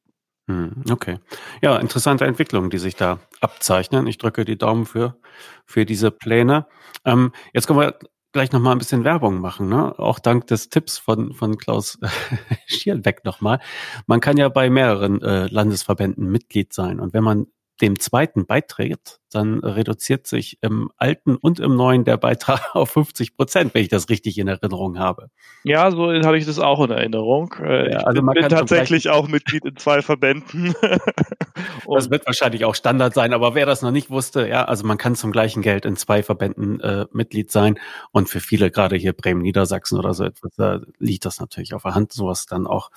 Hm, 0.47 0.83
okay. 0.91 1.19
Ja, 1.61 1.77
interessante 1.77 2.25
Entwicklungen, 2.25 2.69
die 2.69 2.77
sich 2.77 2.95
da 2.95 3.19
abzeichnen. 3.41 4.05
Ich 4.05 4.19
drücke 4.19 4.45
die 4.45 4.57
Daumen 4.57 4.85
für, 4.85 5.17
für 5.65 5.85
diese 5.85 6.11
Pläne. 6.11 6.67
Ähm, 7.03 7.31
jetzt 7.53 7.65
kommen 7.65 7.79
wir 7.79 7.97
gleich 8.31 8.51
nochmal 8.51 8.73
ein 8.73 8.79
bisschen 8.79 9.05
Werbung 9.05 9.39
machen, 9.39 9.69
ne? 9.69 9.97
Auch 9.97 10.19
dank 10.19 10.45
des 10.47 10.69
Tipps 10.69 10.97
von, 10.97 11.33
von 11.33 11.57
Klaus 11.57 11.97
Schierbeck 12.67 13.23
nochmal. 13.23 13.59
Man 14.07 14.19
kann 14.19 14.37
ja 14.37 14.49
bei 14.49 14.69
mehreren 14.69 15.21
äh, 15.21 15.47
Landesverbänden 15.47 16.29
Mitglied 16.29 16.73
sein. 16.73 16.99
Und 16.99 17.13
wenn 17.13 17.23
man 17.23 17.47
dem 17.81 17.99
zweiten 17.99 18.45
beiträgt, 18.45 19.19
dann 19.31 19.59
reduziert 19.59 20.27
sich 20.27 20.57
im 20.61 20.91
alten 20.97 21.35
und 21.35 21.59
im 21.59 21.75
neuen 21.75 22.05
der 22.05 22.15
Beitrag 22.15 22.61
auf 22.73 22.91
50 22.91 23.35
Prozent, 23.35 23.73
wenn 23.73 23.81
ich 23.81 23.89
das 23.89 24.09
richtig 24.09 24.37
in 24.37 24.47
Erinnerung 24.47 24.97
habe. 24.97 25.29
Ja, 25.63 25.91
so 25.91 26.11
habe 26.11 26.37
ich 26.37 26.45
das 26.45 26.57
auch 26.59 26.83
in 26.83 26.91
Erinnerung. 26.91 27.53
Äh, 27.61 27.91
ja, 27.91 27.97
also 27.99 28.21
ich 28.21 28.41
bin 28.41 28.49
tatsächlich 28.49 29.09
auch 29.09 29.27
Mitglied 29.27 29.65
in 29.65 29.75
zwei 29.75 30.01
Verbänden. 30.01 30.73
das 31.93 32.09
wird 32.09 32.25
wahrscheinlich 32.25 32.63
auch 32.63 32.75
Standard 32.75 33.13
sein, 33.13 33.33
aber 33.33 33.55
wer 33.55 33.65
das 33.65 33.81
noch 33.81 33.91
nicht 33.91 34.09
wusste, 34.09 34.47
ja, 34.47 34.65
also 34.65 34.85
man 34.85 34.97
kann 34.97 35.15
zum 35.15 35.31
gleichen 35.31 35.61
Geld 35.61 35.85
in 35.85 35.97
zwei 35.97 36.23
Verbänden 36.23 36.79
äh, 36.79 37.05
Mitglied 37.11 37.51
sein 37.51 37.77
und 38.11 38.29
für 38.29 38.39
viele, 38.39 38.71
gerade 38.71 38.95
hier 38.95 39.13
Bremen, 39.13 39.41
Niedersachsen 39.41 39.99
oder 39.99 40.13
so 40.13 40.23
etwas, 40.23 40.55
da 40.55 40.79
liegt 40.97 41.25
das 41.25 41.39
natürlich 41.41 41.73
auf 41.73 41.83
der 41.83 41.95
Hand, 41.95 42.13
sowas 42.13 42.45
dann 42.45 42.67
auch 42.67 42.89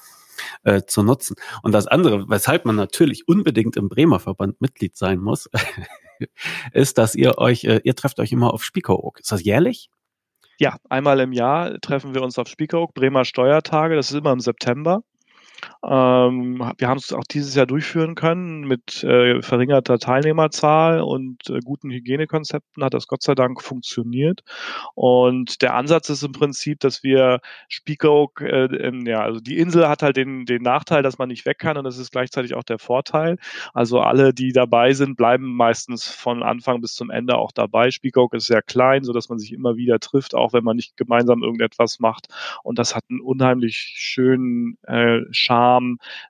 äh, 0.64 0.82
zu 0.86 1.02
nutzen. 1.02 1.36
Und 1.62 1.72
das 1.72 1.86
andere, 1.86 2.28
weshalb 2.28 2.64
man 2.64 2.76
natürlich 2.76 3.28
unbedingt 3.28 3.76
im 3.76 3.88
Bremer 3.88 4.20
Verband 4.20 4.60
Mitglied 4.60 4.96
sein 4.96 5.18
muss, 5.18 5.48
ist, 6.72 6.98
dass 6.98 7.14
ihr 7.14 7.38
euch, 7.38 7.64
äh, 7.64 7.80
ihr 7.84 7.94
trefft 7.94 8.20
euch 8.20 8.32
immer 8.32 8.52
auf 8.52 8.64
Spiekeroog. 8.64 9.20
Ist 9.20 9.32
das 9.32 9.44
jährlich? 9.44 9.90
Ja, 10.60 10.76
einmal 10.88 11.20
im 11.20 11.32
Jahr 11.32 11.78
treffen 11.80 12.14
wir 12.14 12.22
uns 12.22 12.38
auf 12.38 12.48
Spiekeroog, 12.48 12.92
Bremer 12.92 13.24
Steuertage, 13.24 13.94
das 13.94 14.10
ist 14.10 14.16
immer 14.16 14.32
im 14.32 14.40
September. 14.40 15.02
Ähm, 15.84 16.72
wir 16.76 16.88
haben 16.88 16.98
es 16.98 17.12
auch 17.12 17.24
dieses 17.24 17.54
Jahr 17.54 17.66
durchführen 17.66 18.14
können 18.14 18.62
mit 18.62 19.04
äh, 19.04 19.42
verringerter 19.42 19.98
Teilnehmerzahl 19.98 21.00
und 21.00 21.48
äh, 21.50 21.60
guten 21.64 21.90
Hygienekonzepten 21.90 22.82
hat 22.82 22.94
das 22.94 23.06
Gott 23.06 23.22
sei 23.22 23.34
Dank 23.34 23.62
funktioniert. 23.62 24.42
Und 24.94 25.62
der 25.62 25.74
Ansatz 25.74 26.08
ist 26.10 26.24
im 26.24 26.32
Prinzip, 26.32 26.80
dass 26.80 27.02
wir 27.02 27.40
Spiekeroog, 27.68 28.40
äh, 28.40 28.64
ähm, 28.64 29.06
ja, 29.06 29.22
also 29.22 29.40
die 29.40 29.58
Insel 29.58 29.88
hat 29.88 30.02
halt 30.02 30.16
den, 30.16 30.46
den 30.46 30.62
Nachteil, 30.62 31.02
dass 31.02 31.18
man 31.18 31.28
nicht 31.28 31.46
weg 31.46 31.58
kann 31.58 31.76
und 31.76 31.84
das 31.84 31.98
ist 31.98 32.10
gleichzeitig 32.10 32.54
auch 32.54 32.64
der 32.64 32.78
Vorteil. 32.78 33.36
Also 33.72 34.00
alle, 34.00 34.34
die 34.34 34.52
dabei 34.52 34.92
sind, 34.94 35.16
bleiben 35.16 35.54
meistens 35.54 36.08
von 36.08 36.42
Anfang 36.42 36.80
bis 36.80 36.94
zum 36.94 37.10
Ende 37.10 37.36
auch 37.36 37.52
dabei. 37.52 37.90
Spiekeroog 37.90 38.34
ist 38.34 38.46
sehr 38.46 38.62
klein, 38.62 39.04
so 39.04 39.12
dass 39.12 39.28
man 39.28 39.38
sich 39.38 39.52
immer 39.52 39.76
wieder 39.76 40.00
trifft, 40.00 40.34
auch 40.34 40.52
wenn 40.52 40.64
man 40.64 40.76
nicht 40.76 40.96
gemeinsam 40.96 41.42
irgendetwas 41.42 42.00
macht. 42.00 42.28
Und 42.62 42.78
das 42.78 42.96
hat 42.96 43.04
einen 43.10 43.20
unheimlich 43.20 43.76
schönen 43.76 44.78
äh, 44.82 45.20
Charme, 45.30 45.57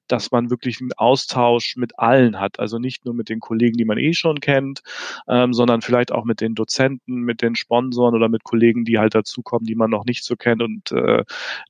dass 0.06 0.30
man 0.30 0.50
wirklich 0.50 0.80
einen 0.80 0.92
Austausch 0.94 1.76
mit 1.76 1.98
allen 1.98 2.40
hat. 2.40 2.58
Also 2.58 2.78
nicht 2.78 3.04
nur 3.04 3.14
mit 3.14 3.28
den 3.28 3.40
Kollegen, 3.40 3.76
die 3.76 3.84
man 3.84 3.98
eh 3.98 4.12
schon 4.14 4.40
kennt, 4.40 4.82
ähm, 5.28 5.52
sondern 5.52 5.82
vielleicht 5.82 6.12
auch 6.12 6.24
mit 6.24 6.40
den 6.40 6.54
Dozenten, 6.54 7.20
mit 7.20 7.42
den 7.42 7.54
Sponsoren 7.56 8.14
oder 8.14 8.28
mit 8.28 8.44
Kollegen, 8.44 8.84
die 8.84 8.98
halt 8.98 9.14
dazukommen, 9.14 9.66
die 9.66 9.74
man 9.74 9.90
noch 9.90 10.04
nicht 10.04 10.24
so 10.24 10.36
kennt. 10.36 10.62
Und 10.62 10.92
äh, 10.92 11.24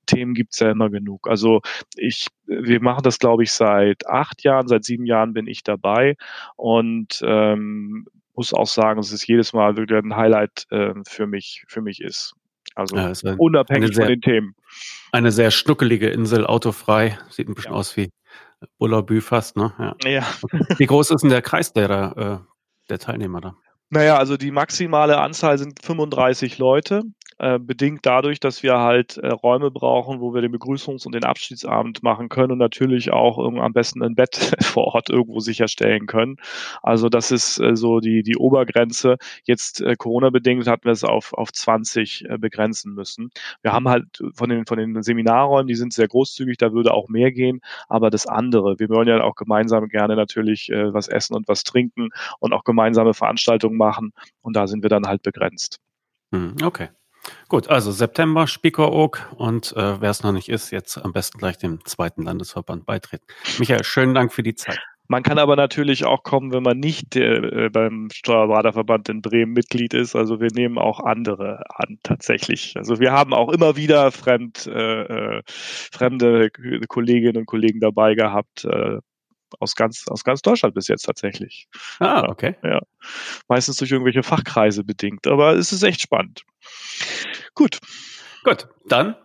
Themen 0.07 0.35
gibt's 0.35 0.61
ja 0.61 0.71
immer 0.71 0.91
genug. 0.91 1.29
Also 1.29 1.61
ich, 1.97 2.29
wir 2.47 2.81
machen 2.83 3.03
das, 3.03 3.19
glaube 3.19 3.43
ich, 3.43 3.53
seit 3.53 4.07
acht 4.07 4.43
Jahren, 4.45 4.69
seit 4.69 4.85
sieben 4.85 5.07
Jahren 5.07 5.33
bin 5.33 5.47
ich 5.47 5.63
dabei 5.63 6.17
und 6.57 7.21
ähm, 7.25 8.07
muss 8.35 8.55
auch 8.55 8.69
sagen, 8.69 8.99
dass 8.99 9.11
es 9.11 9.27
jedes 9.27 9.53
Mal 9.53 9.77
wirklich 9.77 9.99
ein 9.99 10.17
Highlight 10.17 10.67
äh, 10.71 10.95
für 11.07 11.27
mich 11.27 11.65
für 11.67 11.83
mich 11.83 12.01
ist. 12.01 12.35
Also 12.79 12.97
ja, 12.97 13.35
unabhängig 13.39 13.93
sehr, 13.95 14.05
von 14.05 14.13
den 14.13 14.21
Themen. 14.21 14.55
Eine 15.11 15.33
sehr 15.33 15.51
schnuckelige 15.51 16.09
Insel, 16.11 16.47
autofrei. 16.47 17.19
Sieht 17.29 17.49
ein 17.49 17.55
bisschen 17.55 17.73
ja. 17.73 17.77
aus 17.77 17.97
wie 17.97 18.11
Bullabü 18.79 19.21
fast, 19.21 19.57
ne? 19.57 19.73
Ja. 19.79 19.97
ja. 20.09 20.27
Wie 20.79 20.87
groß 20.87 21.11
ist 21.11 21.23
denn 21.23 21.31
der 21.31 21.43
Kreis 21.43 21.73
der, 21.73 21.91
äh, 22.17 22.39
der 22.89 22.99
Teilnehmer 23.01 23.41
da? 23.41 23.57
Naja, 23.91 24.17
also 24.17 24.37
die 24.37 24.53
maximale 24.53 25.19
Anzahl 25.19 25.59
sind 25.59 25.85
35 25.85 26.59
Leute. 26.59 27.03
Äh, 27.41 27.61
bedingt 27.61 28.05
dadurch, 28.05 28.41
dass 28.41 28.65
wir 28.65 28.79
halt 28.79 29.17
äh, 29.19 29.29
Räume 29.29 29.71
brauchen, 29.71 30.21
wo 30.21 30.35
wir 30.35 30.43
den 30.43 30.53
Begrüßungs- 30.53 31.07
und 31.07 31.15
den 31.15 31.23
Abschiedsabend 31.23 32.03
machen 32.03 32.29
können 32.29 32.51
und 32.51 32.59
natürlich 32.59 33.13
auch 33.13 33.39
am 33.39 33.73
besten 33.73 34.03
ein 34.03 34.17
Bett 34.17 34.57
vor 34.61 34.95
Ort 34.95 35.09
irgendwo 35.09 35.39
sicherstellen 35.39 36.07
können. 36.07 36.39
Also 36.83 37.09
das 37.09 37.31
ist 37.31 37.61
äh, 37.61 37.77
so 37.77 38.01
die, 38.01 38.25
die 38.25 38.37
Obergrenze. 38.37 39.19
Jetzt 39.45 39.81
äh, 39.81 39.95
Corona-bedingt 39.97 40.67
hatten 40.67 40.87
wir 40.87 40.93
es 40.93 41.05
auf, 41.05 41.33
auf 41.33 41.53
20 41.53 42.25
äh, 42.29 42.39
begrenzen 42.39 42.95
müssen. 42.95 43.31
Wir 43.63 43.73
haben 43.73 43.89
halt 43.89 44.21
von 44.35 44.49
den, 44.49 44.67
von 44.67 44.79
den 44.79 45.01
Seminarräumen, 45.05 45.69
die 45.69 45.77
sind 45.77 45.93
sehr 45.93 46.09
großzügig, 46.09 46.57
da 46.57 46.73
würde 46.73 46.93
auch 46.93 47.09
mehr 47.09 47.31
gehen, 47.31 47.61
aber 47.89 48.11
das 48.11 48.27
andere, 48.27 48.81
wir 48.81 48.89
wollen 48.89 49.07
ja 49.07 49.23
auch 49.23 49.37
gemeinsam 49.37 49.89
gerne 49.89 50.17
natürlich 50.17 50.71
was 50.71 51.09
essen 51.09 51.35
und 51.35 51.49
was 51.49 51.65
trinken 51.65 52.11
und 52.41 52.53
auch 52.53 52.65
gemeinsame 52.65 53.15
Veranstaltungen 53.15 53.77
machen 53.77 54.13
und 54.43 54.57
da 54.57 54.67
sind 54.67 54.83
wir 54.83 54.91
dann 54.91 55.07
halt 55.07 55.23
begrenzt. 55.23 55.81
Hm, 56.33 56.57
okay. 56.63 56.89
Gut, 57.49 57.69
also 57.69 57.93
September, 57.93 58.47
Spiekeroog 58.47 59.27
und 59.37 59.75
äh, 59.77 60.01
wer 60.01 60.11
es 60.11 60.23
noch 60.23 60.33
nicht 60.33 60.49
ist, 60.49 60.71
jetzt 60.71 60.99
am 60.99 61.13
besten 61.13 61.39
gleich 61.39 61.59
dem 61.59 61.85
zweiten 61.85 62.23
Landesverband 62.23 62.87
beitreten. 62.87 63.25
Michael, 63.59 63.85
schönen 63.85 64.15
Dank 64.15 64.33
für 64.33 64.43
die 64.43 64.55
Zeit. 64.55 64.79
Man 65.11 65.23
kann 65.23 65.39
aber 65.39 65.57
natürlich 65.57 66.05
auch 66.05 66.23
kommen, 66.23 66.53
wenn 66.53 66.63
man 66.63 66.79
nicht 66.79 67.17
äh, 67.17 67.71
beim 67.73 68.09
Steuerberaterverband 68.13 69.09
in 69.09 69.23
Bremen 69.23 69.55
Mitglied 69.55 69.95
ist. 69.95 70.15
Also 70.15 70.39
wir 70.39 70.51
nehmen 70.53 70.77
auch 70.77 71.01
andere 71.01 71.63
an 71.75 71.99
tatsächlich. 72.03 72.75
Also 72.77 73.01
wir 73.01 73.11
haben 73.11 73.33
auch 73.33 73.51
immer 73.51 73.75
wieder 73.77 74.13
fremd, 74.13 74.67
äh, 74.67 75.39
äh 75.39 75.43
fremde 75.47 76.51
Kolleginnen 76.89 77.39
und 77.39 77.47
Kollegen 77.47 77.81
dabei 77.81 78.15
gehabt. 78.15 78.67
Äh, 78.67 78.99
aus 79.61 79.75
ganz, 79.75 80.07
aus 80.09 80.25
ganz 80.25 80.43
Deutschland 80.43 80.75
bis 80.75 80.89
jetzt 80.89 81.03
tatsächlich. 81.03 81.69
Ah, 82.01 82.29
okay. 82.29 82.57
Ja. 82.63 82.81
Meistens 83.49 83.77
durch 83.77 83.91
irgendwelche 83.91 84.23
Fachkreise 84.23 84.85
bedingt. 84.85 85.27
Aber 85.27 85.55
es 85.55 85.73
ist 85.73 85.83
echt 85.83 86.01
spannend. 86.01 86.43
Gut. 87.55 87.79
Gut, 88.45 88.69
dann 88.87 89.17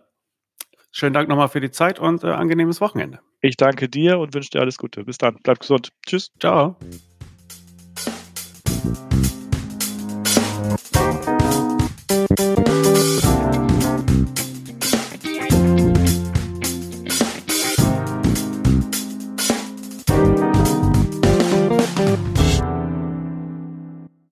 schönen 0.94 1.12
Dank 1.12 1.28
nochmal 1.28 1.48
für 1.48 1.60
die 1.60 1.70
Zeit 1.70 1.98
und 1.98 2.24
äh, 2.24 2.28
angenehmes 2.28 2.80
Wochenende. 2.80 3.20
Ich 3.40 3.56
danke 3.56 3.88
dir 3.88 4.18
und 4.18 4.32
wünsche 4.32 4.50
dir 4.50 4.60
alles 4.60 4.78
Gute. 4.78 5.04
Bis 5.04 5.18
dann. 5.18 5.38
Bleib 5.42 5.60
gesund. 5.60 5.90
Tschüss. 6.06 6.30
Ciao. 6.40 6.76